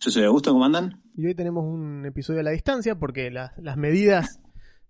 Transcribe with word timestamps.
Yo 0.00 0.10
soy 0.10 0.24
Augusto, 0.24 0.52
¿cómo 0.52 0.64
andan? 0.64 1.02
Y 1.16 1.26
hoy 1.26 1.34
tenemos 1.34 1.64
un 1.64 2.06
episodio 2.06 2.40
a 2.40 2.44
la 2.44 2.50
distancia 2.50 2.94
porque 2.94 3.30
la- 3.30 3.52
las 3.58 3.76
medidas 3.76 4.40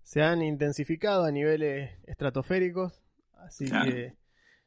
se 0.03 0.21
han 0.21 0.41
intensificado 0.41 1.23
a 1.25 1.31
niveles 1.31 1.91
estratosféricos. 2.05 3.01
Así 3.37 3.65
Claro. 3.65 3.91
que, 3.91 4.19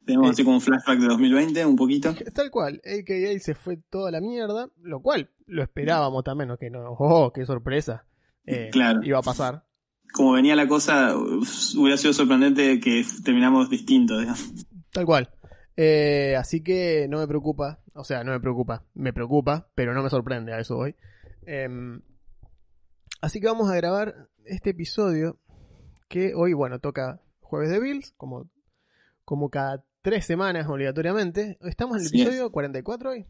Tenemos 0.05 0.27
Eh. 0.27 0.31
así 0.33 0.43
como 0.43 0.57
un 0.57 0.61
flashback 0.61 0.99
de 0.99 1.07
2020, 1.07 1.65
un 1.65 1.77
poquito. 1.77 2.13
tal 2.35 2.51
cual, 2.51 2.81
AKA 2.85 3.39
se 3.39 3.55
fue 3.55 3.77
toda 3.89 4.11
la 4.11 4.21
mierda, 4.21 4.69
lo 4.83 5.01
cual 5.01 5.31
lo 5.47 5.63
esperábamos 5.63 6.25
también, 6.25 6.49
¿no? 6.49 6.57
Que 6.59 6.71
no, 6.71 6.91
oh, 6.99 7.33
qué 7.33 7.47
sorpresa. 7.47 8.05
Eh, 8.45 8.71
Claro. 8.73 9.01
Iba 9.05 9.19
a 9.19 9.23
pasar. 9.23 9.63
Como 10.13 10.33
venía 10.33 10.57
la 10.57 10.67
cosa, 10.67 11.17
hubiera 11.17 11.97
sido 11.97 12.13
sorprendente 12.13 12.81
que 12.81 13.05
terminamos 13.25 13.71
distintos. 13.71 14.19
digamos. 14.19 14.67
Tal 14.91 15.07
cual. 15.07 15.31
Eh, 15.77 16.35
así 16.37 16.65
que 16.65 17.07
no 17.09 17.19
me 17.21 17.29
preocupa, 17.29 17.79
o 17.95 18.05
sea, 18.05 18.25
no 18.25 18.33
me 18.33 18.41
preocupa, 18.41 18.85
me 18.95 19.13
preocupa, 19.13 19.69
pero 19.75 19.95
no 19.95 20.03
me 20.03 20.11
sorprende, 20.11 20.53
a 20.53 20.61
eso 20.61 20.77
voy. 20.77 20.97
Em, 21.47 22.01
así 23.21 23.41
que 23.41 23.47
vamos 23.47 23.71
a 23.71 23.77
grabar 23.77 24.29
este 24.45 24.71
episodio 24.71 25.39
que 26.09 26.35
hoy, 26.35 26.53
bueno, 26.53 26.79
toca 26.79 27.21
Jueves 27.41 27.71
de 27.71 27.81
Bills, 27.81 28.13
como, 28.17 28.51
como 29.25 29.51
cada 29.51 29.85
tres 30.03 30.25
semanas 30.25 30.69
obligatoriamente. 30.69 31.59
Estamos 31.63 31.97
en 31.97 32.03
el 32.03 32.07
es. 32.07 32.13
episodio 32.13 32.51
44 32.51 33.11
hoy. 33.11 33.27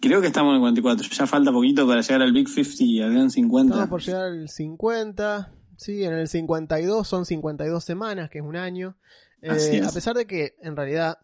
Creo 0.00 0.20
que 0.20 0.26
estamos 0.26 0.50
en 0.50 0.56
el 0.56 0.60
44. 0.60 1.08
Ya 1.08 1.26
falta 1.26 1.52
poquito 1.52 1.86
para 1.86 2.00
llegar 2.00 2.22
al 2.22 2.32
Big 2.32 2.48
50 2.48 2.84
y 2.84 3.00
al 3.00 3.12
Gran 3.12 3.30
50. 3.30 3.74
Estamos 3.74 3.88
por 3.88 4.02
llegar 4.02 4.24
al 4.24 4.48
50. 4.48 5.54
Sí, 5.76 6.04
en 6.04 6.12
el 6.12 6.28
52 6.28 7.06
son 7.06 7.24
52 7.24 7.84
semanas, 7.84 8.28
que 8.28 8.38
es 8.38 8.44
un 8.44 8.56
año. 8.56 8.96
Eh. 9.40 9.82
A 9.84 9.92
pesar 9.92 10.16
de 10.16 10.26
que 10.26 10.54
en 10.60 10.76
realidad 10.76 11.18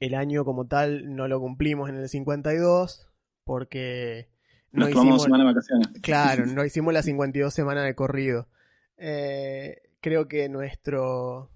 el 0.00 0.14
año 0.14 0.44
como 0.44 0.66
tal 0.66 1.14
no 1.14 1.28
lo 1.28 1.40
cumplimos 1.40 1.88
en 1.88 1.96
el 1.96 2.08
52 2.08 3.08
porque 3.44 4.28
no 4.72 4.86
Nos 4.86 4.90
hicimos, 4.90 5.22
semana 5.22 5.44
de 5.44 5.50
vacaciones. 5.50 5.88
claro, 6.02 6.46
no 6.46 6.64
hicimos 6.64 6.92
las 6.92 7.04
52 7.06 7.52
semanas 7.52 7.84
de 7.84 7.94
corrido. 7.94 8.48
Eh, 8.96 9.76
creo 10.00 10.28
que 10.28 10.48
nuestro 10.48 11.50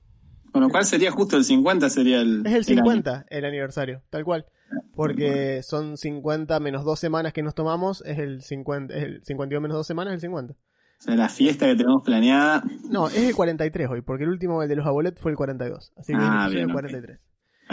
Con 0.53 0.63
lo 0.63 0.69
cual 0.71 0.85
sería 0.85 1.11
justo 1.11 1.37
el 1.37 1.45
50, 1.45 1.91
sería 1.91 2.21
el. 2.21 2.43
es 2.47 2.69
el 2.69 2.79
año. 2.79 2.85
50 2.85 3.27
el 3.31 3.45
aniversario, 3.45 4.03
tal 4.11 4.25
cual. 4.25 4.47
Porque 4.95 5.63
son 5.63 5.97
50 5.99 6.59
menos 6.61 6.85
dos 6.85 6.99
semanas 6.99 7.33
que 7.35 7.43
nos 7.43 7.55
tomamos, 7.55 8.03
es 8.07 8.19
el 8.19 8.43
50, 8.43 8.95
es 8.95 9.03
el 9.05 9.25
52 9.25 9.61
menos 9.63 9.77
dos 9.77 9.87
semanas, 9.87 10.13
es 10.13 10.17
el 10.17 10.21
50. 10.23 10.55
O 10.55 10.57
sea, 10.99 11.17
la 11.17 11.29
fiesta 11.29 11.67
que 11.67 11.75
tenemos 11.77 12.03
planeada. 12.05 12.63
No, 12.89 13.09
es 13.09 13.19
el 13.19 13.35
43 13.35 13.89
hoy, 13.91 14.01
porque 14.03 14.25
el 14.25 14.31
último, 14.31 14.63
el 14.63 14.69
de 14.69 14.77
los 14.77 14.87
abuelos, 14.87 15.15
fue 15.17 15.31
el 15.33 15.37
42. 15.37 15.93
Así 15.97 16.13
que 16.13 16.19
Ah, 16.23 16.47
el 16.49 16.55
bien, 16.55 16.71
ok. 16.71 16.77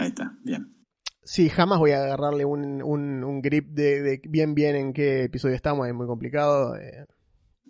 43. 0.00 0.02
Ahí 0.02 0.08
está, 0.08 0.38
bien. 0.44 0.76
Sí, 1.22 1.48
jamás 1.48 1.78
voy 1.78 1.90
a 1.92 2.02
agarrarle 2.02 2.44
un, 2.44 2.82
un, 2.82 3.22
un 3.24 3.42
grip 3.42 3.68
de, 3.70 4.00
de 4.02 4.22
bien 4.28 4.54
bien 4.54 4.74
en 4.76 4.92
qué 4.92 5.24
episodio 5.24 5.54
estamos, 5.54 5.86
es 5.86 5.94
muy 5.94 6.06
complicado. 6.06 6.76
eh. 6.76 7.06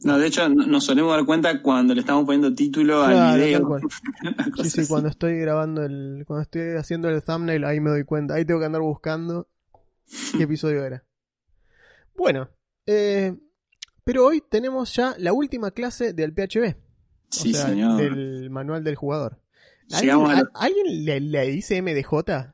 No, 0.03 0.17
de 0.19 0.29
hecho, 0.29 0.49
no- 0.49 0.67
nos 0.67 0.85
solemos 0.85 1.15
dar 1.15 1.27
cuenta 1.27 1.61
cuando 1.61 1.93
le 1.95 2.01
estamos 2.01 2.25
poniendo 2.25 2.55
título 2.55 3.05
Claro, 3.05 3.19
al 3.19 3.39
video. 3.39 3.79
Sí, 4.63 4.71
sí, 4.71 4.81
así. 4.81 4.89
cuando 4.89 5.09
estoy 5.11 5.39
grabando 5.39 5.83
el, 5.85 6.25
cuando 6.27 6.43
estoy 6.43 6.77
haciendo 6.79 7.09
el 7.11 7.23
thumbnail, 7.23 7.65
ahí 7.65 7.81
me 7.81 7.91
doy 7.91 8.05
cuenta. 8.05 8.35
Ahí 8.35 8.45
tengo 8.47 8.61
que 8.61 8.67
andar 8.67 8.81
buscando 8.83 9.49
qué 10.39 10.45
episodio 10.45 10.85
era. 10.85 11.05
Bueno, 12.17 12.49
eh, 12.87 13.37
pero 14.05 14.25
hoy 14.27 14.43
tenemos 14.49 14.95
ya 14.95 15.15
la 15.19 15.33
última 15.33 15.71
clase 15.73 16.13
del 16.13 16.33
PHB. 16.33 16.77
Sí, 17.31 17.53
o 17.53 17.57
sea, 17.57 17.67
señor. 17.69 17.97
del 18.01 18.49
manual 18.51 18.83
del 18.85 18.95
jugador. 18.97 19.41
¿Alguien, 19.93 20.17
a 20.27 20.43
¿alguien 20.55 21.05
le, 21.05 21.21
le 21.21 21.47
dice 21.51 21.81
MDJ? 21.83 22.53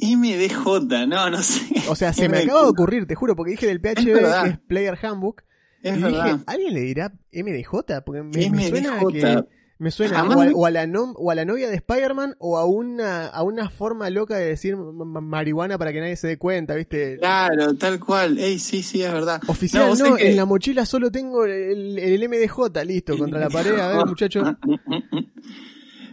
MDJ, 0.00 1.06
no, 1.08 1.30
no 1.30 1.42
sé. 1.42 1.60
O 1.88 1.96
sea, 1.96 2.12
se 2.12 2.22
me 2.28 2.38
MDJ. 2.38 2.44
acaba 2.50 2.62
de 2.62 2.68
ocurrir, 2.70 3.06
te 3.06 3.14
juro, 3.14 3.34
porque 3.36 3.52
dije 3.52 3.66
del 3.66 3.80
PHB, 3.80 4.42
que 4.42 4.48
es 4.50 4.58
Player 4.60 4.98
Handbook, 5.02 5.42
Es 5.82 5.98
y 5.98 6.02
verdad. 6.02 6.24
dije, 6.24 6.44
¿alguien 6.46 6.74
le 6.74 6.80
dirá 6.80 7.12
MDJ? 7.32 8.02
Porque 8.04 8.22
me, 8.22 8.50
me 8.50 8.68
suena 8.68 9.00
MDJ. 9.02 9.12
que 9.12 9.44
me 9.80 9.90
suena 9.92 10.24
o 10.24 10.40
a, 10.40 10.46
o 10.54 10.66
a 10.66 10.70
la 10.72 10.88
o 11.14 11.30
a 11.30 11.34
la 11.36 11.44
novia 11.44 11.68
de 11.68 11.76
Spider-Man 11.76 12.34
o 12.40 12.58
a 12.58 12.64
una 12.64 13.26
a 13.28 13.42
una 13.44 13.70
forma 13.70 14.10
loca 14.10 14.36
de 14.36 14.46
decir 14.46 14.76
ma- 14.76 15.04
ma- 15.04 15.20
marihuana 15.20 15.78
para 15.78 15.92
que 15.92 16.00
nadie 16.00 16.16
se 16.16 16.26
dé 16.26 16.36
cuenta, 16.36 16.74
¿viste? 16.74 17.16
Claro, 17.18 17.74
tal 17.74 18.00
cual. 18.00 18.38
Ey, 18.38 18.58
sí, 18.58 18.82
sí, 18.82 19.02
es 19.04 19.12
verdad. 19.12 19.40
Oficial, 19.46 19.96
no, 19.98 20.16
que- 20.16 20.30
en 20.30 20.36
la 20.36 20.46
mochila 20.46 20.84
solo 20.84 21.12
tengo 21.12 21.44
el, 21.44 21.96
el 21.98 22.28
MDJ, 22.28 22.84
listo, 22.84 23.16
contra 23.16 23.38
la 23.38 23.50
pared, 23.50 23.78
a 23.78 23.88
ver, 23.88 24.06
muchacho. 24.06 24.42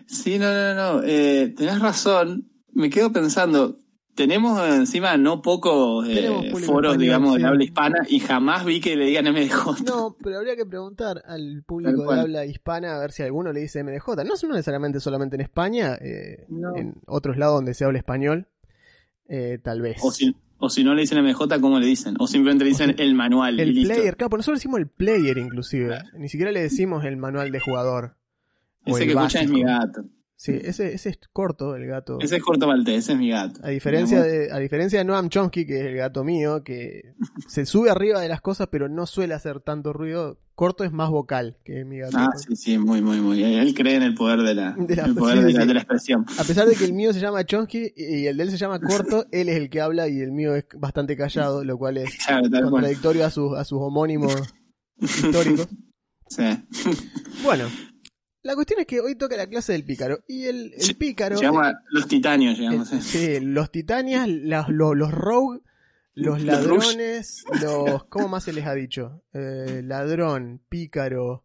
Sí, 0.07 0.37
no, 0.39 0.51
no, 0.53 0.73
no. 0.75 1.03
Eh, 1.03 1.53
tenés 1.55 1.79
razón. 1.79 2.49
Me 2.71 2.89
quedo 2.89 3.11
pensando. 3.11 3.77
Tenemos 4.15 4.61
encima 4.69 5.17
no 5.17 5.41
pocos 5.41 6.07
eh, 6.07 6.31
foros, 6.65 6.97
digamos, 6.97 7.35
sí. 7.35 7.41
de 7.41 7.47
habla 7.47 7.63
hispana 7.65 7.97
y 8.07 8.19
jamás 8.21 8.63
vi 8.63 8.79
que 8.79 8.95
le 8.95 9.05
digan 9.07 9.25
MDJ. 9.25 9.83
No, 9.85 10.15
pero 10.23 10.37
habría 10.37 10.55
que 10.55 10.65
preguntar 10.65 11.21
al 11.25 11.63
público 11.65 12.09
de 12.13 12.21
habla 12.21 12.45
hispana 12.45 12.95
a 12.95 12.99
ver 12.99 13.11
si 13.11 13.23
alguno 13.23 13.51
le 13.51 13.59
dice 13.59 13.83
MDJ. 13.83 14.23
No 14.25 14.33
es 14.35 14.43
necesariamente 14.45 15.01
solamente 15.01 15.35
en 15.35 15.41
España, 15.41 15.95
eh, 15.99 16.45
No. 16.47 16.77
en 16.77 16.95
otros 17.07 17.35
lados 17.35 17.55
donde 17.55 17.73
se 17.73 17.83
habla 17.83 17.97
español, 17.97 18.47
eh, 19.27 19.59
tal 19.61 19.81
vez. 19.81 19.97
O 20.01 20.11
si, 20.11 20.33
o 20.59 20.69
si 20.69 20.85
no 20.85 20.93
le 20.95 21.01
dicen 21.01 21.21
MDJ, 21.21 21.59
¿cómo 21.59 21.77
le 21.81 21.85
dicen? 21.85 22.15
O 22.17 22.27
simplemente 22.27 22.63
le 22.63 22.69
dicen 22.69 22.95
el 22.97 23.15
manual. 23.15 23.59
y 23.59 23.63
el 23.63 23.73
listo. 23.75 23.95
player, 23.95 24.15
claro, 24.15 24.29
pues 24.29 24.39
nosotros 24.39 24.59
decimos 24.59 24.79
el 24.79 24.87
player 24.87 25.37
inclusive. 25.37 25.99
Ni 26.17 26.29
siquiera 26.29 26.53
le 26.53 26.61
decimos 26.61 27.03
el 27.03 27.17
manual 27.17 27.51
de 27.51 27.59
jugador. 27.59 28.15
Ese 28.85 29.03
el 29.03 29.05
que 29.09 29.13
escuchan 29.13 29.43
es 29.43 29.49
básico. 29.51 29.53
mi 29.53 29.63
gato. 29.63 30.05
Sí, 30.37 30.51
ese, 30.51 30.93
ese 30.93 31.09
es 31.11 31.19
corto, 31.31 31.77
el 31.77 31.87
gato. 31.87 32.17
Ese 32.19 32.35
es 32.35 32.43
corto 32.43 32.67
maltés, 32.67 32.99
ese 33.05 33.13
es 33.13 33.17
mi 33.17 33.29
gato. 33.29 33.61
A 33.63 33.69
diferencia, 33.69 34.21
de, 34.21 34.51
a 34.51 34.57
diferencia 34.59 34.99
de 34.99 35.05
Noam 35.05 35.29
Chomsky, 35.29 35.65
que 35.65 35.79
es 35.79 35.85
el 35.85 35.95
gato 35.95 36.25
mío, 36.25 36.61
que 36.61 37.13
se 37.47 37.65
sube 37.65 37.89
arriba 37.89 38.19
de 38.19 38.27
las 38.27 38.41
cosas 38.41 38.67
pero 38.69 38.89
no 38.89 39.05
suele 39.05 39.33
hacer 39.33 39.61
tanto 39.61 39.93
ruido, 39.93 40.41
corto 40.53 40.83
es 40.83 40.91
más 40.91 41.09
vocal 41.09 41.57
que 41.63 41.85
mi 41.85 41.99
gato. 41.99 42.17
Ah, 42.19 42.27
sí, 42.35 42.53
sí, 42.57 42.77
muy, 42.77 43.01
muy, 43.01 43.21
muy. 43.21 43.41
Él 43.45 43.73
cree 43.73 43.95
en 43.95 44.03
el 44.03 44.13
poder 44.13 44.41
de 44.41 44.55
la, 44.55 44.71
De 44.77 44.95
la- 44.97 45.05
el 45.05 45.15
poder 45.15 45.37
sí, 45.37 45.43
de, 45.45 45.53
la, 45.53 45.61
sí. 45.61 45.67
de 45.69 45.73
la 45.73 45.79
expresión. 45.79 46.25
A 46.37 46.43
pesar 46.43 46.67
de 46.67 46.75
que 46.75 46.83
el 46.83 46.91
mío 46.91 47.13
se 47.13 47.21
llama 47.21 47.45
Chomsky 47.45 47.93
y 47.95 48.25
el 48.25 48.35
de 48.35 48.43
él 48.43 48.51
se 48.51 48.57
llama 48.57 48.81
Corto, 48.81 49.25
él 49.31 49.47
es 49.47 49.55
el 49.55 49.69
que 49.69 49.79
habla 49.79 50.09
y 50.09 50.19
el 50.19 50.33
mío 50.33 50.53
es 50.53 50.65
bastante 50.77 51.15
callado, 51.15 51.63
lo 51.63 51.77
cual 51.77 51.97
es 51.97 52.09
Claro, 52.27 52.49
contradictorio 52.69 53.25
a 53.25 53.29
sus, 53.29 53.57
a 53.57 53.63
sus 53.63 53.79
homónimos 53.81 54.35
históricos. 54.99 55.69
Sí. 56.27 56.43
Bueno, 57.41 57.65
la 58.45 58.55
cuestión 58.55 58.79
es 58.79 58.85
que 58.85 58.99
hoy 59.01 59.15
toca 59.15 59.35
la 59.35 59.47
clase 59.47 59.73
del 59.73 59.83
pícaro. 59.83 60.23
Y 60.27 60.45
el, 60.45 60.73
pícaro. 60.97 61.35
Llegamos 61.35 61.65
a 61.65 61.73
los 61.89 62.07
titanios, 62.07 62.57
llegamos. 62.57 62.91
eh. 62.93 63.01
sí, 63.01 63.39
los 63.39 63.71
titanias, 63.71 64.27
las- 64.29 64.69
lo- 64.69 64.93
los 64.95 65.11
rogue, 65.11 65.61
los 66.13 66.41
Los 66.41 66.43
ladrones, 66.43 67.43
los. 67.61 68.05
¿Cómo 68.05 68.27
más 68.29 68.43
se 68.43 68.53
les 68.53 68.65
ha 68.65 68.73
dicho? 68.73 69.23
Eh, 69.33 69.81
ladrón, 69.83 70.61
pícaro. 70.69 71.43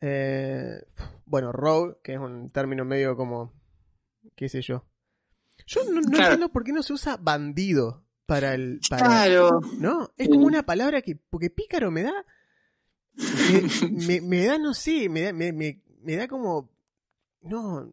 eh, 0.00 0.82
bueno, 1.26 1.52
rogue, 1.52 1.96
que 2.02 2.14
es 2.14 2.18
un 2.18 2.50
término 2.50 2.84
medio 2.84 3.16
como. 3.16 3.52
¿Qué 4.34 4.48
sé 4.48 4.62
yo? 4.62 4.84
Yo 5.66 5.82
no, 5.84 6.00
no 6.00 6.08
Claro. 6.08 6.24
entiendo 6.32 6.48
por 6.52 6.64
qué 6.64 6.72
no 6.72 6.82
se 6.82 6.92
usa 6.94 7.16
bandido 7.18 8.04
para 8.26 8.54
el. 8.54 8.80
Para, 8.90 9.04
Claro. 9.06 9.60
¿No? 9.78 10.10
Es 10.16 10.28
como 10.28 10.46
una 10.46 10.64
palabra 10.64 11.00
que. 11.02 11.16
Porque 11.16 11.50
pícaro 11.50 11.90
me 11.90 12.02
da. 12.02 12.12
Me, 13.14 13.90
me- 13.90 14.20
me 14.20 14.44
da, 14.46 14.58
no 14.58 14.74
sé, 14.74 15.08
me 15.08 15.20
da, 15.22 15.32
me, 15.32 15.52
me- 15.52 15.80
me 16.04 16.16
da 16.16 16.28
como. 16.28 16.70
No. 17.42 17.92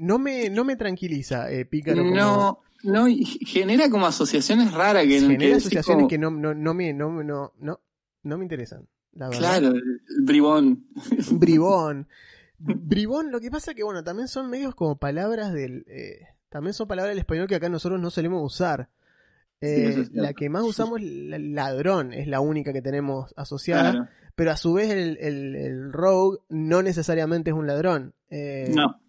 No 0.00 0.18
me, 0.18 0.48
no 0.48 0.64
me 0.64 0.76
tranquiliza, 0.76 1.50
eh, 1.50 1.64
pícaro. 1.64 2.02
como- 2.04 2.14
No, 2.14 2.60
no, 2.84 3.08
y 3.08 3.24
genera 3.24 3.90
como 3.90 4.06
asociaciones 4.06 4.72
raras 4.72 5.02
que 5.04 5.18
genera 5.20 5.38
que 5.38 5.44
decís 5.46 5.56
asociaciones 5.66 5.96
como, 6.02 6.08
que 6.08 6.18
no, 6.18 6.30
no, 6.30 6.54
no 6.54 6.72
me, 6.74 6.92
no, 6.92 7.10
no, 7.24 7.52
no, 7.58 7.80
no 8.22 8.38
me 8.38 8.44
interesan. 8.44 8.86
La 9.12 9.28
verdad. 9.28 9.40
Claro, 9.60 9.68
el 9.74 10.00
bribón. 10.22 10.86
Bribón. 11.32 12.06
Bribón, 12.58 13.32
lo 13.32 13.40
que 13.40 13.50
pasa 13.50 13.74
que, 13.74 13.82
bueno, 13.82 14.04
también 14.04 14.28
son 14.28 14.48
medios 14.50 14.74
como 14.76 14.96
palabras 14.98 15.52
del. 15.52 15.84
eh, 15.88 16.20
también 16.48 16.74
son 16.74 16.86
palabras 16.86 17.10
del 17.12 17.18
español 17.18 17.46
que 17.48 17.56
acá 17.56 17.68
nosotros 17.68 18.00
no 18.00 18.10
solemos 18.10 18.40
usar. 18.44 18.90
Eh, 19.60 20.02
es 20.02 20.12
la 20.12 20.32
que 20.34 20.48
más 20.48 20.62
usamos, 20.62 21.00
la- 21.02 21.38
ladrón, 21.38 22.12
es 22.12 22.26
la 22.28 22.40
única 22.40 22.72
que 22.72 22.82
tenemos 22.82 23.32
asociada. 23.36 23.90
Claro. 23.92 24.08
Pero 24.36 24.52
a 24.52 24.56
su 24.56 24.72
vez, 24.74 24.90
el, 24.90 25.16
el, 25.20 25.56
el 25.56 25.92
rogue 25.92 26.38
no 26.48 26.82
necesariamente 26.82 27.50
es 27.50 27.56
un 27.56 27.66
ladrón. 27.66 28.14
Eh, 28.30 28.70
No. 28.74 29.00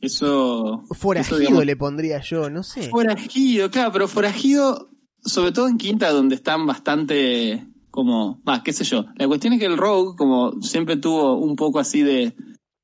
Eso. 0.00 0.82
Forajido 0.92 1.36
eso, 1.36 1.38
digamos, 1.38 1.64
le 1.64 1.76
pondría 1.76 2.20
yo, 2.20 2.50
no 2.50 2.62
sé. 2.62 2.82
Forajido, 2.90 3.70
claro, 3.70 3.90
pero 3.92 4.06
forajido, 4.08 4.90
sobre 5.24 5.52
todo 5.52 5.68
en 5.68 5.78
Quinta, 5.78 6.10
donde 6.10 6.34
están 6.34 6.66
bastante 6.66 7.66
como, 7.90 8.42
va, 8.46 8.62
qué 8.62 8.74
sé 8.74 8.84
yo. 8.84 9.06
La 9.16 9.26
cuestión 9.26 9.54
es 9.54 9.58
que 9.60 9.64
el 9.64 9.78
Rogue, 9.78 10.14
como 10.18 10.60
siempre 10.60 10.98
tuvo 10.98 11.38
un 11.38 11.56
poco 11.56 11.78
así 11.78 12.02
de, 12.02 12.34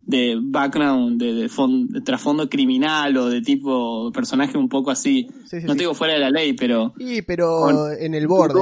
de 0.04 0.38
background, 0.40 1.20
de, 1.20 1.34
de, 1.34 2.00
trasfondo 2.02 2.48
criminal 2.48 3.16
o 3.16 3.28
de 3.28 3.40
tipo 3.40 4.10
personaje 4.12 4.58
un 4.58 4.68
poco 4.68 4.90
así, 4.90 5.28
no 5.64 5.74
digo 5.74 5.94
fuera 5.94 6.14
de 6.14 6.20
la 6.20 6.30
ley, 6.30 6.54
pero... 6.54 6.92
Sí, 6.98 7.22
pero 7.22 7.90
en 7.92 8.14
el 8.14 8.26
borde, 8.26 8.60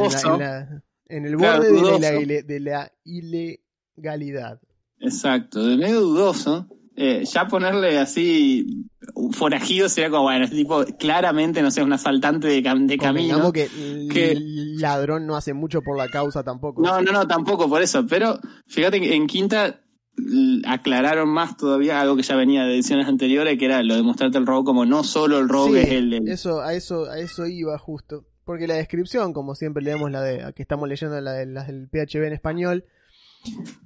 en, 1.08 1.24
el 1.24 1.36
borde 1.36 2.42
de, 2.42 2.60
la, 2.60 2.92
ilegalidad. 3.04 4.60
Exacto, 4.98 5.64
de 5.66 5.76
medio 5.76 6.00
dudoso. 6.00 6.68
Eh, 6.96 7.24
ya 7.24 7.46
ponerle 7.46 7.98
así 7.98 8.84
forajido 9.32 9.88
sería 9.88 10.10
como, 10.10 10.24
bueno, 10.24 10.44
este 10.44 10.56
tipo 10.56 10.84
claramente, 10.98 11.62
no 11.62 11.70
sé, 11.70 11.82
un 11.82 11.92
asaltante 11.92 12.48
de, 12.48 12.60
de 12.60 12.98
camino. 12.98 13.52
que, 13.52 13.68
que 14.12 14.32
el 14.32 14.76
ladrón 14.76 15.26
no 15.26 15.36
hace 15.36 15.54
mucho 15.54 15.80
por 15.80 15.96
la 15.96 16.08
causa 16.08 16.42
tampoco. 16.42 16.82
No, 16.82 17.00
no, 17.00 17.12
no, 17.12 17.26
tampoco 17.26 17.70
por 17.70 17.80
eso. 17.80 18.06
Pero 18.06 18.38
fíjate 18.66 19.00
que 19.00 19.14
en 19.14 19.26
Quinta 19.26 19.80
aclararon 20.66 21.28
más 21.28 21.56
todavía 21.56 22.00
algo 22.00 22.16
que 22.16 22.22
ya 22.22 22.36
venía 22.36 22.64
de 22.64 22.74
ediciones 22.74 23.06
anteriores, 23.06 23.58
que 23.58 23.64
era 23.64 23.82
lo 23.82 23.96
de 23.96 24.02
mostrarte 24.02 24.38
el 24.38 24.46
robo 24.46 24.64
como 24.64 24.84
no 24.84 25.04
solo 25.04 25.38
el 25.38 25.48
robo 25.48 25.76
es 25.76 25.88
el, 25.90 26.28
Eso, 26.28 26.60
a 26.60 26.74
eso, 26.74 27.10
a 27.10 27.18
eso 27.18 27.46
iba 27.46 27.76
justo. 27.78 28.26
Porque 28.44 28.66
la 28.66 28.74
descripción, 28.74 29.32
como 29.32 29.54
siempre 29.54 29.82
leemos 29.82 30.10
la 30.10 30.22
de, 30.22 30.52
que 30.54 30.62
estamos 30.62 30.88
leyendo 30.88 31.20
la, 31.20 31.32
de, 31.32 31.46
la 31.46 31.64
del 31.64 31.88
PHB 31.88 32.24
en 32.24 32.32
español, 32.32 32.84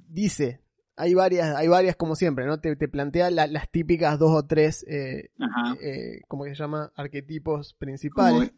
dice, 0.09 0.61
hay 0.95 1.13
varias, 1.13 1.55
hay 1.55 1.67
varias 1.67 1.95
como 1.95 2.15
siempre, 2.15 2.45
¿no? 2.45 2.59
Te, 2.59 2.75
plantea 2.87 3.29
las 3.29 3.69
típicas 3.69 4.17
dos 4.17 4.31
o 4.31 4.45
tres, 4.45 4.83
eh, 4.87 5.29
eh, 5.81 6.21
¿cómo 6.27 6.45
se 6.45 6.55
llama? 6.55 6.91
Arquetipos 6.95 7.73
principales. 7.75 8.53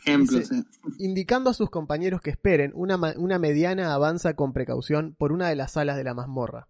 ejemplos, 0.00 0.50
Indicando 0.98 1.50
a 1.50 1.54
sus 1.54 1.70
compañeros 1.70 2.20
que 2.20 2.30
esperen, 2.30 2.72
una, 2.74 2.96
una 3.16 3.38
mediana 3.38 3.92
avanza 3.92 4.34
con 4.34 4.52
precaución 4.52 5.14
por 5.16 5.32
una 5.32 5.48
de 5.48 5.56
las 5.56 5.72
salas 5.72 5.96
de 5.96 6.04
la 6.04 6.14
mazmorra. 6.14 6.68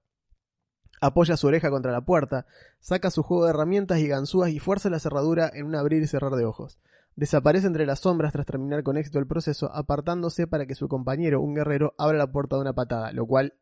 Apoya 1.02 1.36
su 1.36 1.48
oreja 1.48 1.68
contra 1.68 1.90
la 1.90 2.02
puerta, 2.02 2.46
saca 2.78 3.10
su 3.10 3.24
juego 3.24 3.44
de 3.44 3.50
herramientas 3.50 3.98
y 3.98 4.06
ganzúas 4.06 4.50
y 4.50 4.60
fuerza 4.60 4.88
la 4.88 5.00
cerradura 5.00 5.50
en 5.52 5.66
un 5.66 5.74
abrir 5.74 6.00
y 6.00 6.06
cerrar 6.06 6.36
de 6.36 6.44
ojos. 6.44 6.78
Desaparece 7.16 7.66
entre 7.66 7.86
las 7.86 7.98
sombras 7.98 8.32
tras 8.32 8.46
terminar 8.46 8.84
con 8.84 8.96
éxito 8.96 9.18
el 9.18 9.26
proceso, 9.26 9.68
apartándose 9.74 10.46
para 10.46 10.64
que 10.64 10.76
su 10.76 10.86
compañero, 10.86 11.40
un 11.40 11.56
guerrero, 11.56 11.96
abra 11.98 12.18
la 12.18 12.30
puerta 12.30 12.54
de 12.54 12.62
una 12.62 12.72
patada, 12.72 13.10
lo 13.10 13.26
cual 13.26 13.54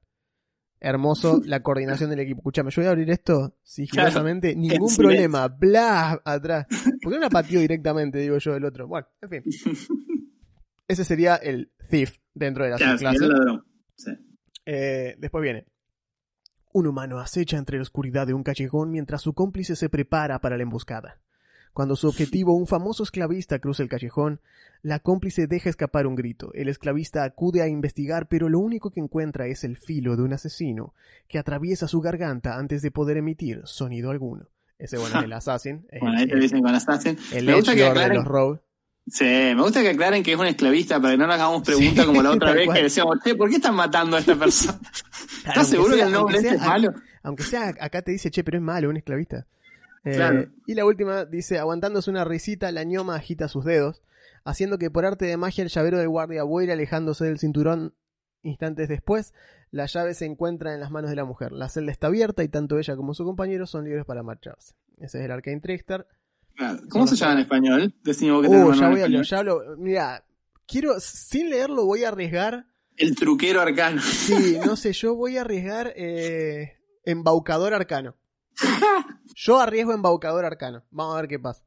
hermoso 0.80 1.40
la 1.46 1.62
coordinación 1.62 2.10
del 2.10 2.20
equipo. 2.20 2.40
Escúchame, 2.40 2.70
yo 2.72 2.82
voy 2.82 2.88
a 2.88 2.90
abrir 2.90 3.10
esto 3.10 3.56
sigilosamente, 3.62 4.54
ningún 4.54 4.94
problema, 4.94 5.48
bla, 5.48 6.20
atrás. 6.22 6.66
¿Por 7.00 7.10
qué 7.10 7.18
no 7.18 7.22
la 7.24 7.30
pateó 7.30 7.58
directamente, 7.58 8.18
digo 8.18 8.36
yo, 8.36 8.54
el 8.54 8.66
otro? 8.66 8.86
Bueno, 8.86 9.06
en 9.22 9.30
fin. 9.30 9.42
Ese 10.86 11.06
sería 11.06 11.36
el 11.36 11.72
thief 11.88 12.18
dentro 12.34 12.64
de 12.64 12.70
la 12.70 12.76
clase. 12.76 13.06
Eh, 14.66 15.14
después 15.18 15.42
viene. 15.42 15.69
Un 16.72 16.86
humano 16.86 17.18
acecha 17.18 17.56
entre 17.56 17.78
la 17.78 17.82
oscuridad 17.82 18.26
de 18.26 18.34
un 18.34 18.44
callejón 18.44 18.90
mientras 18.90 19.22
su 19.22 19.34
cómplice 19.34 19.74
se 19.74 19.88
prepara 19.88 20.40
para 20.40 20.56
la 20.56 20.62
emboscada. 20.62 21.18
Cuando 21.72 21.96
su 21.96 22.08
objetivo, 22.08 22.56
un 22.56 22.66
famoso 22.66 23.02
esclavista, 23.02 23.58
cruza 23.60 23.82
el 23.82 23.88
callejón, 23.88 24.40
la 24.82 24.98
cómplice 24.98 25.46
deja 25.46 25.70
escapar 25.70 26.06
un 26.06 26.16
grito. 26.16 26.50
El 26.54 26.68
esclavista 26.68 27.22
acude 27.22 27.62
a 27.62 27.68
investigar, 27.68 28.28
pero 28.28 28.48
lo 28.48 28.58
único 28.58 28.90
que 28.90 29.00
encuentra 29.00 29.46
es 29.46 29.62
el 29.62 29.76
filo 29.76 30.16
de 30.16 30.22
un 30.22 30.32
asesino 30.32 30.94
que 31.28 31.38
atraviesa 31.38 31.86
su 31.86 32.00
garganta 32.00 32.56
antes 32.56 32.82
de 32.82 32.90
poder 32.90 33.18
emitir 33.18 33.62
sonido 33.64 34.10
alguno. 34.10 34.46
Ese 34.78 34.96
bueno 34.96 35.18
es 35.18 35.24
el 35.24 35.32
Assassin. 35.32 35.86
bueno, 36.00 36.18
ahí 36.18 36.26
te 36.26 36.36
dicen 36.36 36.62
con 36.62 36.74
Assassin. 36.74 37.16
El 37.32 37.46
me 37.46 37.54
gusta 37.54 37.74
que 37.74 37.86
aclaren, 37.86 38.22
de 38.24 38.28
los. 38.30 38.60
Sí, 39.06 39.24
me 39.24 39.62
gusta 39.62 39.82
que 39.82 39.90
aclaren 39.90 40.22
que 40.22 40.32
es 40.32 40.38
un 40.38 40.46
esclavista 40.46 41.00
para 41.00 41.14
que 41.14 41.18
no 41.18 41.26
le 41.26 41.34
hagamos 41.34 41.62
preguntas 41.62 42.06
como 42.06 42.22
la 42.22 42.30
otra 42.30 42.52
vez 42.52 42.68
que 42.72 42.82
decíamos, 42.82 43.18
che, 43.24 43.34
¿por 43.34 43.48
qué 43.48 43.56
están 43.56 43.74
matando 43.74 44.16
a 44.16 44.20
esta 44.20 44.36
persona? 44.36 44.78
¿Estás 45.46 45.68
seguro 45.68 45.96
que 45.96 46.02
el 46.02 46.12
nombre 46.12 46.36
este 46.36 46.54
es 46.54 46.60
malo? 46.60 46.94
Aunque 47.22 47.42
sea 47.42 47.74
acá 47.80 48.02
te 48.02 48.12
dice, 48.12 48.30
che, 48.30 48.44
pero 48.44 48.58
es 48.58 48.62
malo, 48.62 48.88
un 48.88 48.96
esclavista. 48.96 49.46
Eh, 50.04 50.48
y 50.66 50.74
la 50.74 50.84
última 50.84 51.24
dice, 51.24 51.58
aguantándose 51.58 52.10
una 52.10 52.24
risita, 52.24 52.70
la 52.72 52.84
ñoma 52.84 53.16
agita 53.16 53.48
sus 53.48 53.64
dedos, 53.64 54.02
haciendo 54.44 54.78
que 54.78 54.90
por 54.90 55.04
arte 55.04 55.26
de 55.26 55.36
magia 55.36 55.62
el 55.62 55.70
llavero 55.70 55.98
del 55.98 56.08
guardia 56.08 56.42
vuele 56.44 56.72
alejándose 56.72 57.24
del 57.24 57.38
cinturón. 57.38 57.94
Instantes 58.42 58.88
después, 58.88 59.34
la 59.70 59.86
llave 59.86 60.14
se 60.14 60.24
encuentra 60.24 60.72
en 60.72 60.80
las 60.80 60.90
manos 60.90 61.10
de 61.10 61.16
la 61.16 61.24
mujer. 61.24 61.52
La 61.52 61.68
celda 61.68 61.92
está 61.92 62.06
abierta 62.06 62.42
y 62.42 62.48
tanto 62.48 62.78
ella 62.78 62.96
como 62.96 63.12
su 63.12 63.24
compañero 63.24 63.66
son 63.66 63.84
libres 63.84 64.04
para 64.06 64.22
marcharse. 64.22 64.74
Ese 64.98 65.18
es 65.18 65.24
el 65.24 65.30
Arcane 65.30 65.60
Trickster. 65.60 66.06
¿Cómo 66.88 67.06
se 67.06 67.16
llama 67.16 67.34
en 67.34 67.38
español? 67.40 67.94
Decimos 68.02 68.42
que 68.42 68.48
uh, 68.48 68.72
ya 68.74 68.88
voy 68.88 69.00
a 69.00 69.22
ya 69.22 69.38
hablo. 69.38 69.62
Mira, 69.78 70.24
quiero, 70.66 71.00
sin 71.00 71.50
leerlo 71.50 71.86
voy 71.86 72.04
a 72.04 72.08
arriesgar. 72.08 72.66
El 72.96 73.14
truquero 73.14 73.60
arcano. 73.60 74.02
Sí, 74.02 74.58
no 74.64 74.76
sé, 74.76 74.92
yo 74.92 75.14
voy 75.14 75.36
a 75.36 75.42
arriesgar 75.42 75.92
eh, 75.96 76.78
embaucador 77.04 77.74
arcano. 77.74 78.16
Yo 79.34 79.58
arriesgo 79.58 79.92
embaucador 79.92 80.44
arcano. 80.44 80.84
Vamos 80.90 81.16
a 81.16 81.20
ver 81.20 81.28
qué 81.28 81.38
pasa. 81.38 81.62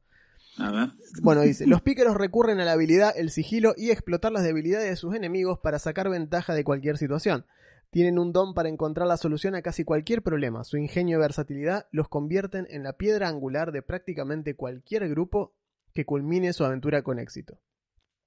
A 0.58 0.70
ver. 0.70 0.90
Bueno, 1.22 1.40
dice, 1.40 1.66
los 1.66 1.82
pícaros 1.82 2.16
recurren 2.16 2.60
a 2.60 2.64
la 2.64 2.72
habilidad, 2.72 3.12
el 3.16 3.30
sigilo 3.30 3.74
y 3.76 3.90
explotar 3.90 4.30
las 4.30 4.44
debilidades 4.44 4.88
de 4.88 4.96
sus 4.96 5.14
enemigos 5.14 5.58
para 5.58 5.80
sacar 5.80 6.08
ventaja 6.08 6.54
de 6.54 6.62
cualquier 6.62 6.98
situación. 6.98 7.46
Tienen 7.90 8.18
un 8.18 8.32
don 8.32 8.54
para 8.54 8.68
encontrar 8.68 9.06
la 9.06 9.16
solución 9.16 9.54
a 9.54 9.62
casi 9.62 9.84
cualquier 9.84 10.22
problema. 10.22 10.64
Su 10.64 10.76
ingenio 10.76 11.18
y 11.18 11.20
versatilidad 11.20 11.86
los 11.92 12.08
convierten 12.08 12.66
en 12.70 12.82
la 12.82 12.94
piedra 12.94 13.28
angular 13.28 13.72
de 13.72 13.82
prácticamente 13.82 14.56
cualquier 14.56 15.08
grupo 15.08 15.54
que 15.92 16.04
culmine 16.04 16.52
su 16.52 16.64
aventura 16.64 17.02
con 17.02 17.18
éxito. 17.18 17.60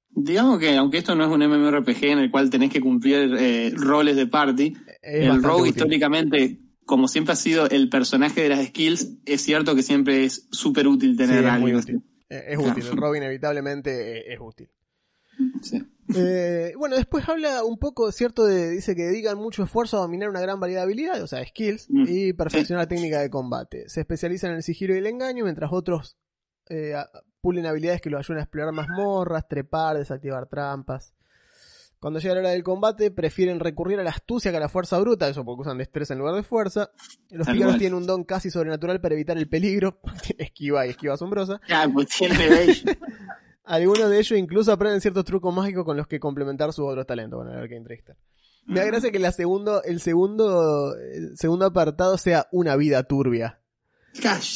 Digamos 0.09 0.59
que, 0.59 0.75
aunque 0.77 1.00
esto 1.00 1.15
no 1.15 1.25
es 1.25 1.30
un 1.30 1.45
MMORPG 1.45 2.06
en 2.06 2.19
el 2.19 2.31
cual 2.31 2.50
tenés 2.50 2.71
que 2.71 2.80
cumplir 2.80 3.36
eh, 3.38 3.71
roles 3.75 4.15
de 4.15 4.27
party, 4.27 4.74
el 5.01 5.44
rogue 5.44 5.69
históricamente 5.69 6.62
como 6.88 7.07
siempre 7.07 7.33
ha 7.33 7.36
sido 7.36 7.69
el 7.69 7.89
personaje 7.89 8.42
de 8.42 8.50
las 8.50 8.65
skills, 8.65 9.19
es 9.25 9.42
cierto 9.42 9.75
que 9.75 9.83
siempre 9.83 10.24
es 10.24 10.48
súper 10.51 10.88
útil 10.88 11.18
tener 11.18 11.44
sí, 11.44 11.50
es 11.50 11.59
Muy 11.59 11.75
útil. 11.75 12.01
Es 12.30 12.57
útil, 12.57 12.86
el 12.88 12.98
Robin 12.98 13.21
inevitablemente 13.21 14.33
es 14.33 14.39
útil. 14.39 14.69
Sí. 15.62 15.83
Eh, 16.15 16.74
bueno, 16.77 16.95
después 16.95 17.27
habla 17.27 17.63
un 17.63 17.77
poco, 17.77 18.12
cierto, 18.12 18.45
de, 18.45 18.69
dice 18.69 18.95
que 18.95 19.04
dedican 19.04 19.38
mucho 19.38 19.63
esfuerzo 19.63 19.98
a 19.98 20.01
dominar 20.01 20.30
una 20.30 20.42
gran 20.42 20.59
variedad 20.59 20.81
de 20.81 20.86
habilidades, 20.86 21.24
o 21.24 21.27
sea, 21.27 21.45
skills, 21.45 21.88
mm. 21.89 22.06
y 22.07 22.33
perfeccionar 22.33 22.83
la 22.83 22.88
técnica 22.88 23.19
de 23.19 23.30
combate. 23.30 23.89
Se 23.89 24.01
especializan 24.01 24.51
en 24.51 24.57
el 24.57 24.63
sigilo 24.63 24.95
y 24.95 25.00
el 25.00 25.07
engaño, 25.07 25.44
mientras 25.44 25.71
otros 25.74 26.18
eh, 26.69 26.95
pulen 27.42 27.65
habilidades 27.65 28.01
que 28.01 28.09
lo 28.09 28.18
ayudan 28.18 28.39
a 28.39 28.44
explorar 28.44 28.74
mazmorras, 28.74 29.48
trepar, 29.48 29.98
desactivar 29.98 30.48
trampas. 30.48 31.14
Cuando 31.99 32.19
llega 32.19 32.35
la 32.35 32.42
hora 32.42 32.49
del 32.52 32.64
combate, 32.64 33.09
prefieren 33.09 33.59
recurrir 33.59 33.99
a 33.99 34.04
la 34.04 34.11
astucia 34.11 34.52
que 34.52 34.57
a 34.57 34.59
la 34.59 34.69
fuerza 34.69 34.99
bruta, 34.99 35.28
eso 35.28 35.44
porque 35.44 35.61
usan 35.61 35.80
destreza 35.80 36.14
en 36.14 36.19
lugar 36.19 36.35
de 36.35 36.44
fuerza. 36.44 36.92
Los 37.31 37.47
pícaros 37.47 37.80
tienen 37.80 37.95
un 37.95 38.06
don 38.06 38.23
casi 38.23 38.52
sobrenatural 38.52 39.02
para 39.02 39.16
evitar 39.16 39.35
el 39.37 39.49
peligro, 39.49 39.99
esquiva 40.37 40.85
y 40.85 40.92
esquiva 40.92 41.16
asombrosa. 41.16 41.59
Ah, 41.69 41.87
pues 41.92 42.09
tiene 42.09 42.35
Algunos 43.68 44.09
de 44.09 44.18
ellos 44.18 44.40
incluso 44.40 44.71
aprenden 44.71 45.02
ciertos 45.02 45.26
trucos 45.26 45.54
mágicos 45.54 45.83
con 45.83 45.97
los 45.97 46.07
que 46.07 46.19
complementar 46.19 46.71
sus 46.74 46.86
otros 46.86 47.06
talentos. 47.06 47.38
Bueno, 47.38 47.54
el 47.54 47.59
Arcane 47.59 47.83
Trickster. 47.83 48.16
Me 48.66 48.80
da 48.80 48.86
gracia 48.86 49.12
que 49.12 49.19
la 49.19 49.31
segundo, 49.31 49.81
el 49.83 50.02
segundo, 50.02 50.95
el 50.95 51.38
segundo 51.38 51.66
apartado 51.66 52.18
sea 52.18 52.47
una 52.52 52.76
vida 52.76 53.04
turbia. 53.04 53.62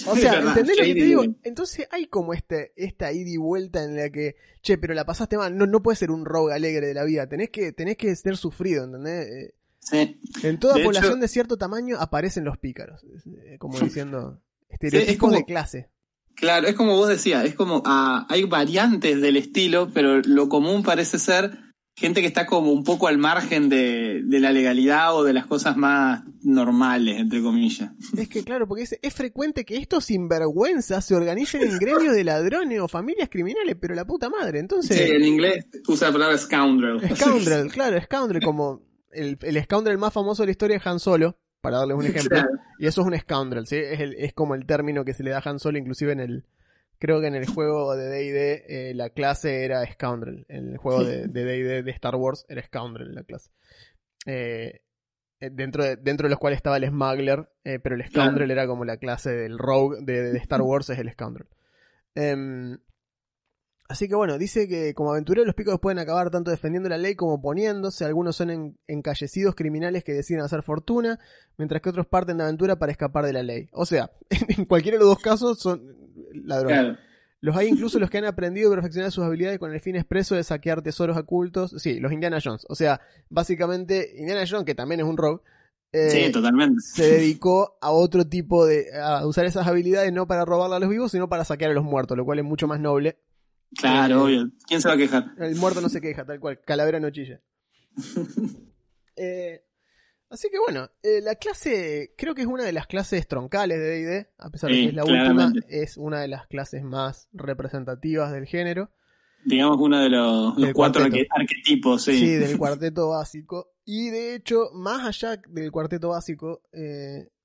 O 0.07 0.15
sea, 0.15 0.39
¿entendés 0.39 0.77
lo 0.77 0.83
que 0.83 0.93
te 0.93 1.03
digo? 1.03 1.23
Entonces 1.43 1.87
hay 1.91 2.07
como 2.07 2.33
este, 2.33 2.73
esta 2.75 3.11
ida 3.11 3.29
y 3.29 3.37
vuelta 3.37 3.83
en 3.83 3.95
la 3.95 4.09
que, 4.09 4.35
che, 4.61 4.77
pero 4.77 4.93
la 4.93 5.05
pasaste 5.05 5.37
mal, 5.37 5.55
no, 5.57 5.65
no 5.67 5.83
puede 5.83 5.95
ser 5.95 6.11
un 6.11 6.25
rogue 6.25 6.53
alegre 6.53 6.87
de 6.87 6.93
la 6.93 7.03
vida, 7.03 7.27
tenés 7.27 7.49
que, 7.49 7.71
tenés 7.71 7.97
que 7.97 8.15
ser 8.15 8.37
sufrido, 8.37 8.85
¿entendés? 8.85 9.27
Eh, 9.27 9.55
sí. 9.79 10.19
En 10.43 10.59
toda 10.59 10.83
población 10.83 11.19
de 11.19 11.27
cierto 11.27 11.57
tamaño 11.57 11.97
aparecen 11.99 12.43
los 12.43 12.57
pícaros, 12.57 13.03
eh, 13.03 13.57
como 13.59 13.79
diciendo, 13.79 14.41
estereotipos 14.69 15.31
de 15.31 15.45
clase. 15.45 15.89
Claro, 16.41 16.67
es 16.67 16.73
como 16.73 16.97
vos 16.97 17.07
decías, 17.07 17.45
es 17.45 17.53
como, 17.53 17.83
ah, 17.85 18.25
hay 18.27 18.45
variantes 18.45 19.21
del 19.21 19.37
estilo, 19.37 19.91
pero 19.93 20.21
lo 20.21 20.49
común 20.49 20.81
parece 20.81 21.19
ser 21.19 21.55
gente 21.95 22.21
que 22.21 22.25
está 22.25 22.47
como 22.47 22.71
un 22.71 22.83
poco 22.83 23.07
al 23.07 23.19
margen 23.19 23.69
de, 23.69 24.23
la 24.27 24.51
legalidad 24.51 25.15
o 25.15 25.23
de 25.23 25.33
las 25.33 25.45
cosas 25.45 25.77
más 25.77 26.23
normales, 26.41 27.19
entre 27.19 27.43
comillas. 27.43 27.91
Es 28.17 28.27
que 28.27 28.43
claro, 28.43 28.67
porque 28.67 28.87
es, 28.99 29.13
frecuente 29.13 29.65
que 29.65 29.77
estos 29.77 30.05
sinvergüenzas 30.05 31.05
se 31.05 31.13
organicen 31.13 31.61
en 31.61 31.77
gremios 31.77 32.15
de 32.15 32.23
ladrones 32.23 32.79
o 32.79 32.87
familias 32.87 33.29
criminales, 33.29 33.77
pero 33.79 33.93
la 33.93 34.05
puta 34.05 34.31
madre, 34.31 34.57
entonces... 34.57 34.97
Sí, 34.97 35.03
en 35.11 35.23
inglés 35.23 35.67
usa 35.87 36.07
la 36.07 36.13
palabra 36.13 36.37
scoundrel. 36.39 37.15
Scoundrel, 37.15 37.71
claro, 37.71 38.01
scoundrel, 38.01 38.41
como 38.41 38.81
el, 39.11 39.37
el 39.43 39.63
scoundrel 39.63 39.99
más 39.99 40.11
famoso 40.11 40.41
de 40.41 40.47
la 40.47 40.51
historia 40.53 40.77
es 40.77 40.87
Han 40.87 40.99
Solo, 40.99 41.37
para 41.61 41.77
darles 41.77 41.97
un 41.97 42.05
ejemplo. 42.07 42.39
Y 42.79 42.87
eso 42.87 43.01
es 43.01 43.07
un 43.07 43.17
scoundrel, 43.17 43.67
¿sí? 43.67 43.77
Es, 43.77 43.99
es 44.17 44.33
como 44.33 44.55
el 44.55 44.65
término 44.65 45.05
que 45.05 45.13
se 45.13 45.23
le 45.23 45.31
da 45.31 45.39
a 45.39 45.49
Han 45.49 45.59
Solo 45.59 45.77
inclusive 45.77 46.11
en 46.11 46.19
el 46.19 46.45
Creo 47.01 47.19
que 47.19 47.25
en 47.25 47.33
el 47.33 47.47
juego 47.47 47.95
de 47.95 48.09
D&D 48.09 48.65
eh, 48.67 48.93
la 48.93 49.09
clase 49.09 49.65
era 49.65 49.83
Scoundrel. 49.91 50.45
En 50.47 50.73
el 50.73 50.77
juego 50.77 51.03
de 51.03 51.25
D&D 51.27 51.81
de, 51.81 51.91
Star 51.91 52.15
Wars 52.15 52.45
era 52.47 52.61
Scoundrel 52.61 53.15
la 53.15 53.23
clase. 53.23 53.49
Eh, 54.27 54.81
eh, 55.39 55.49
dentro, 55.51 55.83
de, 55.83 55.95
dentro 55.95 56.27
de 56.27 56.29
los 56.29 56.37
cuales 56.37 56.57
estaba 56.57 56.77
el 56.77 56.85
Smuggler, 56.87 57.49
pero 57.63 57.95
el 57.95 58.05
Scoundrel 58.05 58.51
era 58.51 58.67
como 58.67 58.85
la 58.85 58.97
clase 58.97 59.31
del 59.31 59.57
Rogue 59.57 59.97
de, 60.03 60.37
Star 60.37 60.61
Wars 60.61 60.91
es 60.91 60.99
el 60.99 61.11
Scoundrel. 61.11 61.47
Em, 62.13 62.77
Así 63.91 64.07
que 64.07 64.15
bueno, 64.15 64.37
dice 64.37 64.67
que 64.69 64.93
como 64.93 65.11
aventureros 65.11 65.45
los 65.45 65.55
pícaros 65.55 65.79
pueden 65.81 65.99
acabar 65.99 66.29
tanto 66.29 66.49
defendiendo 66.49 66.87
la 66.87 66.97
ley 66.97 67.15
como 67.15 67.33
oponiéndose. 67.33 68.05
Algunos 68.05 68.35
son 68.37 68.49
en- 68.49 68.77
encallecidos 68.87 69.53
criminales 69.53 70.03
que 70.05 70.13
deciden 70.13 70.41
hacer 70.43 70.63
fortuna, 70.63 71.19
mientras 71.57 71.81
que 71.81 71.89
otros 71.89 72.07
parten 72.07 72.37
de 72.37 72.43
aventura 72.43 72.77
para 72.79 72.91
escapar 72.91 73.25
de 73.25 73.33
la 73.33 73.43
ley. 73.43 73.67
O 73.73 73.85
sea, 73.85 74.11
en 74.57 74.65
cualquiera 74.65 74.97
de 74.97 75.03
los 75.03 75.09
dos 75.09 75.19
casos 75.21 75.59
son 75.59 75.95
ladrones. 76.33 76.79
Claro. 76.79 76.97
Los 77.41 77.57
hay 77.57 77.67
incluso 77.69 77.97
los 77.99 78.09
que 78.09 78.19
han 78.19 78.25
aprendido 78.25 78.71
a 78.71 78.75
perfeccionar 78.75 79.11
sus 79.11 79.23
habilidades 79.25 79.57
con 79.59 79.73
el 79.73 79.79
fin 79.79 79.95
expreso 79.95 80.35
de 80.35 80.43
saquear 80.43 80.81
tesoros 80.83 81.17
ocultos. 81.17 81.73
Sí, 81.79 81.99
los 81.99 82.11
Indiana 82.13 82.37
Jones. 82.41 82.65
O 82.69 82.75
sea, 82.75 83.01
básicamente 83.29 84.13
Indiana 84.17 84.43
Jones, 84.49 84.65
que 84.65 84.75
también 84.75 85.01
es 85.01 85.07
un 85.07 85.17
rogue, 85.17 85.41
eh, 85.91 86.09
Sí, 86.11 86.31
totalmente. 86.31 86.79
se 86.81 87.03
dedicó 87.15 87.77
a 87.81 87.91
otro 87.91 88.25
tipo 88.25 88.65
de... 88.65 88.85
a 88.97 89.25
usar 89.25 89.45
esas 89.45 89.67
habilidades 89.67 90.13
no 90.13 90.27
para 90.27 90.45
robarle 90.45 90.75
a 90.75 90.79
los 90.79 90.89
vivos, 90.89 91.11
sino 91.11 91.27
para 91.27 91.43
saquear 91.43 91.71
a 91.71 91.73
los 91.73 91.83
muertos, 91.83 92.15
lo 92.15 92.23
cual 92.23 92.39
es 92.39 92.45
mucho 92.45 92.67
más 92.67 92.79
noble. 92.79 93.17
Claro, 93.77 94.15
Eh, 94.15 94.21
obvio. 94.39 94.51
¿Quién 94.67 94.81
se 94.81 94.87
va 94.87 94.95
a 94.95 94.97
quejar? 94.97 95.31
El 95.37 95.55
muerto 95.55 95.81
no 95.81 95.89
se 95.89 96.01
queja, 96.01 96.25
tal 96.25 96.39
cual. 96.39 96.59
Calavera 96.65 96.99
no 96.99 97.09
chilla. 97.09 97.41
Eh, 99.17 99.61
así 100.29 100.47
que 100.49 100.57
bueno, 100.57 100.89
eh, 101.03 101.19
la 101.21 101.35
clase 101.35 102.13
creo 102.17 102.33
que 102.33 102.41
es 102.41 102.47
una 102.47 102.63
de 102.63 102.71
las 102.71 102.87
clases 102.87 103.27
troncales 103.27 103.77
de 103.77 103.85
D&D, 103.85 104.29
a 104.39 104.49
pesar 104.49 104.69
de 104.71 104.75
que 104.77 104.85
es 104.87 104.93
la 104.95 105.03
claramente. 105.03 105.59
última, 105.59 105.65
es 105.83 105.97
una 105.97 106.21
de 106.21 106.27
las 106.29 106.47
clases 106.47 106.81
más 106.81 107.27
representativas 107.33 108.31
del 108.31 108.45
género. 108.45 108.89
Digamos 109.45 109.77
uno 109.79 109.99
de 109.99 110.09
los, 110.09 110.53
cuatro 110.73 111.01
cuarteto. 111.03 111.33
arquetipos, 111.35 112.03
sí. 112.05 112.17
Sí, 112.17 112.31
del 112.35 112.57
cuarteto 112.57 113.09
básico. 113.09 113.73
Y 113.85 114.09
de 114.09 114.33
hecho, 114.35 114.69
más 114.73 115.05
allá 115.05 115.39
del 115.49 115.71
cuarteto 115.71 116.09
básico, 116.09 116.61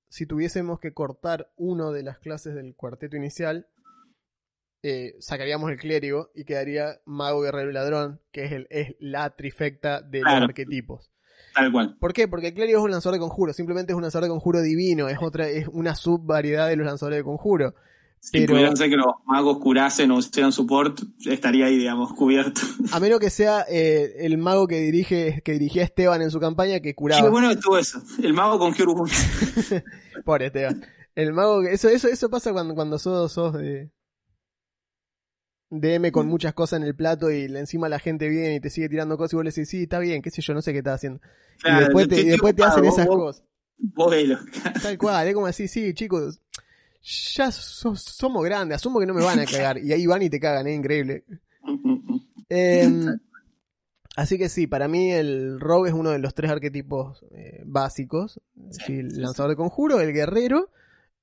si 0.09 0.27
tuviésemos 0.27 0.79
que 0.79 0.95
cortar 0.95 1.51
uno 1.57 1.91
de 1.91 2.05
las 2.05 2.19
clases 2.21 2.55
del 2.55 2.75
cuarteto 2.77 3.17
inicial, 3.17 3.67
eh, 4.83 5.15
sacaríamos 5.21 5.71
el 5.71 5.79
clérigo 5.79 6.31
y 6.35 6.45
quedaría 6.45 7.01
mago, 7.05 7.41
guerrero 7.41 7.71
y 7.71 7.75
ladrón, 7.75 8.21
que 8.33 8.45
es, 8.45 8.53
el, 8.53 8.67
es 8.71 8.95
la 9.01 9.35
trifecta 9.37 10.01
de 10.03 10.21
Claro. 10.21 10.41
los 10.41 10.49
arquetipos. 10.51 11.11
Tal 11.55 11.73
cual. 11.73 11.97
¿Por 11.99 12.13
qué? 12.13 12.29
Porque 12.29 12.49
el 12.49 12.55
clérigo 12.55 12.79
es 12.81 12.85
un 12.85 12.91
lanzador 12.91 13.15
de 13.15 13.21
conjuro, 13.21 13.53
simplemente 13.53 13.93
es 13.93 13.97
un 13.97 14.03
lanzador 14.03 14.25
de 14.25 14.31
conjuro 14.31 14.61
divino, 14.63 15.09
es 15.09 15.19
otra, 15.21 15.49
es 15.49 15.67
una 15.69 15.95
subvariedad 15.95 16.69
de 16.69 16.77
los 16.77 16.87
lanzadores 16.87 17.19
de 17.19 17.25
conjuro. 17.25 17.75
Si 18.19 18.33
Pero- 18.41 18.55
pudieran 18.55 18.77
ser 18.77 18.91
que 18.91 18.97
los 18.97 19.07
magos 19.27 19.59
curasen 19.59 20.11
o 20.11 20.19
hicieran 20.19 20.51
support, 20.53 20.99
estaría 21.27 21.67
ahí, 21.67 21.77
digamos, 21.77 22.13
cubierto. 22.15 22.61
A 22.93 22.99
menos 23.01 23.21
que 23.21 23.31
sea 23.31 23.65
eh, 23.69 24.17
el 24.21 24.37
mago 24.39 24.67
que 24.67 24.81
dirige, 24.81 25.41
que 25.45 25.53
dirigía 25.53 25.85
Esteban 25.85 26.23
en 26.23 26.31
su 26.31 26.41
campaña 26.41 26.81
que 26.81 26.95
curaba. 26.95 27.23
Qué 27.23 27.29
bueno 27.29 27.49
que 27.49 27.55
estuvo 27.55 27.79
eso. 27.79 28.03
El 28.23 28.33
mago 28.35 28.59
con 28.59 28.73
Kyurubun. 28.75 29.09
Pobre 30.25 30.47
Esteban. 30.47 30.85
El 31.15 31.33
mago, 31.33 31.63
que- 31.63 31.73
eso, 31.73 31.89
eso, 31.89 32.09
eso 32.09 32.29
pasa 32.29 32.53
cuando, 32.53 32.75
cuando 32.75 32.99
sos, 32.99 33.33
sos 33.33 33.55
de 33.55 33.91
DM 35.71 36.13
con 36.13 36.27
muchas 36.29 36.55
cosas 36.55 36.81
en 36.81 36.87
el 36.87 36.95
plato 36.95 37.31
y 37.31 37.49
le- 37.49 37.59
encima 37.61 37.89
la 37.89 37.99
gente 37.99 38.29
viene 38.29 38.55
y 38.57 38.61
te 38.61 38.71
sigue 38.71 38.89
tirando 38.89 39.17
cosas 39.17 39.33
y 39.33 39.37
vos 39.37 39.45
le 39.45 39.51
decís, 39.51 39.69
sí, 39.69 39.83
está 39.83 39.99
bien, 39.99 40.23
qué 40.23 40.31
sé 40.31 40.41
yo, 40.43 40.55
no 40.55 40.63
sé 40.63 40.73
qué 40.73 40.79
estás 40.79 40.97
haciendo. 40.97 41.21
y 41.65 41.81
después 41.81 42.09
te, 42.09 42.21
y 42.21 42.25
después 42.31 42.55
te 42.55 42.63
hacen 42.65 42.85
esas 42.85 43.07
cosas. 43.07 43.43
Vos. 43.79 44.11
Tal 44.83 44.97
cual, 44.99 45.27
es 45.29 45.35
como 45.35 45.47
decir, 45.47 45.69
sí, 45.69 45.93
chicos, 45.95 46.41
ya 47.03 47.51
somos 47.53 48.45
grandes, 48.45 48.77
asumo 48.77 49.01
que 49.01 49.07
no 49.07 49.15
me 49.15 49.23
van 49.25 49.39
a 49.41 49.45
cagar. 49.47 49.79
Y 49.79 49.93
ahí 49.93 50.07
van 50.07 50.23
y 50.23 50.31
te 50.31 50.41
cagan, 50.41 50.67
es 50.67 50.77
increíble. 50.77 51.25
Em, 52.49 53.19
así 54.17 54.39
que 54.39 54.49
sí, 54.49 54.67
para 54.67 54.89
mí 54.89 55.11
el 55.13 55.59
rogue 55.61 55.89
es 55.91 55.95
uno 55.95 56.11
de 56.11 56.19
los 56.19 56.35
tres 56.35 56.51
arquetipos 56.51 57.25
eh, 57.33 57.63
básicos. 57.67 58.41
Sí, 58.71 58.81
Sí, 58.87 58.93
el 59.01 59.21
lanzador 59.21 59.51
de 59.51 59.57
conjuro, 59.57 60.01
el 60.01 60.13
guerrero 60.13 60.71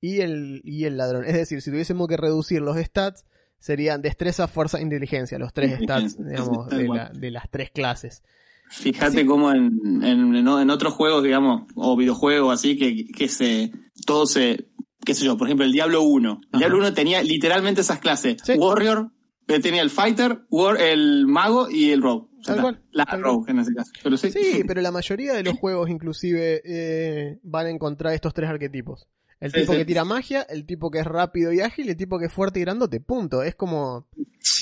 y 0.00 0.20
el, 0.20 0.60
y 0.64 0.84
el 0.84 0.96
ladrón. 0.96 1.24
Es 1.24 1.34
decir, 1.34 1.60
si 1.62 1.70
tuviésemos 1.70 2.06
que 2.08 2.16
reducir 2.16 2.60
los 2.60 2.76
stats, 2.78 3.24
serían 3.64 4.02
destreza, 4.02 4.46
fuerza, 4.46 4.78
inteligencia, 4.80 5.38
los 5.38 5.54
tres 5.54 5.78
stats, 5.82 6.16
digamos, 6.22 6.68
de, 6.68 6.86
la- 6.86 7.08
de 7.14 7.30
las 7.30 7.48
tres 7.50 7.70
clases. 7.70 8.22
Fíjate 8.68 9.20
Sí. 9.20 9.26
cómo 9.26 9.52
en, 9.52 9.80
en, 10.02 10.36
en- 10.36 10.70
otros 10.70 10.92
juegos, 10.92 11.22
digamos, 11.22 11.66
o 11.74 11.96
videojuegos 11.96 12.52
así, 12.52 12.76
que, 12.76 13.06
que 13.06 13.28
se, 13.28 13.70
todo 14.06 14.26
se, 14.26 14.68
qué 15.04 15.14
sé 15.14 15.24
yo, 15.24 15.38
por 15.38 15.46
ejemplo, 15.48 15.64
el 15.64 15.72
Diablo 15.72 16.02
1. 16.02 16.30
El 16.42 16.48
Ajá. 16.50 16.58
Diablo 16.58 16.78
1 16.78 16.92
tenía 16.92 17.22
literalmente 17.22 17.80
esas 17.80 18.00
clases. 18.00 18.36
Sí. 18.44 18.52
Warrior, 18.58 19.10
eh, 19.48 19.60
tenía 19.60 19.80
el 19.82 19.90
Fighter, 19.90 20.40
war, 20.50 20.78
el 20.80 21.26
Mago 21.26 21.70
y 21.70 21.90
el 21.90 22.02
Rogue. 22.02 22.28
Tal 22.44 22.60
cual, 22.60 22.82
La 22.90 23.06
tal 23.06 23.22
Rogue 23.22 23.50
en 23.50 23.60
ese 23.60 23.72
caso. 23.72 23.90
Pero 24.02 24.18
sí. 24.18 24.30
Sí, 24.30 24.62
pero 24.68 24.82
la 24.82 24.90
mayoría 24.90 25.32
de 25.32 25.42
los 25.42 25.54
juegos 25.58 25.88
inclusive 25.88 26.60
eh, 26.66 27.38
van 27.42 27.66
a 27.66 27.70
encontrar 27.70 28.12
estos 28.12 28.34
tres 28.34 28.50
arquetipos. 28.50 29.08
El 29.44 29.52
tipo 29.52 29.72
sí. 29.72 29.78
que 29.78 29.84
tira 29.84 30.04
magia, 30.04 30.42
el 30.42 30.64
tipo 30.66 30.90
que 30.90 31.00
es 31.00 31.06
rápido 31.06 31.52
y 31.52 31.60
ágil, 31.60 31.88
el 31.88 31.96
tipo 31.96 32.18
que 32.18 32.26
es 32.26 32.32
fuerte 32.32 32.58
y 32.60 32.62
grandote, 32.62 33.00
punto. 33.00 33.42
Es 33.42 33.54
como 33.54 34.08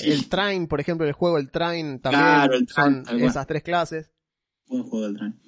el 0.05 0.29
Train, 0.29 0.67
por 0.67 0.81
ejemplo, 0.81 1.07
el 1.07 1.13
juego, 1.13 1.39
el 1.39 1.51
Train 1.51 2.01
también 2.01 2.23
Claro, 2.23 2.55
el 2.55 2.67
Train, 2.67 3.05
son 3.05 3.21
esas 3.23 3.47
tres 3.47 3.63
clases. 3.63 4.11
Buen 4.67 4.83
juego 4.85 5.07
del 5.07 5.17
tren. 5.17 5.41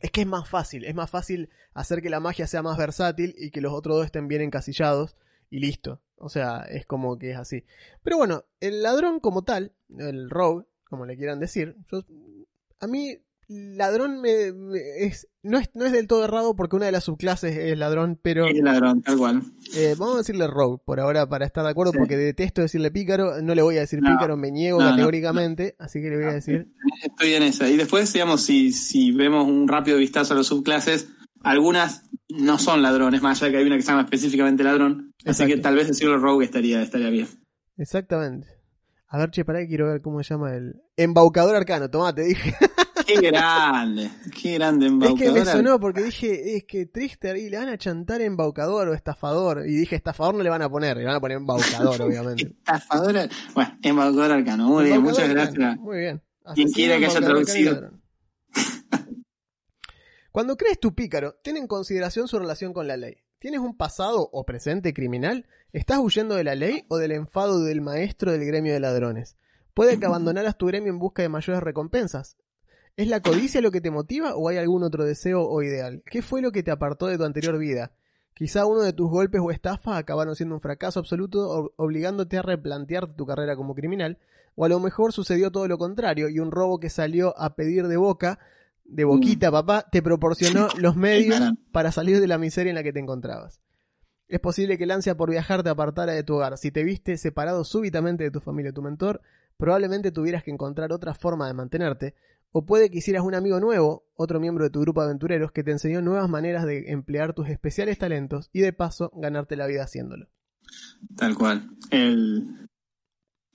Es 0.00 0.10
que 0.10 0.20
es 0.22 0.26
más 0.26 0.48
fácil, 0.48 0.84
es 0.84 0.94
más 0.94 1.10
fácil 1.10 1.50
hacer 1.74 2.00
que 2.02 2.08
la 2.10 2.20
magia 2.20 2.46
sea 2.46 2.62
más 2.62 2.78
versátil 2.78 3.34
y 3.36 3.50
que 3.50 3.60
los 3.60 3.72
otros 3.72 3.96
dos 3.96 4.06
estén 4.06 4.28
bien 4.28 4.42
encasillados 4.42 5.16
y 5.50 5.58
listo. 5.58 6.00
O 6.16 6.28
sea, 6.28 6.60
es 6.62 6.86
como 6.86 7.18
que 7.18 7.32
es 7.32 7.36
así. 7.36 7.64
Pero 8.02 8.16
bueno, 8.16 8.44
el 8.60 8.82
ladrón 8.82 9.20
como 9.20 9.42
tal, 9.42 9.72
el 9.98 10.30
rogue, 10.30 10.66
como 10.84 11.04
le 11.06 11.16
quieran 11.16 11.40
decir, 11.40 11.76
yo- 11.92 12.04
a 12.80 12.86
mí 12.86 13.18
ladrón 13.48 14.20
me, 14.20 14.52
me- 14.52 14.78
es, 15.06 15.26
no, 15.42 15.58
es, 15.58 15.70
no 15.74 15.86
es 15.86 15.92
del 15.92 16.06
todo 16.06 16.24
errado 16.24 16.54
porque 16.54 16.76
una 16.76 16.86
de 16.86 16.92
las 16.92 17.04
subclases 17.04 17.56
es 17.56 17.78
ladrón, 17.78 18.18
pero 18.22 18.46
El 18.46 18.62
ladrón, 18.64 19.00
tal 19.02 19.16
cual. 19.16 19.42
eh, 19.74 19.94
vamos 19.98 20.16
a 20.16 20.18
decirle 20.18 20.46
rogue 20.46 20.82
por 20.84 21.00
ahora 21.00 21.26
para 21.28 21.46
estar 21.46 21.64
de 21.64 21.70
acuerdo 21.70 21.92
Sí. 21.92 21.98
porque 21.98 22.16
detesto 22.16 22.60
decirle 22.60 22.90
pícaro, 22.90 23.40
no 23.42 23.54
le 23.54 23.62
voy 23.62 23.76
a 23.78 23.80
decir 23.80 24.00
No, 24.02 24.10
pícaro, 24.10 24.36
me 24.36 24.50
niego 24.50 24.78
no, 24.78 24.84
no, 24.84 24.90
categóricamente, 24.90 25.74
así 25.78 26.00
que 26.02 26.10
le 26.10 26.16
voy 26.16 26.26
a 26.26 26.32
decir... 26.34 26.68
Estoy 27.02 27.34
en 27.34 27.42
esa. 27.44 27.68
Y 27.68 27.76
después, 27.76 28.12
digamos, 28.12 28.42
si, 28.42 28.72
si 28.72 29.12
vemos 29.12 29.46
un 29.46 29.66
rápido 29.66 29.96
vistazo 29.98 30.34
a 30.34 30.36
las 30.36 30.46
subclases, 30.46 31.08
algunas 31.42 32.02
no 32.28 32.58
son 32.58 32.82
ladrones, 32.82 33.22
más 33.22 33.38
allá 33.40 33.46
de 33.46 33.52
que 33.52 33.58
hay 33.58 33.66
una 33.66 33.76
que 33.76 33.82
se 33.82 33.88
llama 33.88 34.02
específicamente 34.02 34.62
ladrón. 34.62 35.12
Así 35.24 35.46
que 35.46 35.56
tal 35.56 35.74
vez 35.76 35.88
decirlo 35.88 36.18
rogue 36.18 36.44
estaría, 36.44 36.82
estaría 36.82 37.08
bien. 37.08 37.26
Exactamente. 37.78 38.48
A 39.10 39.16
ver, 39.18 39.30
che, 39.30 39.44
pará 39.44 39.60
que 39.60 39.68
quiero 39.68 39.86
ver 39.86 40.02
cómo 40.02 40.22
se 40.22 40.34
llama 40.34 40.54
el... 40.54 40.74
Embaucador 40.96 41.56
arcano, 41.56 41.88
tomá, 41.88 42.14
te 42.14 42.24
dije. 42.24 42.52
Qué 43.08 43.20
grande, 43.22 44.10
qué 44.40 44.54
grande 44.54 44.84
Es 44.86 44.90
que 44.90 44.94
embaucador. 44.94 45.32
me 45.32 45.44
sonó 45.46 45.80
porque 45.80 46.02
dije, 46.02 46.56
es 46.56 46.64
que 46.64 46.84
Trister 46.84 47.38
y 47.38 47.48
le 47.48 47.56
van 47.56 47.70
a 47.70 47.78
chantar 47.78 48.20
embaucador 48.20 48.88
o 48.88 48.94
estafador. 48.94 49.64
Y 49.66 49.76
dije, 49.76 49.96
estafador 49.96 50.34
no 50.34 50.42
le 50.42 50.50
van 50.50 50.60
a 50.60 50.68
poner, 50.68 50.98
le 50.98 51.06
van 51.06 51.14
a 51.14 51.20
poner 51.20 51.38
embaucador, 51.38 52.02
obviamente. 52.02 52.44
Estafadora. 52.58 53.26
Bueno, 53.54 53.78
embaucador 53.82 54.32
arcano. 54.32 54.68
Muy 54.68 54.84
bien, 54.84 54.96
Embaucador 54.96 55.28
muchas 55.30 55.46
arcano, 55.46 55.56
gracias. 55.64 55.80
Muy 55.80 55.98
bien. 55.98 56.22
Quien 56.54 56.70
quiera 56.70 56.98
que 56.98 57.06
haya 57.06 57.18
embaucador, 57.18 57.44
traducido. 57.46 57.90
Cuando 60.30 60.56
crees 60.56 60.78
tu 60.78 60.94
pícaro, 60.94 61.36
ten 61.42 61.56
en 61.56 61.66
consideración 61.66 62.28
su 62.28 62.38
relación 62.38 62.72
con 62.72 62.86
la 62.86 62.96
ley. 62.96 63.16
¿Tienes 63.38 63.60
un 63.60 63.76
pasado 63.76 64.28
o 64.32 64.44
presente 64.44 64.92
criminal? 64.92 65.46
¿Estás 65.72 65.98
huyendo 65.98 66.34
de 66.34 66.44
la 66.44 66.54
ley 66.54 66.84
o 66.88 66.98
del 66.98 67.12
enfado 67.12 67.62
del 67.64 67.80
maestro 67.80 68.32
del 68.32 68.44
gremio 68.44 68.72
de 68.74 68.80
ladrones? 68.80 69.36
Puede 69.74 69.98
que 69.98 70.06
abandonaras 70.06 70.58
tu 70.58 70.66
gremio 70.66 70.92
en 70.92 70.98
busca 70.98 71.22
de 71.22 71.28
mayores 71.28 71.62
recompensas. 71.62 72.36
¿Es 72.98 73.06
la 73.06 73.22
codicia 73.22 73.60
lo 73.60 73.70
que 73.70 73.80
te 73.80 73.92
motiva 73.92 74.34
o 74.34 74.48
hay 74.48 74.56
algún 74.56 74.82
otro 74.82 75.04
deseo 75.04 75.48
o 75.48 75.62
ideal? 75.62 76.02
¿Qué 76.04 76.20
fue 76.20 76.42
lo 76.42 76.50
que 76.50 76.64
te 76.64 76.72
apartó 76.72 77.06
de 77.06 77.16
tu 77.16 77.22
anterior 77.22 77.56
vida? 77.56 77.92
Quizá 78.34 78.66
uno 78.66 78.82
de 78.82 78.92
tus 78.92 79.08
golpes 79.08 79.40
o 79.40 79.52
estafas 79.52 79.96
acabaron 79.96 80.34
siendo 80.34 80.56
un 80.56 80.60
fracaso 80.60 80.98
absoluto, 80.98 81.72
obligándote 81.76 82.38
a 82.38 82.42
replantear 82.42 83.14
tu 83.14 83.24
carrera 83.24 83.54
como 83.54 83.76
criminal, 83.76 84.18
o 84.56 84.64
a 84.64 84.68
lo 84.68 84.80
mejor 84.80 85.12
sucedió 85.12 85.52
todo 85.52 85.68
lo 85.68 85.78
contrario 85.78 86.28
y 86.28 86.40
un 86.40 86.50
robo 86.50 86.80
que 86.80 86.90
salió 86.90 87.38
a 87.38 87.54
pedir 87.54 87.86
de 87.86 87.96
boca, 87.96 88.40
de 88.84 89.04
boquita, 89.04 89.52
papá, 89.52 89.86
te 89.92 90.02
proporcionó 90.02 90.66
los 90.76 90.96
medios 90.96 91.38
para 91.70 91.92
salir 91.92 92.20
de 92.20 92.26
la 92.26 92.36
miseria 92.36 92.70
en 92.70 92.76
la 92.76 92.82
que 92.82 92.92
te 92.92 92.98
encontrabas. 92.98 93.60
Es 94.26 94.40
posible 94.40 94.76
que 94.76 94.82
el 94.82 94.90
ansia 94.90 95.16
por 95.16 95.30
viajar 95.30 95.62
te 95.62 95.70
apartara 95.70 96.14
de 96.14 96.24
tu 96.24 96.34
hogar. 96.34 96.58
Si 96.58 96.72
te 96.72 96.82
viste 96.82 97.16
separado 97.16 97.62
súbitamente 97.62 98.24
de 98.24 98.32
tu 98.32 98.40
familia 98.40 98.72
o 98.72 98.74
tu 98.74 98.82
mentor, 98.82 99.20
probablemente 99.56 100.10
tuvieras 100.10 100.42
que 100.42 100.50
encontrar 100.50 100.92
otra 100.92 101.14
forma 101.14 101.46
de 101.46 101.54
mantenerte, 101.54 102.14
o 102.52 102.64
puede 102.64 102.90
que 102.90 102.98
hicieras 102.98 103.24
un 103.24 103.34
amigo 103.34 103.60
nuevo, 103.60 104.04
otro 104.16 104.40
miembro 104.40 104.64
de 104.64 104.70
tu 104.70 104.80
grupo 104.80 105.00
de 105.00 105.06
aventureros, 105.08 105.52
que 105.52 105.62
te 105.62 105.70
enseñó 105.70 106.00
nuevas 106.02 106.28
maneras 106.28 106.64
de 106.66 106.90
emplear 106.90 107.34
tus 107.34 107.48
especiales 107.48 107.98
talentos 107.98 108.48
y 108.52 108.60
de 108.60 108.72
paso 108.72 109.10
ganarte 109.14 109.56
la 109.56 109.66
vida 109.66 109.82
haciéndolo. 109.84 110.28
Tal 111.16 111.34
cual. 111.36 111.68
El, 111.90 112.68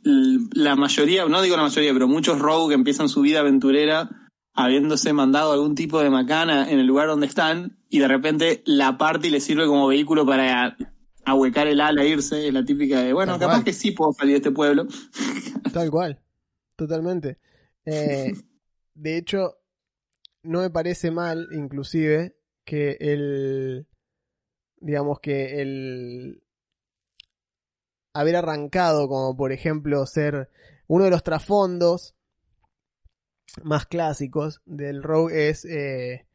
el- 0.03 0.49
la 0.53 0.75
mayoría, 0.75 1.25
no 1.27 1.41
digo 1.41 1.55
la 1.57 1.63
mayoría, 1.63 1.93
pero 1.93 2.07
muchos 2.07 2.39
rogue 2.39 2.69
que 2.69 2.75
empiezan 2.75 3.09
su 3.09 3.21
vida 3.21 3.39
aventurera 3.39 4.09
habiéndose 4.55 5.13
mandado 5.13 5.51
algún 5.53 5.73
tipo 5.73 5.99
de 6.01 6.11
macana 6.11 6.69
en 6.69 6.77
el 6.79 6.85
lugar 6.85 7.07
donde 7.07 7.25
están 7.25 7.79
y 7.89 7.97
de 7.99 8.07
repente 8.07 8.61
la 8.67 8.97
parte 8.99 9.31
le 9.31 9.39
sirve 9.39 9.65
como 9.65 9.87
vehículo 9.87 10.25
para 10.27 10.77
ahuecar 11.25 11.65
el 11.67 11.81
ala 11.81 12.03
e 12.03 12.09
irse. 12.09 12.47
Es 12.47 12.53
la 12.53 12.63
típica 12.63 13.01
de, 13.01 13.13
bueno, 13.13 13.33
Tal 13.33 13.39
capaz 13.39 13.53
cual. 13.55 13.63
que 13.65 13.73
sí 13.73 13.91
puedo 13.91 14.13
salir 14.13 14.33
de 14.33 14.37
este 14.37 14.51
pueblo. 14.51 14.85
Tal 15.73 15.89
cual, 15.89 16.19
totalmente. 16.75 17.39
Eh, 17.85 18.31
de 18.95 19.17
hecho, 19.17 19.59
no 20.43 20.61
me 20.61 20.69
parece 20.69 21.11
mal, 21.11 21.47
inclusive, 21.51 22.35
que 22.65 22.97
el, 22.99 23.87
digamos 24.77 25.19
que 25.19 25.61
el 25.61 26.43
haber 28.13 28.35
arrancado 28.35 29.07
como 29.07 29.35
por 29.35 29.51
ejemplo 29.51 30.05
ser 30.05 30.49
uno 30.87 31.05
de 31.05 31.09
los 31.09 31.23
trasfondos 31.23 32.15
más 33.63 33.85
clásicos 33.85 34.61
del 34.65 35.03
Rogue 35.03 35.49
es 35.49 35.65
eh, 35.65 36.25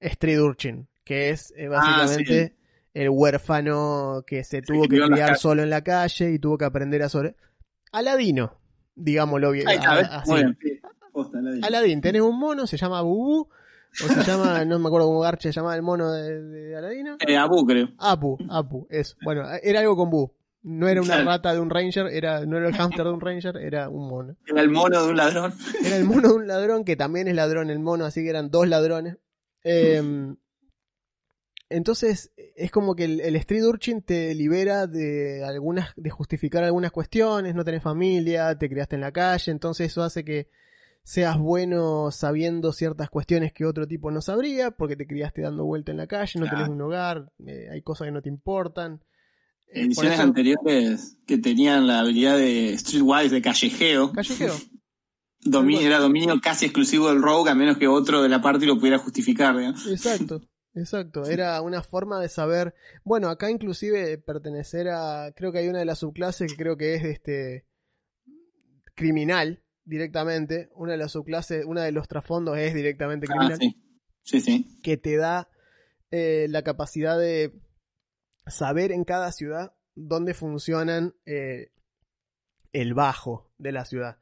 Street 0.00 0.40
Urchin, 0.40 0.88
que 1.04 1.30
es 1.30 1.52
eh, 1.56 1.66
Ah, 1.66 1.68
básicamente 1.70 2.56
el 2.94 3.10
huérfano 3.10 4.24
que 4.26 4.42
se 4.44 4.62
tuvo 4.62 4.82
que 4.88 4.98
criar 5.00 5.36
solo 5.38 5.62
en 5.62 5.70
la 5.70 5.82
calle 5.82 6.32
y 6.32 6.38
tuvo 6.38 6.58
que 6.58 6.64
aprender 6.64 7.02
a 7.02 7.08
sobre... 7.08 7.36
Aladino, 7.92 8.58
digámoslo 8.94 9.50
bien. 9.52 9.68
Ahí 9.68 9.76
está, 9.76 9.92
a- 9.92 10.20
así. 10.20 10.32
Sí. 10.60 10.77
Posta. 11.22 11.38
Aladín, 11.62 12.00
tenés 12.00 12.22
un 12.22 12.38
mono, 12.38 12.66
se 12.66 12.76
llama 12.76 13.02
Bubú, 13.02 13.48
o 14.04 14.06
se 14.08 14.22
llama, 14.24 14.64
no 14.64 14.78
me 14.78 14.86
acuerdo 14.86 15.08
cómo 15.08 15.20
Garche 15.20 15.50
llamaba 15.50 15.74
el 15.74 15.82
mono 15.82 16.12
de, 16.12 16.42
de 16.42 16.76
Aladino. 16.76 17.16
Eh, 17.26 17.36
Abu, 17.36 17.66
creo. 17.66 17.88
Apu, 17.98 18.38
Apu, 18.48 18.86
eso. 18.90 19.16
Bueno, 19.24 19.42
era 19.62 19.80
algo 19.80 19.96
con 19.96 20.10
Bu. 20.10 20.32
No 20.62 20.86
era 20.88 21.00
una 21.00 21.14
Claro. 21.14 21.28
rata 21.30 21.54
de 21.54 21.60
un 21.60 21.70
ranger, 21.70 22.06
era, 22.08 22.44
no 22.44 22.56
era 22.58 22.68
el 22.68 22.74
hámster 22.74 23.04
de 23.04 23.10
un 23.12 23.20
ranger, 23.20 23.56
era 23.56 23.88
un 23.88 24.08
mono. 24.08 24.36
Era 24.46 24.60
el 24.60 24.68
mono 24.70 25.02
de 25.02 25.10
un 25.10 25.16
ladrón. 25.16 25.54
Era 25.84 25.96
el 25.96 26.04
mono 26.04 26.28
de 26.28 26.34
un 26.34 26.46
ladrón, 26.46 26.84
que 26.84 26.94
también 26.96 27.26
es 27.28 27.34
ladrón 27.34 27.70
el 27.70 27.78
mono, 27.78 28.04
así 28.04 28.22
que 28.22 28.30
eran 28.30 28.50
dos 28.50 28.68
ladrones. 28.68 29.16
Eh, 29.64 30.02
entonces, 31.70 32.32
es 32.56 32.70
como 32.70 32.94
que 32.96 33.04
el, 33.04 33.20
el 33.20 33.36
Street 33.36 33.62
Urchin 33.64 34.02
te 34.02 34.34
libera 34.34 34.86
de 34.86 35.44
algunas, 35.44 35.92
de 35.96 36.08
justificar 36.10 36.64
algunas 36.64 36.90
cuestiones, 36.92 37.54
no 37.54 37.64
tenés 37.64 37.82
familia, 37.82 38.56
te 38.56 38.68
criaste 38.70 38.94
en 38.96 39.02
la 39.02 39.12
calle, 39.12 39.52
entonces 39.52 39.90
eso 39.92 40.02
hace 40.02 40.24
que 40.24 40.48
seas 41.10 41.38
bueno 41.38 42.10
sabiendo 42.10 42.70
ciertas 42.74 43.08
cuestiones 43.08 43.54
que 43.54 43.64
otro 43.64 43.88
tipo 43.88 44.10
no 44.10 44.20
sabría, 44.20 44.72
porque 44.72 44.94
te 44.94 45.06
criaste 45.06 45.40
dando 45.40 45.64
vuelta 45.64 45.90
en 45.90 45.96
la 45.96 46.06
calle, 46.06 46.38
no 46.38 46.44
tenés 46.44 46.58
Claro. 46.66 46.72
un 46.74 46.82
hogar, 46.82 47.32
eh, 47.46 47.68
hay 47.72 47.80
cosas 47.80 48.04
que 48.08 48.12
no 48.12 48.20
te 48.20 48.28
importan. 48.28 49.02
Eh, 49.68 49.72
por 49.72 49.78
Ediciones 49.84 50.12
eso- 50.12 50.22
anteriores 50.22 51.16
que 51.26 51.38
tenían 51.38 51.86
la 51.86 52.00
habilidad 52.00 52.36
de 52.36 52.76
Streetwise, 52.76 53.30
de 53.34 53.40
callejeo. 53.40 54.12
Callejeo. 54.12 54.52
Era 55.80 55.98
dominio 55.98 56.38
casi 56.42 56.66
exclusivo 56.66 57.08
del 57.08 57.22
Rogue, 57.22 57.50
a 57.50 57.54
menos 57.54 57.78
que 57.78 57.88
otro 57.88 58.22
de 58.22 58.28
la 58.28 58.42
party 58.42 58.66
lo 58.66 58.78
pudiera 58.78 58.98
justificar. 58.98 59.56
Exacto, 59.88 60.42
exacto. 60.74 61.24
Era 61.24 61.62
una 61.62 61.82
forma 61.82 62.20
de 62.20 62.28
saber. 62.28 62.74
Bueno, 63.02 63.30
acá 63.30 63.50
inclusive 63.50 64.18
pertenecer 64.18 64.88
a. 64.90 65.32
Creo 65.34 65.52
que 65.52 65.58
hay 65.60 65.68
una 65.68 65.78
de 65.78 65.86
las 65.86 66.00
subclases 66.00 66.50
que 66.52 66.56
creo 66.62 66.76
que 66.76 66.96
es 66.96 67.04
este. 67.04 67.64
criminal 68.94 69.62
directamente. 69.88 70.68
Una 70.74 70.92
de 70.92 70.98
las 70.98 71.12
subclases, 71.12 71.64
una 71.64 71.82
de 71.84 71.92
los 71.92 72.06
trasfondos 72.08 72.56
es 72.58 72.74
directamente 72.74 73.26
Ah, 73.28 73.32
criminal. 73.36 73.58
sí. 73.58 73.82
Sí, 74.22 74.40
sí. 74.40 74.78
Que 74.82 74.96
te 74.98 75.16
da 75.16 75.48
eh, 76.10 76.46
la 76.50 76.62
capacidad 76.62 77.18
de 77.18 77.52
saber 78.46 78.92
en 78.92 79.04
cada 79.04 79.32
ciudad 79.32 79.72
dónde 79.94 80.34
funcionan 80.34 81.14
eh, 81.26 81.72
el 82.72 82.94
bajo 82.94 83.50
de 83.58 83.72
la 83.72 83.84
ciudad. 83.84 84.18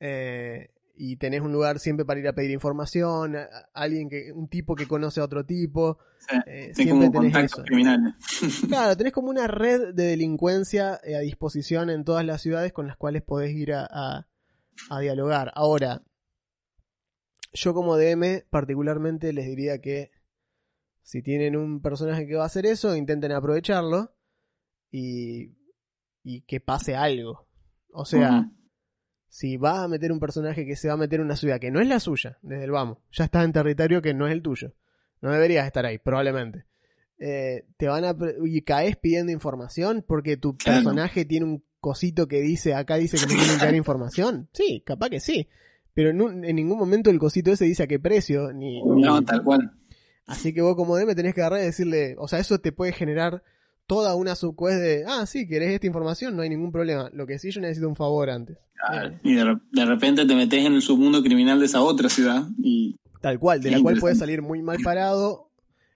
Eh, 0.00 0.70
y 1.00 1.16
tenés 1.16 1.42
un 1.42 1.52
lugar 1.52 1.78
siempre 1.80 2.04
para 2.04 2.18
ir 2.20 2.26
a 2.28 2.32
pedir 2.34 2.50
información, 2.52 3.36
a- 3.36 3.42
a- 3.44 3.68
alguien 3.74 4.08
que, 4.08 4.32
un 4.32 4.48
tipo 4.48 4.74
que 4.74 4.86
conoce 4.88 5.20
a 5.20 5.24
otro 5.24 5.44
tipo. 5.44 5.98
Sí. 6.20 6.36
eh, 6.46 6.70
siempre 6.74 7.08
como 7.10 7.30
tenés 7.30 7.52
eso. 7.52 7.62
criminales. 7.64 8.14
Claro, 8.68 8.96
tenés 8.96 9.12
como 9.12 9.28
una 9.30 9.46
red 9.48 9.94
de 9.94 10.04
delincuencia 10.04 10.94
a 11.04 11.18
disposición 11.20 11.90
en 11.90 12.04
todas 12.04 12.24
las 12.24 12.42
ciudades 12.42 12.72
con 12.72 12.86
las 12.86 12.96
cuales 12.96 13.22
podés 13.22 13.52
ir 13.54 13.72
a, 13.72 13.86
a- 13.90 14.27
a 14.90 15.00
dialogar. 15.00 15.52
Ahora, 15.54 16.02
yo 17.52 17.74
como 17.74 17.96
DM 17.96 18.44
particularmente 18.50 19.32
les 19.32 19.46
diría 19.46 19.80
que 19.80 20.10
si 21.02 21.22
tienen 21.22 21.56
un 21.56 21.80
personaje 21.80 22.26
que 22.26 22.36
va 22.36 22.42
a 22.42 22.46
hacer 22.46 22.66
eso, 22.66 22.94
intenten 22.94 23.32
aprovecharlo 23.32 24.14
y, 24.90 25.56
y 26.22 26.42
que 26.42 26.60
pase 26.60 26.94
algo. 26.94 27.48
O 27.90 28.04
sea, 28.04 28.50
si 29.28 29.56
vas 29.56 29.78
a 29.78 29.88
meter 29.88 30.12
un 30.12 30.20
personaje 30.20 30.66
que 30.66 30.76
se 30.76 30.88
va 30.88 30.94
a 30.94 30.98
meter 30.98 31.20
en 31.20 31.26
una 31.26 31.36
ciudad 31.36 31.60
que 31.60 31.70
no 31.70 31.80
es 31.80 31.88
la 31.88 32.00
suya, 32.00 32.38
desde 32.42 32.64
el 32.64 32.70
vamos, 32.70 32.98
ya 33.10 33.24
estás 33.24 33.44
en 33.44 33.52
territorio 33.52 34.02
que 34.02 34.14
no 34.14 34.26
es 34.26 34.32
el 34.32 34.42
tuyo. 34.42 34.74
No 35.20 35.32
deberías 35.32 35.66
estar 35.66 35.84
ahí, 35.84 35.98
probablemente. 35.98 36.66
Eh, 37.18 37.66
te 37.76 37.88
van 37.88 38.04
a 38.04 38.16
y 38.44 38.62
caes 38.62 38.96
pidiendo 38.96 39.32
información 39.32 40.04
porque 40.06 40.36
tu 40.36 40.56
personaje 40.56 41.24
tiene 41.24 41.46
un 41.46 41.64
cosito 41.80 42.26
que 42.28 42.40
dice, 42.40 42.74
acá 42.74 42.96
dice 42.96 43.16
que 43.16 43.26
me 43.26 43.34
tienen 43.40 43.58
que 43.58 43.64
dar 43.64 43.74
información. 43.74 44.48
Sí, 44.52 44.82
capaz 44.84 45.10
que 45.10 45.20
sí. 45.20 45.48
Pero 45.94 46.10
en, 46.10 46.20
un- 46.20 46.44
en 46.44 46.56
ningún 46.56 46.78
momento 46.78 47.10
el 47.10 47.18
cosito 47.18 47.50
ese 47.52 47.64
dice 47.64 47.82
a 47.84 47.86
qué 47.86 47.98
precio, 47.98 48.52
ni, 48.52 48.82
ni- 48.82 49.02
No, 49.02 49.22
tal 49.22 49.42
cual. 49.42 49.72
Así 50.26 50.52
que 50.52 50.60
vos 50.60 50.76
como 50.76 50.96
DM 50.96 51.14
tenés 51.14 51.34
que 51.34 51.40
agarrar 51.40 51.60
y 51.60 51.64
decirle, 51.66 52.14
o 52.18 52.28
sea, 52.28 52.38
eso 52.38 52.58
te 52.58 52.70
puede 52.72 52.92
generar 52.92 53.42
toda 53.86 54.14
una 54.14 54.34
subquest 54.34 54.78
de, 54.78 55.04
ah, 55.08 55.24
sí, 55.24 55.48
querés 55.48 55.70
esta 55.72 55.86
información, 55.86 56.36
no 56.36 56.42
hay 56.42 56.50
ningún 56.50 56.70
problema. 56.70 57.08
Lo 57.14 57.26
que 57.26 57.38
sí 57.38 57.50
yo 57.50 57.60
necesito 57.62 57.88
un 57.88 57.96
favor 57.96 58.28
antes. 58.28 58.58
Claro. 58.74 59.14
Y 59.22 59.34
de, 59.34 59.44
re- 59.44 59.60
de 59.72 59.84
repente 59.86 60.26
te 60.26 60.34
metes 60.34 60.64
en 60.64 60.74
el 60.74 60.82
submundo 60.82 61.22
criminal 61.22 61.58
de 61.58 61.64
esa 61.66 61.80
otra 61.82 62.08
ciudad 62.08 62.44
y 62.62 62.96
Tal 63.22 63.38
cual, 63.40 63.60
de 63.60 63.70
la 63.72 63.80
cual 63.80 63.96
puedes 63.98 64.18
salir 64.18 64.42
muy 64.42 64.62
mal 64.62 64.78
parado 64.84 65.50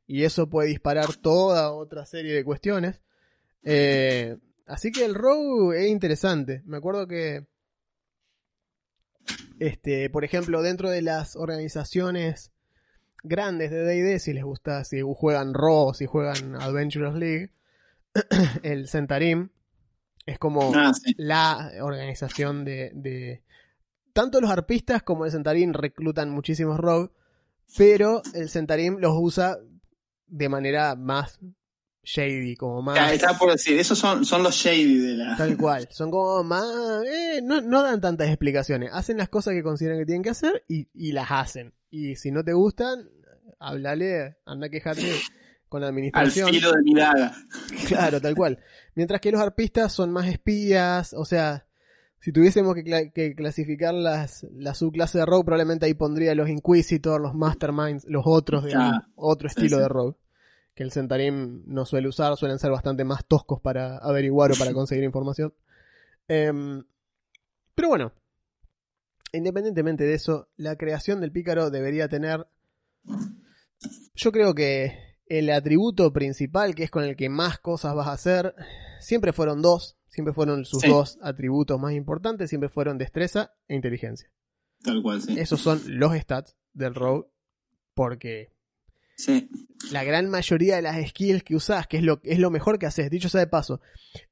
y 0.08 0.24
eso 0.24 0.48
puede 0.50 0.68
disparar 0.70 1.14
toda 1.14 1.70
otra 1.72 2.04
serie 2.06 2.32
de 2.34 2.42
cuestiones. 2.44 3.00
Eh, 3.62 4.38
así 4.66 4.92
que 4.92 5.04
el 5.04 5.14
Rogue 5.14 5.84
es 5.84 5.88
interesante. 5.90 6.62
Me 6.64 6.76
acuerdo 6.76 7.06
que, 7.06 7.46
este, 9.58 10.10
por 10.10 10.24
ejemplo, 10.24 10.62
dentro 10.62 10.90
de 10.90 11.02
las 11.02 11.36
organizaciones 11.36 12.52
grandes 13.22 13.70
de 13.70 13.84
D&D, 13.84 14.18
si 14.18 14.32
les 14.32 14.44
gusta, 14.44 14.84
si 14.84 15.00
juegan 15.00 15.54
RO, 15.54 15.94
si 15.94 16.06
juegan 16.06 16.56
Adventurers 16.56 17.14
League, 17.14 17.50
el 18.62 18.88
Centarim 18.88 19.50
es 20.26 20.38
como 20.38 20.72
ah, 20.74 20.92
sí. 20.92 21.14
la 21.16 21.70
organización 21.80 22.64
de, 22.64 22.90
de- 22.94 23.42
Tanto 24.12 24.40
los 24.40 24.50
arpistas 24.50 25.02
como 25.02 25.24
el 25.24 25.30
Centarim 25.30 25.72
reclutan 25.72 26.30
muchísimos 26.30 26.78
rogue, 26.78 27.10
pero 27.76 28.22
el 28.34 28.48
Centarim 28.50 28.98
los 28.98 29.14
usa 29.16 29.58
de 30.26 30.48
manera 30.48 30.96
más 30.96 31.38
shady, 32.02 32.56
como 32.56 32.94
Ya, 32.94 33.02
más... 33.02 33.12
estaba 33.12 33.38
por 33.38 33.52
decir, 33.52 33.78
esos 33.78 33.98
son, 33.98 34.24
son 34.24 34.42
los 34.42 34.54
shady 34.54 34.98
de 34.98 35.12
la. 35.14 35.36
Tal 35.36 35.56
cual, 35.56 35.88
son 35.90 36.10
como 36.10 36.42
más... 36.44 36.64
eh, 37.06 37.40
no, 37.42 37.60
no 37.60 37.82
dan 37.82 38.00
tantas 38.00 38.28
explicaciones, 38.28 38.90
hacen 38.92 39.16
las 39.18 39.28
cosas 39.28 39.54
que 39.54 39.62
consideran 39.62 39.98
que 39.98 40.06
tienen 40.06 40.22
que 40.22 40.30
hacer 40.30 40.64
y, 40.68 40.88
y 40.94 41.12
las 41.12 41.30
hacen. 41.30 41.74
Y 41.90 42.16
si 42.16 42.30
no 42.30 42.42
te 42.44 42.52
gustan, 42.52 43.08
háblale, 43.58 44.36
anda 44.46 44.66
a 44.66 44.70
quejarte 44.70 45.12
con 45.68 45.80
la 45.80 45.86
Al 45.88 45.92
administración. 45.92 46.50
filo 46.50 46.72
de 46.72 46.82
mi 46.82 46.94
daga. 46.94 47.34
Claro, 47.88 48.20
tal 48.20 48.34
cual. 48.34 48.58
Mientras 48.94 49.20
que 49.20 49.30
los 49.32 49.40
arpistas 49.40 49.92
son 49.92 50.10
más 50.10 50.26
espías, 50.28 51.14
o 51.14 51.24
sea, 51.24 51.66
si 52.20 52.30
tuviésemos 52.32 52.74
que, 52.74 52.84
cla- 52.84 53.12
que 53.12 53.34
clasificar 53.34 53.94
las, 53.94 54.46
la 54.52 54.74
subclase 54.74 55.18
de 55.18 55.26
Rogue, 55.26 55.44
probablemente 55.44 55.86
ahí 55.86 55.94
pondría 55.94 56.34
los 56.34 56.48
Inquisitor, 56.48 57.20
los 57.20 57.34
Masterminds, 57.34 58.04
los 58.06 58.22
otros, 58.26 58.64
Ah, 58.74 59.06
otro 59.16 59.48
estilo 59.48 59.76
sí. 59.76 59.82
de 59.82 59.88
Rogue. 59.88 60.16
Que 60.74 60.82
el 60.82 60.90
Centarim 60.92 61.62
no 61.66 61.84
suele 61.84 62.08
usar, 62.08 62.36
suelen 62.36 62.58
ser 62.58 62.70
bastante 62.70 63.04
más 63.04 63.24
toscos 63.26 63.60
para 63.60 63.98
averiguar 63.98 64.52
o 64.52 64.54
para 64.56 64.72
conseguir 64.74 65.04
información. 65.04 65.52
Em, 66.28 66.84
pero 67.74 67.88
bueno, 67.88 68.12
independientemente 69.32 70.04
de 70.04 70.14
eso, 70.14 70.48
la 70.56 70.76
creación 70.76 71.20
del 71.20 71.32
pícaro 71.32 71.70
debería 71.70 72.08
tener. 72.08 72.46
Yo 74.14 74.32
creo 74.32 74.54
que 74.54 75.16
el 75.26 75.50
atributo 75.50 76.12
principal, 76.12 76.74
que 76.74 76.84
es 76.84 76.90
con 76.90 77.04
el 77.04 77.16
que 77.16 77.28
más 77.28 77.58
cosas 77.58 77.94
vas 77.94 78.08
a 78.08 78.12
hacer, 78.12 78.54
siempre 79.00 79.32
fueron 79.32 79.62
dos. 79.62 79.96
Siempre 80.08 80.34
fueron 80.34 80.66
sus 80.66 80.82
Sí. 80.82 80.88
dos 80.88 81.18
atributos 81.22 81.80
más 81.80 81.94
importantes, 81.94 82.50
siempre 82.50 82.68
fueron 82.68 82.98
destreza 82.98 83.54
e 83.66 83.74
inteligencia. 83.74 84.30
Tal 84.82 85.02
cual, 85.02 85.22
sí. 85.22 85.38
Esos 85.40 85.60
son 85.60 85.80
los 85.86 86.14
stats 86.14 86.54
del 86.74 86.94
rogue, 86.94 87.28
porque 87.94 88.52
Sí. 89.16 89.48
la 89.90 90.04
gran 90.04 90.28
mayoría 90.30 90.76
de 90.76 90.82
las 90.82 91.08
skills 91.08 91.42
que 91.44 91.54
usás, 91.54 91.86
que 91.86 91.98
es 91.98 92.02
lo, 92.02 92.20
es 92.24 92.38
lo 92.38 92.50
mejor 92.50 92.78
que 92.78 92.86
haces, 92.86 93.10
dicho 93.10 93.28
sea 93.28 93.40
de 93.40 93.46
paso. 93.46 93.80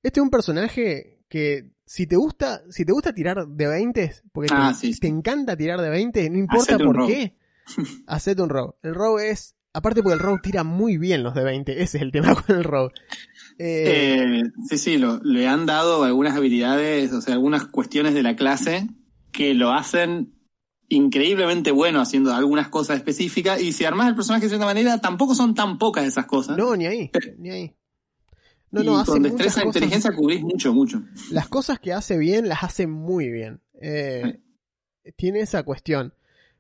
Este 0.03 0.21
es 0.21 0.23
un 0.25 0.31
personaje 0.31 1.19
que 1.29 1.71
si 1.87 2.07
te 2.07 2.17
gusta, 2.17 2.63
si 2.71 2.85
te 2.85 2.93
gusta 2.93 3.13
tirar 3.13 3.47
de 3.47 3.67
20, 3.69 4.13
porque 4.33 4.49
Ah, 4.53 4.73
te, 4.73 4.79
sí, 4.87 4.93
sí. 4.95 5.01
te 5.01 5.09
encanta 5.09 5.57
tirar 5.57 5.81
de 5.81 5.91
20, 5.91 6.31
no 6.31 6.39
importa 6.39 6.75
Hacete 6.77 6.85
por 6.85 7.07
qué, 7.07 7.37
hacete 8.07 8.43
un 8.43 8.49
rogue. 8.49 8.75
El 8.83 8.95
rogue 8.95 9.31
es, 9.31 9.55
aparte 9.73 10.03
porque 10.03 10.15
el 10.15 10.21
rogue 10.21 10.41
tira 10.43 10.65
muy 10.65 10.97
bien 10.99 11.23
los 11.23 11.35
de 11.35 11.45
20, 11.45 11.83
ese 11.83 11.99
es 11.99 12.03
el 12.03 12.11
tema 12.13 12.35
con 12.47 12.57
el 12.57 12.65
rogue. 12.65 12.93
Eh, 13.59 14.41
Eh, 14.41 14.43
sí, 14.69 14.79
sí, 14.79 14.99
lo, 14.99 15.19
le 15.23 15.47
han 15.47 15.67
dado 15.67 16.03
algunas 16.05 16.37
habilidades, 16.37 17.13
o 17.13 17.21
sea, 17.21 17.35
algunas 17.35 17.67
cuestiones 17.67 18.15
de 18.15 18.23
la 18.23 18.35
clase 18.37 18.89
que 19.33 19.55
lo 19.55 19.73
hacen 19.73 20.33
increíblemente 20.91 21.71
bueno 21.71 22.01
haciendo 22.01 22.35
algunas 22.35 22.69
cosas 22.69 22.99
específicas 22.99 23.63
y 23.63 23.73
si 23.73 23.85
armas 23.85 24.09
el 24.09 24.17
personaje 24.17 24.45
de 24.45 24.49
cierta 24.51 24.67
manera, 24.67 24.99
tampoco 24.99 25.35
son 25.35 25.55
tan 25.55 25.79
pocas 25.79 26.05
esas 26.05 26.27
cosas. 26.27 26.59
no, 26.59 26.77
ni 26.77 26.87
ahí, 26.87 27.11
ni 27.39 27.51
ahí. 27.51 27.77
No, 28.73 28.83
y 28.83 28.87
no, 28.87 28.99
hace 28.99 29.13
con 29.13 29.23
destreza 29.23 29.63
e 29.63 29.67
inteligencia 29.67 30.15
cubrís 30.15 30.43
mucho, 30.43 30.73
mucho. 30.73 31.03
Las 31.31 31.49
cosas 31.49 31.81
que 31.81 31.93
hace 31.93 32.19
bien, 32.19 32.49
las 32.49 32.63
hace 32.63 32.87
muy 32.87 33.31
bien. 33.31 33.61
Eh, 33.81 34.41
tiene 35.17 35.41
esa 35.41 35.63
cuestión. 35.65 36.15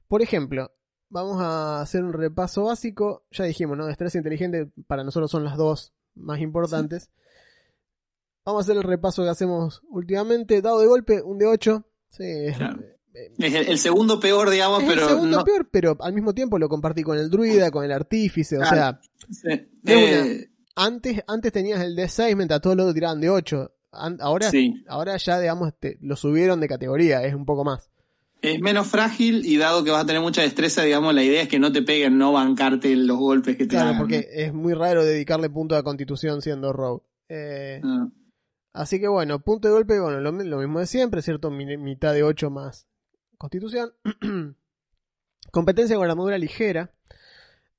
Por 0.08 0.22
ejemplo, 0.22 0.72
vamos 1.08 1.40
a 1.40 1.80
hacer 1.80 2.02
un 2.02 2.12
repaso 2.12 2.64
básico. 2.64 3.24
Ya 3.30 3.44
dijimos, 3.44 3.76
¿no? 3.76 3.86
Destreza 3.86 4.18
inteligente 4.18 4.70
para 4.88 5.04
nosotros 5.04 5.30
son 5.30 5.44
las 5.44 5.56
dos 5.56 5.92
más 6.16 6.40
importantes. 6.40 7.10
Vamos 8.44 8.62
a 8.62 8.64
hacer 8.64 8.76
el 8.76 8.88
repaso 8.88 9.22
que 9.22 9.28
hacemos 9.28 9.82
últimamente. 9.88 10.62
Dado 10.62 10.80
de 10.80 10.86
golpe, 10.86 11.22
un 11.22 11.38
de 11.38 11.46
8. 11.46 11.84
Sí, 12.08 12.24
Claro. 12.56 12.82
Eh, 13.14 13.32
Es 13.38 13.54
el, 13.54 13.68
el 13.68 13.78
segundo 13.78 14.18
peor, 14.20 14.50
digamos, 14.50 14.82
es 14.82 14.88
pero. 14.88 15.02
el 15.02 15.08
segundo 15.08 15.38
no- 15.38 15.44
peor, 15.44 15.68
pero 15.70 15.96
al 16.00 16.12
mismo 16.12 16.32
tiempo 16.34 16.58
lo 16.58 16.68
compartí 16.68 17.02
con 17.02 17.18
el 17.18 17.30
druida, 17.30 17.70
con 17.70 17.84
el 17.84 17.92
artífice, 17.92 18.58
o 18.58 18.64
sea, 18.64 19.00
Sí. 19.30 19.48
Eh, 19.86 20.48
antes, 20.76 21.22
antes 21.26 21.52
tenías 21.52 21.80
el 21.82 21.94
de 21.96 22.08
6, 22.08 22.36
mientras 22.36 22.60
todos 22.60 22.76
lo 22.76 22.92
tiraban 22.94 23.20
de 23.20 23.30
8. 23.30 23.72
Ahora, 23.92 24.50
sí. 24.50 24.84
ahora 24.88 25.16
ya, 25.16 25.38
digamos, 25.40 25.72
te- 25.78 25.98
lo 26.00 26.16
subieron 26.16 26.60
de 26.60 26.68
categoría, 26.68 27.22
es 27.24 27.34
un 27.34 27.44
poco 27.44 27.64
más. 27.64 27.90
Es 28.42 28.58
menos 28.60 28.86
frágil 28.86 29.44
y 29.44 29.58
dado 29.58 29.84
que 29.84 29.90
vas 29.90 30.04
a 30.04 30.06
tener 30.06 30.22
mucha 30.22 30.40
destreza, 30.42 30.82
digamos, 30.82 31.12
la 31.14 31.22
idea 31.22 31.42
es 31.42 31.48
que 31.48 31.58
no 31.58 31.72
te 31.72 31.82
peguen, 31.82 32.16
no 32.16 32.32
bancarte 32.32 32.94
los 32.96 33.18
golpes 33.18 33.56
que 33.56 33.64
te 33.64 33.70
Claro, 33.70 33.88
hagan. 33.90 33.98
porque 34.00 34.28
es 34.32 34.54
muy 34.54 34.72
raro 34.72 35.04
dedicarle 35.04 35.50
punto 35.50 35.74
de 35.74 35.82
constitución 35.82 36.40
siendo 36.40 36.72
rogue. 36.72 37.02
Eh, 37.28 37.80
Ah, 37.84 38.08
Así 38.72 39.00
que 39.00 39.08
bueno, 39.08 39.40
punto 39.40 39.66
de 39.68 39.74
golpe, 39.74 39.98
bueno, 40.00 40.20
lo, 40.20 40.30
lo 40.30 40.58
mismo 40.58 40.78
de 40.78 40.86
siempre, 40.86 41.22
¿cierto? 41.22 41.50
Mi- 41.50 41.76
mitad 41.76 42.14
de 42.14 42.22
8 42.22 42.50
más 42.50 42.86
constitución. 43.40 43.92
Competencia 45.50 45.96
con 45.96 46.08
armadura 46.08 46.36
ligera. 46.36 46.92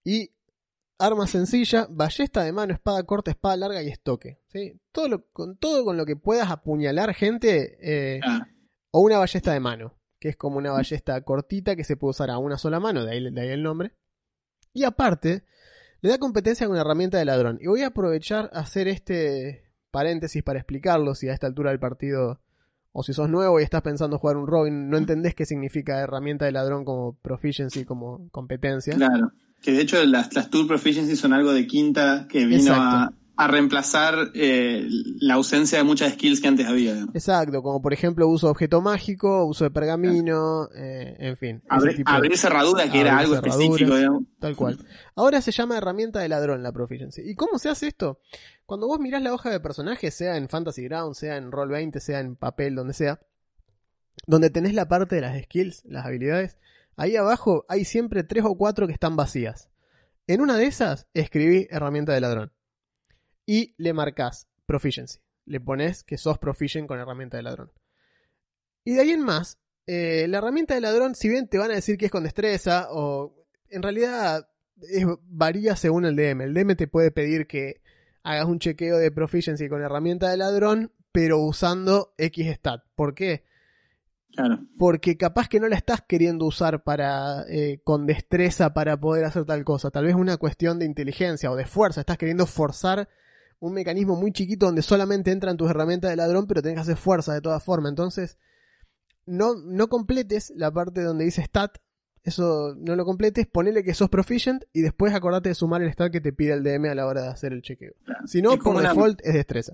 Y 0.04 0.32
arma 0.98 1.28
sencilla, 1.28 1.88
ballesta 1.90 2.44
de 2.44 2.52
mano, 2.52 2.74
espada 2.74 3.04
corta, 3.04 3.32
espada 3.32 3.56
larga 3.56 3.84
y 3.84 3.90
estoque. 3.90 4.40
¿sí? 4.48 4.80
Todo 4.92 5.08
lo, 5.08 5.28
con 5.28 5.58
todo 5.58 5.86
con 5.86 5.98
lo 5.98 6.06
que 6.06 6.16
puedas 6.16 6.50
apuñalar 6.50 7.14
gente, 7.14 7.78
eh, 7.80 8.20
ah, 8.26 8.48
o 8.90 9.02
una 9.02 9.20
ballesta 9.20 9.54
de 9.54 9.60
mano, 9.60 10.00
que 10.20 10.30
es 10.30 10.36
como 10.36 10.58
una 10.58 10.72
ballesta 10.72 11.22
cortita 11.22 11.76
que 11.76 11.84
se 11.84 11.96
puede 11.96 12.12
usar 12.12 12.32
a 12.32 12.40
una 12.40 12.58
sola 12.58 12.80
mano, 12.80 13.06
de 13.06 13.12
ahí, 13.12 13.32
de 13.32 13.42
ahí 13.42 13.50
el 13.50 13.62
nombre. 13.62 13.94
Y 14.74 14.84
aparte, 14.84 15.44
le 16.02 16.10
da 16.10 16.18
competencia 16.18 16.66
con 16.66 16.74
una 16.74 16.82
herramienta 16.82 17.20
de 17.20 17.26
ladrón. 17.26 17.60
Y 17.62 17.68
voy 17.68 17.84
a 17.84 17.88
aprovechar 17.88 18.50
a 18.54 18.62
hacer 18.62 18.88
este 18.88 19.72
paréntesis 19.92 20.42
para 20.42 20.60
explicarlo 20.60 21.14
si 21.14 21.30
a 21.30 21.34
esta 21.34 21.46
altura 21.46 21.70
del 21.70 21.80
partido, 21.80 22.42
o 22.94 23.04
si 23.04 23.14
sos 23.14 23.30
nuevo 23.30 23.60
y 23.60 23.64
estás 23.64 23.82
pensando 23.82 24.18
jugar 24.18 24.38
un 24.38 24.48
Robin, 24.48 24.90
no 24.90 24.98
entendés 24.98 25.36
qué 25.36 25.46
significa 25.46 26.00
herramienta 26.00 26.46
de 26.46 26.52
ladrón 26.52 26.84
como 26.84 27.14
proficiency, 27.22 27.86
como 27.86 28.30
competencia. 28.32 28.96
Claro. 28.96 29.32
Que 29.62 29.72
de 29.72 29.82
hecho 29.82 30.04
las, 30.06 30.34
las 30.34 30.50
Tool 30.50 30.68
Proficiency 30.68 31.16
son 31.16 31.34
algo 31.34 31.54
de 31.54 31.68
quinta 31.68 32.28
que 32.30 32.46
vino 32.46 32.74
a. 32.74 33.14
a 33.44 33.48
reemplazar 33.48 34.32
eh, 34.34 34.88
la 35.20 35.36
ausencia 35.36 35.78
de 35.78 35.84
muchas 35.84 36.14
skills 36.14 36.40
que 36.42 36.48
antes 36.48 36.68
había. 36.68 36.94
Exacto, 37.14 37.62
como 37.64 37.82
por 37.82 37.94
ejemplo 37.94 38.28
uso 38.28 38.48
de 38.48 38.52
objeto 38.52 38.82
mágico, 38.82 39.46
uso 39.46 39.64
de 39.64 39.72
pergamino, 39.72 40.70
eh, 40.76 41.16
en 41.20 41.38
fin. 41.38 41.56
ese 41.58 41.66
Abrir, 41.70 41.96
tipo 41.98 42.12
de- 42.12 42.18
abrir 42.18 42.38
cerradura, 42.38 42.92
que 42.92 43.02
era 43.02 43.18
algo 43.18 43.36
específico, 43.36 43.78
cerraduras. 43.78 44.00
digamos. 44.00 44.24
Tal 44.40 44.56
cual. 44.56 44.78
Ahora 45.16 45.42
se 45.42 45.52
llama 45.52 45.78
herramienta 45.78 46.20
de 46.20 46.30
ladrón 46.30 46.64
la 46.64 46.72
proficiency. 46.72 47.22
¿Y 47.24 47.36
cómo 47.36 47.58
se 47.60 47.70
hace 47.70 47.88
esto? 47.88 48.20
Cuando 48.66 48.88
vos 48.88 49.00
mirás 49.00 49.22
la 49.22 49.34
hoja 49.34 49.50
de 49.50 49.60
personaje, 49.60 50.12
sea 50.12 50.38
en 50.38 50.48
Fantasy 50.48 50.84
Ground, 50.84 51.16
sea 51.16 51.38
en 51.38 51.52
Roll20, 51.52 52.00
sea 52.00 52.20
en 52.20 52.36
papel, 52.36 52.76
donde 52.76 52.94
sea, 52.94 53.20
donde 54.28 54.50
tenés 54.50 54.74
la 54.74 54.88
parte 54.88 55.16
de 55.16 55.22
las 55.22 55.42
skills, 55.44 55.84
las 55.86 56.06
habilidades, 56.06 56.58
ahí 56.96 57.16
abajo 57.16 57.66
hay 57.68 57.86
siempre 57.86 58.24
tres 58.24 58.44
o 58.46 58.56
cuatro 58.56 58.88
que 58.88 58.94
están 58.94 59.16
vacías. 59.16 59.70
En 60.28 60.40
una 60.40 60.56
de 60.56 60.66
esas 60.68 61.08
escribí 61.14 61.68
herramienta 61.72 62.14
de 62.14 62.22
ladrón. 62.22 62.54
Y 63.46 63.74
le 63.78 63.94
marcás 63.94 64.48
proficiency. 64.66 65.20
Le 65.46 65.60
pones 65.60 66.04
que 66.04 66.18
sos 66.18 66.38
proficient 66.38 66.88
con 66.88 67.00
herramienta 67.00 67.38
de 67.38 67.44
ladrón. 67.44 67.72
Y 68.84 68.94
de 68.94 69.02
ahí 69.02 69.12
en 69.12 69.22
más, 69.22 69.58
eh, 69.88 70.26
la 70.30 70.38
herramienta 70.40 70.74
de 70.76 70.82
ladrón, 70.82 71.16
si 71.16 71.30
bien 71.30 71.48
te 71.48 71.58
van 71.58 71.72
a 71.72 71.76
decir 71.76 71.98
que 71.98 72.06
es 72.06 72.12
con 72.12 72.24
destreza, 72.24 72.88
o 72.92 73.36
en 73.70 73.82
realidad 73.82 74.48
es- 74.82 75.06
varía 75.24 75.76
según 75.76 76.06
el 76.06 76.16
DM. 76.16 76.44
El 76.44 76.54
DM 76.54 76.76
te 76.76 76.88
puede 76.88 77.12
pedir 77.12 77.48
que 77.48 77.82
hagas 78.24 78.46
un 78.46 78.60
chequeo 78.60 78.98
de 78.98 79.12
proficiency 79.12 79.68
con 79.68 79.82
herramienta 79.82 80.30
de 80.30 80.38
ladrón, 80.38 80.94
pero 81.12 81.40
usando 81.40 82.14
X 82.18 82.48
stat. 82.56 82.84
¿Por 82.96 83.14
qué? 83.16 83.44
Claro. 84.34 84.60
Porque 84.78 85.18
capaz 85.18 85.50
que 85.50 85.60
no 85.60 85.68
la 85.68 85.76
estás 85.76 86.02
queriendo 86.08 86.46
usar 86.46 86.84
para 86.84 87.44
eh, 87.50 87.82
con 87.84 88.06
destreza 88.06 88.74
para 88.74 88.98
poder 89.00 89.26
hacer 89.26 89.44
tal 89.46 89.66
cosa. 89.66 89.92
Tal 89.92 90.06
vez 90.06 90.16
una 90.16 90.38
cuestión 90.38 90.80
de 90.80 90.86
inteligencia 90.86 91.52
o 91.52 91.56
de 91.58 91.66
fuerza. 91.66 92.00
Estás 92.00 92.18
queriendo 92.18 92.46
forzar 92.46 93.10
un 93.62 93.74
mecanismo 93.74 94.16
muy 94.16 94.32
chiquito 94.34 94.66
donde 94.66 94.82
solamente 94.82 95.32
entran 95.32 95.56
tus 95.56 95.70
herramientas 95.70 96.10
de 96.10 96.18
ladrón, 96.18 96.48
pero 96.48 96.62
tenés 96.62 96.76
que 96.76 96.82
hacer 96.82 96.98
fuerza 96.98 97.34
de 97.34 97.42
todas 97.42 97.64
formas. 97.64 97.92
Entonces, 97.92 98.38
no, 99.26 99.54
no 99.56 99.88
completes 99.88 100.52
la 100.56 100.72
parte 100.72 101.02
donde 101.04 101.26
dice 101.26 101.44
stat. 101.44 101.78
Eso 102.24 102.76
no 102.78 102.96
lo 102.96 103.04
completes, 103.06 103.48
ponele 103.48 103.84
que 103.84 103.94
sos 103.96 104.10
proficient 104.10 104.64
y 104.74 104.82
después 104.82 105.14
acordate 105.14 105.50
de 105.50 105.56
sumar 105.56 105.82
el 105.82 105.90
stat 105.92 106.12
que 106.12 106.22
te 106.22 106.34
pide 106.34 106.54
el 106.54 106.64
DM 106.64 106.90
a 106.92 106.96
la 106.96 107.08
hora 107.08 107.22
de 107.24 107.28
hacer 107.30 107.52
el 107.54 107.62
chequeo. 107.64 107.94
claro. 108.04 108.28
Si 108.28 108.42
no, 108.44 108.58
por 108.60 108.76
una- 108.76 108.90
default 108.90 109.20
es 109.24 109.34
destreza. 109.34 109.74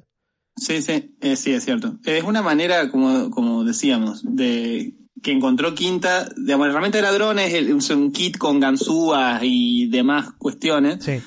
Sí, 0.56 0.82
sí, 0.82 1.16
eh, 1.22 1.36
sí, 1.36 1.54
es 1.54 1.64
cierto. 1.66 1.98
Es 2.06 2.24
una 2.24 2.42
manera, 2.42 2.90
como, 2.90 3.30
como 3.32 3.64
decíamos, 3.64 4.24
de 4.24 4.96
que 5.22 5.32
encontró 5.32 5.76
Quinta, 5.76 6.28
digamos, 6.38 6.68
la 6.68 6.72
herramienta 6.72 6.98
de 7.00 7.02
ladrones 7.04 7.48
es, 7.50 7.54
el- 7.56 7.78
es 7.78 7.90
un 7.90 8.12
kit 8.12 8.38
con 8.38 8.60
ganzúas 8.60 9.42
y 9.44 9.90
demás 9.90 10.32
cuestiones 10.38 11.04
Sí. 11.04 11.20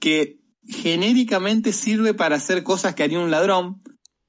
que 0.00 0.40
genéricamente 0.68 1.72
sirve 1.72 2.14
para 2.14 2.36
hacer 2.36 2.62
cosas 2.62 2.94
que 2.94 3.02
haría 3.02 3.20
un 3.20 3.30
ladrón. 3.30 3.82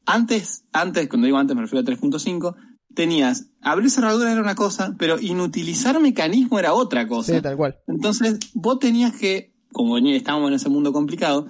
Antes, 0.05 0.65
antes, 0.71 1.07
cuando 1.07 1.25
digo 1.25 1.37
antes 1.37 1.55
me 1.55 1.63
refiero 1.63 1.81
a 1.81 1.91
3.5, 1.91 2.55
tenías, 2.93 3.51
abrir 3.61 3.89
cerradura 3.89 4.31
era 4.31 4.41
una 4.41 4.55
cosa, 4.55 4.95
pero 4.97 5.19
inutilizar 5.19 5.99
mecanismo 5.99 6.57
era 6.59 6.73
otra 6.73 7.07
cosa. 7.07 7.35
Sí, 7.35 7.41
tal 7.41 7.57
cual. 7.57 7.77
Entonces, 7.87 8.39
vos 8.53 8.79
tenías 8.79 9.15
que, 9.15 9.53
como 9.71 9.97
estábamos 9.97 10.49
en 10.49 10.55
ese 10.55 10.69
mundo 10.69 10.93
complicado, 10.93 11.47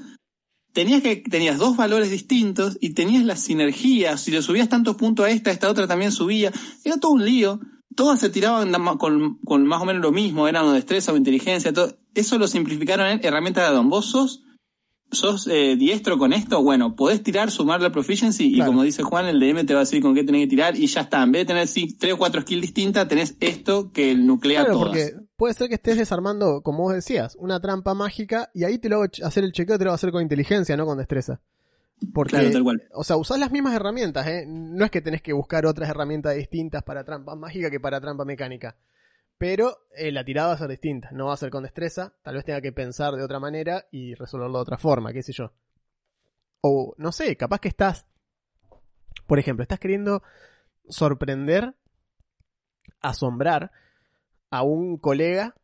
tenías 0.75 1.01
que 1.01 1.15
tenías 1.17 1.57
dos 1.57 1.77
valores 1.77 2.11
distintos 2.11 2.77
y 2.81 2.93
tenías 2.93 3.23
las 3.23 3.39
sinergias. 3.39 4.19
Si 4.21 4.31
le 4.31 4.41
subías 4.41 4.67
tantos 4.67 4.97
puntos 4.97 5.25
a 5.25 5.29
esta, 5.29 5.51
esta 5.51 5.69
otra 5.69 5.87
también 5.87 6.11
subía. 6.11 6.51
Era 6.83 6.97
todo 6.97 7.13
un 7.13 7.23
lío. 7.23 7.61
Todas 7.95 8.19
se 8.19 8.29
tiraban 8.29 8.73
con, 8.97 9.39
con 9.45 9.65
más 9.65 9.81
o 9.81 9.85
menos 9.85 10.01
lo 10.01 10.11
mismo, 10.11 10.49
eran 10.49 10.65
o 10.65 10.73
destreza 10.73 11.13
o 11.13 11.17
inteligencia. 11.17 11.71
Todo. 11.71 11.97
Eso 12.13 12.37
lo 12.37 12.47
simplificaron 12.47 13.07
en 13.07 13.25
herramienta 13.25 13.61
de 13.61 13.67
addon. 13.67 13.89
Vos 13.89 14.07
sos, 14.07 14.43
sos 15.11 15.47
eh, 15.47 15.75
diestro 15.77 16.17
con 16.17 16.33
esto, 16.33 16.61
bueno, 16.61 16.95
podés 16.95 17.23
tirar, 17.23 17.51
sumar 17.51 17.81
la 17.81 17.91
proficiency 17.91 18.55
y 18.55 18.61
como 18.65 18.83
dice 18.83 19.03
Juan, 19.03 19.27
el 19.27 19.39
DM 19.39 19.65
te 19.65 19.73
va 19.73 19.81
a 19.81 19.83
decir 19.83 20.01
con 20.01 20.13
qué 20.13 20.23
tenés 20.23 20.41
que 20.43 20.47
tirar 20.49 20.75
y 20.77 20.87
ya 20.87 21.01
está. 21.01 21.23
En 21.23 21.31
vez 21.31 21.41
de 21.43 21.45
tener 21.53 21.67
sí, 21.67 21.95
tres 21.97 22.13
o 22.13 22.17
cuatro 22.17 22.41
skills 22.41 22.61
distintas, 22.61 23.07
tenés 23.07 23.37
esto 23.39 23.91
que 23.91 24.15
nuclea 24.15 24.61
Claro, 24.65 24.79
todas. 24.79 24.87
porque 24.89 25.13
puede 25.37 25.53
ser 25.53 25.69
que 25.69 25.75
estés 25.75 25.97
desarmando, 25.97 26.61
como 26.61 26.83
vos 26.83 26.93
decías, 26.93 27.35
una 27.39 27.59
trampa 27.59 27.93
mágica 27.93 28.49
y 28.53 28.63
ahí 28.65 28.77
te 28.77 28.89
lo 28.89 28.97
hago 29.01 29.05
hacer 29.23 29.43
el 29.43 29.51
chequeo, 29.53 29.77
te 29.77 29.85
lo 29.85 29.91
a 29.91 29.95
hacer 29.95 30.11
con 30.11 30.21
inteligencia, 30.21 30.75
no 30.75 30.85
con 30.85 30.97
destreza. 30.97 31.39
Porque, 32.13 32.31
Claro, 32.31 32.51
tal 32.51 32.63
cual. 32.63 32.83
o 32.93 33.05
sea, 33.05 33.15
usás 33.15 33.39
las 33.39 33.51
mismas 33.51 33.73
herramientas, 33.73 34.27
¿eh? 34.27 34.45
No 34.47 34.83
es 34.83 34.91
que 34.91 34.99
tenés 35.01 35.21
que 35.21 35.31
buscar 35.31 35.65
otras 35.65 35.89
herramientas 35.89 36.35
distintas 36.35 36.83
para 36.83 37.05
trampa 37.05 37.35
mágica 37.35 37.69
que 37.71 37.79
para 37.79 38.01
trampa 38.01 38.25
mecánica. 38.25 38.75
Pero 39.37 39.77
eh, 39.95 40.11
la 40.11 40.23
tirada 40.23 40.49
va 40.49 40.53
a 40.53 40.57
ser 40.57 40.69
distinta, 40.69 41.09
no 41.11 41.27
va 41.27 41.33
a 41.33 41.37
ser 41.37 41.49
con 41.49 41.63
destreza, 41.63 42.13
tal 42.21 42.35
vez 42.35 42.45
tenga 42.45 42.61
que 42.61 42.71
pensar 42.71 43.15
de 43.15 43.23
otra 43.23 43.39
manera 43.39 43.85
y 43.91 44.13
resolverlo 44.15 44.57
de 44.57 44.61
otra 44.61 44.77
forma, 44.77 45.11
qué 45.11 45.23
sé 45.23 45.33
yo. 45.33 45.51
O, 46.61 46.95
no 46.97 47.11
sé, 47.11 47.35
capaz 47.35 47.59
que 47.59 47.67
estás, 47.67 48.05
por 49.27 49.37
ejemplo, 49.37 49.63
estás 49.63 49.79
queriendo 49.79 50.23
sorprender, 50.87 51.75
asombrar 53.01 53.71
a 54.49 54.63
un 54.63 54.97
colega 54.97 55.55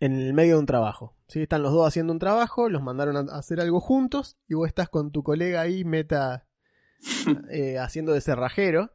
en 0.00 0.18
el 0.18 0.34
medio 0.34 0.54
de 0.54 0.60
un 0.60 0.66
trabajo. 0.66 1.16
¿sí? 1.28 1.42
Están 1.42 1.62
los 1.62 1.72
dos 1.72 1.86
haciendo 1.86 2.12
un 2.12 2.18
trabajo, 2.18 2.68
los 2.68 2.82
mandaron 2.82 3.30
a 3.30 3.38
hacer 3.38 3.60
algo 3.60 3.80
juntos 3.80 4.36
y 4.48 4.54
vos 4.54 4.66
estás 4.66 4.88
con 4.88 5.12
tu 5.12 5.22
colega 5.22 5.60
ahí 5.60 5.84
meta 5.84 6.46
eh, 7.50 7.78
haciendo 7.78 8.12
de 8.12 8.20
cerrajero 8.20 8.90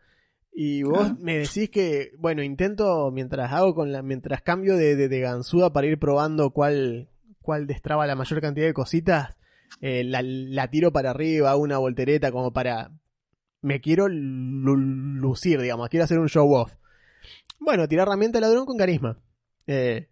y 0.61 0.83
vos 0.83 1.17
me 1.19 1.37
decís 1.37 1.69
que, 1.69 2.11
bueno, 2.17 2.43
intento 2.43 3.11
mientras 3.11 3.53
hago 3.53 3.73
con 3.73 3.93
la, 3.93 4.01
mientras 4.01 4.41
cambio 4.41 4.75
de, 4.75 4.97
de, 4.97 5.07
de 5.07 5.19
ganzúa 5.21 5.71
para 5.71 5.87
ir 5.87 5.97
probando 5.97 6.49
cuál, 6.51 7.07
cuál 7.41 7.65
destraba 7.65 8.05
la 8.07 8.15
mayor 8.15 8.41
cantidad 8.41 8.65
de 8.67 8.73
cositas, 8.73 9.37
eh, 9.79 10.03
la, 10.03 10.21
la 10.21 10.69
tiro 10.69 10.91
para 10.91 11.11
arriba, 11.11 11.51
hago 11.51 11.61
una 11.61 11.77
voltereta 11.77 12.31
como 12.33 12.51
para... 12.51 12.91
Me 13.61 13.79
quiero 13.79 14.09
lu- 14.09 14.75
lucir, 14.75 15.61
digamos, 15.61 15.87
quiero 15.87 16.03
hacer 16.03 16.19
un 16.19 16.27
show 16.27 16.51
off. 16.53 16.73
Bueno, 17.59 17.87
tirar 17.87 18.07
herramienta 18.07 18.37
de 18.37 18.41
ladrón 18.41 18.65
con 18.65 18.77
carisma. 18.77 19.17
Eh, 19.65 20.07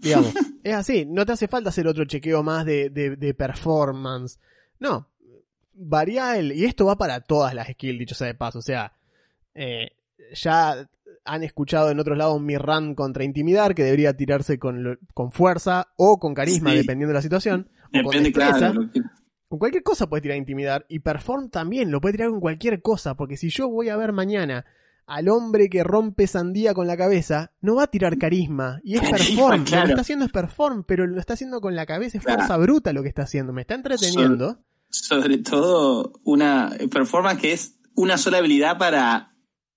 digamos, 0.00 0.34
es 0.64 0.74
así, 0.74 1.04
no 1.06 1.24
te 1.24 1.32
hace 1.32 1.46
falta 1.48 1.68
hacer 1.68 1.86
otro 1.86 2.04
chequeo 2.04 2.42
más 2.42 2.64
de, 2.64 2.90
de, 2.90 3.14
de 3.16 3.34
performance. 3.34 4.40
No, 4.80 5.08
varía 5.72 6.36
el. 6.36 6.52
Y 6.52 6.64
esto 6.64 6.86
va 6.86 6.96
para 6.96 7.20
todas 7.20 7.54
las 7.54 7.68
skills, 7.68 7.98
dicho 8.00 8.14
sea 8.14 8.26
de 8.28 8.34
paso. 8.34 8.58
O 8.58 8.62
sea, 8.62 8.92
eh, 9.54 9.92
ya 10.34 10.88
han 11.24 11.42
escuchado 11.44 11.90
en 11.90 12.00
otros 12.00 12.18
lados 12.18 12.40
mi 12.40 12.56
run 12.56 12.94
contra 12.94 13.24
intimidar, 13.24 13.74
que 13.74 13.84
debería 13.84 14.16
tirarse 14.16 14.58
con, 14.58 14.82
lo- 14.82 14.96
con 15.14 15.30
fuerza 15.30 15.88
o 15.96 16.18
con 16.18 16.34
carisma, 16.34 16.70
Sí. 16.70 16.78
dependiendo 16.78 17.08
de 17.08 17.14
la 17.18 17.22
situación. 17.22 17.68
O 17.94 18.02
con 18.04 18.22
destreza. 18.22 18.56
claro. 18.58 18.74
lo 18.82 18.90
que- 18.90 19.00
Con 19.48 19.58
cualquier 19.58 19.82
cosa 19.82 20.08
puede 20.08 20.22
tirar 20.22 20.38
intimidar. 20.38 20.86
Y 20.88 21.00
perform 21.00 21.50
también 21.50 21.90
lo 21.90 22.00
puede 22.00 22.14
tirar 22.14 22.30
con 22.30 22.40
cualquier 22.40 22.80
cosa. 22.80 23.14
Porque 23.16 23.36
si 23.36 23.50
yo 23.50 23.68
voy 23.68 23.90
a 23.90 23.96
ver 23.98 24.12
mañana 24.12 24.64
al 25.06 25.28
hombre 25.28 25.68
que 25.68 25.84
rompe 25.84 26.26
sandía 26.26 26.72
con 26.72 26.86
la 26.86 26.96
cabeza, 26.96 27.52
no 27.60 27.74
va 27.74 27.82
a 27.82 27.86
tirar 27.88 28.16
carisma. 28.16 28.80
Y 28.82 28.94
es 28.96 29.02
perform. 29.10 29.58
Lo 29.64 29.64
que 29.84 29.88
está 29.90 30.00
haciendo 30.00 30.24
es 30.24 30.32
perform, 30.32 30.84
pero 30.84 31.06
lo 31.06 31.20
está 31.20 31.34
haciendo 31.34 31.60
con 31.60 31.76
la 31.76 31.84
cabeza. 31.84 32.16
Es 32.16 32.24
Claro. 32.24 32.38
fuerza 32.40 32.56
bruta 32.56 32.92
lo 32.94 33.02
que 33.02 33.08
está 33.10 33.22
haciendo. 33.24 33.52
Me 33.52 33.60
está 33.60 33.74
entreteniendo. 33.74 34.58
Sobre 34.88 35.36
todo 35.38 36.14
una 36.24 36.70
performance 36.90 37.40
que 37.40 37.52
es 37.52 37.78
una 37.94 38.16
sola 38.16 38.38
habilidad 38.38 38.78
para 38.78 39.31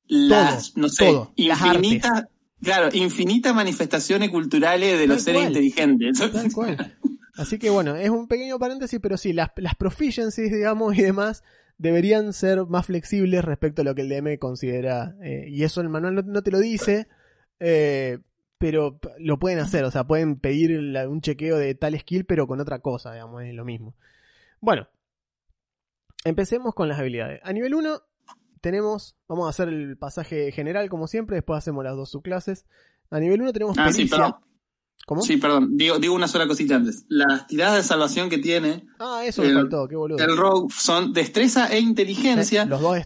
las, 0.08 0.76
no 0.78 0.90
sé, 0.90 1.06
todo, 1.06 1.34
las 1.38 1.62
infinitas, 1.66 2.26
claro, 2.62 2.90
infinitas 2.94 3.56
manifestaciones 3.56 4.30
culturales 4.30 4.98
de 5.00 5.08
los 5.08 5.22
seres 5.22 5.42
cual. 5.42 5.48
inteligentes. 5.52 6.20
Tal 6.32 6.52
cual. 6.54 6.98
Así 7.38 7.60
que 7.60 7.70
bueno, 7.70 7.96
es 7.96 8.10
un 8.10 8.28
pequeño 8.28 8.58
paréntesis, 8.60 9.00
pero 9.02 9.18
sí, 9.18 9.34
las, 9.34 9.50
las 9.58 9.76
proficiencies, 9.76 10.52
digamos, 10.54 10.98
y 10.98 11.02
demás, 11.02 11.44
deberían 11.78 12.32
ser 12.32 12.66
más 12.66 12.86
flexibles 12.86 13.44
respecto 13.44 13.82
a 13.82 13.86
lo 13.86 13.94
que 13.96 14.02
el 14.04 14.10
DM 14.10 14.38
considera. 14.40 15.16
eh, 15.22 15.46
y 15.50 15.64
eso 15.64 15.82
el 15.82 15.90
manual 15.90 16.16
no, 16.16 16.22
no 16.22 16.42
te 16.44 16.52
lo 16.52 16.60
dice, 16.60 17.08
eh, 17.60 18.20
pero 18.58 19.00
lo 19.20 19.38
pueden 19.38 19.60
hacer, 19.60 19.84
o 19.84 19.92
sea, 19.92 20.06
pueden 20.06 20.40
pedir 20.40 20.72
la- 20.82 21.10
un 21.10 21.20
chequeo 21.20 21.58
de 21.58 21.76
tal 21.76 22.00
skill, 22.00 22.24
pero 22.26 22.48
con 22.48 22.62
otra 22.62 22.80
cosa, 22.80 23.12
digamos, 23.12 23.44
es 23.44 23.54
lo 23.54 23.66
mismo. 23.66 23.96
Bueno, 24.62 24.88
empecemos 26.24 26.74
con 26.74 26.88
las 26.88 27.00
habilidades. 27.00 27.42
A 27.44 27.52
nivel 27.54 27.76
1 27.76 28.02
tenemos, 28.66 29.16
vamos 29.28 29.46
a 29.46 29.50
hacer 29.52 29.68
el 29.70 29.96
pasaje 29.96 30.52
general 30.52 30.90
como 30.90 31.06
siempre, 31.08 31.36
después 31.36 31.60
hacemos 31.60 31.84
las 31.84 31.96
dos 31.96 32.10
subclases. 32.10 32.66
A 33.12 33.20
nivel 33.20 33.40
1 33.42 33.54
tenemos 33.54 33.78
Ah, 33.78 33.92
sí, 33.92 33.98
pericia. 34.00 34.18
perdón. 34.18 34.36
¿Cómo? 35.06 35.22
Sí, 35.22 35.38
perdón. 35.38 35.78
Digo, 35.78 36.00
digo 36.00 36.16
una 36.16 36.28
sola 36.28 36.48
cosita 36.48 36.78
antes. 36.78 37.06
Las 37.08 37.46
tiradas 37.46 37.76
de 37.76 37.84
salvación 37.84 38.28
que 38.28 38.40
tiene 38.40 38.88
Ah, 38.98 39.22
eso 39.24 39.44
me 39.44 39.50
El- 39.50 39.54
faltó, 39.54 39.88
qué 39.88 39.96
boludo. 39.96 40.18
el 40.18 40.36
Rogue 40.36 40.74
son 40.76 41.14
destreza 41.14 41.68
e 41.72 41.80
inteligencia. 41.80 42.66
Los 42.66 42.82
dos 42.82 42.98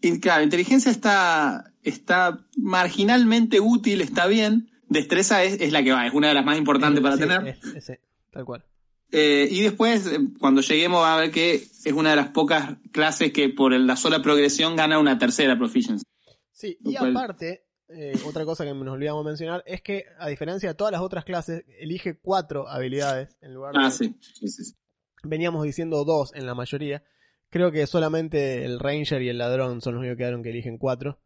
y, 0.00 0.20
claro, 0.20 0.44
inteligencia 0.44 0.92
está, 0.92 1.72
está 1.82 2.38
marginalmente 2.56 3.58
útil, 3.58 4.00
está 4.00 4.28
bien. 4.28 4.70
Destreza 4.88 5.42
es, 5.42 5.60
es 5.60 5.72
la 5.72 5.82
que 5.82 5.90
va, 5.90 6.06
es 6.06 6.14
una 6.14 6.28
de 6.28 6.34
las 6.34 6.44
más 6.44 6.56
importantes 6.56 7.02
para 7.02 7.16
Sí, 7.16 7.22
tener. 7.22 7.48
es- 7.48 7.64
ese, 7.74 8.00
tal 8.30 8.44
cual. 8.44 8.64
Eh, 9.10 9.48
y 9.50 9.62
después, 9.62 10.06
eh, 10.06 10.18
cuando 10.38 10.60
lleguemos 10.60 11.04
a 11.06 11.16
ver 11.16 11.30
que 11.30 11.54
es 11.54 11.92
una 11.92 12.10
de 12.10 12.16
las 12.16 12.28
pocas 12.28 12.76
clases 12.92 13.32
que 13.32 13.48
por 13.48 13.72
la 13.72 13.96
sola 13.96 14.20
progresión 14.22 14.76
gana 14.76 14.98
una 14.98 15.18
tercera 15.18 15.56
proficiency. 15.58 16.04
Sí, 16.52 16.76
y 16.84 16.94
cual- 16.96 17.12
aparte, 17.16 17.64
eh, 17.88 18.12
otra 18.26 18.44
cosa 18.44 18.64
que 18.64 18.74
nos 18.74 18.92
olvidamos 18.94 19.24
mencionar 19.24 19.62
es 19.66 19.80
que, 19.80 20.04
a 20.18 20.28
diferencia 20.28 20.68
de 20.68 20.74
todas 20.74 20.92
las 20.92 21.00
otras 21.00 21.24
clases, 21.24 21.64
elige 21.78 22.18
cuatro 22.18 22.68
habilidades 22.68 23.36
en 23.40 23.54
lugar 23.54 23.72
de. 23.74 23.80
Ah, 23.82 23.90
sí. 23.90 24.14
sí, 24.20 24.48
sí, 24.48 24.64
sí. 24.64 24.72
Veníamos 25.24 25.64
diciendo 25.64 26.04
dos 26.04 26.32
en 26.34 26.44
la 26.46 26.54
mayoría. 26.54 27.02
Creo 27.50 27.72
que 27.72 27.86
solamente 27.86 28.64
el 28.66 28.78
Ranger 28.78 29.22
y 29.22 29.30
el 29.30 29.38
Ladrón 29.38 29.80
son 29.80 29.94
los 29.94 30.00
únicos 30.00 30.16
que 30.16 30.22
quedaron 30.22 30.42
que 30.42 30.50
eligen 30.50 30.76
cuatro. 30.76 31.18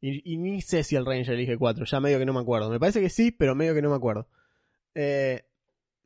Y, 0.00 0.32
y 0.32 0.36
ni 0.38 0.62
sé 0.62 0.82
si 0.82 0.96
el 0.96 1.06
Ranger 1.06 1.34
elige 1.34 1.56
cuatro, 1.58 1.84
ya 1.84 2.00
medio 2.00 2.18
que 2.18 2.26
no 2.26 2.32
me 2.32 2.40
acuerdo. 2.40 2.70
Me 2.70 2.80
parece 2.80 3.00
que 3.00 3.08
sí, 3.10 3.30
pero 3.30 3.54
medio 3.54 3.72
que 3.74 3.82
no 3.82 3.90
me 3.90 3.96
acuerdo. 3.96 4.28
Eh, 4.94 5.44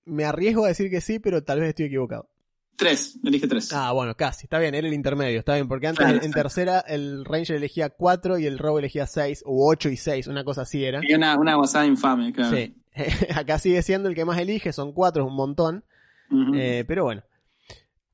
me 0.04 0.24
arriesgo 0.24 0.64
a 0.64 0.68
decir 0.68 0.90
que 0.90 1.00
sí, 1.00 1.18
pero 1.18 1.42
tal 1.42 1.60
vez 1.60 1.70
estoy 1.70 1.86
equivocado. 1.86 2.28
Tres, 2.76 3.18
elige 3.24 3.46
tres. 3.46 3.72
Ah, 3.72 3.92
bueno, 3.92 4.16
casi. 4.16 4.46
Está 4.46 4.58
bien, 4.58 4.74
era 4.74 4.88
el 4.88 4.94
intermedio. 4.94 5.38
Está 5.38 5.54
bien, 5.54 5.68
porque 5.68 5.86
antes 5.86 6.04
Claro, 6.04 6.22
en, 6.24 6.32
tercera 6.32 6.80
el 6.80 7.24
Ranger 7.24 7.56
elegía 7.56 7.90
4 7.90 8.38
y 8.40 8.46
el 8.46 8.58
Rogue 8.58 8.80
elegía 8.80 9.06
6, 9.06 9.44
o 9.46 9.70
8 9.70 9.90
y 9.90 9.96
6, 9.96 10.26
una 10.26 10.42
cosa 10.44 10.62
así 10.62 10.84
era. 10.84 11.00
Y 11.06 11.14
una, 11.14 11.38
una 11.38 11.54
guasada 11.54 11.86
infame, 11.86 12.32
claro. 12.32 12.56
Sí. 12.56 12.74
Acá 13.34 13.58
sigue 13.60 13.80
siendo 13.82 14.08
el 14.08 14.14
que 14.16 14.24
más 14.24 14.38
elige, 14.38 14.72
son 14.72 14.92
4, 14.92 15.22
es 15.22 15.28
un 15.28 15.36
montón. 15.36 15.84
Eh, 16.54 16.84
pero 16.88 17.04
bueno. 17.04 17.22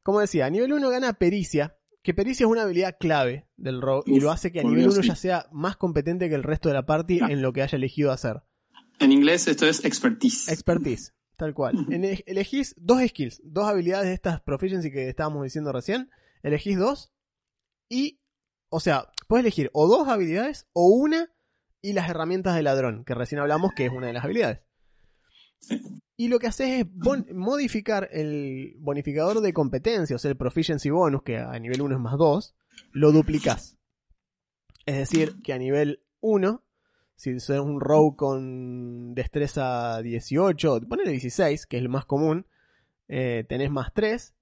Como 0.03 0.20
decía, 0.20 0.46
a 0.46 0.50
nivel 0.50 0.72
1 0.74 0.90
gana 0.90 1.14
Pericia, 1.14 1.76
que 2.03 2.12
Pericia 2.12 2.44
es 2.44 2.50
una 2.50 2.62
habilidad 2.62 2.96
clave 3.00 3.46
del 3.57 3.81
Rogue 3.81 4.05
y 4.12 4.20
lo 4.20 4.31
hace 4.31 4.53
que 4.53 4.61
a 4.61 4.64
nivel 4.64 4.81
Dios, 4.81 4.94
1 4.94 5.03
sí. 5.03 5.09
ya 5.09 5.16
sea 5.16 5.46
más 5.53 5.76
competente 5.79 6.29
que 6.29 6.35
el 6.35 6.42
resto 6.42 6.68
de 6.68 6.74
la 6.74 6.85
party 6.85 7.20
Ah. 7.22 7.29
en 7.31 7.40
lo 7.40 7.53
que 7.55 7.62
haya 7.62 7.76
elegido 7.76 8.11
hacer. 8.12 8.42
En 8.98 9.12
inglés 9.12 9.48
esto 9.48 9.66
es 9.66 9.85
expertise. 9.87 10.48
Expertise, 10.50 11.14
tal 11.40 11.55
cual. 11.55 11.87
Elegís 12.26 12.74
dos 12.76 13.00
skills, 13.09 13.40
dos 13.42 13.66
habilidades 13.66 14.09
de 14.09 14.12
estas 14.12 14.42
proficiency 14.42 14.92
que 14.92 15.09
estábamos 15.09 15.42
diciendo 15.42 15.72
recién. 15.72 16.11
Elegís 16.42 16.76
dos 16.76 17.12
y, 17.88 18.20
o 18.68 18.79
sea, 18.79 19.09
puedes 19.26 19.44
elegir 19.44 19.70
o 19.72 19.88
dos 19.88 20.07
habilidades 20.07 20.68
o 20.74 20.88
una 20.88 21.33
y 21.81 21.94
las 21.94 22.11
herramientas 22.11 22.55
de 22.57 22.62
ladrón, 22.62 23.05
que 23.07 23.14
recién 23.14 23.40
hablamos 23.40 23.72
que 23.74 23.87
es 23.87 23.90
una 23.90 24.09
de 24.09 24.12
las 24.12 24.24
habilidades. 24.24 24.61
Y 26.18 26.29
lo 26.29 26.38
que 26.38 26.48
haces 26.48 26.83
es 26.83 27.35
modificar 27.35 28.11
el 28.12 28.76
bonificador 28.79 29.40
de 29.40 29.55
competencia, 29.55 30.16
o 30.16 30.18
sea, 30.18 30.31
el 30.31 30.37
proficiency 30.37 30.90
bonus, 30.90 31.22
que 31.22 31.38
a 31.38 31.59
nivel 31.59 31.81
1 31.81 31.94
es 31.94 32.00
más 32.00 32.18
2, 32.18 32.55
lo 32.92 33.12
duplicás. 33.12 33.79
Es 34.85 34.98
decir, 34.98 35.40
que 35.42 35.55
a 35.55 35.59
nivel 35.59 36.05
1, 36.20 36.62
si 37.20 37.38
sos 37.38 37.61
un 37.61 37.80
rogue 37.80 38.16
con 38.16 39.14
destreza 39.14 40.00
18, 40.00 40.80
ponele 40.88 41.11
16, 41.11 41.66
que 41.66 41.76
es 41.76 41.83
el 41.83 41.90
más 41.90 42.06
común, 42.06 42.46
eh, 43.09 43.44
tenés 43.46 43.70
más 43.70 43.92
3, 43.92 44.35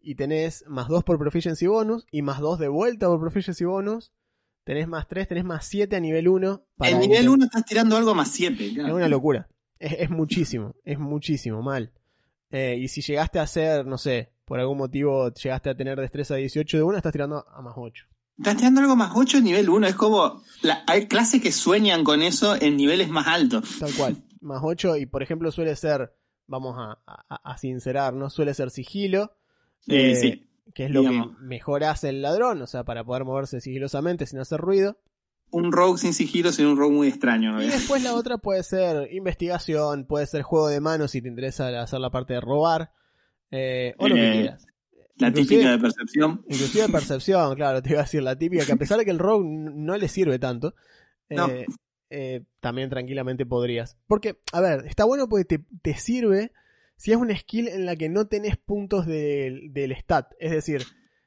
y 0.00 0.14
tenés 0.14 0.64
más 0.68 0.86
2 0.86 1.02
por 1.02 1.18
proficiency 1.18 1.66
bonus, 1.66 2.06
y 2.12 2.22
más 2.22 2.38
2 2.38 2.60
de 2.60 2.68
vuelta 2.68 3.08
por 3.08 3.18
proficiency 3.18 3.64
bonus, 3.64 4.12
tenés 4.62 4.86
más 4.86 5.08
3, 5.08 5.26
tenés 5.26 5.44
más 5.44 5.66
7 5.66 5.96
a 5.96 6.00
nivel 6.00 6.28
1. 6.28 6.64
En 6.82 7.00
nivel 7.00 7.28
1 7.28 7.44
estás 7.46 7.64
tirando 7.64 7.96
algo 7.96 8.14
más 8.14 8.30
7. 8.30 8.66
Es 8.66 8.78
una 8.78 9.08
locura. 9.08 9.48
Es, 9.80 9.94
es 9.98 10.10
muchísimo, 10.10 10.76
es 10.84 11.00
muchísimo, 11.00 11.60
mal. 11.60 11.90
Eh, 12.52 12.76
y 12.78 12.86
si 12.86 13.02
llegaste 13.02 13.40
a 13.40 13.42
hacer, 13.42 13.84
no 13.84 13.98
sé, 13.98 14.30
por 14.44 14.60
algún 14.60 14.78
motivo 14.78 15.32
llegaste 15.34 15.70
a 15.70 15.74
tener 15.74 15.98
destreza 15.98 16.36
18 16.36 16.76
de 16.76 16.82
una, 16.84 16.98
estás 16.98 17.10
tirando 17.10 17.44
a 17.48 17.62
más 17.62 17.74
8. 17.76 18.06
Estás 18.38 18.56
tirando 18.56 18.80
algo 18.80 18.96
más 18.96 19.12
8 19.14 19.38
en 19.38 19.44
nivel 19.44 19.68
1. 19.68 19.86
Es 19.86 19.94
como. 19.94 20.42
la- 20.62 20.82
hay 20.86 21.06
clases 21.06 21.40
que 21.42 21.52
sueñan 21.52 22.02
con 22.04 22.22
eso 22.22 22.54
en 22.60 22.76
niveles 22.76 23.08
más 23.08 23.26
altos. 23.28 23.78
Tal 23.78 23.92
cual. 23.94 24.16
más 24.40 24.60
8 24.64 24.96
y 24.96 25.06
por 25.06 25.22
ejemplo 25.22 25.50
suele 25.52 25.76
ser, 25.76 26.12
vamos 26.46 26.76
a, 26.78 26.98
a, 27.06 27.52
a 27.52 27.58
sincerar, 27.58 28.14
¿no? 28.14 28.30
Suele 28.30 28.54
ser 28.54 28.70
sigilo. 28.70 29.32
Eh, 29.86 30.12
eh, 30.12 30.16
sí. 30.16 30.48
Que 30.74 30.86
es 30.86 30.90
lo 30.90 31.00
digamos. 31.00 31.36
que 31.36 31.42
mejor 31.44 31.84
hace 31.84 32.08
el 32.08 32.22
ladrón, 32.22 32.62
o 32.62 32.66
sea, 32.66 32.84
para 32.84 33.04
poder 33.04 33.24
moverse 33.24 33.60
sigilosamente 33.60 34.26
sin 34.26 34.38
hacer 34.38 34.60
ruido. 34.60 34.98
Un 35.50 35.70
rogue 35.70 35.98
sin 35.98 36.14
sigilo 36.14 36.50
sería 36.50 36.70
un 36.72 36.78
rogue 36.78 36.94
muy 36.96 37.08
extraño. 37.08 37.50
Y 37.62 37.66
¿no? 37.66 37.72
después 37.72 38.02
la 38.02 38.14
otra 38.14 38.38
puede 38.38 38.62
ser 38.62 39.12
investigación, 39.12 40.06
puede 40.06 40.26
ser 40.26 40.42
juego 40.42 40.68
de 40.68 40.80
manos 40.80 41.10
si 41.10 41.20
te 41.20 41.28
interesa 41.28 41.68
hacer 41.82 42.00
la 42.00 42.08
parte 42.10 42.32
de 42.34 42.40
robar, 42.40 42.90
eh, 43.50 43.94
o 43.98 44.08
lo 44.08 44.14
que 44.14 44.28
Eh, 44.30 44.32
quieras. 44.32 44.66
La 45.22 45.28
Inclusive- 45.28 45.48
típica 45.56 45.70
de 45.72 45.78
percepción. 45.78 46.44
Inclusive 46.48 46.88
percepción, 46.88 47.54
claro, 47.54 47.82
te 47.82 47.90
iba 47.90 48.00
a 48.00 48.02
decir 48.04 48.22
la 48.22 48.36
típica, 48.36 48.66
que 48.66 48.72
a 48.72 48.76
pesar 48.76 48.98
de 48.98 49.04
que 49.04 49.10
el 49.10 49.18
rogue 49.18 49.46
no 49.48 49.96
le 49.96 50.08
sirve 50.08 50.38
tanto, 50.38 50.74
No. 51.30 51.48
eh, 51.48 51.66
eh, 52.10 52.44
también 52.60 52.90
tranquilamente 52.90 53.46
podrías. 53.46 53.96
Porque, 54.06 54.38
a 54.52 54.60
ver, 54.60 54.84
está 54.86 55.04
bueno 55.04 55.28
porque 55.28 55.44
te, 55.44 55.64
te 55.82 55.94
sirve 55.94 56.52
si 56.96 57.10
es 57.10 57.16
una 57.16 57.36
skill 57.36 57.68
en 57.68 57.86
la 57.86 57.96
que 57.96 58.08
no 58.08 58.26
tenés 58.26 58.56
puntos 58.58 59.06
del, 59.06 59.72
del 59.72 59.92
stat. 59.96 60.32
Es 60.38 60.50
decir, 60.52 60.82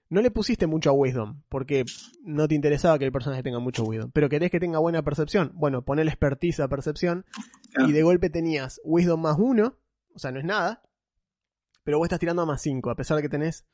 no 0.10 0.22
le 0.22 0.30
pusiste 0.30 0.68
mucho 0.68 0.92
a 0.92 0.94
Wisdom, 0.94 1.42
porque 1.50 1.84
no 2.24 2.48
te 2.48 2.54
interesaba 2.56 3.00
que 3.00 3.06
el 3.06 3.12
personaje 3.12 3.42
tenga 3.44 3.60
mucho 3.60 3.84
Wisdom, 3.84 4.12
pero 4.12 4.30
querés 4.30 4.52
que 4.52 4.60
tenga 4.60 4.78
buena 4.80 5.02
percepción. 5.04 5.52
Bueno, 5.56 5.84
ponele 5.84 6.12
expertise 6.12 6.60
a 6.60 6.68
percepción 6.68 7.26
Claro. 7.74 7.90
y 7.90 7.94
de 7.94 8.04
golpe 8.04 8.30
tenías 8.30 8.80
Wisdom 8.84 9.20
más 9.22 9.38
uno, 9.40 9.80
o 10.14 10.20
sea, 10.20 10.32
no 10.32 10.40
es 10.40 10.46
nada, 10.46 10.84
pero 11.84 11.98
vos 11.98 12.06
estás 12.06 12.20
tirando 12.20 12.44
a 12.44 12.46
más 12.46 12.62
5, 12.62 12.90
a 12.92 12.96
pesar 12.96 13.18
de 13.18 13.24
que 13.24 13.30
tenés 13.30 13.66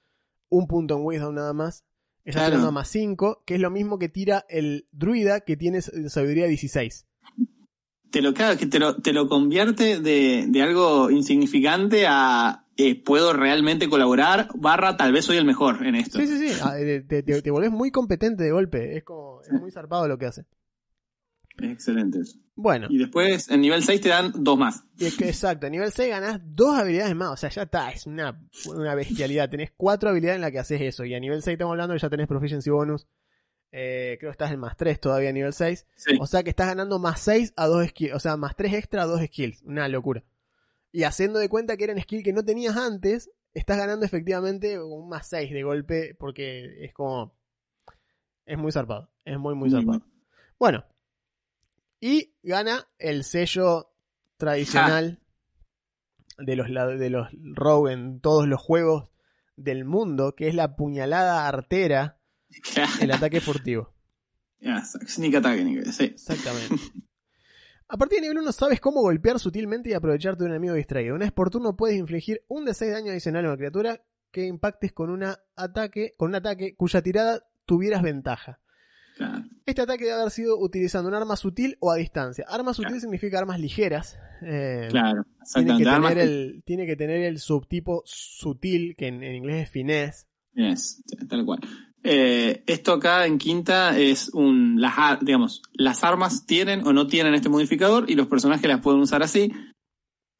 un 0.51 0.67
punto 0.67 0.95
en 0.97 1.03
Wisdom 1.03 1.33
nada 1.33 1.53
más, 1.53 1.83
estás 2.23 2.41
Claro. 2.41 2.49
tirando 2.51 2.67
a 2.67 2.71
más 2.71 2.87
5, 2.89 3.41
que 3.45 3.55
es 3.55 3.59
lo 3.61 3.71
mismo 3.71 3.97
que 3.97 4.09
tira 4.09 4.45
el 4.49 4.85
druida 4.91 5.39
que 5.39 5.57
tiene 5.57 5.81
sabiduría 5.81 6.45
16. 6.45 7.07
Te 8.11 8.21
lo, 8.21 8.33
claro, 8.33 8.57
que 8.59 8.65
te 8.67 8.77
lo, 8.77 8.97
te 9.01 9.13
lo 9.13 9.27
convierte 9.29 9.99
de, 10.01 10.45
de 10.47 10.61
algo 10.61 11.09
insignificante 11.09 12.05
a 12.07 12.65
eh, 12.75 13.01
puedo 13.01 13.31
realmente 13.31 13.87
colaborar, 13.87 14.49
barra 14.55 14.97
tal 14.97 15.13
vez 15.13 15.23
soy 15.25 15.37
el 15.37 15.45
mejor 15.45 15.85
en 15.85 15.95
esto. 15.95 16.19
Sí, 16.19 16.27
sí, 16.27 16.37
sí, 16.49 16.59
ah, 16.61 16.77
eh, 16.77 17.01
te, 17.07 17.23
te, 17.23 17.41
te 17.41 17.51
volvés 17.51 17.71
muy 17.71 17.89
competente 17.89 18.43
de 18.43 18.51
golpe, 18.51 18.97
es 18.97 19.03
como, 19.05 19.41
es 19.43 19.51
muy 19.53 19.71
zarpado 19.71 20.07
lo 20.09 20.17
que 20.17 20.25
hace. 20.25 20.45
Excelente 21.63 22.19
eso. 22.19 22.38
Bueno, 22.56 22.88
Y 22.89 22.97
después 22.97 23.50
en 23.50 23.62
nivel 23.62 23.84
6 23.84 24.02
te 24.02 24.10
dan 24.10 24.32
dos 24.36 24.58
más. 24.58 24.84
y 24.97 25.06
es 25.06 25.17
que 25.17 25.28
exacto, 25.28 25.67
a 25.67 25.69
nivel 25.69 25.91
6 25.91 26.10
ganás 26.10 26.39
dos 26.43 26.78
habilidades 26.78 27.15
más, 27.15 27.30
o 27.32 27.38
sea, 27.38 27.50
ya 27.50 27.63
está, 27.63 27.89
es 27.91 28.06
una, 28.06 28.39
una 28.67 28.93
bestialidad, 28.95 29.50
tenés 29.50 29.71
cuatro 29.76 30.10
habilidades 30.10 30.36
en 30.36 30.41
las 30.41 30.52
que 30.52 30.60
haces 30.60 30.82
eso, 30.82 31.06
y 31.06 31.13
a 31.15 31.19
nivel 31.19 31.41
6 31.41 31.54
estamos 31.54 31.71
hablando 31.71 31.93
que 31.95 32.00
ya 32.02 32.10
tenés 32.10 32.28
proficiency 32.28 32.69
bonus, 32.69 33.08
eh, 33.74 34.17
creo 34.19 34.32
que 34.32 34.34
estás 34.34 34.52
en 34.52 34.60
más 34.60 34.76
3 34.76 35.00
todavía 35.00 35.30
a 35.30 35.34
nivel 35.34 35.54
6, 35.54 35.88
Sí. 35.95 36.17
O 36.19 36.28
sea 36.28 36.43
que 36.43 36.50
estás 36.50 36.67
ganando 36.67 37.00
más 37.00 37.21
6 37.21 37.54
a 37.56 37.67
2 37.67 37.88
skills. 37.88 38.13
O 38.13 38.19
sea, 38.19 38.36
más 38.36 38.56
3 38.56 38.74
extra 38.74 39.04
a 39.04 39.06
2 39.06 39.21
skills. 39.28 39.62
Una 39.63 39.88
locura. 39.88 40.24
Y 40.91 41.04
haciendo 41.04 41.39
de 41.39 41.47
cuenta 41.47 41.78
que 41.78 41.86
eran 41.86 41.97
skills 42.02 42.24
que 42.26 42.34
no 42.34 42.43
tenías 42.43 42.76
antes, 42.76 43.32
estás 43.54 43.78
ganando 43.78 44.06
efectivamente 44.06 44.78
un 44.82 45.08
más 45.08 45.30
6 45.30 45.54
de 45.54 45.63
golpe. 45.63 46.15
Porque 46.19 46.84
es 46.84 46.93
como. 46.93 47.34
Es 48.45 48.58
muy 48.58 48.74
zarpado. 48.74 49.10
Es 49.24 49.39
muy, 49.39 49.56
muy 49.56 49.69
Muy 49.69 49.80
zarpado. 49.80 50.06
Bueno. 50.60 50.84
Y 52.01 52.35
gana 52.43 52.89
el 52.97 53.23
sello 53.23 53.93
tradicional 54.37 55.21
de 56.37 56.55
los, 56.55 56.67
de 56.67 57.09
los 57.09 57.27
Rogue 57.31 57.93
en 57.93 58.19
todos 58.19 58.47
los 58.47 58.59
juegos 58.59 59.09
del 59.55 59.85
mundo, 59.85 60.35
que 60.35 60.47
es 60.49 60.55
la 60.55 60.75
puñalada 60.75 61.47
artera, 61.47 62.19
el 62.99 63.11
ataque 63.11 63.39
furtivo. 63.39 63.93
Ya, 64.59 64.83
sneak 64.83 65.35
attack 65.35 65.59
sí. 65.91 66.03
Exactamente. 66.05 66.75
A 67.87 67.97
partir 67.97 68.17
de 68.17 68.21
nivel 68.21 68.39
1 68.39 68.51
sabes 68.53 68.79
cómo 68.79 69.01
golpear 69.01 69.37
sutilmente 69.37 69.89
y 69.89 69.93
aprovecharte 69.93 70.39
de 70.39 70.45
un 70.45 70.51
enemigo 70.51 70.75
distraído. 70.75 71.13
Una 71.13 71.25
vez 71.25 71.33
por 71.33 71.49
turno 71.49 71.75
puedes 71.75 71.97
infligir 71.97 72.41
un 72.47 72.63
de 72.63 72.73
6 72.73 72.89
de 72.89 72.95
daño 72.95 73.11
adicional 73.11 73.43
a 73.43 73.49
una 73.49 73.57
criatura 73.57 74.01
que 74.31 74.45
impactes 74.45 74.93
con, 74.93 75.09
una 75.09 75.39
ataque, 75.57 76.13
con 76.17 76.29
un 76.29 76.35
ataque 76.35 76.73
cuya 76.77 77.01
tirada 77.01 77.45
tuvieras 77.65 78.01
ventaja. 78.01 78.61
Claro. 79.27 79.45
Este 79.65 79.81
ataque 79.81 80.05
debe 80.05 80.19
haber 80.19 80.31
sido 80.31 80.57
utilizando 80.60 81.07
un 81.10 81.15
arma 81.15 81.36
sutil 81.36 81.77
o 81.79 81.91
a 81.91 81.95
distancia. 81.95 82.45
Arma 82.47 82.73
sutil 82.73 82.88
Claro. 82.89 83.01
significa 83.01 83.39
armas 83.39 83.60
ligeras. 83.60 84.17
eh, 84.41 84.88
Claro, 84.89 85.23
tiene, 85.53 85.77
que 85.77 85.84
tener 85.84 86.17
el, 86.17 86.63
tiene 86.65 86.86
que 86.88 86.95
tener 86.95 87.21
el 87.23 87.39
subtipo 87.39 88.01
sutil, 88.05 88.95
que 88.97 89.07
en, 89.07 89.21
en 89.23 89.36
inglés 89.36 89.63
es 89.65 89.69
finesse. 89.69 90.25
Yes, 90.53 91.03
tal 91.29 91.45
cual. 91.45 91.60
Eh, 92.03 92.63
esto 92.65 92.93
acá 92.93 93.27
en 93.27 93.38
quinta 93.38 93.95
es 93.99 94.29
un, 94.34 94.81
las, 94.81 95.19
digamos, 95.21 95.62
las 95.73 96.03
armas 96.03 96.47
tienen 96.47 96.86
o 96.88 96.93
no 96.93 97.05
tienen 97.05 97.36
este 97.36 97.47
modificador 97.49 98.10
y 98.10 98.15
los 98.15 98.25
personajes 98.27 98.67
las 98.67 98.81
pueden 98.81 99.01
usar 99.01 99.21
así. 99.21 99.51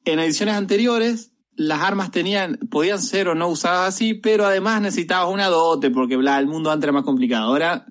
En 0.04 0.18
ediciones 0.18 0.56
anteriores, 0.56 1.32
las 1.54 1.80
armas 1.82 2.10
tenían, 2.10 2.58
podían 2.70 2.98
ser 3.00 3.28
o 3.28 3.36
no 3.36 3.46
usadas 3.48 3.94
así, 3.94 4.14
pero 4.14 4.44
además 4.44 4.82
necesitabas 4.82 5.32
una 5.32 5.46
dote 5.46 5.90
porque 5.90 6.16
bla, 6.16 6.40
el 6.40 6.48
mundo 6.48 6.72
antes 6.72 6.84
era 6.84 6.92
más 6.92 7.04
complicado. 7.04 7.46
Ahora 7.46 7.86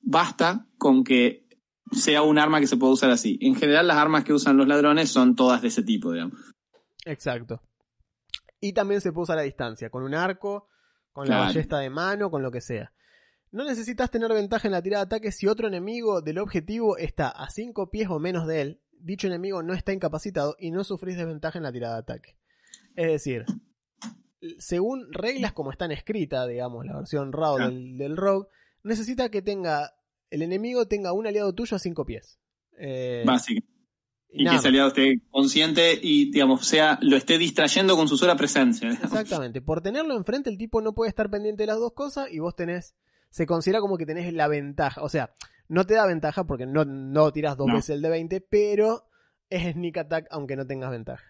basta 0.00 0.66
con 0.78 1.04
que 1.04 1.46
sea 1.92 2.22
un 2.22 2.38
arma 2.38 2.60
que 2.60 2.66
se 2.66 2.76
pueda 2.76 2.92
usar 2.92 3.10
así. 3.10 3.38
En 3.40 3.54
general, 3.54 3.86
las 3.86 3.96
armas 3.96 4.24
que 4.24 4.32
usan 4.32 4.56
los 4.56 4.68
ladrones 4.68 5.10
son 5.10 5.34
todas 5.34 5.62
de 5.62 5.68
ese 5.68 5.82
tipo, 5.82 6.12
digamos. 6.12 6.38
Exacto. 7.04 7.62
Y 8.60 8.72
también 8.72 9.00
se 9.00 9.12
puede 9.12 9.22
usar 9.24 9.38
a 9.38 9.42
distancia, 9.42 9.88
con 9.90 10.02
un 10.02 10.14
arco, 10.14 10.68
con 11.12 11.28
la 11.28 11.38
ballesta 11.38 11.78
de 11.78 11.90
mano, 11.90 12.30
con 12.30 12.42
lo 12.42 12.50
que 12.50 12.60
sea. 12.60 12.92
No 13.50 13.64
necesitas 13.64 14.10
tener 14.10 14.30
ventaja 14.32 14.68
en 14.68 14.72
la 14.72 14.82
tirada 14.82 15.04
de 15.04 15.16
ataque 15.16 15.32
si 15.32 15.46
otro 15.46 15.68
enemigo 15.68 16.20
del 16.20 16.38
objetivo 16.38 16.98
está 16.98 17.28
a 17.28 17.48
5 17.48 17.88
pies 17.90 18.08
o 18.10 18.18
menos 18.18 18.46
de 18.46 18.60
él. 18.60 18.80
Dicho 19.00 19.26
enemigo 19.28 19.62
no 19.62 19.72
está 19.72 19.92
incapacitado 19.92 20.56
y 20.58 20.70
no 20.70 20.84
sufrís 20.84 21.16
desventaja 21.16 21.58
en 21.58 21.62
la 21.62 21.72
tirada 21.72 21.94
de 21.94 22.00
ataque. 22.00 22.36
Es 22.94 23.06
decir, 23.06 23.46
según 24.58 25.12
reglas 25.12 25.52
como 25.52 25.70
están 25.70 25.92
escritas, 25.92 26.46
digamos, 26.48 26.84
la 26.84 26.96
versión 26.96 27.32
RAW 27.32 27.56
Claro. 27.56 27.70
del, 27.72 27.96
del 27.96 28.16
Rogue, 28.16 28.48
necesita 28.82 29.30
que 29.30 29.42
tenga 29.42 29.94
el 30.30 30.42
enemigo 30.42 30.86
tenga 30.86 31.12
un 31.12 31.26
aliado 31.26 31.54
tuyo 31.54 31.76
a 31.76 31.78
5 31.78 32.04
pies. 32.04 32.38
Eh, 32.78 33.22
Básico. 33.26 33.66
Y 34.30 34.46
que 34.46 34.56
ese 34.56 34.68
aliado 34.68 34.88
esté 34.88 35.22
consciente 35.30 35.98
y, 36.02 36.30
digamos, 36.30 36.66
sea, 36.66 36.98
lo 37.00 37.16
esté 37.16 37.38
distrayendo 37.38 37.96
con 37.96 38.08
su 38.08 38.18
sola 38.18 38.36
presencia. 38.36 38.90
digamos. 38.90 39.10
Exactamente. 39.12 39.62
Por 39.62 39.80
tenerlo 39.80 40.14
enfrente, 40.14 40.50
el 40.50 40.58
tipo 40.58 40.82
no 40.82 40.92
puede 40.94 41.08
estar 41.08 41.30
pendiente 41.30 41.62
de 41.62 41.68
las 41.68 41.78
dos 41.78 41.92
cosas 41.94 42.30
y 42.30 42.38
vos 42.38 42.54
tenés. 42.54 42.94
Se 43.30 43.46
considera 43.46 43.80
como 43.80 43.96
que 43.96 44.04
tenés 44.04 44.30
la 44.34 44.46
ventaja. 44.48 45.02
O 45.02 45.08
sea, 45.08 45.32
no 45.66 45.84
te 45.84 45.94
da 45.94 46.06
ventaja 46.06 46.44
porque 46.46 46.66
no, 46.66 46.84
no 46.84 47.32
tirás 47.32 47.56
dos 47.56 47.68
No. 47.68 47.74
veces 47.74 47.90
el 47.96 48.02
de 48.02 48.10
20, 48.10 48.40
pero 48.42 49.06
es 49.48 49.72
sneak 49.72 49.96
attack 49.96 50.26
aunque 50.30 50.56
no 50.56 50.66
tengas 50.66 50.90
ventaja. 50.90 51.24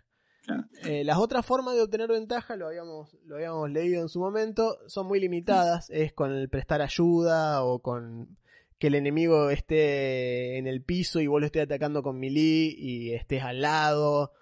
Eh, 0.85 1.05
las 1.05 1.19
otras 1.19 1.45
formas 1.45 1.75
de 1.75 1.83
obtener 1.83 2.09
ventaja, 2.09 2.57
lo 2.57 2.69
habíamos, 2.69 3.17
lo 3.25 3.37
habíamos 3.37 3.71
leído 3.71 4.01
en 4.03 4.09
su 4.09 4.21
momento, 4.21 4.79
son 4.87 5.07
muy 5.07 5.21
limitadas. 5.21 5.91
Es 5.91 6.13
con 6.13 6.33
el 6.33 6.49
prestar 6.49 6.83
ayuda 6.83 7.65
o 7.65 7.81
con 7.81 8.39
que 8.79 8.87
el 8.87 8.95
enemigo 8.95 9.51
esté 9.51 10.57
en 10.59 10.67
el 10.67 10.83
piso 10.83 11.21
y 11.21 11.27
vos 11.27 11.41
lo 11.41 11.47
estés 11.47 11.65
atacando 11.65 12.03
con 12.03 12.19
melee 12.19 12.75
y 12.77 13.13
estés 13.13 13.43
al 13.43 13.61
lado. 13.61 14.33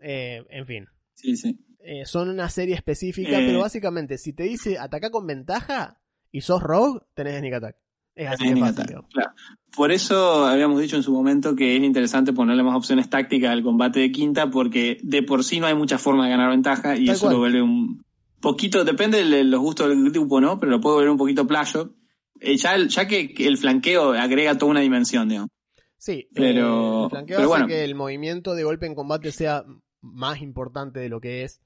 Eh, 0.00 0.44
en 0.48 0.66
fin. 0.66 0.86
Sí, 1.14 1.36
sí. 1.36 1.58
Eh, 1.84 2.06
son 2.06 2.28
una 2.28 2.48
serie 2.48 2.74
específica, 2.74 3.38
pero 3.38 3.60
básicamente, 3.60 4.16
si 4.16 4.32
te 4.32 4.44
dice 4.44 4.78
ataca 4.78 5.10
con 5.10 5.26
ventaja 5.26 6.00
y 6.30 6.40
sos 6.40 6.62
rogue, 6.62 7.00
tenés 7.14 7.38
sneak 7.38 7.54
attack. 7.54 7.76
Es 8.14 8.28
así 8.28 8.52
de 8.52 8.60
fácil. 8.60 8.84
claro. 9.10 9.32
Por 9.74 9.90
eso 9.90 10.44
habíamos 10.44 10.80
dicho 10.80 10.96
en 10.96 11.02
su 11.02 11.12
momento 11.12 11.56
que 11.56 11.76
es 11.76 11.82
interesante 11.82 12.32
ponerle 12.34 12.62
más 12.62 12.76
opciones 12.76 13.08
tácticas 13.08 13.50
al 13.52 13.62
combate 13.62 14.00
de 14.00 14.12
quinta, 14.12 14.50
porque 14.50 14.98
de 15.02 15.22
por 15.22 15.44
sí 15.44 15.60
no 15.60 15.66
hay 15.66 15.74
muchas 15.74 16.00
formas 16.02 16.26
de 16.26 16.30
ganar 16.32 16.50
ventaja 16.50 16.96
y 16.96 17.06
Tal 17.06 17.14
eso 17.14 17.22
cual. 17.26 17.32
lo 17.34 17.38
vuelve 17.40 17.62
un 17.62 18.04
poquito, 18.40 18.84
depende 18.84 19.24
de 19.24 19.44
los 19.44 19.60
gustos 19.60 19.88
del 19.88 20.10
grupo, 20.10 20.40
¿no? 20.42 20.58
Pero 20.58 20.72
lo 20.72 20.80
puede 20.80 20.96
volver 20.96 21.10
un 21.10 21.16
poquito 21.16 21.46
playo. 21.46 21.94
Eh, 22.40 22.56
ya, 22.58 22.76
ya 22.76 23.06
que 23.08 23.32
el 23.38 23.56
flanqueo 23.56 24.12
agrega 24.12 24.58
toda 24.58 24.72
una 24.72 24.80
dimensión, 24.80 25.28
digamos. 25.28 25.50
Sí, 25.96 26.28
Pero- 26.34 27.04
el 27.04 27.10
flanqueo 27.10 27.36
pero 27.38 27.48
hace 27.48 27.48
bueno. 27.48 27.66
que 27.68 27.84
el 27.84 27.94
movimiento 27.94 28.54
de 28.54 28.64
golpe 28.64 28.86
en 28.86 28.94
combate 28.94 29.30
sea 29.32 29.64
más 30.02 30.42
importante 30.42 30.98
de 31.00 31.08
lo 31.08 31.20
que 31.20 31.44
es 31.44 31.62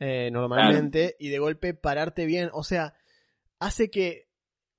eh, 0.00 0.28
normalmente 0.32 1.14
y 1.20 1.28
de 1.28 1.38
golpe 1.38 1.72
pararte 1.74 2.26
bien. 2.26 2.50
O 2.52 2.64
sea, 2.64 2.94
hace 3.60 3.88
que 3.90 4.26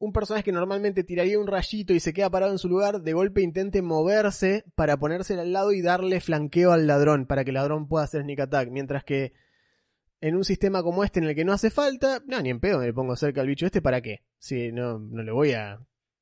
un 0.01 0.13
personaje 0.13 0.43
que 0.43 0.51
normalmente 0.51 1.03
tiraría 1.03 1.39
un 1.39 1.45
rayito 1.45 1.93
y 1.93 1.99
se 1.99 2.11
queda 2.11 2.31
parado 2.31 2.51
en 2.51 2.57
su 2.57 2.67
lugar, 2.67 3.03
de 3.03 3.13
golpe 3.13 3.43
intente 3.43 3.83
moverse 3.83 4.65
para 4.73 4.97
ponerse 4.97 5.39
al 5.39 5.53
lado 5.53 5.73
y 5.73 5.83
darle 5.83 6.19
flanqueo 6.19 6.71
al 6.71 6.87
ladrón, 6.87 7.27
para 7.27 7.43
que 7.43 7.51
el 7.51 7.55
ladrón 7.55 7.87
pueda 7.87 8.05
hacer 8.05 8.23
sneak 8.23 8.39
attack. 8.39 8.69
Mientras 8.71 9.03
que 9.03 9.33
en 10.19 10.35
un 10.35 10.43
sistema 10.43 10.81
como 10.81 11.03
este 11.03 11.19
en 11.19 11.27
el 11.27 11.35
que 11.35 11.45
no 11.45 11.53
hace 11.53 11.69
falta, 11.69 12.23
no, 12.25 12.41
ni 12.41 12.49
en 12.49 12.59
pedo 12.59 12.79
me 12.79 12.91
pongo 12.91 13.15
cerca 13.15 13.41
al 13.41 13.47
bicho 13.47 13.67
este, 13.67 13.79
¿para 13.79 14.01
qué? 14.01 14.23
Si 14.39 14.71
no, 14.71 14.97
no 14.97 15.21
le 15.21 15.31
voy 15.31 15.51
a... 15.53 15.79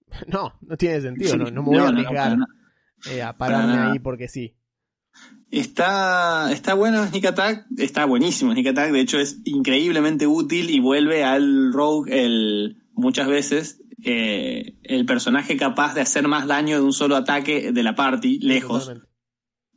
No, 0.27 0.59
no 0.61 0.75
tiene 0.75 0.99
sentido, 0.99 1.37
no, 1.37 1.49
no 1.49 1.63
me 1.63 1.69
voy 1.69 1.77
a 1.77 1.87
arriesgar 1.87 2.37
eh, 3.09 3.21
a 3.21 3.37
Para 3.37 3.59
pararme 3.59 3.91
ahí 3.91 3.99
porque 3.99 4.27
sí. 4.27 4.57
Está, 5.51 6.51
está 6.51 6.73
bueno 6.73 7.07
Sneak 7.07 7.25
Attack, 7.25 7.65
está 7.77 8.03
buenísimo 8.03 8.51
Sneak 8.51 8.67
Attack, 8.67 8.91
de 8.91 8.99
hecho 8.99 9.19
es 9.19 9.39
increíblemente 9.45 10.27
útil 10.27 10.69
y 10.69 10.81
vuelve 10.81 11.23
al 11.23 11.71
Rogue 11.71 12.25
el, 12.25 12.79
muchas 12.99 13.27
veces 13.27 13.81
eh, 14.03 14.77
el 14.83 15.05
personaje 15.05 15.57
capaz 15.57 15.93
de 15.93 16.01
hacer 16.01 16.27
más 16.27 16.47
daño 16.47 16.77
de 16.77 16.83
un 16.83 16.93
solo 16.93 17.15
ataque 17.15 17.71
de 17.71 17.83
la 17.83 17.95
party, 17.95 18.39
lejos. 18.39 18.83
Totalmente. 18.83 19.09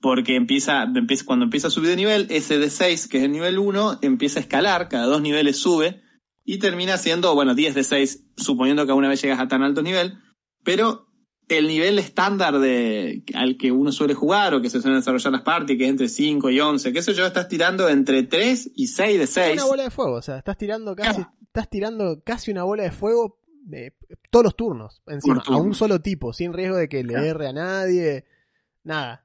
Porque 0.00 0.34
empieza, 0.34 0.82
empieza, 0.82 1.24
cuando 1.24 1.44
empieza 1.44 1.68
a 1.68 1.70
subir 1.70 1.90
de 1.90 1.96
nivel, 1.96 2.26
ese 2.30 2.58
de 2.58 2.70
6, 2.70 3.06
que 3.06 3.18
es 3.18 3.24
el 3.24 3.32
nivel 3.32 3.58
1, 3.58 4.00
empieza 4.02 4.40
a 4.40 4.42
escalar, 4.42 4.88
cada 4.88 5.06
dos 5.06 5.22
niveles 5.22 5.58
sube, 5.58 6.02
y 6.44 6.58
termina 6.58 6.96
siendo, 6.98 7.32
bueno, 7.36 7.54
10 7.54 7.76
de 7.76 7.84
6, 7.84 8.32
suponiendo 8.36 8.84
que 8.84 8.90
alguna 8.90 9.08
vez 9.08 9.22
llegas 9.22 9.38
a 9.38 9.46
tan 9.46 9.62
alto 9.62 9.80
nivel, 9.80 10.18
pero 10.64 11.11
el 11.58 11.66
nivel 11.68 11.98
estándar 11.98 12.58
de, 12.58 13.22
al 13.34 13.56
que 13.56 13.70
uno 13.72 13.92
suele 13.92 14.14
jugar 14.14 14.54
o 14.54 14.60
que 14.62 14.70
se 14.70 14.80
suelen 14.80 15.00
desarrollar 15.00 15.32
las 15.32 15.42
parties, 15.42 15.78
que 15.78 15.84
es 15.84 15.90
entre 15.90 16.08
5 16.08 16.50
y 16.50 16.60
11, 16.60 16.92
qué 16.92 17.02
sé 17.02 17.14
yo, 17.14 17.26
estás 17.26 17.48
tirando 17.48 17.88
entre 17.88 18.22
3 18.22 18.70
y 18.74 18.86
6 18.88 19.18
de 19.18 19.26
6. 19.26 19.52
Una 19.54 19.64
bola 19.66 19.82
de 19.84 19.90
fuego, 19.90 20.14
o 20.14 20.22
sea, 20.22 20.38
estás 20.38 20.56
tirando 20.58 20.94
casi, 20.96 21.16
Claro. 21.22 21.32
estás 21.44 21.68
tirando 21.70 22.22
casi 22.24 22.50
una 22.50 22.64
bola 22.64 22.82
de 22.84 22.90
fuego 22.92 23.38
de 23.64 23.94
todos 24.30 24.44
los 24.44 24.56
turnos, 24.56 25.02
encima, 25.06 25.42
turno. 25.42 25.58
a 25.58 25.60
un 25.62 25.74
solo 25.74 26.00
tipo, 26.00 26.32
sin 26.32 26.52
riesgo 26.52 26.76
de 26.76 26.88
que 26.88 27.04
le 27.04 27.12
Claro. 27.14 27.26
erre 27.26 27.48
a 27.48 27.52
nadie, 27.52 28.24
nada. 28.84 29.24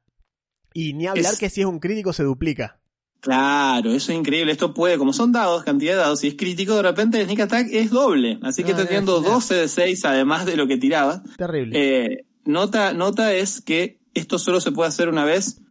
Y 0.73 0.93
ni 0.93 1.07
hablar 1.07 1.33
Es- 1.33 1.39
que 1.39 1.49
si 1.49 1.61
es 1.61 1.67
un 1.67 1.79
crítico 1.79 2.13
se 2.13 2.23
duplica. 2.23 2.76
Claro, 3.21 3.91
eso 3.91 4.11
es 4.11 4.17
increíble. 4.17 4.51
Esto 4.51 4.73
puede, 4.73 4.97
como 4.97 5.11
son 5.13 5.31
dados, 5.31 5.63
cantidad 5.63 5.93
de 5.93 5.97
dados, 5.99 6.19
si 6.19 6.27
es 6.27 6.35
crítico, 6.35 6.75
de 6.75 6.83
repente 6.83 7.19
el 7.19 7.25
sneak 7.25 7.39
attack 7.41 7.67
es 7.71 7.89
doble. 7.89 8.39
Así 8.43 8.63
que 8.63 8.69
No, 8.73 8.77
estás 8.79 8.85
no, 8.85 8.89
tirando 8.89 9.21
no. 9.21 9.29
12 9.31 9.55
de 9.55 9.67
6 9.67 10.05
además 10.05 10.45
de 10.45 10.55
lo 10.55 10.67
que 10.67 10.77
tirabas. 10.77 11.21
Terrible. 11.37 12.05
Eh, 12.05 12.25
nota, 12.45 12.93
nota 12.93 13.33
es 13.33 13.61
que 13.61 13.99
esto 14.13 14.39
solo 14.39 14.61
se 14.61 14.71
puede 14.71 14.89
hacer 14.89 15.09
una 15.09 15.25
vez 15.25 15.61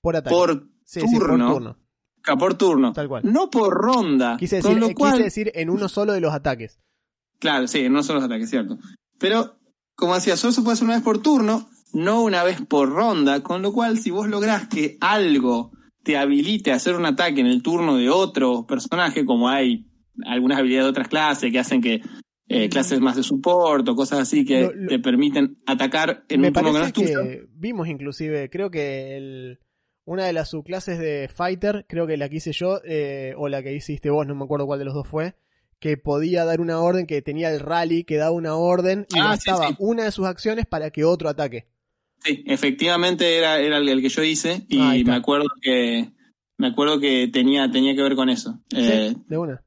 por 0.00 0.16
ataque. 0.16 0.34
por 0.34 0.68
Sí, 0.84 1.00
sí, 1.00 1.16
por 1.18 1.28
turno. 1.28 1.52
turno. 1.52 1.76
ca- 2.22 2.36
por 2.36 2.54
turno. 2.54 2.92
Tal 2.92 3.08
cual. 3.08 3.22
No 3.24 3.50
por 3.50 3.72
ronda. 3.74 4.36
Quise 4.38 4.60
con 4.60 4.70
decir, 4.72 4.80
lo 4.80 4.90
eh, 4.90 4.94
cual, 4.94 5.12
quise 5.14 5.24
decir 5.24 5.52
en 5.54 5.70
uno 5.70 5.88
solo 5.88 6.12
de 6.12 6.20
los 6.20 6.32
ataques. 6.32 6.78
claro, 7.40 7.66
sí, 7.66 7.88
no 7.88 8.02
son 8.02 8.16
los 8.16 8.24
ataques, 8.24 8.48
cierto. 8.50 8.78
Pero, 9.18 9.56
como 9.96 10.14
decía, 10.14 10.36
solo 10.36 10.52
se 10.52 10.62
puede 10.62 10.74
hacer 10.74 10.84
una 10.84 10.94
vez 10.94 11.02
por 11.02 11.18
turno, 11.22 11.68
no 11.92 12.22
una 12.22 12.42
vez 12.44 12.60
por 12.62 12.90
ronda, 12.90 13.42
con 13.42 13.60
lo 13.62 13.72
cual 13.72 13.98
si 13.98 14.10
vos 14.10 14.28
lográs 14.28 14.68
que 14.68 14.96
algo 15.00 15.72
te 16.02 16.16
habilite 16.16 16.72
a 16.72 16.76
hacer 16.76 16.94
un 16.96 17.06
ataque 17.06 17.40
en 17.40 17.46
el 17.46 17.62
turno 17.62 17.96
de 17.96 18.10
otro 18.10 18.66
personaje, 18.66 19.24
como 19.24 19.48
hay 19.48 19.86
algunas 20.24 20.58
habilidades 20.58 20.86
de 20.86 20.90
otras 20.90 21.08
clases 21.08 21.50
que 21.52 21.58
hacen 21.58 21.80
que 21.80 22.00
eh, 22.48 22.68
clases 22.68 23.00
más 23.00 23.16
de 23.16 23.22
support 23.22 23.88
o 23.88 23.94
cosas 23.94 24.18
así 24.20 24.44
que 24.44 24.62
Lo- 24.62 24.72
lo- 24.74 24.88
te 24.88 24.98
permiten 24.98 25.58
atacar 25.66 26.24
en 26.28 26.40
Me 26.42 26.48
un 26.48 26.52
turno 26.52 26.72
que 26.72 26.78
no 26.80 26.84
es 26.84 26.92
tuyo. 26.92 27.22
que 27.22 27.46
vimos 27.54 27.88
inclusive, 27.88 28.50
creo 28.50 28.70
que 28.70 29.16
el, 29.16 29.60
una 30.04 30.24
de 30.26 30.32
las 30.34 30.50
subclases 30.50 30.98
de 30.98 31.30
Fighter, 31.32 31.86
creo 31.88 32.06
que 32.06 32.16
la 32.16 32.28
que 32.28 32.36
hice 32.36 32.52
yo, 32.52 32.80
eh, 32.84 33.32
o 33.38 33.48
la 33.48 33.62
que 33.62 33.72
hiciste 33.74 34.10
vos, 34.10 34.26
no 34.26 34.34
me 34.34 34.44
acuerdo 34.44 34.66
cuál 34.66 34.80
de 34.80 34.84
los 34.84 34.92
dos 34.94 35.08
fue, 35.08 35.34
que 35.78 35.96
podía 35.96 36.44
dar 36.44 36.60
una 36.60 36.78
orden, 36.80 37.06
que 37.06 37.22
tenía 37.22 37.50
el 37.50 37.60
rally, 37.60 38.04
que 38.04 38.16
daba 38.16 38.32
una 38.32 38.54
orden 38.56 39.06
y 39.14 39.18
Ah, 39.18 39.36
sí, 39.38 39.50
gastaba 39.50 39.68
sí. 39.68 39.74
una 39.78 40.04
de 40.04 40.12
sus 40.12 40.26
acciones 40.26 40.66
para 40.66 40.90
que 40.90 41.04
otro 41.04 41.28
ataque. 41.28 41.66
Sí, 42.24 42.44
efectivamente 42.46 43.36
era, 43.36 43.58
era 43.58 43.78
el, 43.78 43.88
el 43.88 44.00
que 44.02 44.08
yo 44.08 44.22
hice 44.22 44.64
y 44.68 45.04
me 45.04 45.14
acuerdo 45.14 45.46
que 45.60 46.12
me 46.58 46.68
acuerdo 46.68 47.00
que 47.00 47.28
tenía, 47.32 47.70
tenía 47.70 47.94
que 47.96 48.02
ver 48.02 48.14
con 48.14 48.28
eso. 48.28 48.60
Eh, 48.74 49.12
Sí, 49.14 49.22
de 49.26 49.38
una. 49.38 49.64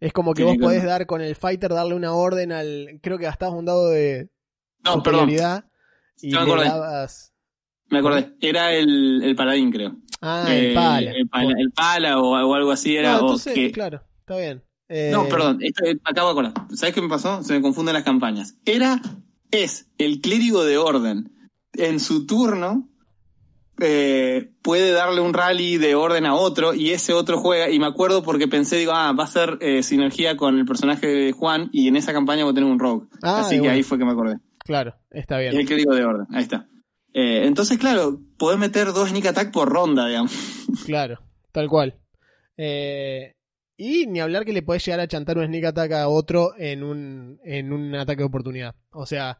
Es 0.00 0.12
como 0.14 0.32
que 0.32 0.44
vos 0.44 0.54
que 0.54 0.60
podés 0.60 0.80
ver. 0.80 0.88
dar 0.88 1.06
con 1.06 1.20
el 1.20 1.34
Fighter, 1.36 1.70
darle 1.74 1.94
una 1.94 2.14
orden 2.14 2.52
al... 2.52 2.98
Creo 3.02 3.18
que 3.18 3.24
gastabas 3.24 3.58
un 3.58 3.66
dado 3.66 3.90
de 3.90 4.30
no, 4.82 5.02
perdón, 5.02 5.20
superioridad 5.28 5.66
y 6.22 6.30
Ya 6.30 6.40
me 6.40 6.46
le 6.46 6.52
acordé. 6.52 6.68
dabas... 6.68 7.34
me 7.90 7.98
acordé. 7.98 8.32
Era 8.40 8.72
el, 8.72 9.22
el 9.22 9.36
paladín, 9.36 9.70
creo. 9.70 9.96
Ah, 10.22 10.46
Eh, 10.48 10.68
el 10.68 10.74
pala. 10.74 11.10
El 11.10 11.28
pala, 11.28 11.54
el 11.58 11.72
pala 11.72 12.18
o, 12.18 12.30
o 12.30 12.54
algo 12.54 12.70
así 12.70 12.96
era. 12.96 13.12
No, 13.12 13.18
o 13.18 13.20
entonces, 13.22 13.52
que- 13.54 13.72
claro, 13.72 14.02
está 14.20 14.38
bien. 14.38 14.62
Eh, 14.88 15.10
no, 15.12 15.28
perdón, 15.28 15.58
esto, 15.60 15.84
eh, 15.84 15.98
acabo 16.04 16.28
de 16.28 16.32
acordar. 16.48 16.66
¿Sabes 16.74 16.94
qué 16.94 17.02
me 17.02 17.08
pasó? 17.08 17.42
Se 17.42 17.52
me 17.52 17.60
confunden 17.60 17.92
las 17.94 18.02
campañas. 18.02 18.56
Era, 18.64 19.00
es 19.50 19.90
el 19.98 20.20
clérigo 20.22 20.64
de 20.64 20.78
orden. 20.78 21.30
En 21.74 22.00
su 22.00 22.26
turno, 22.26 22.88
eh, 23.80 24.50
puede 24.62 24.90
darle 24.92 25.20
un 25.20 25.32
rally 25.32 25.78
de 25.78 25.94
orden 25.94 26.26
a 26.26 26.34
otro 26.34 26.74
y 26.74 26.90
ese 26.90 27.12
otro 27.12 27.38
juega. 27.38 27.70
Y 27.70 27.78
me 27.78 27.86
acuerdo 27.86 28.22
porque 28.22 28.48
pensé, 28.48 28.76
digo, 28.76 28.92
ah, 28.92 29.12
va 29.12 29.24
a 29.24 29.28
ser 29.28 29.56
eh, 29.60 29.82
sinergia 29.82 30.36
con 30.36 30.58
el 30.58 30.64
personaje 30.66 31.06
de 31.06 31.32
Juan 31.32 31.70
y 31.72 31.88
en 31.88 31.96
esa 31.96 32.12
campaña 32.12 32.44
voy 32.44 32.52
a 32.52 32.54
tener 32.54 32.70
un 32.70 32.78
rogue. 32.78 33.06
Ah, 33.22 33.40
Así 33.40 33.60
que 33.60 33.70
ahí 33.70 33.82
fue 33.82 33.98
que 33.98 34.04
me 34.04 34.12
acordé. 34.12 34.38
Claro, 34.64 34.94
está 35.10 35.38
bien. 35.38 35.56
El 35.56 35.66
código 35.66 35.94
de 35.94 36.04
orden, 36.04 36.26
ahí 36.30 36.42
está. 36.42 36.68
Eh, 37.14 37.46
entonces, 37.46 37.78
claro, 37.78 38.20
podés 38.36 38.58
meter 38.58 38.88
dos 38.92 39.08
sneak 39.08 39.26
attack 39.26 39.50
por 39.52 39.68
ronda, 39.68 40.06
digamos. 40.06 40.32
Claro, 40.84 41.20
tal 41.52 41.68
cual. 41.68 41.96
Y 43.76 44.06
ni 44.06 44.20
hablar 44.20 44.44
que 44.44 44.52
le 44.52 44.60
podés 44.62 44.84
llegar 44.84 45.00
a 45.00 45.08
chantar 45.08 45.38
un 45.38 45.46
sneak 45.46 45.64
attack 45.64 45.92
a 45.92 46.08
otro 46.08 46.52
en 46.58 46.82
un, 46.82 47.40
en 47.44 47.72
un 47.72 47.94
ataque 47.94 48.18
de 48.18 48.26
oportunidad. 48.26 48.74
O 48.90 49.06
sea, 49.06 49.38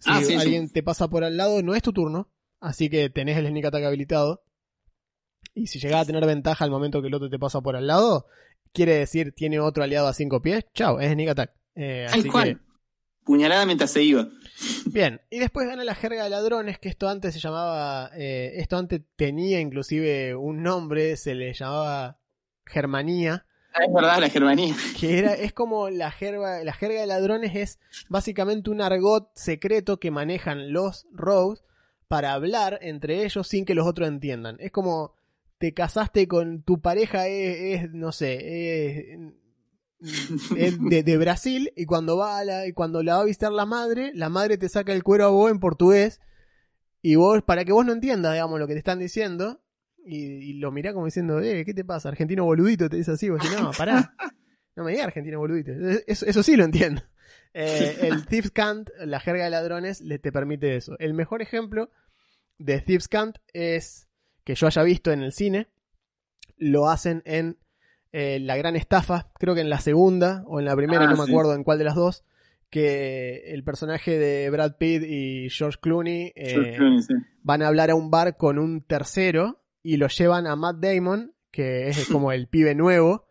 si 0.00 0.10
Ah, 0.10 0.22
sí, 0.22 0.34
alguien 0.34 0.70
te 0.70 0.82
pasa 0.82 1.08
por 1.08 1.24
al 1.24 1.36
lado, 1.36 1.62
no 1.62 1.74
es 1.74 1.82
tu 1.82 1.92
turno. 1.92 2.28
Así 2.58 2.90
que 2.90 3.08
tenés 3.08 3.38
el 3.38 3.46
sneak 3.46 3.66
attack 3.66 3.84
habilitado. 3.84 4.42
Y 5.54 5.68
si 5.68 5.78
llegás 5.78 6.02
a 6.02 6.06
tener 6.06 6.26
ventaja 6.26 6.64
al 6.64 6.70
momento 6.70 7.00
que 7.00 7.08
el 7.08 7.14
otro 7.14 7.30
te 7.30 7.38
pasa 7.38 7.60
por 7.60 7.76
al 7.76 7.86
lado, 7.86 8.26
quiere 8.72 8.94
decir 8.94 9.32
tiene 9.32 9.60
otro 9.60 9.82
aliado 9.82 10.08
a 10.08 10.14
cinco 10.14 10.42
pies. 10.42 10.64
Chao, 10.74 11.00
es 11.00 11.12
sneak 11.12 11.30
attack. 11.30 11.52
Eh, 11.74 12.06
así 12.08 12.24
que, 12.24 12.28
cual. 12.28 12.60
Puñalada 13.24 13.64
mientras 13.66 13.90
se 13.90 14.02
iba. 14.02 14.28
Bien, 14.86 15.20
y 15.30 15.38
después 15.38 15.66
gana 15.66 15.84
la 15.84 15.94
jerga 15.94 16.24
de 16.24 16.30
ladrones, 16.30 16.78
que 16.78 16.88
esto 16.88 17.08
antes 17.08 17.32
se 17.32 17.40
llamaba, 17.40 18.10
eh, 18.14 18.54
esto 18.56 18.76
antes 18.76 19.02
tenía 19.16 19.60
inclusive 19.60 20.34
un 20.34 20.62
nombre, 20.62 21.16
se 21.16 21.34
le 21.34 21.52
llamaba 21.54 22.20
Germanía, 22.66 23.46
Es 23.78 23.92
verdad, 23.92 24.18
la 24.18 24.28
Germanía. 24.28 24.74
que 24.98 25.18
era, 25.18 25.34
es 25.34 25.52
como 25.52 25.90
la 25.90 26.10
jerga, 26.10 26.64
la 26.64 26.72
jerga 26.72 27.00
de 27.00 27.06
ladrones 27.06 27.54
es 27.54 27.78
básicamente 28.08 28.70
un 28.70 28.80
argot 28.80 29.30
secreto 29.34 30.00
que 30.00 30.10
manejan 30.10 30.72
los 30.72 31.06
rogues 31.12 31.62
para 32.08 32.32
hablar 32.32 32.78
entre 32.82 33.24
ellos 33.24 33.46
sin 33.46 33.64
que 33.64 33.74
los 33.74 33.86
otros 33.86 34.08
entiendan. 34.08 34.56
Es 34.58 34.72
como 34.72 35.14
te 35.58 35.74
casaste 35.74 36.26
con 36.26 36.62
tu 36.62 36.80
pareja 36.80 37.28
es, 37.28 37.92
no 37.92 38.12
sé, 38.12 39.02
es, 39.02 39.18
es 40.56 40.82
de, 40.82 41.02
de 41.02 41.18
Brasil 41.18 41.72
y 41.76 41.84
cuando 41.84 42.16
va 42.16 42.38
a 42.38 42.44
la, 42.44 42.66
y 42.66 42.72
cuando 42.72 43.02
la 43.02 43.16
va 43.16 43.20
a 43.20 43.26
visitar 43.26 43.52
la 43.52 43.66
madre, 43.66 44.10
la 44.14 44.30
madre 44.30 44.56
te 44.56 44.68
saca 44.68 44.92
el 44.92 45.04
cuero 45.04 45.26
a 45.26 45.28
vos 45.28 45.50
en 45.50 45.60
portugués 45.60 46.20
y 47.02 47.14
vos, 47.16 47.42
para 47.42 47.64
que 47.64 47.72
vos 47.72 47.84
no 47.84 47.92
entiendas, 47.92 48.32
digamos, 48.32 48.58
lo 48.58 48.66
que 48.66 48.72
te 48.72 48.78
están 48.78 48.98
diciendo, 48.98 49.60
y, 50.04 50.16
y 50.16 50.52
lo 50.54 50.70
mirá 50.72 50.92
como 50.92 51.06
diciendo, 51.06 51.40
eh, 51.40 51.64
¿qué 51.64 51.74
te 51.74 51.84
pasa? 51.84 52.08
Argentino 52.08 52.44
boludito, 52.44 52.88
te 52.88 52.96
dice 52.96 53.12
así, 53.12 53.28
vos 53.30 53.42
decís, 53.42 53.58
no, 53.60 53.70
pará. 53.78 54.14
No 54.76 54.84
me 54.84 54.92
digas 54.92 55.08
argentino 55.08 55.38
boludito. 55.38 55.72
Eso, 56.06 56.26
eso 56.26 56.42
sí 56.42 56.56
lo 56.56 56.64
entiendo. 56.64 57.02
Eh, 57.54 57.98
el 58.02 58.26
Thieves 58.26 58.50
Cant, 58.50 58.90
la 58.98 59.20
jerga 59.20 59.44
de 59.44 59.50
ladrones, 59.50 60.00
le 60.00 60.18
te 60.18 60.32
permite 60.32 60.76
eso. 60.76 60.96
El 60.98 61.14
mejor 61.14 61.42
ejemplo 61.42 61.90
de 62.58 62.80
Thieves 62.80 63.08
Cant 63.08 63.38
es 63.52 64.08
que 64.44 64.54
yo 64.54 64.66
haya 64.66 64.82
visto 64.82 65.12
en 65.12 65.22
el 65.22 65.32
cine. 65.32 65.68
Lo 66.56 66.88
hacen 66.88 67.22
en 67.24 67.58
eh, 68.12 68.38
La 68.40 68.56
Gran 68.56 68.76
Estafa, 68.76 69.30
creo 69.38 69.54
que 69.54 69.60
en 69.60 69.70
la 69.70 69.80
segunda 69.80 70.44
o 70.46 70.58
en 70.58 70.66
la 70.66 70.76
primera, 70.76 71.04
Ah, 71.04 71.10
no 71.10 71.16
me 71.16 71.30
acuerdo 71.30 71.54
en 71.54 71.64
cuál 71.64 71.78
de 71.78 71.84
las 71.84 71.94
dos. 71.94 72.24
Que 72.68 73.52
el 73.52 73.64
personaje 73.64 74.16
de 74.16 74.48
Brad 74.50 74.76
Pitt 74.76 75.02
y 75.02 75.50
George 75.50 75.78
Clooney 75.80 76.32
eh, 76.36 76.50
George 76.50 76.76
Clooney, 76.76 77.02
sí. 77.02 77.14
van 77.42 77.62
a 77.62 77.66
hablar 77.66 77.90
a 77.90 77.96
un 77.96 78.12
bar 78.12 78.36
con 78.36 78.60
un 78.60 78.82
tercero 78.82 79.59
y 79.82 79.96
lo 79.96 80.08
llevan 80.08 80.46
a 80.46 80.56
Matt 80.56 80.76
Damon, 80.78 81.34
que 81.50 81.88
es 81.88 82.06
como 82.12 82.32
el 82.32 82.48
pibe 82.48 82.74
nuevo, 82.74 83.26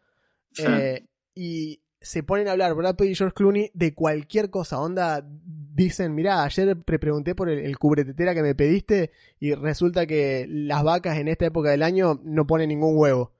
eh, 0.57 1.05
y 1.35 1.81
se 2.01 2.23
ponen 2.23 2.47
a 2.47 2.51
hablar 2.51 2.73
Brad 2.75 2.95
Pitt 2.95 3.11
y 3.11 3.15
George 3.15 3.35
Clooney 3.35 3.71
de 3.73 3.93
cualquier 3.93 4.49
cosa. 4.49 4.79
Onda, 4.79 5.25
dicen, 5.25 6.15
mirá, 6.15 6.43
ayer 6.43 6.77
te 6.83 6.99
pregunté 6.99 7.35
por 7.35 7.49
el, 7.49 7.59
el 7.59 7.77
cubretetera 7.77 8.33
que 8.33 8.41
me 8.41 8.55
pediste 8.55 9.11
y 9.39 9.53
resulta 9.53 10.05
que 10.05 10.45
las 10.49 10.83
vacas 10.83 11.17
en 11.17 11.27
esta 11.27 11.45
época 11.45 11.69
del 11.69 11.83
año 11.83 12.19
no 12.23 12.47
ponen 12.47 12.69
ningún 12.69 12.97
huevo. 12.97 13.33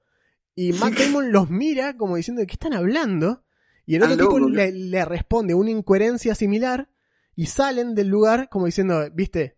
Y 0.54 0.72
Matt 0.74 0.94
Damon 0.94 1.32
los 1.32 1.50
mira 1.50 1.96
como 1.96 2.16
diciendo, 2.16 2.40
¿de 2.40 2.46
qué 2.46 2.54
están 2.54 2.74
hablando? 2.74 3.44
Y 3.86 3.96
el 3.96 4.02
otro 4.02 4.16
tipo 4.16 4.38
le 4.38 5.04
responde 5.04 5.54
una 5.54 5.70
incoherencia 5.70 6.34
similar 6.34 6.90
y 7.34 7.46
salen 7.46 7.94
del 7.94 8.08
lugar 8.08 8.48
como 8.48 8.66
diciendo, 8.66 9.08
viste, 9.12 9.56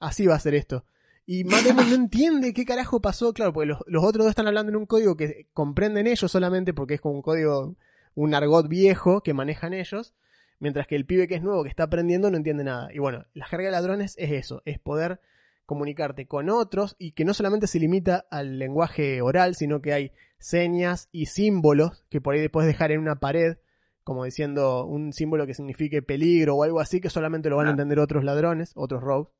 así 0.00 0.26
va 0.26 0.34
a 0.34 0.40
ser 0.40 0.54
esto. 0.54 0.84
Y 1.32 1.44
Matt 1.44 1.64
Damon 1.64 1.88
no 1.88 1.94
entiende 1.94 2.52
qué 2.52 2.64
carajo 2.64 3.00
pasó, 3.00 3.32
claro, 3.32 3.52
porque 3.52 3.68
los, 3.68 3.78
los 3.86 4.02
otros 4.02 4.24
dos 4.24 4.30
están 4.30 4.48
hablando 4.48 4.70
en 4.70 4.76
un 4.76 4.86
código 4.86 5.16
que 5.16 5.46
comprenden 5.52 6.08
ellos 6.08 6.28
solamente 6.28 6.74
porque 6.74 6.94
es 6.94 7.00
como 7.00 7.14
un 7.14 7.22
código, 7.22 7.76
un 8.16 8.34
argot 8.34 8.66
viejo 8.66 9.22
que 9.22 9.32
manejan 9.32 9.72
ellos, 9.72 10.12
mientras 10.58 10.88
que 10.88 10.96
el 10.96 11.06
pibe 11.06 11.28
que 11.28 11.36
es 11.36 11.42
nuevo, 11.42 11.62
que 11.62 11.68
está 11.68 11.84
aprendiendo, 11.84 12.32
no 12.32 12.36
entiende 12.36 12.64
nada. 12.64 12.92
Y 12.92 12.98
bueno, 12.98 13.26
la 13.32 13.46
jerga 13.46 13.66
de 13.66 13.70
ladrones 13.70 14.16
es 14.18 14.32
eso, 14.32 14.60
es 14.64 14.80
poder 14.80 15.20
comunicarte 15.66 16.26
con 16.26 16.50
otros 16.50 16.96
y 16.98 17.12
que 17.12 17.24
no 17.24 17.32
solamente 17.32 17.68
se 17.68 17.78
limita 17.78 18.26
al 18.28 18.58
lenguaje 18.58 19.22
oral, 19.22 19.54
sino 19.54 19.80
que 19.80 19.92
hay 19.92 20.12
señas 20.40 21.08
y 21.12 21.26
símbolos 21.26 22.04
que 22.08 22.20
por 22.20 22.34
ahí 22.34 22.48
puedes 22.48 22.66
dejar 22.66 22.90
en 22.90 22.98
una 22.98 23.20
pared, 23.20 23.58
como 24.02 24.24
diciendo 24.24 24.84
un 24.84 25.12
símbolo 25.12 25.46
que 25.46 25.54
signifique 25.54 26.02
peligro 26.02 26.56
o 26.56 26.64
algo 26.64 26.80
así, 26.80 27.00
que 27.00 27.08
solamente 27.08 27.50
lo 27.50 27.56
van 27.56 27.68
a 27.68 27.70
entender 27.70 28.00
otros 28.00 28.24
ladrones, 28.24 28.72
otros 28.74 29.00
rogues. 29.00 29.39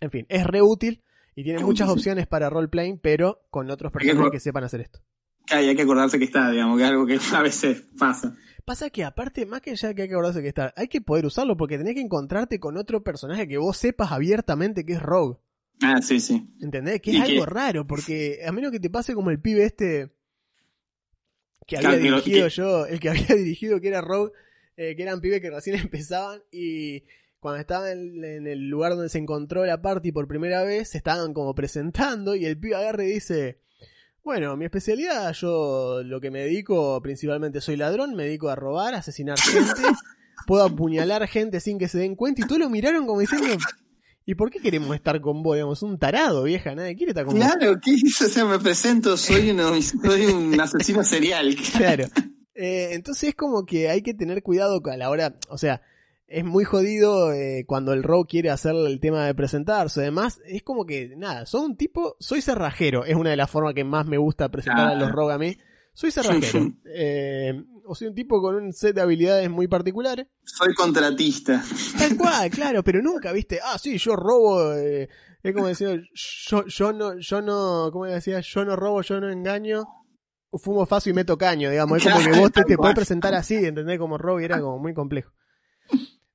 En 0.00 0.10
fin, 0.10 0.26
es 0.28 0.46
re 0.46 0.62
útil 0.62 1.02
y 1.34 1.44
tiene 1.44 1.62
muchas 1.62 1.88
opciones 1.88 2.26
para 2.26 2.48
roleplaying, 2.50 2.98
pero 2.98 3.42
con 3.50 3.70
otros 3.70 3.92
personajes 3.92 4.30
que 4.32 4.40
sepan 4.40 4.64
hacer 4.64 4.80
esto. 4.80 5.00
Claro, 5.46 5.64
y 5.64 5.68
hay 5.68 5.76
que 5.76 5.82
acordarse 5.82 6.18
que 6.18 6.24
está, 6.24 6.50
digamos, 6.50 6.78
que 6.78 6.84
es 6.84 6.90
algo 6.90 7.06
que 7.06 7.18
a 7.34 7.42
veces 7.42 7.82
pasa. 7.98 8.36
Pasa 8.64 8.90
que 8.90 9.04
aparte, 9.04 9.46
más 9.46 9.60
que 9.62 9.74
ya 9.74 9.94
que 9.94 10.02
hay 10.02 10.08
que 10.08 10.14
acordarse 10.14 10.42
que 10.42 10.48
está, 10.48 10.72
hay 10.76 10.86
que 10.88 11.00
poder 11.00 11.26
usarlo 11.26 11.56
porque 11.56 11.76
tenés 11.78 11.94
que 11.94 12.00
encontrarte 12.00 12.60
con 12.60 12.76
otro 12.76 13.02
personaje 13.02 13.48
que 13.48 13.58
vos 13.58 13.76
sepas 13.76 14.12
abiertamente 14.12 14.84
que 14.86 14.92
es 14.94 15.02
Rogue. 15.02 15.38
Ah, 15.82 16.00
sí, 16.02 16.20
sí. 16.20 16.46
¿Entendés? 16.60 17.00
Que 17.00 17.12
es 17.16 17.20
algo 17.22 17.44
que- 17.44 17.50
raro, 17.50 17.86
porque 17.86 18.40
a 18.46 18.52
menos 18.52 18.70
que 18.70 18.78
te 18.80 18.90
pase 18.90 19.14
como 19.14 19.30
el 19.30 19.40
pibe 19.40 19.64
este 19.64 20.10
que 21.66 21.76
había 21.76 21.90
Claro, 21.90 22.02
dirigido 22.02 22.44
que- 22.48 22.50
yo, 22.54 22.86
el 22.86 23.00
que 23.00 23.08
había 23.10 23.34
dirigido 23.36 23.80
que 23.80 23.88
era 23.88 24.00
Rogue, 24.00 24.32
eh, 24.76 24.94
que 24.96 25.02
eran 25.02 25.20
pibes 25.20 25.40
que 25.40 25.50
recién 25.50 25.76
empezaban 25.92 26.42
y 26.52 27.04
cuando 27.40 27.60
estaban 27.60 27.90
en, 27.90 28.24
en 28.24 28.46
el 28.46 28.68
lugar 28.68 28.92
donde 28.92 29.08
se 29.08 29.18
encontró 29.18 29.64
la 29.64 29.82
party 29.82 30.12
por 30.12 30.28
primera 30.28 30.62
vez, 30.62 30.90
se 30.90 30.98
estaban 30.98 31.34
como 31.34 31.54
presentando 31.54 32.36
y 32.36 32.44
el 32.44 32.58
pibe 32.58 32.76
agarra 32.76 33.04
y 33.04 33.12
dice, 33.12 33.60
bueno, 34.22 34.56
mi 34.56 34.66
especialidad, 34.66 35.32
yo 35.32 36.02
lo 36.04 36.20
que 36.20 36.30
me 36.30 36.40
dedico 36.40 37.00
principalmente 37.02 37.60
soy 37.60 37.76
ladrón, 37.76 38.14
me 38.14 38.24
dedico 38.24 38.48
a 38.48 38.56
robar, 38.56 38.94
a 38.94 38.98
asesinar 38.98 39.38
gente, 39.38 39.80
puedo 40.46 40.64
apuñalar 40.64 41.26
gente 41.26 41.60
sin 41.60 41.78
que 41.78 41.88
se 41.88 41.98
den 41.98 42.14
cuenta 42.14 42.42
y 42.42 42.44
todos 42.44 42.60
lo 42.60 42.70
miraron 42.70 43.06
como 43.06 43.20
diciendo, 43.20 43.48
¿y 44.26 44.34
por 44.34 44.50
qué 44.50 44.60
queremos 44.60 44.94
estar 44.94 45.20
con 45.20 45.42
vos? 45.42 45.56
Digamos, 45.56 45.82
un 45.82 45.98
tarado, 45.98 46.42
vieja, 46.42 46.74
nadie 46.74 46.96
quiere 46.96 47.10
estar 47.10 47.24
con 47.24 47.38
vos. 47.38 47.44
Claro, 47.44 47.80
¿qué 47.82 47.92
hizo? 47.92 48.26
O 48.26 48.28
sea, 48.28 48.44
me 48.44 48.58
presento, 48.58 49.16
soy, 49.16 49.50
uno, 49.50 49.72
soy 49.80 50.26
un 50.26 50.60
asesino 50.60 51.02
serial. 51.02 51.56
Claro. 51.76 52.04
Eh, 52.54 52.90
entonces 52.92 53.30
es 53.30 53.34
como 53.34 53.64
que 53.64 53.88
hay 53.88 54.02
que 54.02 54.12
tener 54.12 54.42
cuidado 54.42 54.82
a 54.84 54.96
la 54.98 55.08
hora, 55.08 55.34
o 55.48 55.56
sea, 55.56 55.80
es 56.30 56.44
muy 56.44 56.64
jodido 56.64 57.32
eh, 57.32 57.64
cuando 57.66 57.92
el 57.92 58.04
rogue 58.04 58.28
quiere 58.28 58.50
hacer 58.50 58.74
el 58.74 59.00
tema 59.00 59.26
de 59.26 59.34
presentarse. 59.34 60.00
Además, 60.00 60.40
es 60.46 60.62
como 60.62 60.86
que, 60.86 61.14
nada, 61.16 61.44
soy 61.44 61.62
un 61.62 61.76
tipo, 61.76 62.16
soy 62.20 62.40
cerrajero, 62.40 63.04
es 63.04 63.16
una 63.16 63.30
de 63.30 63.36
las 63.36 63.50
formas 63.50 63.74
que 63.74 63.82
más 63.82 64.06
me 64.06 64.16
gusta 64.16 64.48
presentar 64.48 64.88
a 64.88 64.94
los 64.94 65.10
rogue 65.10 65.34
a 65.34 65.38
mí. 65.38 65.56
Soy 65.92 66.12
cerrajero. 66.12 66.72
Eh, 66.86 67.60
o 67.84 67.94
soy 67.96 68.06
un 68.06 68.14
tipo 68.14 68.40
con 68.40 68.54
un 68.54 68.72
set 68.72 68.94
de 68.94 69.00
habilidades 69.00 69.50
muy 69.50 69.66
particulares. 69.66 70.28
Soy 70.44 70.72
contratista. 70.72 71.64
Tal 71.98 72.16
cual, 72.16 72.48
claro, 72.50 72.84
pero 72.84 73.02
nunca, 73.02 73.32
viste, 73.32 73.58
ah, 73.62 73.76
sí, 73.76 73.98
yo 73.98 74.14
robo, 74.14 74.72
eh, 74.74 75.08
es 75.42 75.52
como 75.52 75.66
decir, 75.66 76.08
yo, 76.14 76.64
yo 76.66 76.92
no, 76.92 77.18
yo 77.18 77.42
no, 77.42 77.90
¿cómo 77.92 78.04
decía? 78.04 78.38
Yo 78.40 78.64
no 78.64 78.76
robo, 78.76 79.02
yo 79.02 79.20
no 79.20 79.28
engaño, 79.28 79.84
fumo 80.52 80.86
fácil 80.86 81.10
y 81.10 81.14
meto 81.14 81.36
caño, 81.36 81.70
digamos, 81.70 81.98
es 81.98 82.12
como 82.12 82.24
que 82.24 82.38
vos 82.38 82.52
te, 82.52 82.62
te 82.62 82.76
podés 82.76 82.94
presentar 82.94 83.34
así, 83.34 83.56
¿entendés? 83.56 83.98
Como 83.98 84.16
robo 84.16 84.40
y 84.40 84.44
era 84.44 84.60
como 84.60 84.78
muy 84.78 84.94
complejo. 84.94 85.32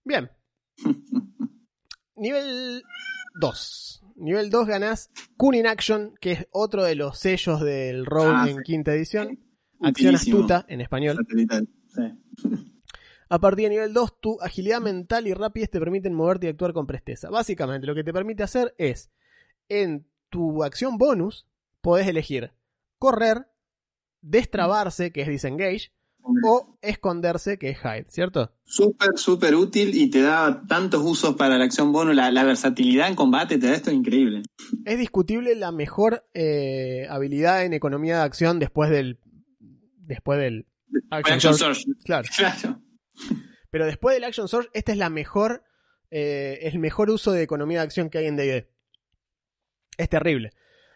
Bien. 0.05 0.29
Nivel 2.15 2.83
2. 3.41 4.03
Nivel 4.17 4.49
2 4.49 4.67
ganás 4.67 5.09
Kun 5.35 5.55
in 5.55 5.67
Action, 5.67 6.15
que 6.21 6.31
es 6.31 6.47
otro 6.51 6.83
de 6.83 6.95
los 6.95 7.19
sellos 7.19 7.59
del 7.61 8.05
rogue 8.05 8.31
Ah, 8.33 8.45
en 8.49 8.57
sí. 8.57 8.63
quinta 8.63 8.93
edición. 8.93 9.39
Acción 9.81 10.15
Utilísimo. 10.15 10.37
astuta 10.39 10.65
en 10.69 10.81
español. 10.81 11.17
Sí. 11.87 12.01
A 13.27 13.39
partir 13.39 13.65
de 13.65 13.69
nivel 13.71 13.91
2, 13.91 14.21
tu 14.21 14.39
agilidad 14.39 14.79
mental 14.79 15.25
y 15.27 15.33
rapidez 15.33 15.71
te 15.71 15.79
permiten 15.79 16.13
moverte 16.13 16.45
y 16.45 16.49
actuar 16.51 16.73
con 16.73 16.85
presteza. 16.85 17.29
Básicamente, 17.31 17.87
lo 17.87 17.95
que 17.95 18.03
te 18.03 18.13
permite 18.13 18.43
hacer 18.43 18.75
es, 18.77 19.11
en 19.67 20.07
tu 20.29 20.63
acción 20.63 20.99
bonus, 20.99 21.47
podés 21.81 22.07
elegir 22.07 22.53
correr, 22.99 23.47
destrabarse, 24.21 25.11
que 25.11 25.21
es 25.23 25.27
disengage, 25.27 25.91
o 26.43 26.77
esconderse, 26.81 27.57
que 27.57 27.69
es 27.69 27.79
hide, 27.83 28.05
¿cierto? 28.09 28.51
Súper, 28.63 29.09
súper 29.17 29.55
útil 29.55 29.93
y 29.95 30.09
te 30.09 30.21
da 30.21 30.63
tantos 30.67 31.01
usos 31.03 31.35
para 31.35 31.57
la 31.57 31.65
acción 31.65 31.91
bonus. 31.91 32.15
La, 32.15 32.31
la 32.31 32.43
versatilidad 32.43 33.07
en 33.07 33.15
combate 33.15 33.57
te 33.57 33.67
da 33.67 33.75
esto 33.75 33.91
increíble. 33.91 34.41
Es 34.85 34.97
discutible 34.97 35.55
la 35.55 35.71
mejor 35.71 36.25
eh, 36.33 37.05
habilidad 37.09 37.63
en 37.63 37.73
economía 37.73 38.17
de 38.17 38.23
acción 38.23 38.59
después 38.59 38.89
del. 38.89 39.19
Después 39.99 40.39
del. 40.39 40.65
Action 41.11 41.35
Action. 41.53 41.73
Claro. 42.03 42.27
Claro. 42.35 42.81
Pero 43.71 43.85
después 43.85 44.15
del 44.15 44.23
Action 44.23 44.47
Surge, 44.47 44.69
esta 44.73 44.91
es 44.91 44.97
la 44.97 45.09
mejor. 45.09 45.63
eh, 46.11 46.59
el 46.63 46.79
mejor 46.79 47.09
uso 47.09 47.31
de 47.33 47.43
economía 47.43 47.79
de 47.79 47.85
acción 47.85 48.09
que 48.09 48.19
hay 48.19 48.25
en 48.27 48.37
DD. 48.37 48.67
Es 49.97 50.09
terrible. 50.09 50.51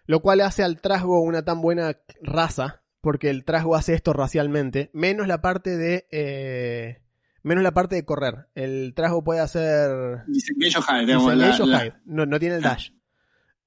Lo 0.05 0.21
cual 0.21 0.41
hace 0.41 0.63
al 0.63 0.81
trasgo 0.81 1.21
una 1.21 1.43
tan 1.45 1.61
buena 1.61 1.97
raza. 2.21 2.78
Porque 3.01 3.29
el 3.29 3.45
trasgo 3.45 3.75
hace 3.75 3.93
esto 3.93 4.13
racialmente. 4.13 4.89
Menos 4.93 5.27
la 5.27 5.41
parte 5.41 5.77
de. 5.77 6.07
eh, 6.11 7.01
menos 7.43 7.63
la 7.63 7.71
parte 7.71 7.95
de 7.95 8.03
correr. 8.05 8.47
El 8.55 8.93
trasgo 8.95 9.23
puede 9.23 9.39
hacer... 9.39 10.23
Disengage 10.27 10.79
hide, 10.79 11.05
digamos. 11.05 11.35
la- 11.35 11.85
hide. 11.85 11.93
No, 12.05 12.25
no 12.25 12.39
tiene 12.39 12.55
el 12.55 12.61
dash. 12.61 12.89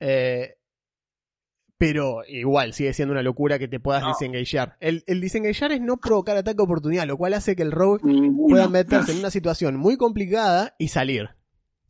Eh, 0.01 0.57
pero 1.79 2.23
igual 2.29 2.75
sigue 2.75 2.93
siendo 2.93 3.13
una 3.13 3.23
locura 3.23 3.59
que 3.59 3.67
te 3.69 3.81
puedas 3.81 4.03
No. 4.03 4.09
disengagear. 4.11 4.77
El, 4.81 5.03
el 5.07 5.21
disengagear 5.21 5.73
es 5.73 5.81
no 5.81 5.97
provocar 5.97 6.37
ataque 6.37 6.57
de 6.59 6.63
oportunidad, 6.63 7.07
lo 7.07 7.17
cual 7.17 7.35
hace 7.35 7.57
que 7.57 7.63
el 7.63 7.73
rogue 7.73 8.01
Ninguno. 8.05 8.49
pueda 8.55 8.69
meterse 8.69 9.13
en 9.13 9.19
una 9.19 9.31
situación 9.31 9.77
muy 9.77 9.97
complicada 9.97 10.77
y 10.79 10.89
salir. 10.89 11.31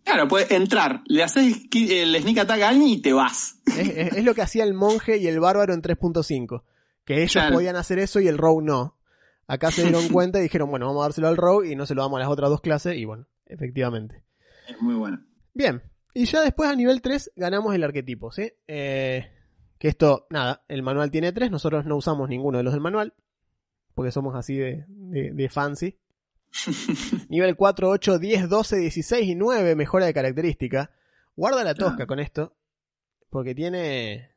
Claro, 0.04 0.28
puedes 0.28 0.50
entrar, 0.50 1.02
le 1.06 1.22
haces 1.22 1.58
el 1.74 2.16
sneak 2.22 2.38
attack 2.38 2.60
a 2.62 2.68
alguien 2.70 2.88
y 2.88 3.02
te 3.02 3.12
vas. 3.12 3.60
Es, 3.66 3.88
es- 3.88 4.12
es 4.16 4.24
lo 4.24 4.34
que 4.34 4.42
hacía 4.42 4.64
el 4.64 4.72
monje 4.74 5.18
y 5.18 5.26
el 5.26 5.40
bárbaro 5.40 5.74
en 5.74 5.82
3.5. 5.82 6.62
Que 7.04 7.18
ellos 7.22 7.32
Claro. 7.32 7.54
podían 7.56 7.76
hacer 7.76 7.98
eso 7.98 8.20
y 8.20 8.28
el 8.28 8.38
rogue 8.38 8.64
no. 8.64 8.98
Acá 9.46 9.70
se 9.70 9.82
dieron 9.82 10.08
cuenta 10.12 10.38
y 10.38 10.42
dijeron, 10.42 10.70
bueno, 10.70 10.86
vamos 10.86 11.00
a 11.02 11.04
dárselo 11.06 11.28
al 11.28 11.36
rogue 11.36 11.70
y 11.72 11.76
no 11.76 11.84
se 11.86 11.94
lo 11.94 12.02
damos 12.02 12.16
a 12.18 12.20
las 12.20 12.28
otras 12.30 12.48
dos 12.50 12.60
clases. 12.60 12.96
Y 12.96 13.04
bueno, 13.04 13.26
efectivamente. 13.46 14.22
Es 14.68 14.80
muy 14.80 14.94
bueno. 14.94 15.24
Bien, 15.54 15.82
y 16.14 16.24
ya 16.26 16.40
después 16.42 16.70
a 16.70 16.76
nivel 16.76 17.02
3 17.02 17.32
ganamos 17.36 17.74
el 17.74 17.82
arquetipo, 17.84 18.30
¿sí? 18.32 18.52
Eh, 18.68 19.30
que 19.78 19.88
esto, 19.88 20.26
nada, 20.30 20.64
el 20.68 20.82
manual 20.82 21.10
tiene 21.10 21.32
3, 21.32 21.50
nosotros 21.50 21.84
no 21.84 21.96
usamos 21.96 22.28
ninguno 22.28 22.58
de 22.58 22.64
los 22.64 22.72
del 22.72 22.80
manual, 22.80 23.14
porque 23.94 24.12
somos 24.12 24.34
así 24.36 24.56
de, 24.56 24.84
de, 24.88 25.32
de 25.32 25.48
fancy. 25.48 25.98
nivel 27.28 27.56
4, 27.56 27.88
8, 27.90 28.18
10, 28.18 28.48
12, 28.48 28.76
16 28.76 29.26
y 29.28 29.34
9, 29.34 29.74
mejora 29.74 30.06
de 30.06 30.14
característica. 30.14 30.90
Guarda 31.34 31.64
la 31.64 31.74
tosca 31.74 31.96
Claro. 31.96 32.06
con 32.08 32.20
esto, 32.20 32.56
porque 33.30 33.54
tiene, 33.54 34.30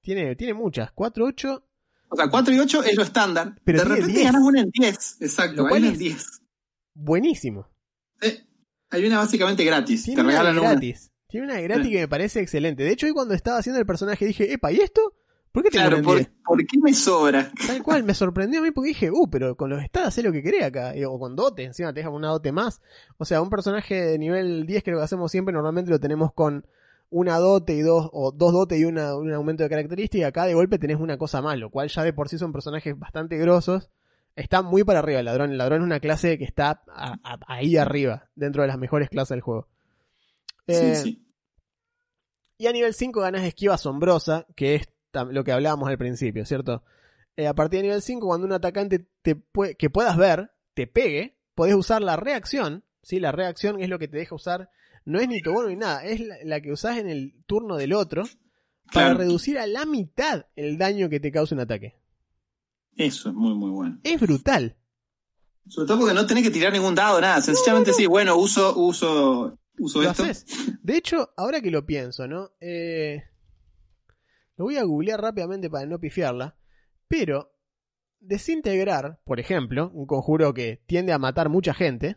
tiene, 0.00 0.34
tiene 0.36 0.54
muchas. 0.54 0.90
4, 0.92 1.24
8, 1.26 1.67
O 2.10 2.16
sea, 2.16 2.28
4 2.28 2.54
y 2.54 2.58
8 2.58 2.82
es 2.84 2.96
lo 2.96 3.02
estándar. 3.02 3.54
Pero 3.64 3.78
de 3.80 3.84
repente 3.84 4.12
10. 4.12 4.24
ganas 4.24 4.42
una 4.42 4.60
en 4.62 4.70
10. 4.72 5.16
Exacto, 5.20 5.56
Lo 5.56 5.62
hay 5.64 5.68
cual 5.70 5.82
una 5.82 5.92
en 5.92 5.98
10. 5.98 6.26
buenísimo. 6.94 7.68
Eh, 8.20 8.44
hay 8.90 9.06
una 9.06 9.18
básicamente 9.18 9.64
gratis. 9.64 10.04
Tiene 10.04 10.16
te 10.16 10.20
una 10.22 10.30
regalan 10.30 10.58
una. 10.58 10.70
gratis. 10.70 11.12
Tiene 11.28 11.46
una 11.46 11.60
gratis 11.60 11.88
que 11.90 11.98
me 12.00 12.08
parece 12.08 12.40
excelente. 12.40 12.82
De 12.82 12.90
hecho, 12.90 13.06
hoy 13.06 13.12
cuando 13.12 13.34
estaba 13.34 13.58
haciendo 13.58 13.78
el 13.78 13.86
personaje 13.86 14.24
dije, 14.26 14.52
epa, 14.52 14.72
¿y 14.72 14.78
esto? 14.78 15.14
¿Por 15.52 15.62
qué 15.62 15.70
tengo 15.70 15.88
Claro, 15.88 16.02
¿por, 16.02 16.16
10? 16.16 16.30
¿por 16.44 16.58
qué 16.58 16.78
me 16.82 16.94
sobra? 16.94 17.52
Tal 17.66 17.82
cual, 17.82 18.04
me 18.04 18.14
sorprendió 18.14 18.60
a 18.60 18.62
mí 18.62 18.70
porque 18.70 18.88
dije, 18.88 19.10
uh, 19.10 19.28
pero 19.30 19.56
con 19.56 19.68
los 19.70 19.82
estados 19.82 20.08
hace 20.08 20.22
lo 20.22 20.32
que 20.32 20.42
quería 20.42 20.66
acá. 20.66 20.96
Y- 20.96 21.04
O 21.04 21.18
con 21.18 21.36
dote, 21.36 21.64
encima 21.64 21.92
te 21.92 22.00
dejan 22.00 22.12
una 22.14 22.28
dote 22.28 22.52
más. 22.52 22.80
O 23.18 23.24
sea, 23.24 23.42
un 23.42 23.50
personaje 23.50 23.94
de 23.94 24.18
nivel 24.18 24.66
10 24.66 24.82
que 24.82 24.90
lo 24.90 24.98
que 24.98 25.04
hacemos 25.04 25.30
siempre, 25.30 25.52
normalmente 25.52 25.90
lo 25.90 26.00
tenemos 26.00 26.32
con 26.32 26.66
una 27.10 27.38
dote 27.38 27.74
y 27.74 27.80
dos, 27.80 28.08
o 28.12 28.32
dos 28.32 28.52
dotes 28.52 28.78
y 28.78 28.84
una- 28.84 29.16
un 29.16 29.32
aumento 29.32 29.62
de 29.62 29.68
característica. 29.70 30.26
Acá 30.26 30.44
de 30.46 30.54
golpe 30.54 30.78
tenés 30.78 30.98
una 30.98 31.16
cosa 31.18 31.40
más, 31.42 31.58
lo 31.58 31.70
cual 31.70 31.88
ya 31.88 32.02
de 32.04 32.12
por 32.12 32.28
sí 32.28 32.38
son 32.38 32.52
personajes 32.52 32.98
bastante 32.98 33.36
grosos. 33.38 33.90
Está 34.36 34.62
muy 34.62 34.84
para 34.84 35.00
arriba 35.00 35.18
el 35.18 35.24
ladrón. 35.24 35.50
El 35.50 35.58
ladrón 35.58 35.80
es 35.80 35.86
una 35.86 36.00
clase 36.00 36.38
que 36.38 36.44
está 36.44 36.82
a- 36.88 37.16
a- 37.24 37.38
ahí 37.46 37.76
arriba, 37.76 38.28
dentro 38.36 38.62
de 38.62 38.68
las 38.68 38.78
mejores 38.78 39.08
clases 39.08 39.30
del 39.30 39.40
juego. 39.40 39.68
Eh, 40.66 40.94
sí, 40.94 41.02
sí. 41.02 41.24
y 42.58 42.66
a 42.66 42.72
nivel 42.72 42.92
5 42.92 43.20
ganas 43.20 43.42
esquiva 43.44 43.74
asombrosa, 43.74 44.46
que 44.56 44.74
es 44.74 44.88
lo 45.30 45.44
que 45.44 45.52
hablábamos 45.52 45.88
al 45.88 45.96
principio, 45.98 46.44
¿cierto? 46.44 46.82
Eh, 47.36 47.46
a 47.46 47.54
partir 47.54 47.78
de 47.78 47.84
nivel 47.84 48.02
5, 48.02 48.26
cuando 48.26 48.46
un 48.46 48.52
atacante 48.52 49.06
te 49.22 49.40
que 49.78 49.90
puedas 49.90 50.16
ver 50.16 50.50
te 50.74 50.86
pegue, 50.86 51.38
podés 51.54 51.74
usar 51.74 52.02
la 52.02 52.16
reacción, 52.16 52.84
¿sí? 53.02 53.18
La 53.20 53.32
reacción 53.32 53.80
es 53.80 53.88
lo 53.88 53.98
que 53.98 54.08
te 54.08 54.16
deja 54.18 54.34
usar, 54.34 54.70
no 55.08 55.20
es 55.20 55.28
ni 55.28 55.40
tu 55.40 55.52
bono 55.52 55.68
ni 55.68 55.76
nada, 55.76 56.04
es 56.04 56.20
la, 56.20 56.36
la 56.44 56.60
que 56.60 56.72
usás 56.72 56.98
en 56.98 57.08
el 57.08 57.34
turno 57.46 57.76
del 57.76 57.92
otro 57.92 58.24
para 58.92 59.08
Claro. 59.08 59.18
reducir 59.18 59.58
a 59.58 59.66
la 59.66 59.84
mitad 59.86 60.46
el 60.56 60.78
daño 60.78 61.08
que 61.08 61.20
te 61.20 61.30
causa 61.32 61.54
un 61.54 61.60
ataque. 61.60 61.94
Eso 62.96 63.28
es 63.28 63.34
muy, 63.34 63.54
muy 63.54 63.70
bueno. 63.70 64.00
Es 64.02 64.20
brutal. 64.20 64.76
Sobre 65.68 65.86
todo 65.86 65.98
porque 66.00 66.14
no 66.14 66.26
tenés 66.26 66.42
que 66.44 66.50
tirar 66.50 66.72
ningún 66.72 66.94
dado, 66.94 67.20
nada. 67.20 67.40
Sencillamente 67.42 67.92
sí, 67.92 68.06
bueno, 68.06 68.36
uso, 68.36 68.76
uso, 68.78 69.52
uso 69.78 70.02
esto. 70.02 70.22
haces. 70.24 70.46
De 70.82 70.96
hecho, 70.96 71.30
ahora 71.36 71.60
que 71.60 71.70
lo 71.70 71.84
pienso, 71.84 72.26
¿no? 72.26 72.50
Eh, 72.60 73.22
lo 74.56 74.64
voy 74.64 74.76
a 74.78 74.84
googlear 74.84 75.20
rápidamente 75.20 75.68
para 75.70 75.86
no 75.86 76.00
pifiarla. 76.00 76.56
Pero 77.06 77.52
desintegrar, 78.20 79.20
por 79.24 79.38
ejemplo, 79.40 79.90
un 79.94 80.06
conjuro 80.06 80.52
que 80.54 80.82
tiende 80.86 81.12
a 81.12 81.18
matar 81.18 81.48
mucha 81.50 81.74
gente, 81.74 82.16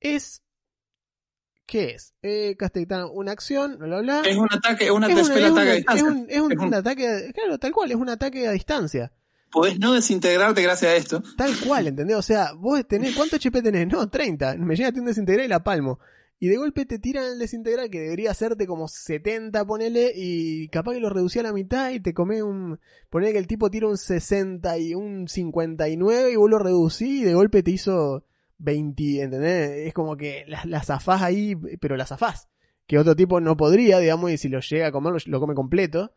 es. 0.00 0.42
¿Qué 1.70 1.90
es? 1.92 2.14
Eh, 2.20 2.56
castetar 2.58 3.04
una 3.12 3.30
acción, 3.30 3.78
bla 3.78 4.00
bla 4.00 4.00
bla. 4.00 4.22
Es 4.28 4.36
un 4.36 4.48
ataque, 4.50 4.86
es 4.86 4.90
una 4.90 5.06
Es 5.06 5.26
spell 5.26 5.30
una- 5.30 5.38
es 5.38 5.52
ataque 5.52 5.60
a 5.60 5.62
una- 5.62 5.74
distancia. 5.76 6.02
es 6.04 6.10
un, 6.12 6.26
es 6.28 6.40
un 6.40 6.60
un- 6.66 6.74
ataque, 6.74 7.30
claro, 7.32 7.58
tal 7.58 7.72
cual, 7.72 7.90
es 7.92 7.96
un 7.96 8.08
ataque 8.08 8.48
a 8.48 8.50
distancia. 8.50 9.12
Podés 9.52 9.78
no 9.78 9.92
desintegrarte 9.92 10.62
gracias 10.62 10.92
a 10.92 10.96
esto. 10.96 11.22
Tal 11.36 11.56
cual, 11.60 11.86
¿entendés? 11.86 12.16
O 12.16 12.22
sea, 12.22 12.54
vos 12.54 12.84
tenés, 12.88 13.14
¿cuánto 13.14 13.36
HP 13.36 13.62
tenés? 13.62 13.86
No, 13.86 14.08
30. 14.10 14.56
Me 14.56 14.74
llega 14.74 14.88
a 14.88 14.92
un 14.98 15.04
desintegrar 15.06 15.44
y 15.46 15.48
la 15.48 15.62
palmo. 15.62 16.00
Y 16.40 16.48
de 16.48 16.56
golpe 16.56 16.86
te 16.86 16.98
tiran 16.98 17.24
el 17.24 17.38
desintegrar 17.38 17.88
que 17.88 18.00
debería 18.00 18.30
hacerte 18.32 18.66
como 18.66 18.88
70, 18.88 19.64
ponele, 19.64 20.10
y 20.16 20.68
capaz 20.70 20.94
que 20.94 21.00
lo 21.00 21.10
reducí 21.10 21.38
a 21.38 21.42
la 21.44 21.52
mitad 21.52 21.90
y 21.90 22.00
te 22.00 22.14
comé 22.14 22.42
un... 22.42 22.80
Ponele 23.10 23.32
que 23.32 23.38
el 23.38 23.46
tipo 23.46 23.70
tira 23.70 23.86
un 23.88 23.96
60 23.98 24.76
y 24.78 24.94
un 24.94 25.28
59 25.28 26.32
y 26.32 26.36
vos 26.36 26.50
lo 26.50 26.58
reducí 26.58 27.20
y 27.20 27.24
de 27.24 27.34
golpe 27.34 27.62
te 27.62 27.70
hizo 27.72 28.24
20, 28.60 29.22
¿entendés? 29.22 29.88
Es 29.88 29.94
como 29.94 30.16
que 30.16 30.44
la, 30.46 30.62
la 30.64 30.82
zafás 30.82 31.22
ahí, 31.22 31.56
pero 31.80 31.96
la 31.96 32.06
zafás. 32.06 32.48
Que 32.86 32.98
otro 32.98 33.14
tipo 33.16 33.40
no 33.40 33.56
podría, 33.56 33.98
digamos, 33.98 34.30
y 34.30 34.38
si 34.38 34.48
lo 34.48 34.60
llega 34.60 34.88
a 34.88 34.92
comer, 34.92 35.12
lo, 35.12 35.18
lo 35.24 35.40
come 35.40 35.54
completo. 35.54 36.12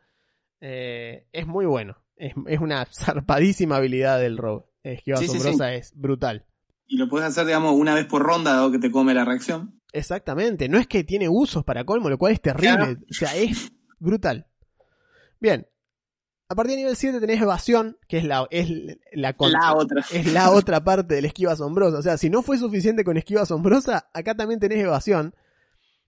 Eh, 0.61 1.27
es 1.31 1.47
muy 1.47 1.65
bueno. 1.65 1.97
Es, 2.15 2.33
es 2.47 2.59
una 2.59 2.85
zarpadísima 2.91 3.77
habilidad 3.77 4.19
del 4.19 4.37
rogue. 4.37 4.65
Esquiva 4.83 5.17
Sí, 5.17 5.27
sí, 5.27 5.37
asombrosa 5.37 5.73
es 5.73 5.93
brutal. 5.95 6.45
Y 6.87 6.97
lo 6.97 7.07
podés 7.07 7.27
hacer, 7.27 7.45
digamos, 7.45 7.73
una 7.75 7.95
vez 7.95 8.05
por 8.05 8.21
ronda, 8.21 8.53
dado 8.53 8.71
que 8.71 8.79
te 8.79 8.91
come 8.91 9.13
la 9.13 9.25
reacción. 9.25 9.79
Exactamente. 9.93 10.67
No 10.67 10.77
es 10.77 10.87
que 10.87 11.03
tiene 11.03 11.29
usos 11.29 11.63
para 11.63 11.85
colmo, 11.85 12.09
lo 12.09 12.17
cual 12.17 12.33
es 12.33 12.41
terrible. 12.41 12.75
Claro. 12.75 12.99
O 13.09 13.13
sea, 13.13 13.35
es 13.35 13.71
brutal. 13.99 14.47
Bien. 15.39 15.67
A 16.53 16.55
partir 16.55 16.75
de 16.75 16.81
nivel 16.83 16.95
7 16.95 17.19
tenés 17.19 17.41
evasión, 17.41 17.97
que 18.07 18.19
es 18.19 18.23
la, 18.25 18.47
es 18.51 18.69
la, 19.13 19.35
otra. 19.73 20.05
es 20.11 20.31
la 20.31 20.51
otra 20.51 20.83
parte 20.83 21.15
del 21.15 21.25
esquiva 21.25 21.53
asombrosa. 21.53 21.97
O 21.97 22.01
sea, 22.03 22.15
si 22.17 22.29
no 22.29 22.43
fue 22.43 22.59
suficiente 22.59 23.03
con 23.03 23.17
esquiva 23.17 23.41
asombrosa, 23.41 24.07
acá 24.13 24.35
también 24.35 24.59
tenés 24.59 24.77
evasión. 24.83 25.33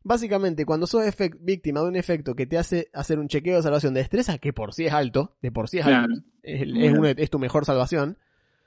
Básicamente, 0.04 0.66
cuando 0.66 0.86
sos 0.86 1.04
víctima 1.42 1.82
de 1.82 1.88
un 1.88 1.96
efecto 1.96 2.36
que 2.36 2.46
te 2.46 2.60
hace 2.60 2.90
hacer 2.94 3.18
un 3.18 3.28
chequeo 3.28 3.56
de 3.58 3.64
salvación 3.64 3.96
de 3.96 4.02
destreza, 4.02 4.38
que 4.38 4.54
por 4.54 4.72
sí 4.76 4.86
es 4.86 4.94
alto, 4.94 5.36
de 5.42 5.52
por 5.52 5.68
sí 5.68 5.80
es 5.80 5.86
Claro. 5.86 6.14
alto, 6.14 6.28
es, 6.44 6.68
Muy 6.68 6.84
es 6.84 6.90
alto. 6.90 7.00
una- 7.00 7.10
es 7.12 7.30
tu 7.32 7.40
mejor 7.40 7.66
salvación, 7.66 8.20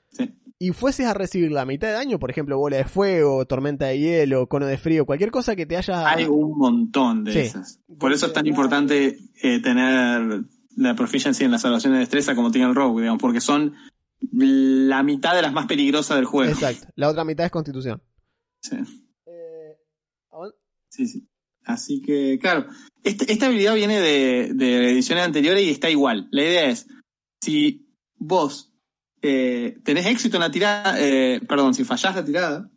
Sí. 0.09 0.35
y 0.59 0.71
fueses 0.71 1.05
a 1.05 1.13
recibir 1.13 1.49
la 1.53 1.63
mitad 1.63 1.87
de 1.87 1.93
daño, 1.93 2.19
por 2.19 2.29
ejemplo, 2.29 2.57
bola 2.57 2.75
de 2.75 2.83
fuego, 2.83 3.45
tormenta 3.45 3.85
de 3.85 3.99
hielo, 3.99 4.47
cono 4.49 4.65
de 4.65 4.77
frío, 4.77 5.05
cualquier 5.05 5.31
cosa 5.31 5.55
que 5.55 5.65
te 5.65 5.77
haya... 5.77 6.09
Hay 6.09 6.25
un 6.25 6.57
montón 6.57 7.23
de 7.23 7.31
Sí. 7.31 7.39
esas. 7.39 7.79
Por 7.97 8.11
eso 8.11 8.25
es 8.25 8.33
tan 8.33 8.45
importante 8.45 9.17
eh, 9.41 9.61
tener 9.61 10.41
la 10.75 10.95
proficiency 10.95 11.43
en 11.43 11.51
la 11.51 11.59
salvación 11.59 11.93
de 11.93 11.99
destreza 11.99 12.35
como 12.35 12.51
tiene 12.51 12.67
el 12.69 12.75
Rogue, 12.75 13.01
digamos, 13.01 13.21
porque 13.21 13.41
son 13.41 13.75
la 14.31 15.01
mitad 15.03 15.33
de 15.35 15.41
las 15.41 15.53
más 15.53 15.65
peligrosas 15.67 16.17
del 16.17 16.25
juego. 16.25 16.51
Exacto. 16.51 16.87
La 16.95 17.09
otra 17.09 17.23
mitad 17.23 17.45
es 17.45 17.51
constitución. 17.51 18.01
Sí. 18.61 18.75
Eh, 19.25 19.77
Sí, 20.91 21.07
sí. 21.07 21.27
Así 21.65 22.01
que, 22.01 22.39
claro, 22.41 22.65
este- 23.03 23.31
esta 23.31 23.45
habilidad 23.45 23.75
viene 23.75 23.99
de, 23.99 24.51
de 24.55 24.91
ediciones 24.91 25.23
anteriores 25.23 25.63
y 25.63 25.69
está 25.69 25.89
igual. 25.89 26.27
La 26.31 26.41
idea 26.41 26.65
es, 26.69 26.87
si 27.41 27.87
vos 28.17 28.73
eh, 29.21 29.77
tenés 29.83 30.07
éxito 30.07 30.37
en 30.37 30.41
la 30.41 30.51
tirada, 30.51 30.95
eh, 30.99 31.41
perdón, 31.47 31.73
si 31.75 31.83
fallás 31.83 32.15
la 32.15 32.25
tirada, 32.25 32.71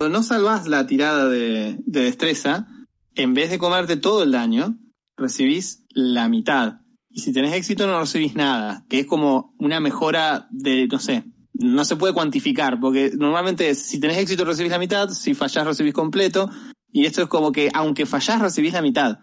o 0.00 0.08
no 0.08 0.22
salvás 0.22 0.66
la 0.68 0.86
tirada 0.86 1.28
de, 1.28 1.76
de 1.84 2.00
destreza, 2.02 2.66
en 3.14 3.34
vez 3.34 3.50
de 3.50 3.58
comerte 3.58 3.96
todo 3.96 4.22
el 4.22 4.30
daño, 4.32 4.78
recibís 5.18 5.84
la 5.90 6.28
mitad. 6.28 6.79
Y 7.10 7.20
si 7.20 7.32
tenés 7.32 7.52
éxito 7.54 7.86
no 7.86 7.98
recibís 8.00 8.34
nada, 8.34 8.84
que 8.88 9.00
es 9.00 9.06
como 9.06 9.54
una 9.58 9.80
mejora 9.80 10.46
de, 10.50 10.86
no 10.86 10.98
sé, 11.00 11.24
no 11.54 11.84
se 11.84 11.96
puede 11.96 12.14
cuantificar, 12.14 12.78
porque 12.80 13.10
normalmente 13.16 13.74
si 13.74 13.98
tenés 14.00 14.18
éxito 14.18 14.44
recibís 14.44 14.70
la 14.70 14.78
mitad, 14.78 15.08
si 15.10 15.34
fallás 15.34 15.66
recibís 15.66 15.92
completo, 15.92 16.48
y 16.92 17.06
esto 17.06 17.22
es 17.22 17.28
como 17.28 17.50
que 17.52 17.68
aunque 17.74 18.06
fallás 18.06 18.40
recibís 18.40 18.72
la 18.72 18.82
mitad, 18.82 19.18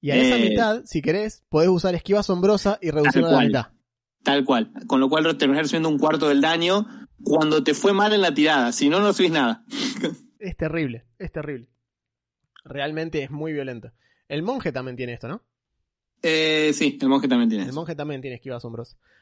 Y 0.00 0.10
a 0.10 0.16
esa 0.16 0.36
Eh, 0.36 0.48
mitad, 0.50 0.82
si 0.84 1.00
querés, 1.02 1.44
podés 1.48 1.68
usar 1.68 1.94
esquiva 1.94 2.20
asombrosa 2.20 2.78
y 2.80 2.90
reducirla 2.90 3.28
a 3.28 3.32
la 3.32 3.46
mitad. 3.46 3.66
tal 4.24 4.44
cual. 4.44 4.72
Con 4.86 5.00
lo 5.00 5.08
cual 5.08 5.36
terminás 5.36 5.62
recibiendo 5.64 5.88
un 5.88 5.98
cuarto 5.98 6.28
del 6.28 6.40
daño 6.40 6.86
cuando 7.22 7.62
te 7.62 7.72
fue 7.74 7.92
mal 7.92 8.12
en 8.12 8.20
la 8.20 8.32
tirada, 8.34 8.72
si 8.72 8.88
no, 8.88 8.98
no 9.00 9.08
recibís 9.08 9.32
nada. 9.32 9.64
Es 10.40 10.56
terrible, 10.56 11.06
es 11.18 11.30
terrible. 11.30 11.68
Realmente 12.64 13.22
es 13.22 13.30
muy 13.30 13.52
violento. 13.52 13.92
El 14.26 14.42
monje 14.42 14.72
también 14.72 14.96
tiene 14.96 15.12
esto, 15.12 15.28
¿no? 15.28 15.44
Eh, 16.22 16.72
sí, 16.74 16.98
el 17.00 17.08
monje 17.08 17.28
también 17.28 17.48
tiene 17.48 17.64
El 17.64 17.70
eso. 17.70 17.78
monje 17.78 17.94
también 17.94 18.20
tiene 18.20 18.36
esquiva. 18.36 18.58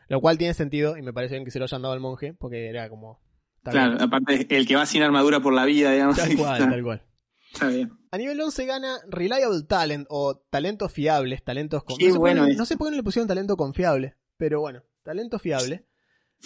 Lo 0.08 0.20
cual 0.20 0.38
tiene 0.38 0.54
sentido 0.54 0.96
y 0.96 1.02
me 1.02 1.12
parece 1.12 1.34
bien 1.34 1.44
que 1.44 1.50
se 1.50 1.58
lo 1.58 1.64
hayan 1.64 1.82
dado 1.82 1.94
al 1.94 2.00
monje 2.00 2.34
porque 2.34 2.68
era 2.68 2.88
como... 2.88 3.20
Claro, 3.62 3.92
bien. 3.92 4.02
aparte 4.02 4.46
el 4.56 4.66
que 4.66 4.74
va 4.76 4.86
sin 4.86 5.02
armadura 5.02 5.40
por 5.40 5.52
la 5.52 5.64
vida, 5.64 5.92
digamos. 5.92 6.16
Tal 6.16 6.28
cual, 6.36 6.58
está, 6.58 6.70
tal 6.70 6.82
cual. 6.82 7.02
está 7.52 7.68
bien. 7.68 7.92
A 8.10 8.18
nivel 8.18 8.40
11 8.40 8.66
gana 8.66 8.98
Reliable 9.08 9.62
Talent 9.68 10.06
o 10.08 10.36
talentos 10.50 10.92
fiables, 10.92 11.44
talentos 11.44 11.84
con... 11.84 11.96
Qué 11.96 12.08
no, 12.08 12.12
sé 12.14 12.18
bueno 12.18 12.46
es. 12.46 12.56
no 12.56 12.64
sé 12.64 12.76
por 12.76 12.86
qué 12.86 12.90
no 12.92 12.96
le 12.96 13.02
pusieron 13.02 13.28
talento 13.28 13.56
confiable, 13.56 14.16
pero 14.36 14.60
bueno, 14.60 14.82
talento 15.02 15.38
fiable. 15.38 15.86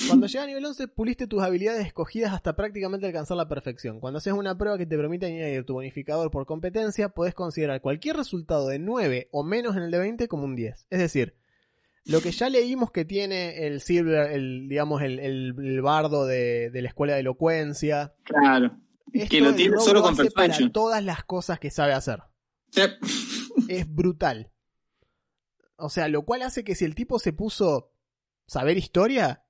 Cuando 0.08 0.26
llegas 0.26 0.44
a 0.44 0.46
nivel 0.48 0.64
11, 0.64 0.88
puliste 0.88 1.26
tus 1.26 1.42
habilidades 1.42 1.86
escogidas 1.86 2.32
hasta 2.32 2.56
prácticamente 2.56 3.06
alcanzar 3.06 3.36
la 3.36 3.48
perfección. 3.48 4.00
Cuando 4.00 4.18
haces 4.18 4.32
una 4.32 4.58
prueba 4.58 4.76
que 4.76 4.86
te 4.86 4.96
permite 4.96 5.26
añadir 5.26 5.64
tu 5.64 5.74
bonificador 5.74 6.30
por 6.30 6.46
competencia, 6.46 7.10
puedes 7.10 7.34
considerar 7.34 7.80
cualquier 7.80 8.16
resultado 8.16 8.68
de 8.68 8.78
9 8.80 9.28
o 9.30 9.44
menos 9.44 9.76
en 9.76 9.82
el 9.84 9.90
de 9.92 9.98
20 9.98 10.26
como 10.28 10.44
un 10.44 10.56
10. 10.56 10.86
Es 10.90 10.98
decir, 10.98 11.36
lo 12.04 12.20
que 12.20 12.32
ya 12.32 12.48
leímos 12.50 12.90
que 12.90 13.04
tiene 13.04 13.66
el 13.66 13.80
Silver, 13.80 14.32
el, 14.32 14.68
digamos, 14.68 15.00
el, 15.00 15.20
el- 15.20 15.54
el 15.58 15.80
bardo 15.80 16.26
de, 16.26 16.70
de 16.70 16.82
la 16.82 16.88
escuela 16.88 17.14
de 17.14 17.20
elocuencia. 17.20 18.14
Claro. 18.24 18.76
Esto 19.12 19.30
Que 19.30 19.40
lo 19.40 19.54
tiene 19.54 19.78
solo 19.78 20.00
lo 20.00 20.06
con 20.06 20.16
para 20.16 20.28
Persuasion. 20.28 20.72
todas 20.72 21.04
las 21.04 21.22
cosas 21.24 21.60
que 21.60 21.70
sabe 21.70 21.92
hacer. 21.92 22.20
Yep. 22.72 22.90
es 23.68 23.94
brutal. 23.94 24.50
O 25.76 25.88
sea, 25.88 26.08
lo 26.08 26.24
cual 26.24 26.42
hace 26.42 26.64
que 26.64 26.74
si 26.74 26.84
el 26.84 26.96
tipo 26.96 27.20
se 27.20 27.32
puso 27.32 27.92
saber 28.46 28.76
historia, 28.76 29.43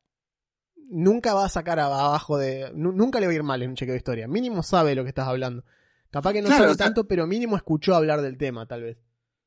nunca 0.90 1.34
va 1.34 1.44
a 1.44 1.48
sacar 1.48 1.78
abajo 1.80 2.38
de. 2.38 2.70
nu- 2.74 2.92
nunca 2.92 3.20
le 3.20 3.26
va 3.26 3.32
a 3.32 3.36
ir 3.36 3.42
mal 3.42 3.62
en 3.62 3.70
un 3.70 3.76
chequeo 3.76 3.92
de 3.94 3.98
historia. 3.98 4.28
Mínimo 4.28 4.62
sabe 4.62 4.94
lo 4.94 5.02
que 5.02 5.08
estás 5.10 5.28
hablando. 5.28 5.64
Capaz 6.10 6.32
que 6.32 6.42
no 6.42 6.46
Claro, 6.48 6.64
sabe 6.64 6.76
tanto, 6.76 7.06
pero 7.08 7.26
mínimo 7.26 7.56
escuchó 7.56 7.94
hablar 7.94 8.22
del 8.22 8.36
tema, 8.38 8.66
tal 8.66 8.82
vez. 8.82 8.98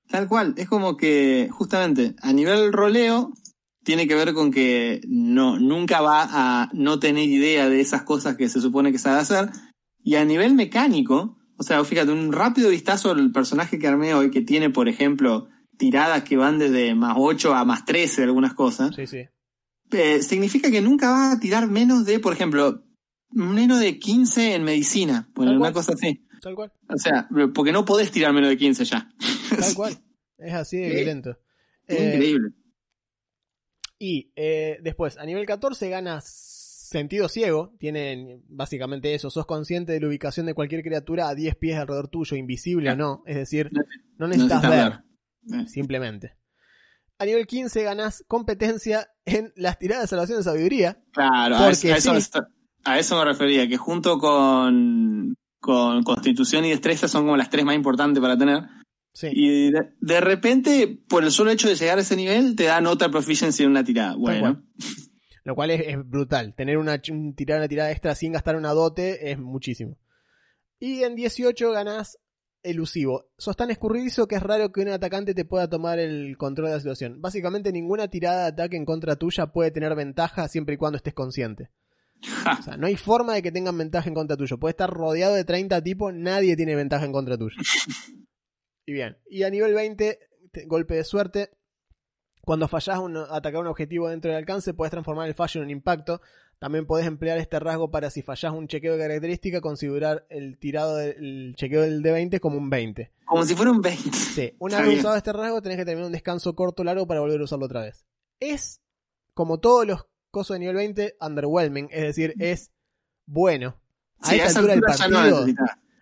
Tal 0.09 0.27
cual, 0.27 0.53
es 0.57 0.67
como 0.67 0.95
que 0.97 1.49
justamente 1.51 2.15
a 2.21 2.31
nivel 2.33 2.71
roleo 2.73 3.31
tiene 3.83 4.07
que 4.07 4.15
ver 4.15 4.33
con 4.33 4.51
que 4.51 5.01
no, 5.07 5.59
nunca 5.59 6.01
va 6.01 6.27
a 6.29 6.69
no 6.73 6.99
tener 6.99 7.27
idea 7.29 7.69
de 7.69 7.79
esas 7.79 8.03
cosas 8.03 8.35
que 8.35 8.49
se 8.49 8.59
supone 8.61 8.91
que 8.91 8.99
sabe 8.99 9.19
hacer. 9.19 9.49
Y 10.03 10.15
a 10.15 10.25
nivel 10.25 10.55
mecánico, 10.55 11.37
o 11.57 11.63
sea, 11.63 11.83
fíjate, 11.83 12.11
un 12.11 12.31
rápido 12.33 12.69
vistazo 12.69 13.11
al 13.11 13.31
personaje 13.31 13.79
que 13.79 13.87
armé 13.87 14.13
hoy, 14.13 14.29
que 14.31 14.41
tiene, 14.41 14.69
por 14.69 14.87
ejemplo, 14.89 15.47
tiradas 15.77 16.23
que 16.23 16.35
van 16.37 16.59
desde 16.59 16.95
más 16.95 17.15
8 17.17 17.53
a 17.53 17.63
más 17.65 17.85
13 17.85 18.21
de 18.21 18.25
algunas 18.27 18.53
cosas, 18.53 18.93
Sí, 18.95 19.07
sí. 19.07 19.25
Eh, 19.91 20.21
significa 20.21 20.69
que 20.71 20.81
nunca 20.81 21.09
va 21.11 21.31
a 21.33 21.39
tirar 21.39 21.67
menos 21.69 22.05
de, 22.05 22.19
por 22.19 22.33
ejemplo, 22.33 22.83
menos 23.31 23.79
de 23.79 23.99
15 23.99 24.55
en 24.55 24.63
medicina, 24.63 25.29
bueno, 25.35 25.51
Tal 25.51 25.57
una 25.57 25.71
cual. 25.71 25.73
cosa 25.73 25.93
así. 25.93 26.25
Tal 26.41 26.55
cual. 26.55 26.71
O 26.89 26.97
sea, 26.97 27.27
porque 27.53 27.71
no 27.71 27.83
podés 27.85 28.11
tirar 28.11 28.33
menos 28.33 28.49
de 28.49 28.57
15 28.57 28.85
ya. 28.85 29.09
Tal 29.59 29.73
cual. 29.75 29.97
Es 30.37 30.53
así 30.53 30.77
de 30.77 30.89
Sí. 30.89 30.95
violento. 30.95 31.37
Es 31.87 31.99
Eh, 31.99 32.13
increíble. 32.13 32.49
Y 33.99 34.31
eh, 34.35 34.77
después, 34.83 35.17
a 35.17 35.25
nivel 35.25 35.45
14 35.45 35.89
ganas 35.89 36.25
sentido 36.89 37.27
ciego. 37.27 37.75
Tienen 37.79 38.43
básicamente 38.47 39.13
eso. 39.15 39.29
Sos 39.29 39.45
consciente 39.45 39.91
de 39.93 39.99
la 39.99 40.07
ubicación 40.07 40.45
de 40.45 40.53
cualquier 40.53 40.83
criatura 40.83 41.27
a 41.29 41.35
10 41.35 41.55
pies 41.55 41.77
alrededor 41.77 42.07
tuyo, 42.07 42.37
invisible 42.37 42.91
o 42.91 42.95
no. 42.95 43.23
Es 43.25 43.35
decir, 43.35 43.71
no 44.17 44.27
necesitas 44.27 44.61
necesitas 44.61 44.69
ver, 44.69 45.03
ver. 45.41 45.61
Eh. 45.61 45.67
simplemente. 45.67 46.37
A 47.19 47.25
nivel 47.25 47.47
15 47.47 47.83
ganás 47.83 48.23
competencia 48.27 49.09
en 49.25 49.51
las 49.55 49.79
tiradas 49.79 50.03
de 50.03 50.07
salvación 50.07 50.37
de 50.37 50.43
sabiduría. 50.43 51.01
Claro, 51.13 51.57
a 51.57 51.69
eso, 51.71 51.87
a, 51.87 51.97
eso, 51.97 52.13
a 52.83 52.99
eso 52.99 53.17
me 53.17 53.25
refería, 53.25 53.67
que 53.67 53.77
junto 53.77 54.17
con, 54.19 55.35
con 55.59 56.03
constitución 56.03 56.65
y 56.65 56.69
destreza 56.69 57.07
son 57.07 57.23
como 57.23 57.35
las 57.37 57.49
tres 57.49 57.65
más 57.65 57.75
importantes 57.75 58.21
para 58.21 58.37
tener. 58.37 58.63
Sí. 59.13 59.29
Y 59.33 59.71
de, 59.71 59.93
de 59.99 60.21
repente, 60.21 61.01
por 61.09 61.23
el 61.23 61.31
solo 61.31 61.49
hecho 61.49 61.67
de 61.67 61.75
llegar 61.75 61.97
a 61.97 62.01
ese 62.01 62.15
nivel, 62.15 62.55
te 62.55 62.65
dan 62.65 62.85
otra 62.85 63.09
proficiency 63.09 63.63
en 63.63 63.71
una 63.71 63.83
tirada. 63.83 64.15
Bueno, 64.15 64.63
Lo 65.43 65.55
cual 65.55 65.71
es, 65.71 65.81
es 65.87 65.97
brutal. 66.07 66.53
Tener 66.55 66.77
una, 66.77 67.01
un- 67.09 67.33
tirar 67.33 67.57
una 67.57 67.67
tirada 67.67 67.89
extra 67.91 68.13
sin 68.13 68.33
gastar 68.33 68.55
una 68.57 68.73
dote 68.73 69.31
es 69.31 69.39
muchísimo. 69.39 69.97
Y 70.79 71.01
en 71.01 71.15
18 71.15 71.71
ganás 71.71 72.19
elusivo. 72.69 73.29
Sos 73.37 73.55
tan 73.55 73.71
escurridizo 73.71 74.27
que 74.27 74.35
es 74.35 74.43
raro 74.43 74.71
que 74.71 74.81
un 74.81 74.89
atacante 74.89 75.33
te 75.33 75.45
pueda 75.45 75.69
tomar 75.69 75.99
el 75.99 76.37
control 76.37 76.67
de 76.67 76.73
la 76.73 76.79
situación. 76.79 77.21
Básicamente 77.21 77.71
ninguna 77.71 78.07
tirada 78.09 78.41
de 78.43 78.47
ataque 78.49 78.77
en 78.77 78.85
contra 78.85 79.15
tuya 79.15 79.47
puede 79.47 79.71
tener 79.71 79.95
ventaja 79.95 80.47
siempre 80.47 80.75
y 80.75 80.77
cuando 80.77 80.97
estés 80.97 81.13
consciente. 81.13 81.69
O 82.59 82.63
sea, 82.63 82.77
no 82.77 82.87
hay 82.87 82.95
forma 82.95 83.33
de 83.35 83.41
que 83.43 83.51
tengan 83.51 83.77
ventaja 83.77 84.07
en 84.09 84.15
contra 84.15 84.35
tuyo. 84.37 84.57
Puede 84.57 84.71
estar 84.71 84.89
rodeado 84.89 85.35
de 85.35 85.43
30 85.43 85.81
tipos, 85.83 86.13
nadie 86.13 86.55
tiene 86.55 86.75
ventaja 86.75 87.05
en 87.05 87.11
contra 87.11 87.37
tuyo. 87.37 87.55
Y 88.85 88.93
bien, 88.93 89.17
y 89.29 89.43
a 89.43 89.49
nivel 89.49 89.73
20, 89.73 90.19
te- 90.51 90.65
golpe 90.65 90.95
de 90.95 91.03
suerte. 91.03 91.49
Cuando 92.41 92.67
fallás 92.69 92.99
un, 92.99 93.17
atacar 93.17 93.59
un 93.61 93.67
objetivo 93.67 94.07
dentro 94.09 94.31
del 94.31 94.37
alcance, 94.37 94.73
puedes 94.73 94.91
transformar 94.91 95.27
el 95.27 95.35
fallo 95.35 95.59
en 95.59 95.65
un 95.65 95.71
impacto. 95.71 96.21
También 96.59 96.87
puedes 96.87 97.05
emplear 97.05 97.37
este 97.37 97.59
rasgo 97.59 97.91
para 97.91 98.09
si 98.09 98.21
fallás 98.23 98.51
un 98.53 98.67
chequeo 98.67 98.93
de 98.97 99.03
característica, 99.03 99.61
considerar 99.61 100.25
el 100.29 100.57
tirado 100.57 100.95
del 100.97 101.15
el 101.17 101.55
chequeo 101.55 101.81
del 101.83 102.01
D20 102.01 102.39
como 102.39 102.57
un 102.57 102.69
20. 102.69 103.11
como 103.25 103.43
si 103.45 103.53
fuera 103.55 103.71
un 103.71 103.81
20. 103.81 104.11
Sí, 104.11 104.53
una 104.59 104.75
Está 104.77 104.81
vez 104.81 104.89
bien. 104.89 104.99
usado 104.99 105.15
este 105.17 105.33
rasgo, 105.33 105.61
tenés 105.61 105.77
que 105.77 105.85
terminar 105.85 106.07
un 106.07 106.13
descanso 106.13 106.55
corto 106.55 106.81
o 106.81 106.85
largo 106.85 107.05
para 107.05 107.19
volver 107.19 107.39
a 107.41 107.43
usarlo 107.43 107.65
otra 107.65 107.81
vez. 107.81 108.05
Es, 108.39 108.81
como 109.33 109.59
todos 109.59 109.85
los 109.85 110.07
cosos 110.31 110.55
de 110.55 110.59
nivel 110.59 110.75
20, 110.77 111.15
underwhelming, 111.21 111.89
es 111.91 112.01
decir, 112.01 112.33
es 112.39 112.71
bueno. 113.27 113.79
A 114.19 114.29
Sí, 114.29 114.35
esta 114.37 114.49
esa 114.49 114.59
altura 114.59 114.73
del 114.73 114.81
no 114.81 114.87
partido, 114.87 115.45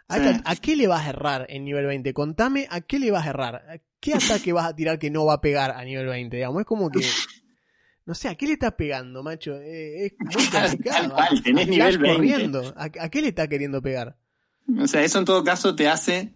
a, 0.07 0.17
esta- 0.17 0.49
¿a 0.51 0.55
qué 0.55 0.75
le 0.77 0.87
vas 0.87 1.05
a 1.05 1.09
errar 1.09 1.45
en 1.49 1.65
nivel 1.65 1.85
20? 1.85 2.13
Contame 2.13 2.67
a 2.69 2.79
qué 2.81 2.99
le 2.99 3.11
vas 3.11 3.25
a 3.25 3.29
errar. 3.31 3.55
¿A 3.69 3.77
¿Qué 3.99 4.13
ataque 4.13 4.53
vas 4.53 4.67
a 4.67 4.75
tirar 4.75 4.99
que 4.99 5.09
no 5.09 5.25
va 5.25 5.33
a 5.33 5.41
pegar 5.41 5.71
a 5.71 5.83
nivel 5.83 6.05
20? 6.05 6.35
Digamos, 6.37 6.61
es 6.61 6.65
como 6.65 6.89
que. 6.91 6.99
No 8.05 8.13
sé, 8.13 8.27
¿a 8.27 8.35
qué 8.35 8.45
le 8.45 8.53
estás 8.53 8.73
pegando, 8.73 9.23
macho? 9.23 9.55
Eh, 9.59 10.05
es 10.05 10.13
muy 10.19 10.45
complicado. 10.51 11.15
Tal 11.15 11.41
tenés 11.43 11.67
nivel 11.67 11.93
Flash 11.97 12.01
20. 12.01 12.15
corriendo. 12.15 12.73
¿A, 12.77 12.83
a 12.85 13.09
qué 13.09 13.21
le 13.21 13.29
está 13.29 13.47
queriendo 13.47 13.81
pegar? 13.81 14.17
O 14.79 14.87
sea, 14.87 15.03
eso 15.03 15.19
en 15.19 15.25
todo 15.25 15.43
caso 15.43 15.75
te 15.75 15.87
hace 15.87 16.33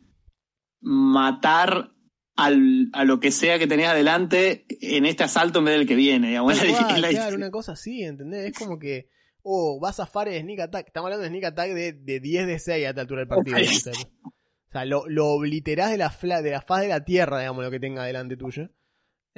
matar 0.81 1.91
al, 2.35 2.89
a 2.93 3.03
lo 3.03 3.19
que 3.19 3.31
sea 3.31 3.59
que 3.59 3.67
tenés 3.67 3.87
adelante 3.87 4.65
en 4.81 5.05
este 5.05 5.23
asalto 5.23 5.59
en 5.59 5.65
vez 5.65 5.77
del 5.77 5.87
que 5.87 5.95
viene. 5.95 6.29
Digamos, 6.29 6.57
Tal 6.57 6.67
Es 6.67 6.73
la- 6.79 6.79
cual, 6.87 6.95
es 6.95 7.01
la- 7.01 7.09
claro, 7.09 7.35
una 7.35 7.51
cosa 7.51 7.71
así, 7.73 8.03
¿entendés? 8.03 8.51
Es 8.51 8.57
como 8.57 8.79
que. 8.79 9.09
Oh, 9.41 9.79
vas 9.79 9.99
a 9.99 10.05
zafar 10.05 10.27
el 10.27 10.41
sneak 10.41 10.59
attack. 10.59 10.87
Estamos 10.87 11.07
hablando 11.07 11.23
de 11.23 11.29
sneak 11.29 11.45
attack 11.45 11.71
de, 11.73 11.93
de 11.93 12.19
10 12.19 12.45
de 12.45 12.59
6 12.59 12.85
a 12.85 12.89
esta 12.89 13.01
altura 13.01 13.21
del 13.21 13.27
partido. 13.29 13.57
O 13.57 14.71
sea, 14.71 14.85
lo, 14.85 15.07
lo 15.07 15.27
obliterás 15.27 15.89
de 15.91 15.97
la, 15.97 16.11
fla- 16.11 16.41
de 16.41 16.51
la 16.51 16.61
faz 16.61 16.81
de 16.81 16.89
la 16.89 17.03
tierra, 17.05 17.39
digamos, 17.39 17.63
lo 17.63 17.71
que 17.71 17.79
tenga 17.79 18.03
delante 18.03 18.35
tuyo. 18.37 18.69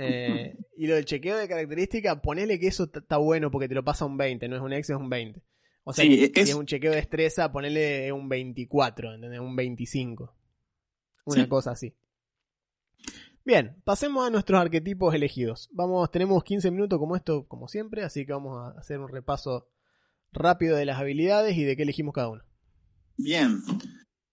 Eh, 0.04 0.58
y 0.78 0.88
lo 0.88 0.96
del 0.96 1.06
chequeo 1.06 1.38
de 1.38 1.48
característica, 1.48 2.22
ponele 2.22 2.60
que 2.60 2.68
eso 2.68 2.90
está 2.94 3.18
bueno 3.18 3.52
porque 3.52 3.68
te 3.68 3.76
lo 3.76 3.84
pasa 3.84 4.06
un 4.06 4.18
20, 4.18 4.48
no 4.48 4.56
es 4.56 4.62
un 4.62 4.74
X, 4.74 4.90
es 4.92 4.96
un 4.98 5.10
20. 5.10 5.42
O 5.84 5.94
sea, 5.94 6.06
Sí, 6.06 6.30
que 6.32 6.42
es- 6.42 6.48
si 6.48 6.52
es 6.52 6.58
un 6.58 6.66
chequeo 6.66 6.92
de 6.92 6.98
destreza, 6.98 7.52
ponele 7.52 8.12
un 8.12 8.30
24, 8.30 9.14
¿entendés? 9.16 9.40
Un 9.40 9.56
25. 9.56 10.36
Una 11.26 11.44
Sí. 11.44 11.50
cosa 11.50 11.72
así. 11.72 11.96
Bien, 13.44 13.76
pasemos 13.84 14.28
a 14.28 14.30
nuestros 14.30 14.60
arquetipos 14.62 15.16
elegidos. 15.16 15.68
Vamos, 15.74 16.12
tenemos 16.12 16.44
15 16.44 16.70
minutos 16.70 17.00
como 17.00 17.16
esto, 17.16 17.48
como 17.48 17.68
siempre, 17.68 18.04
así 18.04 18.26
que 18.26 18.34
vamos 18.34 18.60
a 18.60 18.80
hacer 18.80 19.00
un 19.00 19.10
repaso 19.10 19.68
rápido 20.32 20.78
de 20.78 20.86
las 20.86 21.00
habilidades 21.00 21.58
y 21.58 21.64
de 21.64 21.76
qué 21.76 21.84
elegimos 21.84 22.14
cada 22.14 22.30
uno. 22.30 22.44
Bien. 23.18 23.62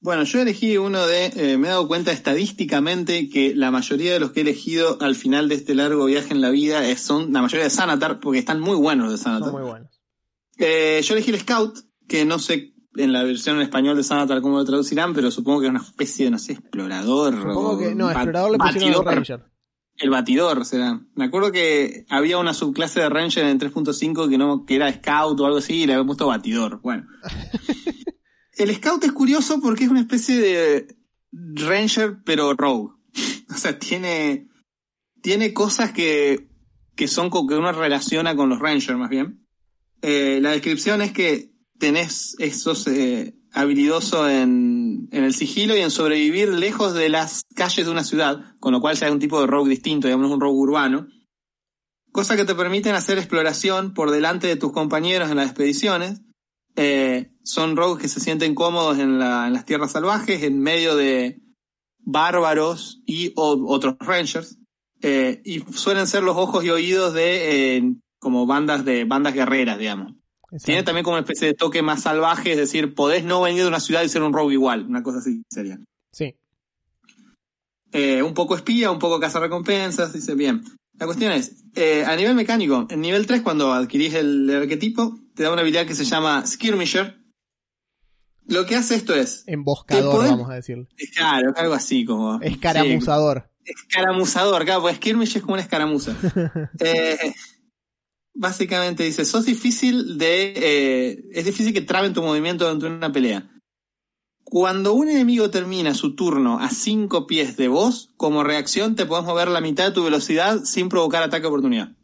Bueno, 0.01 0.23
yo 0.23 0.41
elegí 0.41 0.77
uno 0.77 1.07
de, 1.07 1.27
eh, 1.35 1.59
me 1.59 1.67
he 1.67 1.71
dado 1.71 1.89
cuenta 1.89 2.13
estadísticamente 2.13 3.29
que 3.29 3.55
la 3.57 3.71
mayoría 3.73 4.13
de 4.13 4.21
los 4.21 4.31
que 4.31 4.41
he 4.41 4.43
elegido 4.43 4.97
al 5.01 5.17
final 5.17 5.49
de 5.49 5.57
este 5.57 5.75
largo 5.75 6.05
viaje 6.05 6.33
en 6.33 6.41
la 6.41 6.51
vida 6.51 6.87
es- 6.89 7.01
son 7.01 7.33
la 7.33 7.43
mayoría 7.43 7.65
de 7.65 7.71
Sanatar, 7.71 8.21
porque 8.21 8.39
están 8.39 8.61
muy 8.61 8.77
buenos 8.77 9.11
de 9.11 9.17
Son 9.19 9.33
Sanatar. 9.35 9.53
muy 9.53 9.63
buenos. 9.63 10.01
Eh, 10.57 11.01
yo 11.05 11.15
elegí 11.15 11.31
el 11.33 11.41
Scout, 11.41 11.79
que 12.07 12.25
no 12.25 12.39
sé 12.39 12.75
en 12.97 13.13
la 13.13 13.23
versión 13.25 13.57
en 13.57 13.63
español 13.63 13.97
de 13.97 14.03
Sanatar 14.05 14.41
cómo 14.41 14.59
lo 14.59 14.65
traducirán, 14.65 15.15
pero 15.15 15.31
supongo 15.33 15.61
que 15.61 15.67
es 15.67 15.71
una 15.71 15.83
especie 15.83 16.27
de, 16.27 16.31
no 16.31 16.39
sé, 16.39 16.53
explorador. 16.53 17.35
Supongo 17.37 17.71
o 17.73 17.79
que, 17.79 17.95
no, 17.95 18.11
explorador 18.11 18.53
le 18.53 18.59
pusieron 18.59 18.89
batidor. 19.05 19.07
Ranger. 19.15 19.45
El 19.97 20.11
batidor 20.11 20.65
será. 20.65 21.01
Me 21.17 21.25
acuerdo 21.25 21.51
que 21.51 22.07
había 22.09 22.39
una 22.39 22.55
subclase 22.55 23.01
de 23.01 23.09
Ranger 23.09 23.47
en 23.47 23.59
3.5 23.59 24.29
que 24.29 24.39
no 24.39 24.65
que 24.65 24.77
era 24.77 24.93
Scout 24.93 25.41
o 25.41 25.47
algo 25.47 25.59
así 25.59 25.83
y 25.83 25.87
le 25.87 25.95
había 25.95 26.07
puesto 26.07 26.29
batidor. 26.29 26.81
Bueno. 26.83 27.05
el 28.59 28.75
Scout 28.75 29.05
es 29.05 29.13
curioso 29.13 29.61
porque 29.61 29.85
es 29.85 29.91
una 29.91 30.01
especie 30.01 30.39
de 30.39 30.97
Ranger 31.33 32.19
pero 32.25 32.55
Rogue. 32.55 32.95
o 33.51 33.55
sea, 33.55 33.79
tiene 33.79 34.49
tiene 35.23 35.53
cosas 35.53 35.93
que 35.93 36.49
que 36.97 37.09
son 37.09 37.31
que 37.31 37.55
uno 37.55 37.73
relaciona 37.73 38.35
con 38.35 38.49
los 38.49 38.59
Rangers 38.59 38.99
más 38.99 39.11
bien. 39.11 39.47
Eh, 40.03 40.41
la 40.43 40.51
descripción 40.51 41.01
es 41.01 41.13
que 41.13 41.53
tenés 41.79 42.35
esos 42.39 42.87
eh, 42.89 43.35
habilidoso 43.53 44.29
en, 44.29 45.09
en 45.13 45.25
el 45.25 45.33
sigilo 45.33 45.77
y 45.77 45.81
en 45.81 45.91
sobrevivir 45.91 46.49
lejos 46.49 46.95
de 46.95 47.09
las 47.09 47.43
calles 47.55 47.87
de 47.87 47.93
una 47.93 48.05
ciudad, 48.05 48.57
con 48.59 48.73
lo 48.73 48.81
cual 48.81 48.97
ya 48.97 49.07
es 49.07 49.13
un 49.13 49.21
tipo 49.21 49.41
de 49.41 49.47
rogue 49.47 49.71
distinto, 49.71 50.09
digamos 50.09 50.31
un 50.31 50.41
rogue 50.41 50.59
urbano. 50.59 51.07
Cosa 52.11 52.37
que 52.37 52.45
te 52.45 52.55
permiten 52.55 52.95
hacer 52.95 53.19
exploración 53.19 53.95
por 53.95 54.11
delante 54.11 54.47
de 54.47 54.57
tus 54.57 54.73
compañeros 54.73 55.31
en 55.31 55.37
las 55.37 55.47
expediciones. 55.47 56.23
Eh, 56.81 57.33
son 57.43 57.77
rogues 57.77 58.01
que 58.01 58.09
se 58.09 58.21
sienten 58.21 58.55
cómodos 58.55 58.99
en, 58.99 59.19
la- 59.19 59.49
en 59.49 59.53
las 59.53 59.65
tierras 59.65 59.91
salvajes, 59.93 60.43
en 60.45 60.61
medio 60.61 60.95
de 60.95 61.41
bárbaros 61.99 63.03
y 63.05 63.33
o- 63.37 63.65
otros 63.69 63.97
rangers. 63.99 64.59
Eh, 65.03 65.41
y 65.45 65.61
suelen 65.73 66.07
ser 66.07 66.23
los 66.23 66.37
ojos 66.37 66.65
y 66.65 66.71
oídos 66.71 67.15
de 67.15 67.77
eh, 67.79 67.95
como 68.21 68.47
bandas 68.47 68.85
de 68.85 69.05
bandas 69.05 69.35
guerreras, 69.35 69.79
digamos. 69.79 70.15
Tiene 70.65 70.83
también 70.83 71.05
como 71.05 71.15
una 71.17 71.23
especie 71.25 71.47
de 71.49 71.55
toque 71.55 71.83
más 71.83 72.03
salvaje, 72.03 72.53
es 72.53 72.57
decir, 72.59 72.95
podés 72.95 73.23
no 73.25 73.43
venir 73.43 73.63
de 73.63 73.69
una 73.69 73.81
ciudad 73.81 74.03
y 74.03 74.09
ser 74.09 74.23
un 74.23 74.33
rogue 74.33 74.55
igual, 74.55 74.87
una 74.87 75.03
cosa 75.03 75.19
así 75.19 75.43
sería. 75.51 75.79
Sí. 76.13 76.35
Eh, 77.93 78.23
un 78.23 78.35
poco 78.35 78.55
espía, 78.57 78.91
un 78.91 78.99
poco 78.99 79.21
cazarrecompensas, 79.21 80.13
dice 80.13 80.35
bien. 80.35 80.63
La 80.99 81.07
cuestión 81.07 81.33
es, 81.33 81.65
eh, 81.75 82.05
a 82.07 82.17
nivel 82.17 82.35
mecánico, 82.35 82.87
en 82.91 83.01
nivel 83.01 83.27
3 83.27 83.43
cuando 83.43 83.73
adquirís 83.73 84.15
el, 84.15 84.51
arquetipo, 84.51 85.19
te 85.39 85.45
da 85.45 85.53
una 85.53 85.61
habilidad 85.61 85.87
que 85.87 85.95
se 85.95 86.05
llama 86.05 86.45
Skirmisher. 86.45 87.17
Lo 88.47 88.67
que 88.67 88.75
hace 88.75 88.97
esto 88.97 89.15
es... 89.15 89.45
Emboscador, 89.47 90.27
vamos 90.27 90.51
a 90.51 90.55
decirlo. 90.55 90.89
Claro, 91.15 91.53
algo 91.55 91.75
así 91.75 92.05
como... 92.05 92.41
Escaramuzador. 92.43 93.49
escaramuzador, 93.65 94.65
claro, 94.65 94.81
pues 94.81 94.97
Skirmisher 94.97 95.37
es 95.37 95.43
como 95.43 95.53
una 95.55 95.63
escaramuza. 95.63 96.17
eh, 96.81 97.35
básicamente 98.35 99.05
dice, 99.05 99.25
sos 99.25 99.47
difícil 99.47 100.19
de... 100.19 100.55
Eh, 100.57 101.25
es 101.31 101.45
difícil 101.45 101.73
que 101.73 101.83
traben 101.83 102.15
tu 102.15 102.21
movimiento 102.21 102.69
dentro 102.69 102.91
de 102.91 102.97
una 102.97 103.13
pelea. 103.13 103.49
Cuando 104.43 104.95
un 104.95 105.09
enemigo 105.09 105.51
termina 105.51 105.95
su 105.95 106.17
turno 106.17 106.59
a 106.59 106.69
5 106.71 107.29
pies 107.29 107.57
de 107.57 107.69
vos, 107.69 108.11
como 108.17 108.43
reacción 108.43 108.97
te 108.97 109.07
podés 109.07 109.25
mover 109.25 109.47
la 109.47 109.61
mitad 109.61 109.85
de 109.85 109.93
tu 109.93 110.03
velocidad 110.03 110.65
sin 110.65 110.89
provocar 110.89 111.23
ataque 111.23 111.43
de 111.43 111.49
oportunidad. 111.49 111.98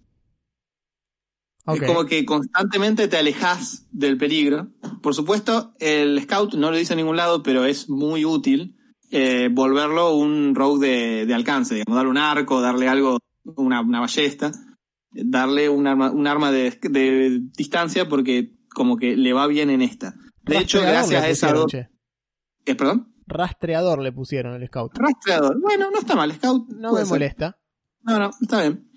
Es 1.67 1.83
como 1.83 2.05
que 2.05 2.25
constantemente 2.27 3.09
te 3.09 3.17
alejas 3.17 3.87
del 3.91 4.19
peligro. 4.19 4.69
Por 5.03 5.15
supuesto, 5.15 5.73
el 5.81 6.21
scout 6.23 6.55
no 6.55 6.71
lo 6.71 6.77
dice 6.77 6.93
en 6.93 6.99
ningún 6.99 7.17
lado, 7.17 7.43
pero 7.43 7.65
es 7.65 7.89
muy 7.89 8.25
útil 8.25 8.77
eh, 9.11 9.49
volverlo 9.51 10.15
un 10.15 10.55
rogue 10.55 11.25
de, 11.25 11.35
alcance, 11.35 11.75
digamos, 11.75 11.97
darle 11.97 12.11
un 12.11 12.19
arco, 12.19 12.61
darle 12.61 12.89
algo, 12.89 13.19
una, 13.45 13.81
una 13.81 14.01
ballesta 14.01 14.53
darle 15.15 15.69
un 15.69 15.87
arma, 15.87 16.11
un 16.11 16.27
arma 16.27 16.51
de, 16.51 17.41
distancia 17.57 18.09
porque 18.09 18.55
como 18.75 18.97
que 18.97 19.17
le 19.17 19.33
va 19.33 19.47
bien 19.47 19.71
en 19.71 19.83
esta. 19.83 20.15
De 20.43 20.59
hecho, 20.59 20.81
gracias 20.81 21.23
a 21.23 21.29
esa 21.29 21.55
¿Eh, 22.67 22.75
¿Perdón? 22.75 23.15
Rastreador 23.27 24.01
le 24.01 24.13
pusieron 24.13 24.55
el 24.55 24.67
scout. 24.67 24.97
Rastreador. 24.97 25.61
Bueno, 25.61 25.91
no 25.91 25.99
está 25.99 26.15
mal, 26.15 26.33
scout. 26.35 26.69
No 26.71 26.93
me 26.93 27.05
molesta. 27.05 27.59
No, 28.03 28.19
no, 28.19 28.31
está 28.41 28.63
bien. 28.63 28.91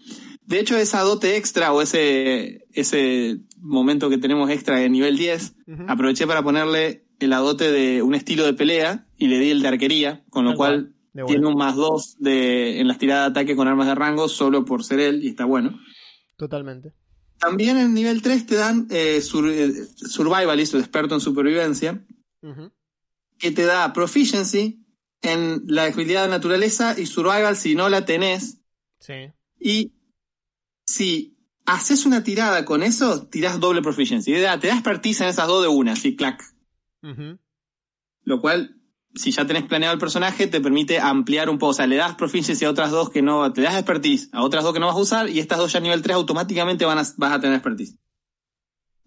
De 0.48 0.60
hecho, 0.62 0.78
esa 0.78 1.02
dote 1.02 1.36
extra 1.36 1.74
o 1.74 1.82
ese, 1.82 2.66
ese 2.72 3.42
momento 3.58 4.10
que 4.10 4.18
tenemos 4.18 4.50
extra 4.50 4.78
de 4.78 4.90
nivel 4.90 5.18
10, 5.18 5.56
aproveché 5.90 6.26
para 6.26 6.42
ponerle 6.42 7.06
el 7.20 7.32
dote 7.32 7.70
de 7.70 8.02
un 8.02 8.16
estilo 8.16 8.46
de 8.46 8.54
pelea 8.54 9.06
y 9.18 9.28
le 9.28 9.40
di 9.40 9.52
el 9.52 9.62
de 9.62 9.68
arquería, 9.68 10.24
con 10.30 10.46
lo 10.46 10.56
cual 10.56 10.94
tiene 11.26 11.48
un 11.48 11.56
más 11.56 11.76
2 11.76 12.18
de, 12.20 12.80
en 12.80 12.88
las 12.88 12.98
tiradas 12.98 13.26
de 13.26 13.32
ataque 13.32 13.58
con 13.58 13.68
armas 13.68 13.88
de 13.88 13.96
rango 13.96 14.30
solo 14.30 14.64
por 14.64 14.86
ser 14.86 15.02
él 15.02 15.22
y 15.22 15.28
está 15.28 15.44
bueno. 15.44 15.82
Totalmente. 16.38 16.94
También 17.40 17.78
en 17.78 17.94
nivel 17.94 18.22
3 18.22 18.46
te 18.46 18.56
dan 18.56 18.88
eh, 18.90 19.18
eh, 19.18 19.22
Survivalist 19.22 20.76
o 20.76 20.80
experto 20.80 21.16
en 21.16 21.22
supervivencia, 21.22 22.06
que 23.38 23.52
te 23.52 23.66
da 23.66 23.92
Proficiency 23.92 24.86
en 25.22 25.64
la 25.68 25.84
habilidad 25.84 26.24
de 26.24 26.30
naturaleza 26.30 26.98
y 26.98 27.06
Survival 27.06 27.58
si 27.58 27.76
no 27.76 27.90
la 27.90 28.06
tenés. 28.06 28.62
Sí. 29.00 29.34
Y 29.60 29.97
si 30.98 31.38
haces 31.66 32.06
una 32.06 32.24
tirada 32.24 32.66
con 32.66 32.84
eso, 32.84 33.28
tirás 33.28 33.60
doble 33.60 33.82
Proficiency. 33.82 34.34
Te 34.34 34.42
da 34.42 34.56
expertise 34.56 35.22
en 35.22 35.28
esas 35.28 35.48
dos 35.48 35.62
de 35.62 35.68
una, 35.68 35.94
así, 35.94 36.16
clac. 36.16 36.44
Lo 38.24 38.42
cual 38.42 38.78
si 39.18 39.32
ya 39.32 39.46
tenés 39.46 39.64
planeado 39.64 39.94
el 39.94 40.00
personaje, 40.00 40.48
te 40.48 40.62
permite 40.62 41.00
ampliar 41.00 41.50
un 41.50 41.58
poco. 41.58 41.72
O 41.72 41.74
sea, 41.74 41.88
le 41.88 41.96
das 41.96 42.16
proficiency 42.16 42.66
a 42.66 42.70
otras 42.70 42.92
dos 42.92 43.10
que 43.10 43.22
no, 43.22 43.52
te 43.54 43.62
das 43.62 43.76
expertise 43.76 44.30
a 44.32 44.44
otras 44.44 44.64
dos 44.64 44.74
que 44.74 44.80
no 44.80 44.88
vas 44.88 44.96
a 44.96 45.00
usar 45.00 45.30
y 45.30 45.40
estas 45.40 45.58
dos 45.58 45.72
ya 45.72 45.80
a 45.80 45.82
nivel 45.82 46.02
3 46.02 46.16
automáticamente 46.16 46.86
van 46.86 47.00
a, 47.00 47.04
vas 47.18 47.34
a 47.34 47.40
tener 47.40 47.56
expertise. 47.56 47.98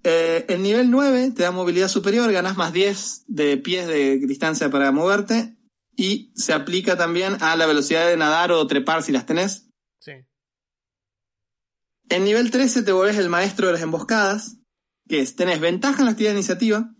Eh, 0.03 0.47
el 0.49 0.63
nivel 0.63 0.91
9 0.91 1.33
te 1.37 1.43
da 1.43 1.51
movilidad 1.51 1.89
superior, 1.89 2.33
ganas 2.33 2.57
más 2.57 2.73
10 2.73 3.25
de 3.27 3.57
pies 3.59 3.87
de 3.87 4.19
distancia 4.19 4.71
para 4.71 4.91
moverte 4.93 5.57
y 5.95 6.33
se 6.35 6.55
aplica 6.55 6.97
también 6.97 7.37
a 7.43 7.55
la 7.57 7.67
velocidad 7.67 8.07
de 8.07 8.17
nadar 8.17 8.53
o 8.53 8.67
trepar 8.67 9.03
si 9.03 9.13
las 9.13 9.27
tenés. 9.27 9.70
En 12.11 12.25
nivel 12.25 12.51
13 12.51 12.83
te 12.83 12.91
volvés 12.91 13.17
el 13.19 13.29
maestro 13.29 13.69
de 13.69 13.75
las 13.75 13.83
emboscadas, 13.83 14.59
que 15.09 15.21
es, 15.21 15.37
tenés 15.37 15.61
ventaja 15.61 16.01
en 16.01 16.07
la 16.07 16.11
actividad 16.11 16.33
de 16.33 16.39
iniciativa, 16.39 16.93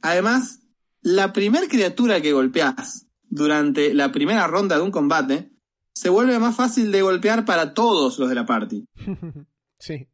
además 0.00 0.60
la 1.02 1.34
primera 1.34 1.68
criatura 1.68 2.22
que 2.22 2.32
golpeas 2.32 3.06
durante 3.24 3.92
la 3.92 4.10
primera 4.10 4.46
ronda 4.46 4.76
de 4.76 4.82
un 4.82 4.90
combate 4.90 5.52
se 5.92 6.08
vuelve 6.08 6.38
más 6.38 6.56
fácil 6.56 6.90
de 6.92 7.02
golpear 7.02 7.44
para 7.44 7.74
todos 7.74 8.18
los 8.18 8.26
de 8.26 8.34
la 8.34 8.46
party. 8.46 8.88
sí. 9.78 10.08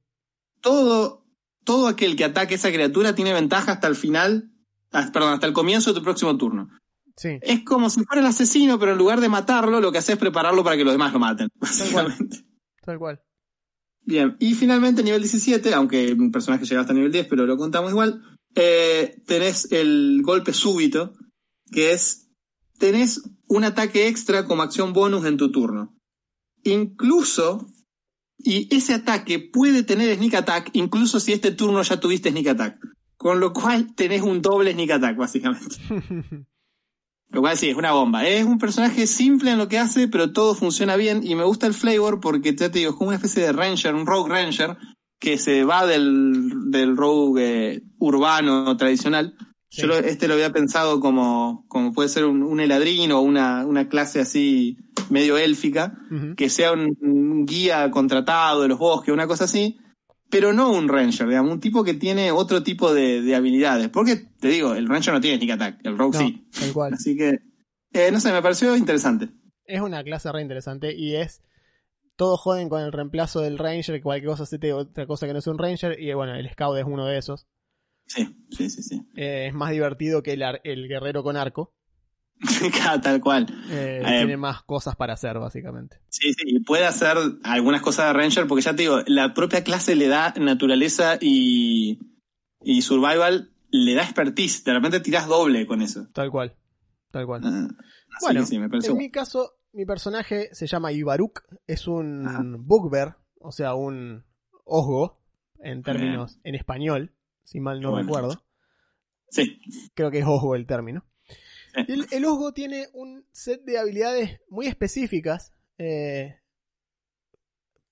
Todo, 0.61 1.25
todo 1.63 1.87
aquel 1.87 2.17
que 2.17 2.25
ataque 2.25 2.57
esa 2.57 2.73
criatura 2.73 3.15
tiene 3.15 3.33
ventaja 3.33 3.73
hasta 3.73 3.87
el 3.87 3.95
final, 3.95 4.51
ah, 4.91 5.11
perdón, 5.13 5.35
hasta 5.35 5.47
el 5.47 5.53
comienzo 5.53 5.93
de 5.93 6.01
tu 6.01 6.05
próximo 6.05 6.37
turno. 6.37 6.69
Sí. 7.17 7.39
Es 7.43 7.63
como 7.65 7.89
si 7.89 8.03
fuera 8.03 8.21
el 8.21 8.27
asesino, 8.27 8.81
pero 8.81 8.93
en 8.93 8.99
lugar 8.99 9.21
de 9.21 9.29
matarlo, 9.29 9.81
lo 9.81 9.93
que 9.93 9.99
hace 9.99 10.15
es 10.15 10.19
prepararlo 10.19 10.65
para 10.65 10.77
que 10.77 10.85
los 10.85 10.95
demás 10.95 11.13
lo 11.13 11.21
maten, 11.21 11.49
básicamente. 11.55 12.45
Tal 12.85 12.99
cual. 12.99 13.23
Bien, 14.03 14.37
y 14.41 14.55
finalmente 14.55 15.03
nivel 15.03 15.21
17, 15.21 15.75
aunque 15.75 16.13
un 16.13 16.33
personaje 16.33 16.65
llega 16.65 16.81
hasta 16.81 16.93
nivel 16.93 17.13
10, 17.13 17.27
pero 17.29 17.47
lo 17.47 17.57
contamos 17.57 17.91
igual, 17.91 18.23
eh, 18.55 19.23
tenés 19.27 19.71
el 19.71 20.23
golpe 20.23 20.53
súbito, 20.53 21.15
que 21.71 21.93
es, 21.93 22.29
tenés 22.79 23.23
un 23.47 23.65
ataque 23.65 24.09
extra 24.09 24.45
como 24.45 24.63
acción 24.63 24.93
bonus 24.93 25.25
en 25.27 25.37
tu 25.37 25.53
turno. 25.53 25.97
Incluso, 26.65 27.67
y 28.39 28.75
ese 28.75 28.95
ataque 28.95 29.39
puede 29.39 29.83
tener 29.83 30.15
sneak 30.17 30.35
attack, 30.35 30.71
incluso 30.73 31.21
si 31.21 31.33
este 31.33 31.53
turno 31.53 31.83
ya 31.83 32.01
tuviste 32.01 32.31
sneak 32.31 32.49
attack. 32.49 32.79
Con 33.17 33.39
lo 33.39 33.53
cual 33.53 33.95
tenés 33.95 34.23
un 34.23 34.41
doble 34.41 34.73
sneak 34.73 34.91
attack, 34.91 35.17
básicamente. 35.17 35.77
Lo 37.31 37.41
cual 37.41 37.57
sí, 37.57 37.69
es 37.69 37.77
una 37.77 37.93
bomba. 37.93 38.27
Es 38.27 38.45
un 38.45 38.59
personaje 38.59 39.07
simple 39.07 39.53
en 39.53 39.59
lo 39.59 39.69
que 39.69 39.79
hace, 39.79 40.09
pero 40.09 40.33
todo 40.33 40.55
funciona 40.55 40.97
bien 40.97 41.21
y 41.25 41.35
me 41.37 41.45
gusta 41.45 41.67
el 41.67 41.75
flavor 41.75 42.21
porque 42.21 42.53
te 42.53 42.69
digo, 42.69 42.91
es 42.91 42.97
como 42.97 43.09
una 43.09 43.17
especie 43.17 43.43
de 43.43 43.53
ranger, 43.53 43.95
un 43.95 44.07
rogue 44.07 44.31
ranger, 44.31 44.77
que 45.21 45.39
se 45.39 45.65
va 45.65 45.87
del, 45.87 46.71
del 46.71 46.97
rogue 46.97 47.75
eh, 47.75 47.83
urbano 47.99 48.77
tradicional. 48.77 49.37
Yo 49.73 49.93
este 49.93 50.27
lo 50.27 50.35
había 50.35 50.53
pensado 50.53 50.99
como, 50.99 51.65
como 51.69 51.93
puede 51.93 52.09
ser 52.09 52.25
un, 52.25 52.59
heladrino 52.59 53.21
o 53.21 53.23
una, 53.23 53.65
una 53.65 53.89
clase 53.89 54.21
así 54.21 54.79
medio 55.11 55.39
élfica, 55.39 55.97
que 56.37 56.51
sea 56.51 56.73
un, 56.73 57.47
guía 57.47 57.89
contratado 57.93 58.63
de 58.63 58.69
los 58.69 58.79
bosques, 58.81 59.15
una 59.15 59.29
cosa 59.29 59.45
así, 59.45 59.79
pero 60.31 60.53
no 60.53 60.73
un 60.73 60.89
ranger, 60.89 61.29
digamos, 61.29 61.53
un 61.53 61.61
tipo 61.61 61.85
que 61.85 61.95
tiene 61.95 62.31
otro 62.31 62.63
tipo 62.63 62.95
de, 62.95 63.35
habilidades. 63.35 63.89
Porque, 63.89 64.17
te 64.17 64.49
digo, 64.49 64.75
el 64.75 64.89
ranger 64.89 65.15
no 65.15 65.21
tiene 65.21 65.39
sneak 65.39 65.55
attack, 65.55 65.81
el 65.85 65.99
rogue 65.99 66.19
sí. 66.19 66.49
Así 66.93 67.17
que, 67.17 67.41
eh, 67.93 68.11
no 68.13 68.21
sé, 68.21 68.33
me 68.33 68.43
pareció 68.43 68.77
interesante. 68.77 69.29
Es 69.65 69.81
una 69.81 70.03
clase 70.03 70.31
re 70.33 70.43
interesante 70.43 70.95
y 70.95 71.17
es 71.17 71.43
todos 72.17 72.41
joden 72.41 72.69
con 72.69 72.83
el 72.83 72.93
reemplazo 72.93 73.41
del 73.41 73.57
Ranger, 73.57 74.03
cualquier 74.03 74.31
cosa 74.31 74.45
se 74.45 74.73
otra 74.75 75.07
cosa 75.07 75.27
que 75.27 75.33
no 75.33 75.41
sea 75.41 75.55
un 75.55 75.59
Ranger, 75.59 75.99
y 75.99 76.13
bueno, 76.13 76.35
el 76.35 76.51
Scout 76.51 76.77
es 76.77 76.85
uno 76.87 77.07
de 77.07 77.17
esos. 77.17 77.47
Sí, 78.07 78.47
sí, 78.51 78.69
sí, 78.69 78.83
sí. 78.83 79.09
Eh, 79.17 79.47
es 79.49 79.55
más 79.55 79.71
divertido 79.71 80.23
que 80.23 80.35
el, 80.35 80.43
el 80.65 80.87
guerrero 80.87 81.23
con 81.23 81.39
arco. 81.39 81.73
Tal 83.03 83.21
cual. 83.21 83.47
Eh, 83.71 84.03
eh, 84.05 84.19
tiene 84.19 84.37
más 84.37 84.63
cosas 84.63 84.97
para 84.97 85.15
hacer, 85.15 85.39
básicamente. 85.39 86.01
Sí, 86.09 86.33
sí, 86.33 86.43
y 86.47 86.61
puede 86.61 86.87
hacer 86.87 87.17
algunas 87.43 87.83
cosas 87.83 88.07
de 88.07 88.13
Ranger, 88.15 88.47
porque 88.47 88.63
ya 88.63 88.75
te 88.75 88.83
digo, 88.83 89.01
la 89.07 89.35
propia 89.35 89.63
clase 89.63 89.95
le 89.95 90.09
da 90.09 90.35
naturaleza 90.39 91.19
y, 91.21 91.99
y 92.63 92.83
survival, 92.83 93.53
le 93.71 93.95
da 93.95 94.03
expertise. 94.03 94.65
De 94.65 94.73
repente 94.73 95.01
tirás 95.01 95.27
doble 95.27 95.67
con 95.67 95.83
eso. 95.83 96.09
Tal 96.13 96.31
cual. 96.31 96.57
Tal 97.11 97.27
cual. 97.27 97.43
Ah, 97.45 97.69
bueno, 98.23 98.45
en 98.51 98.97
mi 98.97 99.11
caso, 99.11 99.55
mi 99.73 99.85
personaje 99.85 100.49
se 100.53 100.67
llama 100.67 100.93
Ibaruk, 100.93 101.43
es 101.67 101.87
un 101.89 102.57
bugbear, 102.67 103.19
o 103.41 103.53
sea, 103.53 103.75
un 103.75 104.25
osgo, 104.65 105.21
en 105.63 105.83
términos 105.83 106.39
en 106.45 106.55
español, 106.55 107.15
si 107.45 107.61
mal 107.61 107.81
no 107.81 107.97
recuerdo. 107.97 108.45
Sí. 109.31 109.61
Creo 109.95 110.11
que 110.11 110.21
es 110.21 110.27
osgo 110.27 110.55
el 110.55 110.67
término. 110.67 111.05
El, 111.75 112.25
osgo 112.25 112.53
tiene 112.53 112.89
un 112.93 113.27
set 113.33 113.63
de 113.65 113.79
habilidades 113.79 114.41
muy 114.49 114.67
específicas. 114.67 115.53
Eh, 115.79 116.41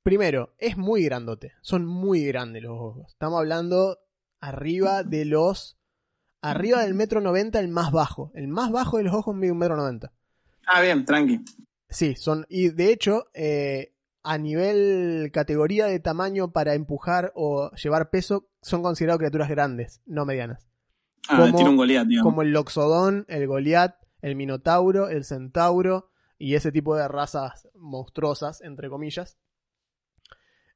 primero, 0.02 0.54
es 0.58 0.76
muy 0.76 1.04
grandote. 1.04 1.52
Son 1.60 1.86
muy 1.86 2.24
grandes 2.26 2.62
los 2.62 2.78
osgos. 2.78 3.12
Estamos 3.12 3.38
hablando 3.38 3.98
arriba 4.40 5.02
de 5.02 5.24
los. 5.24 5.76
Arriba 6.40 6.82
del 6.82 6.94
metro 6.94 7.20
noventa, 7.20 7.58
el 7.58 7.68
más 7.68 7.90
bajo. 7.90 8.30
El 8.34 8.48
más 8.48 8.70
bajo 8.70 8.98
de 8.98 9.04
los 9.04 9.14
ojos 9.14 9.34
mide 9.34 9.52
un 9.52 9.58
metro 9.58 9.76
noventa. 9.76 10.12
Ah, 10.66 10.80
bien, 10.80 11.04
tranqui. 11.04 11.44
Sí, 11.88 12.14
son. 12.14 12.46
Y 12.48 12.68
de 12.68 12.92
hecho, 12.92 13.26
eh, 13.34 13.94
a 14.22 14.38
nivel 14.38 15.30
categoría 15.32 15.86
de 15.86 16.00
tamaño 16.00 16.52
para 16.52 16.74
empujar 16.74 17.32
o 17.34 17.70
llevar 17.72 18.10
peso, 18.10 18.48
son 18.60 18.82
considerados 18.82 19.18
criaturas 19.18 19.48
grandes, 19.48 20.02
no 20.04 20.24
medianas. 20.26 20.68
Ah, 21.28 21.38
como, 21.38 21.56
tiene 21.56 21.70
un 21.70 21.76
Goliath, 21.76 22.08
Como 22.22 22.42
el 22.42 22.52
Loxodón, 22.52 23.24
el 23.28 23.46
Goliath, 23.46 23.96
el 24.22 24.36
Minotauro, 24.36 25.08
el 25.08 25.24
Centauro 25.24 26.10
y 26.38 26.54
ese 26.54 26.72
tipo 26.72 26.96
de 26.96 27.08
razas 27.08 27.68
monstruosas, 27.74 28.60
entre 28.62 28.88
comillas. 28.88 29.38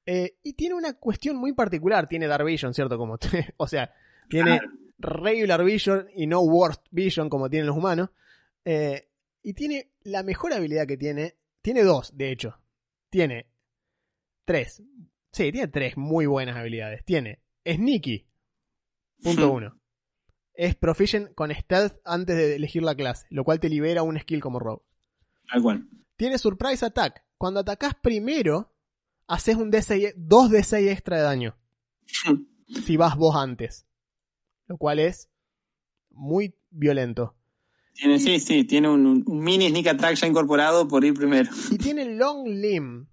Eh, 0.04 0.38
y 0.42 0.54
tiene 0.54 0.74
una 0.74 0.94
cuestión 0.94 1.36
muy 1.36 1.52
particular. 1.52 2.08
Tiene 2.08 2.26
Dark 2.26 2.44
Vision, 2.44 2.74
¿cierto? 2.74 2.98
Como 2.98 3.18
o 3.56 3.66
sea, 3.66 3.94
tiene 4.28 4.60
Regular 4.98 5.64
Vision 5.64 6.08
y 6.14 6.26
no 6.26 6.40
Worst 6.40 6.86
Vision 6.90 7.28
como 7.28 7.48
tienen 7.48 7.66
los 7.66 7.76
humanos. 7.76 8.10
Eh, 8.64 9.08
y 9.42 9.54
tiene 9.54 9.92
la 10.02 10.22
mejor 10.22 10.52
habilidad 10.52 10.86
que 10.86 10.96
tiene. 10.96 11.36
Tiene 11.60 11.84
dos, 11.84 12.16
de 12.16 12.32
hecho. 12.32 12.58
Tiene 13.10 13.46
tres. 14.44 14.82
Sí, 15.30 15.52
tiene 15.52 15.68
tres 15.68 15.96
muy 15.96 16.26
buenas 16.26 16.56
habilidades. 16.56 17.04
Tiene 17.04 17.40
Sneaky, 17.64 18.26
punto 19.22 19.52
uno. 19.52 19.81
Es 20.54 20.74
proficient 20.76 21.34
con 21.34 21.50
stealth 21.54 21.94
antes 22.04 22.36
de 22.36 22.56
elegir 22.56 22.82
la 22.82 22.94
clase, 22.94 23.26
lo 23.30 23.44
cual 23.44 23.58
te 23.60 23.68
libera 23.68 24.02
un 24.02 24.18
skill 24.18 24.40
como 24.40 24.58
rogue. 24.58 24.82
Tal 25.50 25.62
cual. 25.62 25.88
Tiene 26.16 26.38
surprise 26.38 26.84
attack. 26.84 27.24
Cuando 27.38 27.60
atacás 27.60 27.94
primero, 28.00 28.72
haces 29.26 29.56
un 29.56 29.72
D6, 29.72 30.12
2 30.16 30.50
D6 30.50 30.88
extra 30.90 31.16
de 31.16 31.22
daño. 31.22 31.56
si 32.86 32.96
vas 32.96 33.16
vos 33.16 33.34
antes. 33.36 33.86
Lo 34.66 34.76
cual 34.76 34.98
es 34.98 35.28
muy 36.10 36.54
violento. 36.70 37.34
Tiene, 37.94 38.18
sí, 38.18 38.38
sí, 38.40 38.64
tiene 38.64 38.88
un, 38.88 39.24
un 39.26 39.38
mini 39.40 39.68
sneak 39.68 39.86
attack 39.88 40.14
ya 40.16 40.26
incorporado 40.26 40.88
por 40.88 41.04
ir 41.04 41.12
primero. 41.14 41.50
Y 41.70 41.76
tiene 41.78 42.04
long 42.14 42.46
limb, 42.48 43.06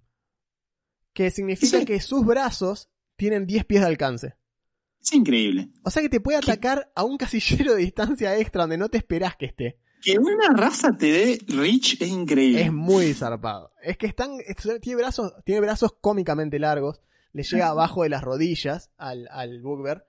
que 1.12 1.30
significa 1.30 1.80
Sí. 1.80 1.84
que 1.84 2.00
sus 2.00 2.24
brazos 2.24 2.88
tienen 3.16 3.46
10 3.46 3.64
pies 3.66 3.82
de 3.82 3.86
alcance. 3.88 4.34
Es 5.02 5.12
increíble. 5.12 5.70
O 5.84 5.90
sea 5.90 6.02
que 6.02 6.08
te 6.08 6.20
puede 6.20 6.38
atacar 6.38 6.90
a 6.94 7.04
un 7.04 7.16
casillero 7.16 7.74
de 7.74 7.80
distancia 7.82 8.36
extra 8.38 8.62
donde 8.62 8.78
no 8.78 8.88
te 8.88 8.98
esperás 8.98 9.36
que 9.36 9.46
esté. 9.46 9.78
Que 10.02 10.18
una 10.18 10.48
raza 10.56 10.96
te 10.96 11.06
dé 11.12 11.38
Rich 11.46 12.00
es 12.00 12.08
increíble. 12.08 12.62
Es 12.62 12.72
muy 12.72 13.12
zarpado. 13.12 13.72
Es 13.82 13.98
que 13.98 14.06
están, 14.06 14.32
es- 14.46 14.56
tiene 14.80 14.96
brazos, 15.02 15.32
tiene 15.44 15.60
brazos 15.60 15.94
cómicamente 16.00 16.58
largos, 16.58 17.02
le 17.32 17.42
llega 17.42 17.68
abajo 17.68 18.02
de 18.02 18.08
las 18.08 18.22
rodillas 18.22 18.90
al, 18.96 19.28
al 19.30 19.60
Bugbear. 19.62 20.06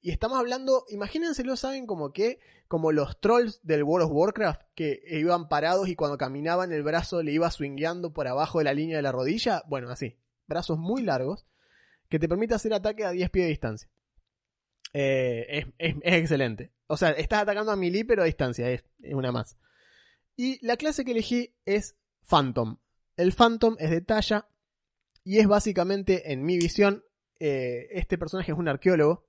Y 0.00 0.10
estamos 0.10 0.38
hablando, 0.38 0.84
imagínenselo, 0.90 1.56
saben 1.56 1.86
como 1.86 2.12
que, 2.12 2.38
como 2.68 2.92
los 2.92 3.20
trolls 3.20 3.60
del 3.62 3.84
World 3.84 4.06
of 4.06 4.12
Warcraft, 4.12 4.62
que 4.74 5.02
iban 5.10 5.48
parados 5.48 5.88
y 5.88 5.94
cuando 5.94 6.18
caminaban 6.18 6.72
el 6.72 6.82
brazo 6.82 7.22
le 7.22 7.32
iba 7.32 7.50
swingueando 7.50 8.12
por 8.12 8.26
abajo 8.28 8.58
de 8.58 8.64
la 8.64 8.74
línea 8.74 8.96
de 8.96 9.02
la 9.02 9.12
rodilla. 9.12 9.62
Bueno, 9.68 9.88
así. 9.90 10.18
Brazos 10.46 10.78
muy 10.78 11.02
largos, 11.02 11.46
que 12.14 12.18
te 12.20 12.28
permite 12.28 12.54
hacer 12.54 12.72
ataque 12.72 13.04
a 13.04 13.10
10 13.10 13.28
pies 13.30 13.46
de 13.46 13.48
distancia. 13.50 13.88
Eh, 14.92 15.46
es, 15.48 15.66
es- 15.78 15.96
es 16.00 16.14
excelente. 16.14 16.70
O 16.86 16.96
sea, 16.96 17.10
estás 17.10 17.42
atacando 17.42 17.72
a 17.72 17.76
melee, 17.76 18.04
pero 18.04 18.22
a 18.22 18.26
distancia, 18.26 18.70
es, 18.70 18.84
es 19.02 19.14
una 19.14 19.32
más. 19.32 19.56
Y 20.36 20.64
la 20.64 20.76
clase 20.76 21.04
que 21.04 21.10
elegí 21.10 21.56
es 21.64 21.96
Phantom. 22.22 22.76
El 23.16 23.32
Phantom 23.32 23.74
es 23.80 23.90
de 23.90 24.00
talla 24.00 24.48
y 25.24 25.38
es 25.38 25.48
básicamente, 25.48 26.30
en 26.32 26.44
mi 26.44 26.56
visión, 26.56 27.02
eh, 27.40 27.88
este 27.90 28.16
personaje 28.16 28.52
es 28.52 28.58
un 28.58 28.68
arqueólogo, 28.68 29.26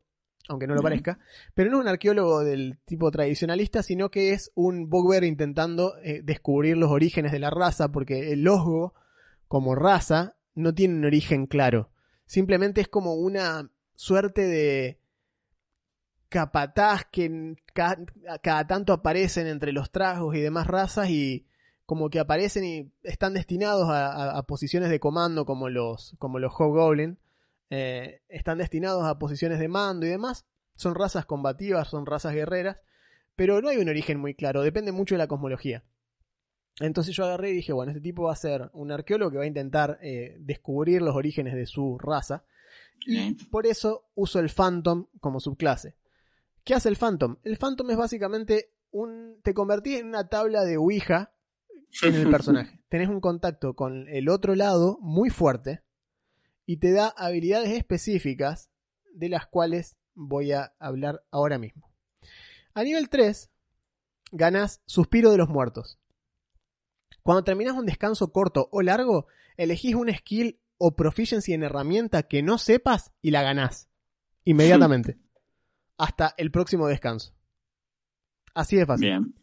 aunque 0.47 0.67
no 0.67 0.75
lo 0.75 0.81
parezca, 0.83 1.17
pero 1.55 1.71
no 1.71 1.77
es 1.77 1.81
un 1.81 1.87
arqueólogo 1.87 2.43
del 2.43 2.77
tipo 2.85 3.09
tradicionalista, 3.09 3.81
sino 3.81 4.11
que 4.11 4.31
es 4.33 4.51
un 4.53 4.91
bugbear 4.91 5.23
intentando 5.23 5.95
eh, 6.03 6.21
descubrir 6.23 6.77
los 6.77 6.91
orígenes 6.91 7.31
de 7.31 7.39
la 7.39 7.49
raza, 7.49 7.91
porque 7.91 8.31
el 8.31 8.47
osgo, 8.47 8.93
como 9.47 9.73
raza, 9.73 10.37
no 10.53 10.75
tiene 10.75 10.93
un 10.93 11.05
origen 11.05 11.47
claro. 11.47 11.89
Simplemente 12.25 12.81
es 12.81 12.87
como 12.87 13.15
una 13.15 13.69
suerte 13.95 14.41
de 14.47 14.99
capataz 16.29 17.05
que 17.11 17.55
ca- 17.73 17.97
cada, 18.41 18.67
tanto 18.67 18.93
aparecen 18.93 19.47
entre 19.47 19.71
los 19.71 19.91
tragos 19.91 20.35
y 20.35 20.41
demás 20.41 20.67
razas 20.67 21.09
y 21.09 21.45
como 21.85 22.09
que 22.09 22.19
aparecen 22.19 22.65
y 22.65 22.91
están 23.03 23.33
destinados 23.35 23.87
a 23.91 24.41
posiciones 24.47 24.89
de 24.89 24.99
comando 24.99 25.45
como 25.45 25.69
los, 25.69 26.15
como 26.17 26.39
los 26.39 26.51
Hobgoblin. 26.53 27.19
Eh, 27.69 28.21
están 28.27 28.57
destinados 28.57 29.05
a 29.05 29.19
posiciones 29.19 29.59
de 29.59 29.67
mando 29.67 30.05
y 30.05 30.09
demás. 30.09 30.45
Son 30.75 30.95
razas 30.95 31.25
combativas, 31.25 31.87
son 31.87 32.05
razas 32.05 32.33
guerreras, 32.33 32.77
pero 33.35 33.61
no 33.61 33.69
hay 33.69 33.77
un 33.77 33.87
origen 33.89 34.19
muy 34.19 34.33
claro, 34.33 34.61
depende 34.61 34.91
mucho 34.91 35.15
de 35.15 35.19
la 35.19 35.27
cosmología. 35.27 35.83
Entonces 36.79 37.15
yo 37.15 37.25
agarré 37.25 37.51
y 37.51 37.55
dije, 37.55 37.73
bueno, 37.73 37.91
este 37.91 38.01
tipo 38.01 38.23
va 38.23 38.33
a 38.33 38.37
ser 38.37 38.69
un 38.73 38.91
arqueólogo 38.91 39.31
que 39.31 39.37
va 39.37 39.43
a 39.43 39.47
intentar 39.47 39.97
eh, 40.01 40.35
descubrir 40.39 41.01
los 41.01 41.15
orígenes 41.15 41.55
de 41.55 41.65
su 41.65 41.97
raza. 41.97 42.43
Y 43.05 43.33
por 43.45 43.65
eso 43.65 44.05
uso 44.15 44.39
el 44.39 44.49
Phantom 44.49 45.07
como 45.19 45.39
subclase. 45.39 45.95
¿Qué 46.63 46.73
hace 46.73 46.89
el 46.89 46.97
Phantom? 46.97 47.37
El 47.43 47.57
Phantom 47.57 47.91
es 47.91 47.97
básicamente 47.97 48.73
un. 48.91 49.39
Te 49.43 49.53
convertís 49.53 49.99
en 49.99 50.07
una 50.07 50.27
tabla 50.27 50.63
de 50.63 50.77
Ouija 50.77 51.33
en 52.01 52.15
el 52.15 52.29
personaje. 52.29 52.81
Tenés 52.89 53.09
un 53.09 53.21
contacto 53.21 53.75
con 53.75 54.07
el 54.09 54.29
otro 54.29 54.55
lado 54.55 54.97
muy 55.01 55.29
fuerte 55.29 55.83
y 56.65 56.77
te 56.77 56.91
da 56.91 57.07
habilidades 57.09 57.69
específicas 57.69 58.69
de 59.13 59.29
las 59.29 59.45
cuales 59.47 59.95
voy 60.13 60.51
a 60.51 60.73
hablar 60.79 61.23
ahora 61.29 61.59
mismo. 61.59 61.91
A 62.73 62.83
nivel 62.83 63.09
3, 63.09 63.51
ganás 64.31 64.81
Suspiro 64.85 65.31
de 65.31 65.37
los 65.37 65.49
Muertos. 65.49 65.99
Cuando 67.25 67.43
terminás 67.43 67.73
un 67.75 67.87
descanso 67.87 68.31
corto 68.31 68.69
o 68.71 68.83
largo, 68.83 69.25
elegís 69.57 69.95
un 69.95 70.13
skill 70.13 70.59
o 70.77 70.95
proficiency 70.95 71.53
en 71.53 71.63
herramienta 71.63 72.21
que 72.21 72.43
no 72.43 72.59
sepas 72.59 73.13
y 73.23 73.31
la 73.31 73.41
ganás. 73.41 73.89
Inmediatamente. 74.43 75.17
Hasta 75.97 76.35
el 76.37 76.51
próximo 76.51 76.85
descanso. 76.87 77.33
Así 78.53 78.75
de 78.75 78.85
fácil. 78.85 79.07
Bien. 79.07 79.35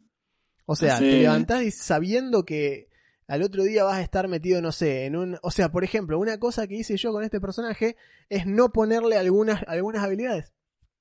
O 0.65 0.77
sea, 0.77 0.95
Así- 0.95 1.11
te 1.11 1.19
levantás 1.23 1.63
y 1.65 1.73
sabiendo 1.73 2.45
que 2.45 2.89
al 3.27 3.43
otro 3.43 3.65
día 3.65 3.83
vas 3.83 3.97
a 3.97 4.03
estar 4.03 4.29
metido, 4.29 4.63
no 4.63 4.71
sé, 4.71 5.07
en 5.07 5.17
un... 5.17 5.39
O 5.43 5.51
sea, 5.51 5.73
por 5.73 5.83
ejemplo, 5.83 6.21
una 6.21 6.39
cosa 6.39 6.69
que 6.69 6.77
hice 6.77 6.97
yo 6.97 7.11
con 7.11 7.25
este 7.25 7.41
personaje 7.41 7.97
es 8.29 8.47
no 8.47 8.71
ponerle 8.71 9.17
algunas, 9.17 9.65
algunas 9.67 10.05
habilidades. 10.05 10.53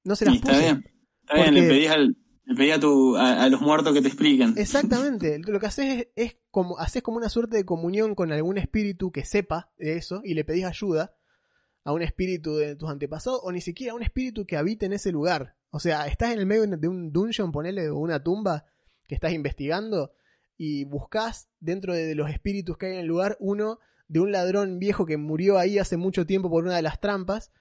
No 0.04 0.16
se 0.16 0.26
las 0.26 0.34
Sí, 0.34 0.40
está 0.40 0.50
puse. 0.52 0.62
bien. 0.64 0.86
Está 1.22 1.36
bien, 1.36 1.54
le 1.54 1.62
pedís, 1.68 1.90
al, 1.92 2.18
le 2.46 2.56
pedís 2.56 2.74
a, 2.74 2.80
tu, 2.80 3.16
a, 3.18 3.44
a 3.44 3.50
los 3.50 3.62
muertos 3.62 3.94
que 3.94 4.02
te 4.02 4.08
expliquen. 4.08 4.56
Exactamente. 4.58 5.40
Lo 5.48 5.60
que 5.60 5.66
haces 5.68 6.00
es, 6.00 6.08
es 6.16 6.38
como, 6.50 6.78
haces 6.80 7.04
como 7.04 7.18
una 7.18 7.30
suerte 7.30 7.58
de 7.58 7.66
comunión 7.66 8.16
con 8.16 8.32
algún 8.32 8.58
espíritu 8.58 9.12
que 9.12 9.26
sepa 9.26 9.72
de 9.78 9.98
eso 9.98 10.22
y 10.24 10.34
le 10.34 10.44
pedís 10.44 10.66
ayuda 10.66 11.16
a 11.84 11.94
un 11.94 12.02
espíritu 12.02 12.56
de 12.56 12.76
tus 12.76 12.90
antepasados 12.90 13.40
o 13.44 13.52
ni 13.52 13.62
siquiera 13.62 13.94
a 13.94 13.96
un 13.96 14.04
espíritu 14.04 14.46
que 14.46 14.58
habite 14.58 14.86
en 14.86 14.94
ese 14.94 15.12
lugar. 15.12 15.56
O 15.72 15.80
sea, 15.80 16.08
estás 16.08 16.34
en 16.34 16.40
el 16.40 16.46
medio 16.46 16.68
de 16.68 16.88
un 16.88 17.12
dungeon, 17.12 17.52
ponele, 17.52 17.90
o 17.90 17.98
una 17.98 18.24
tumba 18.24 18.66
que 19.08 19.16
estás 19.16 19.34
investigando 19.34 20.14
y 20.58 20.84
buscas 20.86 21.50
dentro 21.60 21.94
de 21.94 22.14
los 22.14 22.30
espíritus 22.30 22.78
que 22.78 22.88
hay 22.88 22.94
en 22.94 23.00
el 23.00 23.08
lugar 23.08 23.38
uno 23.40 23.80
de 24.08 24.20
un 24.20 24.32
ladrón 24.32 24.78
viejo 24.78 25.06
que 25.06 25.18
murió 25.18 25.58
ahí 25.58 25.80
hace 25.80 25.98
mucho 25.98 26.26
tiempo 26.26 26.50
por 26.50 26.66
una 26.66 26.76
de 26.76 26.82
las 26.82 27.00
trampas. 27.00 27.52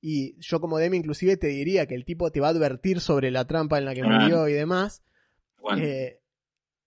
Y 0.00 0.34
yo 0.40 0.60
como 0.60 0.78
Demi 0.78 0.96
inclusive 0.96 1.36
te 1.36 1.48
diría 1.48 1.86
que 1.86 1.94
el 1.94 2.04
tipo 2.04 2.30
te 2.30 2.40
va 2.40 2.48
a 2.48 2.50
advertir 2.50 3.00
sobre 3.00 3.30
la 3.30 3.46
trampa 3.46 3.78
en 3.78 3.84
la 3.84 3.94
que 3.94 4.02
murió 4.02 4.48
y 4.48 4.52
demás. 4.54 5.02
Bueno, 5.60 5.82
Eh, 5.82 6.20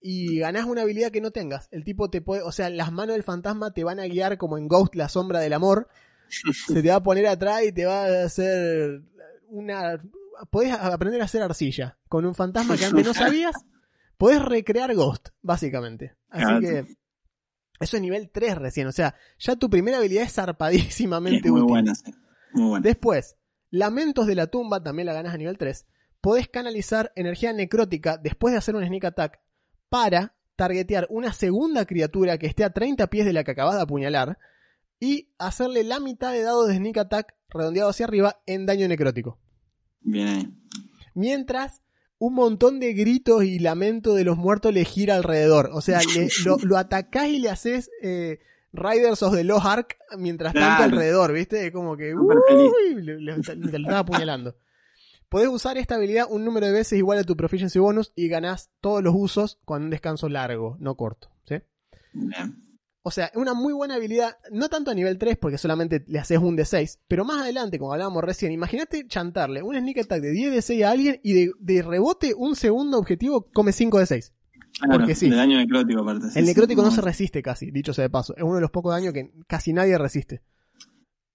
y 0.01 0.39
ganás 0.39 0.65
una 0.65 0.81
habilidad 0.81 1.11
que 1.11 1.21
no 1.21 1.31
tengas. 1.31 1.69
El 1.71 1.83
tipo 1.83 2.09
te 2.09 2.21
puede, 2.21 2.41
o 2.41 2.51
sea, 2.51 2.69
las 2.69 2.91
manos 2.91 3.13
del 3.15 3.23
fantasma 3.23 3.71
te 3.71 3.83
van 3.83 3.99
a 3.99 4.05
guiar 4.07 4.37
como 4.37 4.57
en 4.57 4.67
Ghost, 4.67 4.95
la 4.95 5.07
sombra 5.09 5.39
del 5.39 5.53
amor. 5.53 5.87
Se 6.67 6.81
te 6.81 6.89
va 6.89 6.95
a 6.95 7.03
poner 7.03 7.27
atrás 7.27 7.63
y 7.63 7.71
te 7.71 7.85
va 7.85 8.05
a 8.05 8.23
hacer 8.25 9.03
una. 9.47 10.01
Podés 10.49 10.73
aprender 10.73 11.21
a 11.21 11.25
hacer 11.25 11.41
arcilla. 11.43 11.97
Con 12.09 12.25
un 12.25 12.33
fantasma 12.35 12.75
que 12.75 12.85
antes 12.85 13.05
no 13.05 13.13
sabías, 13.13 13.55
podés 14.17 14.41
recrear 14.41 14.93
Ghost, 14.95 15.29
básicamente. 15.41 16.15
Así 16.29 16.59
que. 16.59 16.85
Eso 17.79 17.97
es 17.97 18.01
nivel 18.01 18.29
3 18.29 18.57
recién. 18.57 18.87
O 18.87 18.91
sea, 18.91 19.15
ya 19.37 19.55
tu 19.55 19.69
primera 19.69 19.97
habilidad 19.99 20.23
es 20.23 20.29
es 20.29 20.35
zarpadísimamente 20.35 21.49
muy 21.51 21.61
útil. 21.61 21.69
buena, 21.71 21.95
sí. 21.95 22.13
Muy. 22.53 22.81
Después, 22.81 23.35
Lamentos 23.69 24.27
de 24.27 24.35
la 24.35 24.45
tumba, 24.47 24.83
también 24.83 25.07
la 25.07 25.13
ganas 25.13 25.33
a 25.33 25.37
nivel 25.37 25.57
3. 25.57 25.87
Podés 26.21 26.47
canalizar 26.47 27.11
energía 27.15 27.51
necrótica 27.53 28.17
después 28.17 28.51
de 28.51 28.59
hacer 28.59 28.75
un 28.75 28.85
sneak 28.85 29.05
attack 29.05 29.39
para 29.89 30.35
targetear 30.55 31.07
una 31.09 31.33
segunda 31.33 31.85
criatura 31.87 32.37
que 32.37 32.45
esté 32.45 32.63
a 32.63 32.69
30 32.71 33.07
pies 33.07 33.25
de 33.25 33.33
la 33.33 33.43
que 33.43 33.49
acabas 33.51 33.75
de 33.75 33.81
apuñalar 33.81 34.37
y 34.99 35.33
hacerle 35.39 35.83
la 35.83 35.99
mitad 35.99 36.31
de 36.33 36.43
dados 36.43 36.67
de 36.67 36.75
sneak 36.77 36.97
attack 36.97 37.33
redondeado 37.49 37.89
hacia 37.89 38.05
arriba 38.05 38.41
en 38.45 38.67
daño 38.67 38.87
necrótico. 38.87 39.39
Bien 40.01 40.27
ahí. 40.27 40.53
Mientras 41.15 41.81
un 42.19 42.35
montón 42.35 42.79
de 42.79 42.93
gritos 42.93 43.43
y 43.43 43.57
lamento 43.59 44.13
de 44.13 44.23
los 44.23 44.37
muertos 44.37 44.71
le 44.73 44.85
gira 44.85 45.15
alrededor. 45.15 45.71
O 45.73 45.81
sea, 45.81 45.99
le- 46.15 46.29
lo, 46.45 46.57
lo 46.59 46.77
atacás 46.77 47.27
y 47.29 47.39
le 47.39 47.49
haces 47.49 47.89
eh, 48.03 48.39
Riders 48.73 49.21
of 49.23 49.35
the 49.35 49.43
Lost 49.43 49.65
Ark 49.65 49.97
mientras 50.17 50.53
tanto 50.53 50.83
alrededor, 50.83 51.31
¿viste? 51.31 51.67
Es 51.67 51.71
como 51.71 51.95
que... 51.95 52.13
Uy, 52.15 53.01
le- 53.01 53.19
le- 53.19 53.39
te 53.41 53.55
lo 53.55 53.67
estás 53.77 53.93
apuñalando. 53.95 54.55
Podés 55.29 55.47
usar 55.47 55.77
esta 55.77 55.95
habilidad 55.95 56.25
un 56.29 56.43
número 56.45 56.65
de 56.67 56.73
veces 56.73 56.97
igual 56.97 57.17
a 57.19 57.23
tu 57.23 57.35
proficiency 57.35 57.79
bonus 57.79 58.11
y 58.15 58.27
ganás 58.27 58.69
todos 58.81 59.03
los 59.03 59.13
usos 59.15 59.59
con 59.65 59.83
un 59.83 59.89
descanso 59.89 60.27
largo, 60.29 60.75
no 60.79 60.95
corto. 60.95 61.29
¿sí? 61.47 61.55
Bien. 62.13 62.59
O 63.05 63.11
sea, 63.11 63.25
es 63.25 63.35
una 63.35 63.53
muy 63.53 63.73
buena 63.73 63.95
habilidad, 63.95 64.37
no 64.51 64.69
tanto 64.69 64.89
a 64.91 64.93
nivel 64.93 65.17
3 65.17 65.37
porque 65.37 65.57
solamente 65.57 66.03
le 66.07 66.19
haces 66.19 66.37
un 66.37 66.55
de 66.55 66.63
6, 66.65 66.99
pero 67.07 67.25
más 67.25 67.41
adelante, 67.41 67.77
como 67.77 67.91
hablábamos 67.93 68.23
recién, 68.23 68.51
imagínate 68.53 69.05
chantarle 69.07 69.61
un 69.61 69.75
sneak 69.75 69.97
attack 69.99 70.21
de 70.21 70.31
10 70.31 70.53
de 70.53 70.61
6 70.61 70.83
a 70.83 70.91
alguien 70.91 71.19
y 71.21 71.33
de, 71.33 71.51
de 71.59 71.81
rebote 71.81 72.33
un 72.33 72.55
segundo 72.55 72.97
objetivo 72.97 73.49
come 73.51 73.71
5 73.73 73.99
de 73.99 74.05
6. 74.05 74.33
Claro, 74.79 74.99
Porque 74.99 75.15
sí. 75.15 75.29
De 75.29 75.35
daño 75.35 75.57
necrótico 75.57 76.01
aparte. 76.01 76.29
sí, 76.31 76.39
El 76.39 76.45
necrótico 76.45 76.81
no 76.81 76.91
se 76.91 77.01
resiste 77.01 77.41
casi, 77.43 77.71
dicho 77.71 77.93
sea 77.93 78.03
de 78.03 78.09
paso. 78.09 78.35
Es 78.35 78.43
uno 78.43 78.55
de 78.55 78.61
los 78.61 78.71
pocos 78.71 78.93
daños 78.93 79.13
que 79.13 79.31
casi 79.47 79.73
nadie 79.73 79.97
resiste. 79.97 80.43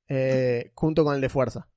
Eh, 0.09 0.73
junto 0.75 1.05
con 1.05 1.15
el 1.15 1.21
de 1.21 1.29
fuerza. 1.29 1.69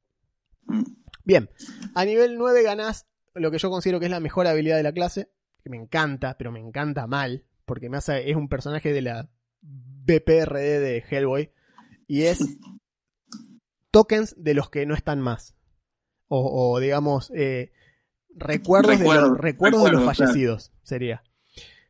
Mm. 0.66 0.84
Bien, 1.24 1.49
a 1.93 2.05
nivel 2.05 2.38
9 2.38 2.64
ganás 2.64 3.07
lo 3.36 3.51
que 3.51 3.59
yo 3.59 3.70
considero 3.70 3.99
que 3.99 4.05
es 4.05 4.12
la 4.12 4.20
mejor 4.20 4.47
habilidad 4.47 4.78
de 4.78 4.84
la 4.84 4.93
clase, 4.93 5.30
que 5.64 5.70
me 5.70 5.78
encanta, 5.78 6.38
pero 6.38 6.51
me 6.51 6.59
encanta 6.59 7.07
mal, 7.07 7.45
porque 7.66 7.89
me 7.89 7.97
hace, 7.97 8.30
es 8.30 8.36
un 8.36 8.49
personaje 8.49 8.91
de 8.91 9.01
la 9.01 9.30
BPRD 9.62 10.80
de 10.80 11.03
Hellboy, 11.09 11.51
Y 12.07 12.24
es 12.24 12.39
tokens 13.91 14.36
de 14.38 14.53
los 14.53 14.70
que 14.70 14.86
no 14.86 14.95
están 14.95 15.22
más. 15.22 15.55
O, 16.28 16.74
o 16.74 16.80
digamos, 16.80 17.32
eh, 17.36 17.72
recuerdos, 18.36 18.97
de, 18.99 19.05
los, 19.05 19.38
recuerdos 19.38 19.84
de 19.84 19.91
los 19.91 20.01
claro. 20.01 20.16
fallecidos, 20.16 20.72
sería. 20.82 21.24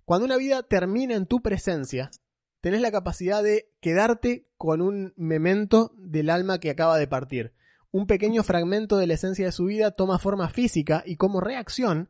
Cuando 0.06 0.26
una 0.26 0.38
vida 0.38 0.64
termina 0.64 1.16
en 1.16 1.26
tu 1.26 1.42
presencia, 1.42 2.12
tenés 2.60 2.82
la 2.82 2.92
capacidad 2.92 3.42
de 3.44 3.72
quedarte 3.80 4.48
con 4.58 4.82
un 4.82 5.14
memento 5.16 5.94
del 5.98 6.30
alma 6.30 6.60
que 6.60 6.70
acaba 6.70 6.98
de 6.98 7.08
partir. 7.08 7.54
Un 7.92 8.08
pequeño 8.08 8.44
fragmento 8.44 8.98
de 8.98 9.08
la 9.08 9.16
esencia 9.16 9.46
de 9.46 9.52
su 9.52 9.66
vida 9.66 9.92
toma 9.92 10.20
forma 10.20 10.50
física 10.50 11.04
y 11.06 11.16
como 11.18 11.42
reacción, 11.42 12.10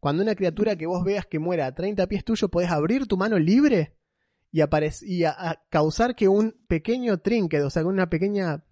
cuando 0.00 0.22
una 0.22 0.34
criatura 0.34 0.76
que 0.76 0.86
vos 0.86 1.04
veas 1.04 1.26
que 1.26 1.38
muera 1.38 1.66
a 1.66 1.74
30 1.74 2.06
pies 2.06 2.24
tuyo, 2.24 2.48
podés 2.48 2.70
abrir 2.70 3.06
tu 3.06 3.16
mano 3.16 3.38
libre 3.38 3.94
y, 4.52 4.60
a- 4.62 4.68
a 5.50 5.62
causar 5.68 6.14
que 6.14 6.28
un 6.28 6.56
pequeño 6.68 7.18
trinket, 7.18 7.62
o 7.62 7.70
sea, 7.70 7.84
una 7.84 8.08
pequeña 8.08 8.64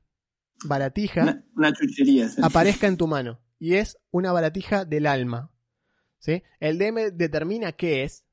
baratija, 0.65 1.23
Una, 1.23 1.45
una 1.57 1.73
chuchería. 1.73 2.29
¿sí? 2.29 2.41
aparezca 2.43 2.87
en 2.87 2.97
tu 2.97 3.07
mano. 3.07 3.41
Y 3.59 3.75
es 3.75 3.99
una 4.11 4.33
baratija 4.33 4.85
del 4.85 5.07
alma. 5.07 5.51
¿Sí? 6.19 6.43
El 6.61 6.79
DM 6.79 7.11
determina 7.13 7.73
qué 7.73 8.03
es. 8.05 8.25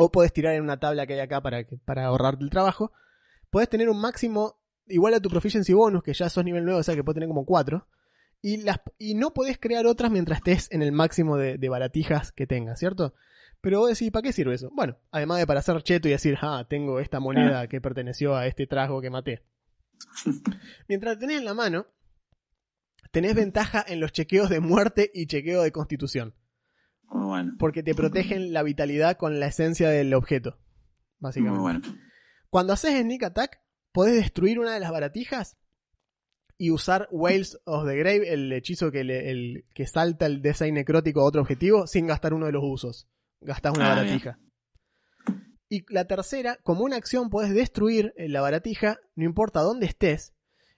O 0.00 0.12
puedes 0.12 0.32
tirar 0.32 0.54
en 0.54 0.62
una 0.62 0.78
tabla 0.78 1.06
que 1.06 1.14
hay 1.14 1.20
acá 1.20 1.40
para, 1.40 1.66
para 1.84 2.06
ahorrarte 2.06 2.44
el 2.44 2.50
trabajo. 2.50 2.92
Puedes 3.50 3.68
tener 3.68 3.88
un 3.88 4.00
máximo 4.00 4.60
igual 4.86 5.14
a 5.14 5.20
tu 5.20 5.28
proficiency 5.28 5.72
bonus, 5.72 6.04
que 6.04 6.14
ya 6.14 6.28
sos 6.28 6.44
nivel 6.44 6.64
9, 6.64 6.78
o 6.78 6.82
sea 6.84 6.94
que 6.94 7.02
puedes 7.02 7.16
tener 7.16 7.28
como 7.28 7.44
4. 7.44 7.84
Y, 8.40 8.58
las, 8.58 8.78
y 8.96 9.16
no 9.16 9.34
podés 9.34 9.58
crear 9.58 9.86
otras 9.86 10.12
mientras 10.12 10.38
estés 10.38 10.70
en 10.70 10.82
el 10.82 10.92
máximo 10.92 11.36
de, 11.36 11.58
de 11.58 11.68
baratijas 11.68 12.30
que 12.30 12.46
tengas, 12.46 12.78
¿cierto? 12.78 13.12
Pero 13.60 13.80
vos 13.80 13.88
decís, 13.90 14.12
¿para 14.12 14.22
qué 14.22 14.32
sirve 14.32 14.54
eso? 14.54 14.70
Bueno, 14.72 14.96
además 15.10 15.38
de 15.38 15.46
para 15.46 15.62
ser 15.62 15.82
cheto 15.82 16.06
y 16.06 16.12
decir, 16.12 16.38
ah, 16.42 16.64
tengo 16.70 17.00
esta 17.00 17.18
moneda 17.18 17.66
que 17.66 17.80
perteneció 17.80 18.36
a 18.36 18.46
este 18.46 18.68
trasgo 18.68 19.00
que 19.00 19.10
maté. 19.10 19.42
Mientras 20.88 21.16
la 21.16 21.18
tenés 21.18 21.38
en 21.38 21.44
la 21.44 21.54
mano, 21.54 21.86
tenés 23.10 23.34
ventaja 23.34 23.84
en 23.86 23.98
los 23.98 24.12
chequeos 24.12 24.48
de 24.48 24.60
muerte 24.60 25.10
y 25.12 25.26
chequeo 25.26 25.62
de 25.62 25.72
constitución. 25.72 26.34
Muy 27.10 27.26
bueno. 27.26 27.52
Porque 27.58 27.82
te 27.82 27.94
protegen 27.94 28.52
la 28.52 28.62
vitalidad 28.62 29.16
con 29.16 29.40
la 29.40 29.46
esencia 29.46 29.88
del 29.90 30.12
objeto. 30.14 30.58
Básicamente. 31.18 31.60
Muy 31.60 31.62
bueno. 31.80 31.98
Cuando 32.50 32.72
haces 32.72 33.00
Sneak 33.00 33.22
Attack, 33.24 33.60
podés 33.92 34.14
destruir 34.16 34.58
una 34.58 34.72
de 34.74 34.80
las 34.80 34.90
baratijas 34.90 35.56
y 36.56 36.70
usar 36.70 37.08
Whales 37.10 37.58
of 37.64 37.86
the 37.86 37.96
Grave, 37.96 38.32
el 38.32 38.52
hechizo 38.52 38.90
que, 38.90 39.04
le- 39.04 39.30
el, 39.30 39.64
que 39.74 39.86
salta 39.86 40.26
el 40.26 40.42
design 40.42 40.74
necrótico 40.74 41.20
a 41.20 41.24
otro 41.24 41.40
objetivo, 41.40 41.86
sin 41.86 42.06
gastar 42.06 42.34
uno 42.34 42.46
de 42.46 42.52
los 42.52 42.62
usos. 42.64 43.08
Gastás 43.40 43.76
una 43.76 43.92
Ah, 43.92 43.96
baratija. 43.96 44.38
Y 45.68 45.84
la 45.92 46.06
tercera, 46.06 46.58
como 46.62 46.82
una 46.84 46.96
acción, 46.96 47.28
podés 47.30 47.52
destruir 47.54 48.14
eh, 48.16 48.28
la 48.28 48.40
baratija, 48.40 48.98
no 49.14 49.24
importa 49.24 49.60
dónde 49.60 49.86
estés. 49.86 50.34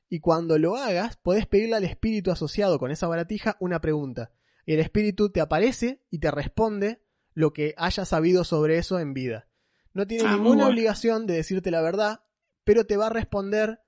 Y 0.09 0.19
cuando 0.19 0.59
lo 0.59 0.75
hagas, 0.77 1.17
podés 1.17 1.47
pedirle 1.47 1.77
al 1.77 1.85
espíritu 1.85 2.33
asociado 2.33 2.79
con 2.81 2.91
esa 2.91 3.07
baratija 3.07 3.57
una 3.61 3.81
pregunta. 3.81 4.33
El 4.75 4.81
espíritu 4.81 5.31
te 5.31 5.41
aparece 5.41 6.03
y 6.11 6.19
te 6.19 6.31
responde 6.31 7.03
lo 7.35 7.53
que 7.53 7.75
haya 7.77 8.05
sabido 8.05 8.45
sobre 8.45 8.79
eso 8.79 8.99
en 8.99 9.15
vida. 9.15 9.47
No 9.95 10.07
tiene 10.07 10.25
Ah, 10.25 10.37
muy 10.37 10.41
ninguna 10.41 10.69
obligación 10.69 11.27
de 11.27 11.35
decirte 11.35 11.71
la 11.71 11.81
verdad, 11.83 12.21
pero 12.65 12.87
te 12.87 12.97
va 12.97 13.07
a 13.07 13.11
responder 13.11 13.81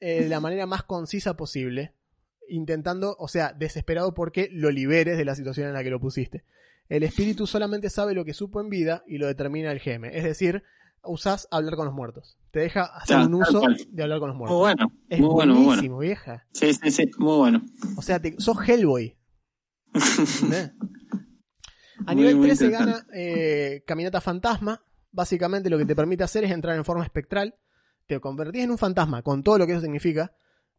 eh, 0.00 0.22
de 0.22 0.28
la 0.28 0.40
manera 0.40 0.66
más 0.66 0.82
concisa 0.82 1.36
posible, 1.36 1.94
intentando, 2.48 3.16
o 3.18 3.26
sea, 3.28 3.52
desesperado 3.52 4.12
porque 4.14 4.48
lo 4.52 4.70
liberes 4.70 5.16
de 5.16 5.24
la 5.24 5.34
situación 5.34 5.66
en 5.68 5.72
la 5.74 5.82
que 5.82 5.90
lo 5.90 6.00
pusiste. 6.00 6.44
El 6.88 7.02
espíritu 7.02 7.46
solamente 7.46 7.88
sabe 7.90 8.14
lo 8.14 8.24
que 8.24 8.34
supo 8.34 8.60
en 8.60 8.68
vida 8.68 9.02
y 9.06 9.18
lo 9.18 9.26
determina 9.26 9.72
el 9.72 9.80
GM, 9.80 10.04
es 10.16 10.24
decir, 10.24 10.62
usás 11.02 11.48
hablar 11.50 11.76
con 11.76 11.86
los 11.86 11.94
muertos. 11.94 12.36
Te 12.50 12.60
deja 12.60 12.84
hacer 12.84 13.16
Ya, 13.18 13.26
un 13.26 13.34
uso 13.34 13.62
de 13.90 14.02
hablar 14.02 14.18
con 14.20 14.28
los 14.28 14.36
Muy 14.36 14.48
muertos. 14.48 14.58
bueno. 14.58 14.92
Es 15.08 15.18
muy 15.20 15.28
bueno, 15.30 15.54
muy 15.54 15.64
bueno. 15.64 15.98
vieja. 15.98 16.46
Sí, 16.52 16.72
sí, 16.74 16.90
sí. 16.90 17.10
Muy 17.18 17.36
bueno. 17.38 17.62
O 17.96 18.02
sea, 18.02 18.20
te- 18.20 18.36
sos 18.38 18.56
Hellboy. 18.68 19.16
A 22.06 22.12
Muy, 22.12 22.16
nivel 22.16 22.36
muy 22.36 22.46
13 22.48 22.64
interesante. 22.66 22.92
gana 22.92 23.06
eh, 23.14 23.84
Caminata 23.86 24.20
Fantasma. 24.20 24.82
Básicamente 25.12 25.70
lo 25.70 25.78
que 25.78 25.86
te 25.86 25.94
permite 25.94 26.24
hacer 26.24 26.44
es 26.44 26.50
entrar 26.50 26.76
en 26.76 26.84
forma 26.84 27.04
espectral. 27.04 27.54
Te 28.06 28.18
convertís 28.20 28.64
en 28.64 28.70
un 28.72 28.78
fantasma 28.78 29.22
con 29.22 29.42
todo 29.42 29.58
lo 29.58 29.66
que 29.66 29.72
eso 29.72 29.80
significa. 29.82 30.34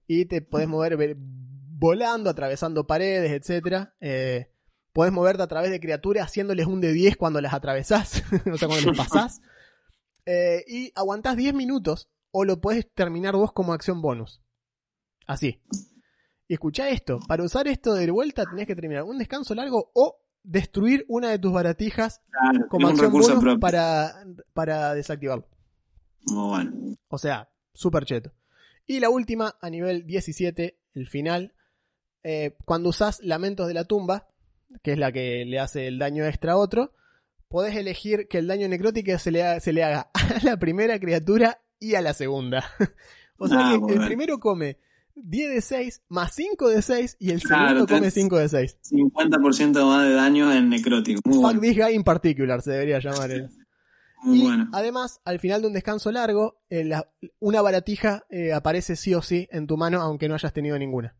Y 0.07 0.25
te 0.25 0.41
podés 0.41 0.67
mover 0.67 0.97
ve- 0.97 1.15
volando, 1.17 2.29
atravesando 2.29 2.85
paredes, 2.85 3.31
etc. 3.31 3.87
Eh, 4.01 4.51
podés 4.93 5.11
moverte 5.13 5.41
a 5.43 5.47
través 5.47 5.71
de 5.71 5.79
criaturas 5.79 6.25
haciéndoles 6.25 6.67
un 6.67 6.81
de 6.81 6.91
10 6.91 7.15
cuando 7.17 7.39
las 7.41 7.53
atravesás. 7.53 8.21
o 8.53 8.57
sea, 8.57 8.67
cuando 8.67 8.91
les 8.91 8.97
pasás. 8.97 9.41
Eh, 10.25 10.63
y 10.67 10.91
aguantás 10.95 11.37
10 11.37 11.53
minutos 11.53 12.09
o 12.31 12.43
lo 12.43 12.59
podés 12.59 12.91
terminar 12.93 13.35
vos 13.35 13.53
como 13.53 13.73
acción 13.73 14.01
bonus. 14.01 14.41
Así. 15.27 15.61
Y 16.47 16.53
escuchá 16.53 16.89
esto, 16.89 17.19
para 17.27 17.43
usar 17.43 17.67
esto 17.67 17.93
de 17.93 18.09
vuelta 18.11 18.45
tenés 18.45 18.67
que 18.67 18.75
terminar 18.75 19.03
un 19.03 19.17
descanso 19.17 19.55
largo 19.55 19.91
o 19.93 20.19
destruir 20.43 21.05
una 21.07 21.29
de 21.31 21.39
tus 21.39 21.51
baratijas 21.51 22.21
Claro, 22.29 22.67
como 22.69 22.87
acción 22.87 23.11
bonus 23.11 23.59
para, 23.59 24.13
para 24.53 24.93
desactivarlo. 24.93 25.47
Muy 26.27 26.47
bueno. 26.47 26.71
O 27.07 27.17
sea, 27.17 27.49
súper 27.73 28.05
cheto. 28.05 28.31
Y 28.85 28.99
la 28.99 29.09
última, 29.09 29.55
a 29.59 29.69
nivel 29.69 30.05
17, 30.05 30.79
el 30.93 31.07
final, 31.07 31.53
eh, 32.23 32.55
cuando 32.65 32.89
usás 32.89 33.19
Lamentos 33.23 33.67
de 33.67 33.73
la 33.73 33.85
Tumba, 33.85 34.27
que 34.83 34.93
es 34.93 34.99
la 34.99 35.11
que 35.11 35.45
le 35.45 35.59
hace 35.59 35.87
el 35.87 35.97
daño 35.97 36.25
extra 36.25 36.53
a 36.53 36.57
otro, 36.57 36.93
podés 37.47 37.75
elegir 37.75 38.27
que 38.27 38.37
el 38.37 38.47
daño 38.47 38.67
necrótico 38.67 39.17
se 39.17 39.31
le, 39.31 39.43
haga, 39.43 39.59
se 39.59 39.73
le 39.73 39.83
haga 39.83 40.11
a 40.13 40.43
la 40.43 40.57
primera 40.57 40.99
criatura 40.99 41.61
y 41.79 41.95
a 41.95 42.01
la 42.01 42.13
segunda. 42.13 42.63
o 43.37 43.47
sea 43.47 43.71
Ah, 43.71 43.79
que 43.87 43.93
el 43.93 44.05
primero 44.05 44.39
come 44.39 44.77
10 45.15 45.49
de 45.53 45.61
6 45.61 46.01
más 46.09 46.33
5 46.35 46.69
de 46.69 46.81
6 46.81 47.17
y 47.19 47.31
el 47.31 47.41
Claro, 47.41 47.69
segundo 47.69 47.87
come 47.87 48.07
tenés- 48.07 48.13
5 48.13 48.37
de 48.37 48.49
6. 48.49 48.77
50% 48.91 49.85
más 49.87 50.03
de 50.07 50.13
daño 50.13 50.51
en 50.53 50.69
necrótico. 50.69 51.21
Muy 51.25 51.35
Fuck 51.35 51.41
bueno. 51.43 51.61
this 51.61 51.75
guy 51.77 51.93
in 51.95 52.03
particular 52.03 52.61
se 52.61 52.71
debería 52.71 52.99
llamar. 52.99 53.29
Muy 54.23 54.39
y 54.39 54.43
bueno. 54.43 54.69
además, 54.73 55.21
al 55.23 55.39
final 55.39 55.61
de 55.61 55.67
un 55.67 55.73
descanso 55.73 56.11
largo, 56.11 56.61
eh, 56.69 56.83
la- 56.83 57.09
una 57.39 57.61
baratija 57.61 58.25
eh, 58.29 58.53
aparece 58.53 58.95
sí 58.95 59.13
o 59.13 59.21
sí 59.21 59.47
en 59.51 59.67
tu 59.67 59.77
mano, 59.77 60.01
aunque 60.01 60.27
no 60.27 60.33
hayas 60.35 60.51
tenido 60.53 60.77
ninguna. 60.79 61.15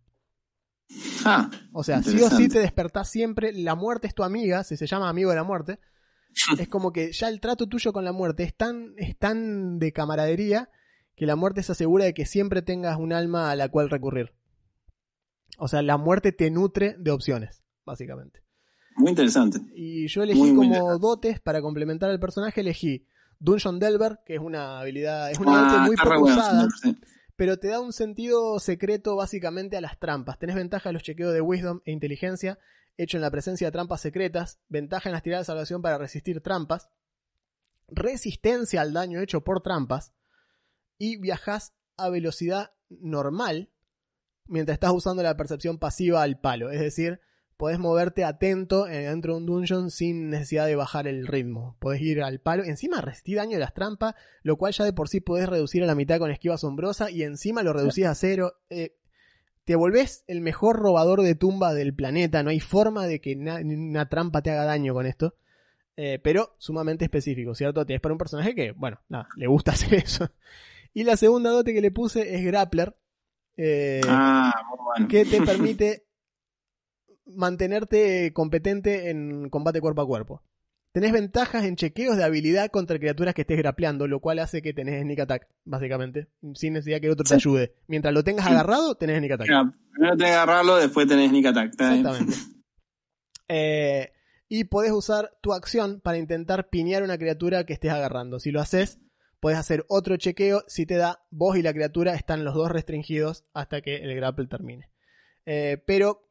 Ah, 1.24 1.50
O 1.74 1.84
sea, 1.84 2.02
sí 2.04 2.20
o 2.22 2.30
sí 2.30 2.48
te 2.48 2.60
despertás 2.60 3.10
siempre. 3.10 3.52
La 3.54 3.76
muerte 3.76 4.08
es 4.08 4.14
tu 4.16 4.24
amiga, 4.24 4.64
si 4.64 4.78
se 4.78 4.86
llama 4.88 5.10
amigo 5.10 5.30
de 5.32 5.36
la 5.36 5.44
muerte. 5.44 5.80
es 6.60 6.68
como 6.68 6.92
que 6.92 7.12
ya 7.12 7.28
el 7.30 7.40
trato 7.40 7.68
tuyo 7.68 7.94
con 7.94 8.04
la 8.06 8.12
muerte 8.12 8.44
es 8.44 8.56
tan, 8.56 8.94
es 8.98 9.18
tan 9.18 9.80
de 9.80 9.92
camaradería 9.94 10.70
que 11.16 11.26
la 11.26 11.36
muerte 11.36 11.64
se 11.64 11.72
asegura 11.72 12.06
de 12.06 12.14
que 12.14 12.26
siempre 12.26 12.62
tengas 12.62 12.98
un 12.98 13.14
alma 13.14 13.52
a 13.52 13.56
la 13.56 13.70
cual 13.70 13.90
recurrir. 13.90 14.34
O 15.58 15.68
sea, 15.68 15.82
la 15.82 15.98
muerte 15.98 16.32
te 16.32 16.52
nutre 16.52 16.96
de 17.00 17.12
opciones, 17.12 17.64
básicamente. 17.86 18.42
muy 18.98 19.10
interesante. 19.12 19.60
Y 19.74 20.08
yo 20.08 20.24
elegí 20.24 20.40
Muy, 20.40 20.54
muy 20.54 20.68
como 20.78 20.98
dotes 21.00 21.40
para 21.40 21.62
complementar 21.62 22.10
al 22.10 22.20
personaje, 22.20 22.62
elegí 22.62 23.06
Dungeon 23.40 23.80
Delver, 23.80 24.20
que 24.26 24.36
es 24.36 24.42
una 24.42 24.80
habilidad, 24.80 25.32
es 25.32 25.40
una 25.40 25.84
Ah, 25.84 25.86
muy 25.88 25.96
poco 25.96 26.20
bueno, 26.22 26.38
usada, 26.38 26.68
sí. 26.82 26.98
pero 27.36 27.58
te 27.60 27.68
da 27.70 27.80
un 27.80 27.94
sentido 27.94 28.60
secreto 28.60 29.16
básicamente 29.16 29.78
a 29.78 29.82
las 29.82 29.98
trampas. 30.00 30.38
Tenés 30.40 30.56
ventaja 30.56 30.90
en 30.90 30.94
los 30.94 31.04
chequeos 31.04 31.34
de 31.34 31.42
Wisdom 31.42 31.82
e 31.86 31.92
Inteligencia, 31.92 32.58
hecho 32.98 33.18
en 33.18 33.22
la 33.22 33.32
presencia 33.32 33.68
de 33.68 33.72
trampas 33.72 34.02
secretas, 34.02 34.60
ventaja 34.70 35.10
en 35.10 35.14
las 35.14 35.24
tiradas 35.24 35.46
de 35.46 35.52
salvación 35.52 35.82
para 35.82 35.98
resistir 35.98 36.42
trampas, 36.42 36.90
resistencia 37.88 38.82
al 38.82 38.94
daño 38.94 39.20
hecho 39.22 39.42
por 39.42 39.62
trampas, 39.62 40.14
y 40.98 41.18
viajás 41.18 41.74
a 41.98 42.10
velocidad 42.10 42.72
normal 42.90 43.70
mientras 44.48 44.76
estás 44.76 44.92
usando 44.92 45.24
la 45.24 45.38
percepción 45.38 45.78
pasiva 45.80 46.22
al 46.22 46.40
palo. 46.40 46.70
Es 46.72 46.80
decir, 46.80 47.20
podés 47.58 47.80
moverte 47.80 48.24
atento 48.24 48.86
dentro 48.86 49.34
de 49.34 49.38
un 49.40 49.46
dungeon 49.46 49.90
sin 49.92 50.30
necesidad 50.30 50.68
de 50.68 50.76
bajar 50.76 51.08
el 51.08 51.26
ritmo. 51.26 51.78
Podés 51.80 52.02
ir 52.02 52.22
al 52.22 52.40
palo. 52.40 52.64
Encima 52.64 53.02
resistís 53.02 53.38
daño 53.38 53.54
de 53.54 53.60
las 53.60 53.74
trampas, 53.74 54.14
lo 54.44 54.58
cual 54.58 54.74
ya 54.74 54.84
de 54.86 54.94
por 54.94 55.10
sí 55.10 55.22
podés 55.22 55.48
reducir 55.50 55.82
a 55.84 55.88
la 55.88 55.96
mitad 55.96 56.20
con 56.20 56.32
esquiva 56.32 56.56
asombrosa 56.56 57.10
y 57.10 57.24
encima 57.24 57.64
lo 57.64 57.74
reducís 57.74 58.06
a 58.06 58.16
cero. 58.16 58.54
Eh, 58.70 58.96
te 59.64 59.76
volvés 59.76 60.24
el 60.28 60.42
mejor 60.42 60.76
robador 60.78 61.22
de 61.24 61.34
tumba 61.34 61.74
del 61.74 61.96
planeta. 61.96 62.44
No 62.44 62.52
hay 62.52 62.60
forma 62.60 63.08
de 63.08 63.20
que 63.20 63.36
na- 63.36 63.62
una 63.64 64.10
trampa 64.10 64.42
te 64.44 64.52
haga 64.52 64.66
daño 64.66 64.94
con 64.94 65.08
esto. 65.08 65.36
Eh, 65.98 66.20
pero 66.22 66.56
sumamente 66.60 67.06
específico, 67.06 67.56
¿cierto? 67.56 67.84
Es 67.88 68.02
para 68.02 68.14
un 68.14 68.18
personaje 68.20 68.54
que, 68.54 68.74
bueno, 68.74 69.00
nada, 69.08 69.30
le 69.38 69.48
gusta 69.48 69.72
hacer 69.92 69.94
eso. 69.96 70.30
Y 70.96 71.04
la 71.04 71.16
segunda 71.18 71.50
dote 71.52 71.74
que 71.74 71.82
le 71.82 71.92
puse 71.92 72.36
es 72.36 72.44
Grappler. 72.44 72.96
eh, 73.58 74.02
Ah, 74.08 74.52
muy 74.70 74.78
bueno. 74.84 75.08
que 75.08 75.26
te 75.26 75.42
permite 75.46 76.08
mantenerte 77.26 78.32
competente 78.34 79.10
en 79.10 79.50
combate 79.50 79.82
cuerpo 79.82 80.02
a 80.02 80.08
cuerpo. 80.08 80.44
Tenés 80.94 81.12
ventajas 81.12 81.66
en 81.66 81.76
chequeos 81.76 82.16
de 82.16 82.24
habilidad 82.24 82.70
contra 82.72 82.98
criaturas 82.98 83.34
que 83.34 83.42
estés 83.42 83.58
grapleando, 83.58 84.08
lo 84.08 84.22
cual 84.22 84.40
hace 84.40 84.62
que 84.62 84.74
tenés 84.74 85.02
sneak 85.02 85.20
attack, 85.20 85.48
básicamente, 85.66 86.30
sin 86.54 86.72
necesidad 86.74 87.02
que 87.02 87.08
el 87.08 87.12
otro 87.14 87.26
te 87.26 87.36
ayude. 87.36 87.76
Mientras 87.88 88.14
lo 88.14 88.24
tengas 88.24 88.48
agarrado, 88.48 88.96
tenés 88.96 89.18
sneak 89.18 89.34
attack. 89.34 89.48
Mira, 89.50 89.72
primero 89.92 90.16
tenés 90.16 90.32
que 90.32 90.36
agarrarlo, 90.38 90.78
después 90.78 91.08
tenés 91.08 91.30
sneak 91.30 91.46
attack. 91.48 91.72
Exactamente. 91.74 92.34
Eh, 93.48 94.12
y 94.50 94.64
podés 94.64 94.92
usar 94.92 95.38
tu 95.40 95.54
acción 95.54 96.02
para 96.02 96.18
intentar 96.18 96.68
piñar 96.70 97.04
una 97.04 97.20
criatura 97.20 97.64
que 97.64 97.74
estés 97.74 97.92
agarrando. 97.92 98.40
Si 98.40 98.50
lo 98.50 98.60
haces, 98.60 98.98
podés 99.46 99.60
hacer 99.60 99.86
otro 99.90 100.18
chequeo 100.18 100.64
si 100.66 100.88
te 100.88 100.96
da 100.96 101.20
vos 101.30 101.56
y 101.56 101.62
la 101.62 101.72
criatura 101.72 102.16
están 102.16 102.44
los 102.44 102.56
dos 102.56 102.72
restringidos 102.72 103.44
hasta 103.54 103.80
que 103.82 103.98
el 103.98 104.16
grapple 104.16 104.48
termine. 104.48 104.90
Eh, 105.46 105.78
pero 105.86 106.28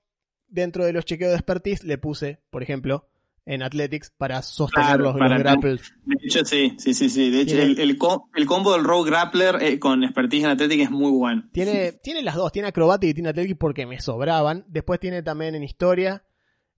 dentro 0.49 0.85
de 0.85 0.93
los 0.93 1.05
chequeos 1.05 1.31
de 1.31 1.37
expertise 1.37 1.85
le 1.85 1.97
puse, 1.97 2.41
por 2.51 2.65
ejemplo, 2.65 3.09
en 3.47 3.63
Athletics 3.63 4.11
para 4.11 4.43
sostener 4.43 4.87
Claro, 4.97 5.05
los, 5.05 5.13
para- 5.17 5.37
los 5.37 5.45
grapples. 5.45 5.93
De 6.05 6.17
hecho, 6.27 6.45
sí, 6.45 6.75
sí, 6.77 6.93
sí, 6.93 7.09
sí. 7.09 7.31
De 7.31 7.43
hecho, 7.43 7.57
el, 7.63 7.79
el, 7.79 7.97
co- 7.99 8.29
el 8.35 8.47
combo 8.47 8.73
del 8.73 8.83
Rogue 8.83 9.11
Grappler 9.11 9.63
eh, 9.63 9.79
con 9.79 10.03
expertise 10.03 10.43
en 10.43 10.51
Atlética 10.51 10.83
es 10.83 10.91
muy 10.91 11.13
bueno. 11.13 11.49
Tiene, 11.53 11.93
tiene 11.93 12.21
las 12.21 12.35
dos, 12.35 12.51
tiene 12.51 12.67
acrobatic 12.67 13.11
y 13.11 13.15
tiene 13.15 13.29
Athletics 13.29 13.59
porque 13.61 13.87
me 13.87 14.01
sobraban. 14.01 14.65
Después 14.67 14.99
tiene 14.99 15.23
también 15.23 15.55
en 15.55 15.63
historia, 15.63 16.25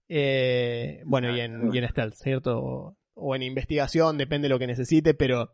eh, 0.07 1.01
bueno, 1.07 1.35
y 1.35 1.39
en, 1.39 1.73
y 1.73 1.79
en 1.79 1.89
stealth, 1.89 2.13
¿cierto? 2.13 2.59
O, 2.59 2.97
o 3.15 3.35
en 3.35 3.41
investigación, 3.41 4.19
depende 4.19 4.45
de 4.47 4.49
lo 4.53 4.59
que 4.59 4.67
necesite, 4.67 5.15
pero 5.15 5.51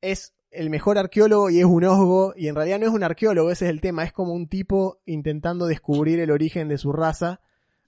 es 0.00 0.34
el 0.50 0.70
mejor 0.70 0.98
arqueólogo 0.98 1.50
y 1.50 1.58
es 1.58 1.64
un 1.64 1.84
osgo, 1.84 2.32
y 2.36 2.48
en 2.48 2.54
realidad 2.54 2.78
no 2.80 2.86
es 2.86 2.92
un 2.92 3.02
arqueólogo, 3.02 3.50
ese 3.50 3.66
es 3.66 3.70
el 3.70 3.80
tema, 3.80 4.04
es 4.04 4.12
como 4.12 4.32
un 4.32 4.48
tipo 4.48 5.00
intentando 5.04 5.66
descubrir 5.66 6.18
el 6.20 6.30
origen 6.30 6.68
de 6.68 6.78
su 6.78 6.92
raza, 6.92 7.40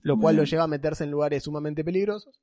lo 0.03 0.19
cual 0.19 0.37
lo 0.37 0.45
lleva 0.45 0.65
a 0.65 0.69
meterse 0.69 1.05
en 1.05 1.11
lugares 1.11 1.45
sumamente 1.45 1.85
peligrosos, 1.85 2.41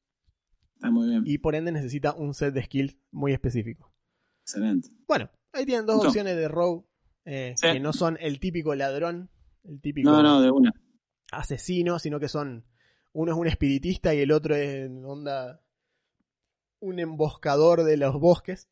Está 0.75 0.89
muy 0.91 1.07
bien. 1.09 1.23
y 1.25 1.37
por 1.37 1.55
ende 1.55 1.71
necesita 1.71 2.13
un 2.13 2.33
set 2.33 2.53
de 2.53 2.63
skills 2.63 2.97
muy 3.11 3.33
específico. 3.33 3.91
Excelente. 4.41 4.89
Bueno, 5.07 5.29
ahí 5.53 5.65
tienen 5.65 5.85
dos 5.85 6.03
opciones 6.05 6.35
de 6.35 6.47
rogue, 6.47 6.85
eh, 7.25 7.53
Sí. 7.57 7.67
que 7.73 7.79
no 7.79 7.93
son 7.93 8.17
el 8.19 8.39
típico 8.39 8.73
ladrón, 8.75 9.29
el 9.63 9.81
típico 9.81 10.09
No, 10.09 10.21
no, 10.23 10.41
de 10.41 10.51
una. 10.51 10.73
asesino, 11.31 11.97
sino 11.99 12.19
que 12.19 12.29
son, 12.29 12.65
uno 13.13 13.31
es 13.31 13.37
un 13.37 13.47
espiritista 13.47 14.13
y 14.13 14.19
el 14.21 14.31
otro 14.31 14.55
es 14.55 14.89
onda 15.03 15.61
un 16.79 16.99
emboscador 16.99 17.83
de 17.83 17.97
los 17.97 18.19
bosques. 18.19 18.67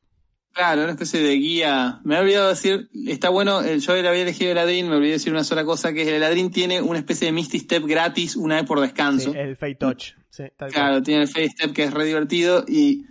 Claro, 0.53 0.83
una 0.83 0.91
especie 0.91 1.19
de 1.21 1.33
guía. 1.35 1.99
Me 2.03 2.15
he 2.15 2.19
olvidado 2.19 2.49
decir, 2.49 2.89
está 3.07 3.29
bueno, 3.29 3.61
eh, 3.63 3.79
yo 3.79 3.93
había 3.93 4.13
elegido 4.13 4.51
el 4.51 4.55
Ladrín, 4.57 4.87
me 4.87 4.95
olvidé 4.97 5.13
decir 5.13 5.33
una 5.33 5.43
sola 5.43 5.65
cosa, 5.65 5.93
que 5.93 6.03
es 6.03 6.07
el 6.07 6.21
Ladrín 6.21 6.51
tiene 6.51 6.79
una 6.81 6.99
especie 6.99 7.25
de 7.25 7.31
Misty 7.31 7.59
Step 7.59 7.83
gratis 7.85 8.35
una 8.35 8.55
vez 8.57 8.65
por 8.65 8.79
descanso. 8.79 9.31
Sí, 9.33 9.37
el 9.39 9.55
Fate 9.57 9.75
Touch. 9.75 10.03
Sí, 10.29 10.43
tal 10.55 10.55
cual. 10.57 10.71
Claro, 10.71 11.01
tiene 11.03 11.23
el 11.23 11.27
Face 11.27 11.49
Step 11.49 11.73
que 11.73 11.83
es 11.85 11.93
re 11.93 12.05
divertido 12.05 12.65
y 12.67 13.05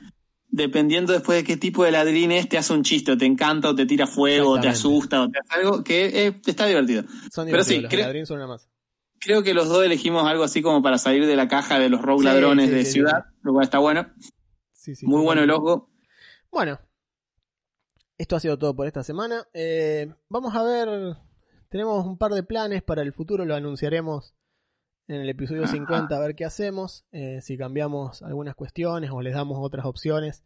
dependiendo 0.48 1.12
después 1.12 1.38
de 1.38 1.44
qué 1.44 1.56
tipo 1.56 1.82
de 1.84 1.90
ladrín 1.90 2.30
es, 2.30 2.48
te 2.48 2.58
hace 2.58 2.72
un 2.74 2.84
chiste, 2.84 3.10
o 3.10 3.16
te 3.18 3.24
encanta, 3.26 3.70
o 3.70 3.74
te 3.74 3.86
tira 3.86 4.06
fuego, 4.06 4.50
o 4.50 4.60
te 4.60 4.68
asusta, 4.68 5.22
o 5.22 5.28
te 5.28 5.38
hace 5.40 5.60
algo 5.60 5.82
que 5.82 6.26
eh, 6.26 6.40
está 6.46 6.66
divertido. 6.66 7.04
Son 7.32 7.48
pero 7.50 7.64
sí, 7.64 7.80
los 7.80 7.90
creo- 7.90 8.26
son 8.26 8.36
una 8.36 8.46
más. 8.46 8.68
Creo 9.18 9.42
que 9.42 9.54
los 9.54 9.68
dos 9.68 9.84
elegimos 9.84 10.26
algo 10.28 10.44
así 10.44 10.62
como 10.62 10.82
para 10.82 10.98
salir 10.98 11.26
de 11.26 11.36
la 11.36 11.48
caja 11.48 11.78
de 11.78 11.88
los 11.88 12.02
rogue 12.02 12.20
Sí, 12.20 12.24
ladrones 12.26 12.68
sí, 12.68 12.74
de 12.74 12.84
sí, 12.84 12.92
ciudad, 12.92 13.24
lo 13.42 13.52
cual 13.52 13.64
está 13.64 13.78
bueno. 13.78 14.06
Muy 15.02 15.22
bueno 15.22 15.42
el 15.42 15.50
ojo. 15.50 15.90
Bueno, 16.50 16.80
esto 18.22 18.36
ha 18.36 18.40
sido 18.40 18.56
todo 18.56 18.76
por 18.76 18.86
esta 18.86 19.02
semana. 19.02 19.48
Eh, 19.52 20.14
vamos 20.28 20.54
a 20.54 20.62
ver, 20.62 21.16
tenemos 21.68 22.06
un 22.06 22.16
par 22.16 22.30
de 22.30 22.44
planes 22.44 22.80
para 22.80 23.02
el 23.02 23.12
futuro, 23.12 23.44
lo 23.44 23.56
anunciaremos 23.56 24.36
en 25.08 25.22
el 25.22 25.28
episodio 25.28 25.64
Ajá. 25.64 25.72
50 25.72 26.14
a 26.14 26.20
ver 26.20 26.36
qué 26.36 26.44
hacemos, 26.44 27.04
eh, 27.10 27.40
si 27.42 27.58
cambiamos 27.58 28.22
algunas 28.22 28.54
cuestiones 28.54 29.10
o 29.10 29.22
les 29.22 29.34
damos 29.34 29.58
otras 29.60 29.86
opciones. 29.86 30.44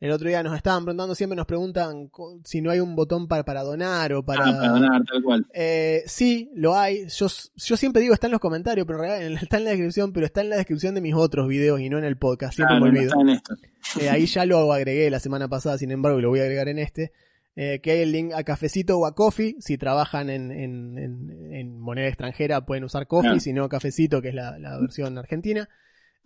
El 0.00 0.12
otro 0.12 0.28
día 0.28 0.42
nos 0.44 0.54
estaban 0.56 0.84
preguntando, 0.84 1.14
siempre 1.16 1.34
nos 1.36 1.46
preguntan 1.46 2.08
si 2.44 2.60
no 2.60 2.70
hay 2.70 2.78
un 2.78 2.94
botón 2.94 3.26
para, 3.26 3.44
para 3.44 3.62
donar 3.64 4.12
o 4.12 4.24
para... 4.24 4.44
Ah, 4.46 4.56
para 4.56 4.68
donar, 4.68 5.02
tal 5.04 5.22
cual. 5.24 5.46
Eh, 5.52 6.04
sí, 6.06 6.50
lo 6.54 6.76
hay. 6.76 7.08
Yo, 7.08 7.26
yo 7.56 7.76
siempre 7.76 8.00
digo 8.02 8.14
está 8.14 8.28
en 8.28 8.32
los 8.32 8.40
comentarios, 8.40 8.86
pero 8.86 9.02
en 9.02 9.08
realidad 9.10 9.42
está 9.42 9.56
en 9.56 9.64
la 9.64 9.70
descripción, 9.70 10.12
pero 10.12 10.26
está 10.26 10.40
en 10.42 10.50
la 10.50 10.56
descripción 10.56 10.94
de 10.94 11.00
mis 11.00 11.14
otros 11.14 11.48
videos 11.48 11.80
y 11.80 11.88
no 11.88 11.98
en 11.98 12.04
el 12.04 12.16
podcast. 12.16 12.54
Siempre 12.54 12.76
Claro, 12.78 12.84
me 12.84 12.92
no 12.92 12.98
olvido. 13.00 13.10
está 13.12 13.20
en 13.22 13.28
esto. 13.30 13.54
Eh, 14.00 14.08
ahí 14.10 14.26
ya 14.26 14.44
lo 14.46 14.72
agregué 14.72 15.10
la 15.10 15.18
semana 15.18 15.48
pasada, 15.48 15.78
sin 15.78 15.90
embargo, 15.90 16.20
y 16.20 16.22
lo 16.22 16.28
voy 16.28 16.40
a 16.40 16.42
agregar 16.44 16.68
en 16.68 16.78
este. 16.78 17.10
eh, 17.56 17.80
que 17.82 17.90
hay 17.90 18.00
el 18.02 18.12
link 18.12 18.32
a 18.34 18.44
Cafecito 18.44 18.96
o 19.00 19.04
a 19.04 19.16
Coffee. 19.16 19.56
Si 19.58 19.78
trabajan 19.78 20.30
en, 20.30 20.52
en- 20.52 20.96
en- 20.96 21.52
en 21.52 21.80
moneda 21.80 22.06
extranjera 22.06 22.64
pueden 22.64 22.84
usar 22.84 23.08
Coffee, 23.08 23.30
Claro. 23.30 23.40
si 23.40 23.52
no 23.52 23.68
Cafecito, 23.68 24.22
que 24.22 24.28
es 24.28 24.34
la, 24.36 24.60
la 24.60 24.78
versión 24.78 25.18
argentina. 25.18 25.68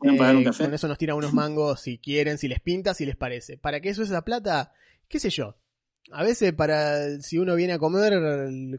Pueden 0.02 0.18
pagar 0.18 0.36
un 0.36 0.42
Eh, 0.42 0.44
café. 0.46 0.64
Con 0.64 0.74
eso 0.74 0.88
nos 0.88 0.98
tiran 0.98 1.16
unos 1.16 1.32
mangos 1.32 1.80
si 1.80 1.98
quieren, 1.98 2.38
si 2.38 2.48
les 2.48 2.60
pinta, 2.60 2.94
si 2.94 3.06
les 3.06 3.16
parece. 3.16 3.56
¿Para 3.56 3.80
qué 3.80 3.88
eso 3.90 4.02
es 4.02 4.10
esa 4.10 4.22
plata? 4.22 4.72
¿Qué 5.08 5.18
sé 5.20 5.30
yo? 5.30 5.56
A 6.10 6.22
veces 6.24 6.52
para 6.52 7.20
si 7.20 7.38
uno 7.38 7.54
viene 7.54 7.72
a 7.74 7.78
comer, 7.78 8.12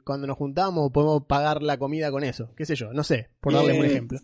cuando 0.04 0.28
nos 0.28 0.38
juntamos, 0.38 0.92
podemos 0.92 1.24
pagar 1.26 1.64
la 1.64 1.78
comida 1.78 2.12
con 2.12 2.24
eso. 2.24 2.54
¿Qué 2.56 2.66
sé 2.66 2.76
yo? 2.76 2.94
No 2.94 3.04
sé, 3.04 3.30
por 3.40 3.54
darles 3.54 3.78
un 3.80 3.86
Eh. 3.86 3.88
ejemplo. 3.88 4.20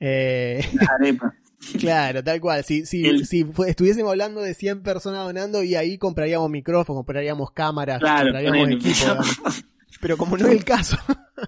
Eh, 0.00 0.64
La. 0.74 1.34
Claro, 1.80 2.22
tal 2.22 2.38
cual. 2.40 2.62
Si, 2.64 2.84
si, 2.84 3.06
El- 3.06 3.26
si 3.26 3.44
estuviésemos 3.66 4.10
hablando 4.10 4.42
de 4.42 4.52
100 4.54 4.82
personas 4.82 5.24
donando 5.24 5.62
y 5.62 5.74
ahí 5.74 5.96
compraríamos 5.96 6.50
micrófonos, 6.50 6.98
compraríamos 7.00 7.50
cámaras, 7.50 7.98
Claro, 7.98 8.24
compraríamos 8.30 8.70
equipo. 8.70 9.06
Pero 10.02 10.16
como 10.18 10.36
no 10.36 10.46
es 10.46 10.52
el 10.52 10.64
caso, 10.64 10.98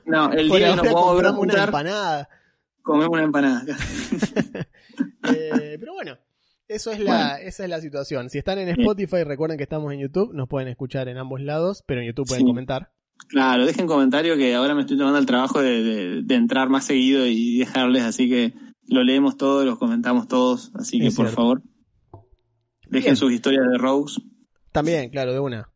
No, 0.07 0.32
el 0.32 0.49
día 0.49 0.74
nos 0.74 0.86
vamos 0.86 0.88
a 1.03 1.07
compramos 1.12 1.42
una 1.42 1.64
empanada. 1.64 2.28
Comemos 2.89 3.11
una 3.12 3.24
empanada. 3.24 3.64
Eh, 5.30 5.76
pero 5.78 5.93
bueno, 5.95 6.16
eso 6.66 6.91
es 6.91 6.99
la, 7.01 7.36
esa 7.41 7.64
es 7.64 7.70
la 7.70 7.80
situación. 7.80 8.30
Si 8.30 8.39
están 8.39 8.59
en. 8.59 8.68
Spotify, 8.68 9.22
recuerden 9.24 9.57
que 9.59 9.62
estamos 9.64 9.93
en 9.93 10.01
YouTube, 10.01 10.32
nos 10.34 10.49
pueden 10.49 10.68
escuchar 10.68 11.09
en 11.09 11.18
ambos 11.18 11.41
lados, 11.41 11.84
pero 11.86 12.01
en 12.01 12.07
YouTube 12.09 12.26
pueden 12.26 12.43
Sí. 12.43 12.47
comentar. 12.47 12.91
Claro, 13.28 13.66
dejen 13.66 13.86
comentario 13.86 14.36
que 14.36 14.55
ahora 14.55 14.74
me 14.74 14.80
estoy 14.82 14.97
tomando 14.97 15.18
el 15.18 15.26
trabajo 15.26 15.61
de, 15.61 15.82
de- 15.82 16.22
de 16.22 16.34
entrar 16.34 16.68
más 16.68 16.84
seguido 16.84 17.26
y 17.26 17.59
dejarles, 17.59 18.05
así 18.05 18.28
que 18.28 18.55
lo 18.86 19.03
leemos 19.05 19.36
todos, 19.36 19.64
los 19.66 19.78
comentamos 19.78 20.28
todos, 20.28 20.72
así 20.74 20.99
que 21.01 21.09
Es 21.09 21.14
por 21.16 21.26
cierto. 21.26 21.43
favor, 21.43 21.62
dejen 22.89 23.03
Bien. 23.11 23.16
sus 23.16 23.32
historias 23.32 23.64
de 23.70 23.76
Rogues. 23.78 24.20
También, 24.72 25.11
claro, 25.11 25.32
de 25.32 25.41
una. 25.41 25.68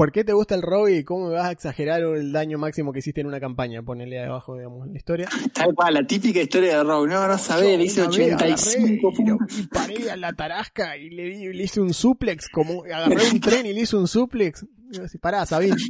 ¿Por 0.00 0.12
qué 0.12 0.24
te 0.24 0.32
gusta 0.32 0.54
el 0.54 0.62
rogue 0.62 0.96
y 0.96 1.04
cómo 1.04 1.28
me 1.28 1.34
vas 1.34 1.44
a 1.44 1.50
exagerar 1.50 2.00
el 2.00 2.32
daño 2.32 2.56
máximo 2.56 2.90
que 2.90 3.00
hiciste 3.00 3.20
en 3.20 3.26
una 3.26 3.38
campaña? 3.38 3.82
Ponele 3.82 4.18
ahí 4.18 4.24
abajo, 4.28 4.56
digamos, 4.56 4.88
la 4.88 4.96
historia. 4.96 5.28
Tal 5.52 5.74
cual, 5.74 5.92
la 5.92 6.06
típica 6.06 6.40
historia 6.40 6.78
de 6.78 6.84
Rogue. 6.84 7.06
No, 7.12 7.28
no 7.28 7.36
sabés, 7.36 7.76
le 7.76 7.84
hice 7.84 8.00
Una 8.00 8.16
vez 8.16 8.34
85 8.34 8.38
agarré 8.78 8.94
y, 8.94 8.96
lo- 8.96 9.10
puntos. 9.36 9.58
y 9.58 9.66
paré 9.66 10.10
a 10.10 10.16
la 10.16 10.32
tarasca 10.32 10.96
y 10.96 11.10
le, 11.10 11.52
le 11.52 11.62
hice 11.64 11.82
un 11.82 11.92
suplex, 11.92 12.48
como 12.48 12.82
agarré 12.84 13.30
un 13.30 13.40
tren 13.40 13.66
y 13.66 13.74
le 13.74 13.82
hice 13.82 13.94
un 13.98 14.08
suplex. 14.08 14.64
Y 14.90 14.96
yo 14.96 15.04
así, 15.04 15.18
Pará, 15.18 15.44
Sabín. 15.44 15.74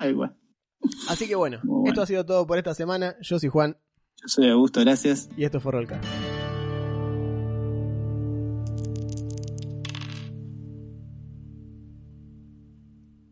Eh, 0.00 0.10
así 1.10 1.28
que 1.28 1.34
bueno, 1.34 1.60
esto 1.84 2.00
ha 2.00 2.06
sido 2.06 2.24
todo 2.24 2.46
por 2.46 2.56
esta 2.56 2.74
semana. 2.74 3.14
Yo 3.20 3.38
soy 3.38 3.50
Juan 3.50 3.76
Yo 4.22 4.26
soy 4.28 4.48
Augusto, 4.48 4.80
gracias. 4.80 5.28
y 5.36 5.44
esto 5.44 5.60
fue 5.60 5.72
Rollcast. 5.72 6.02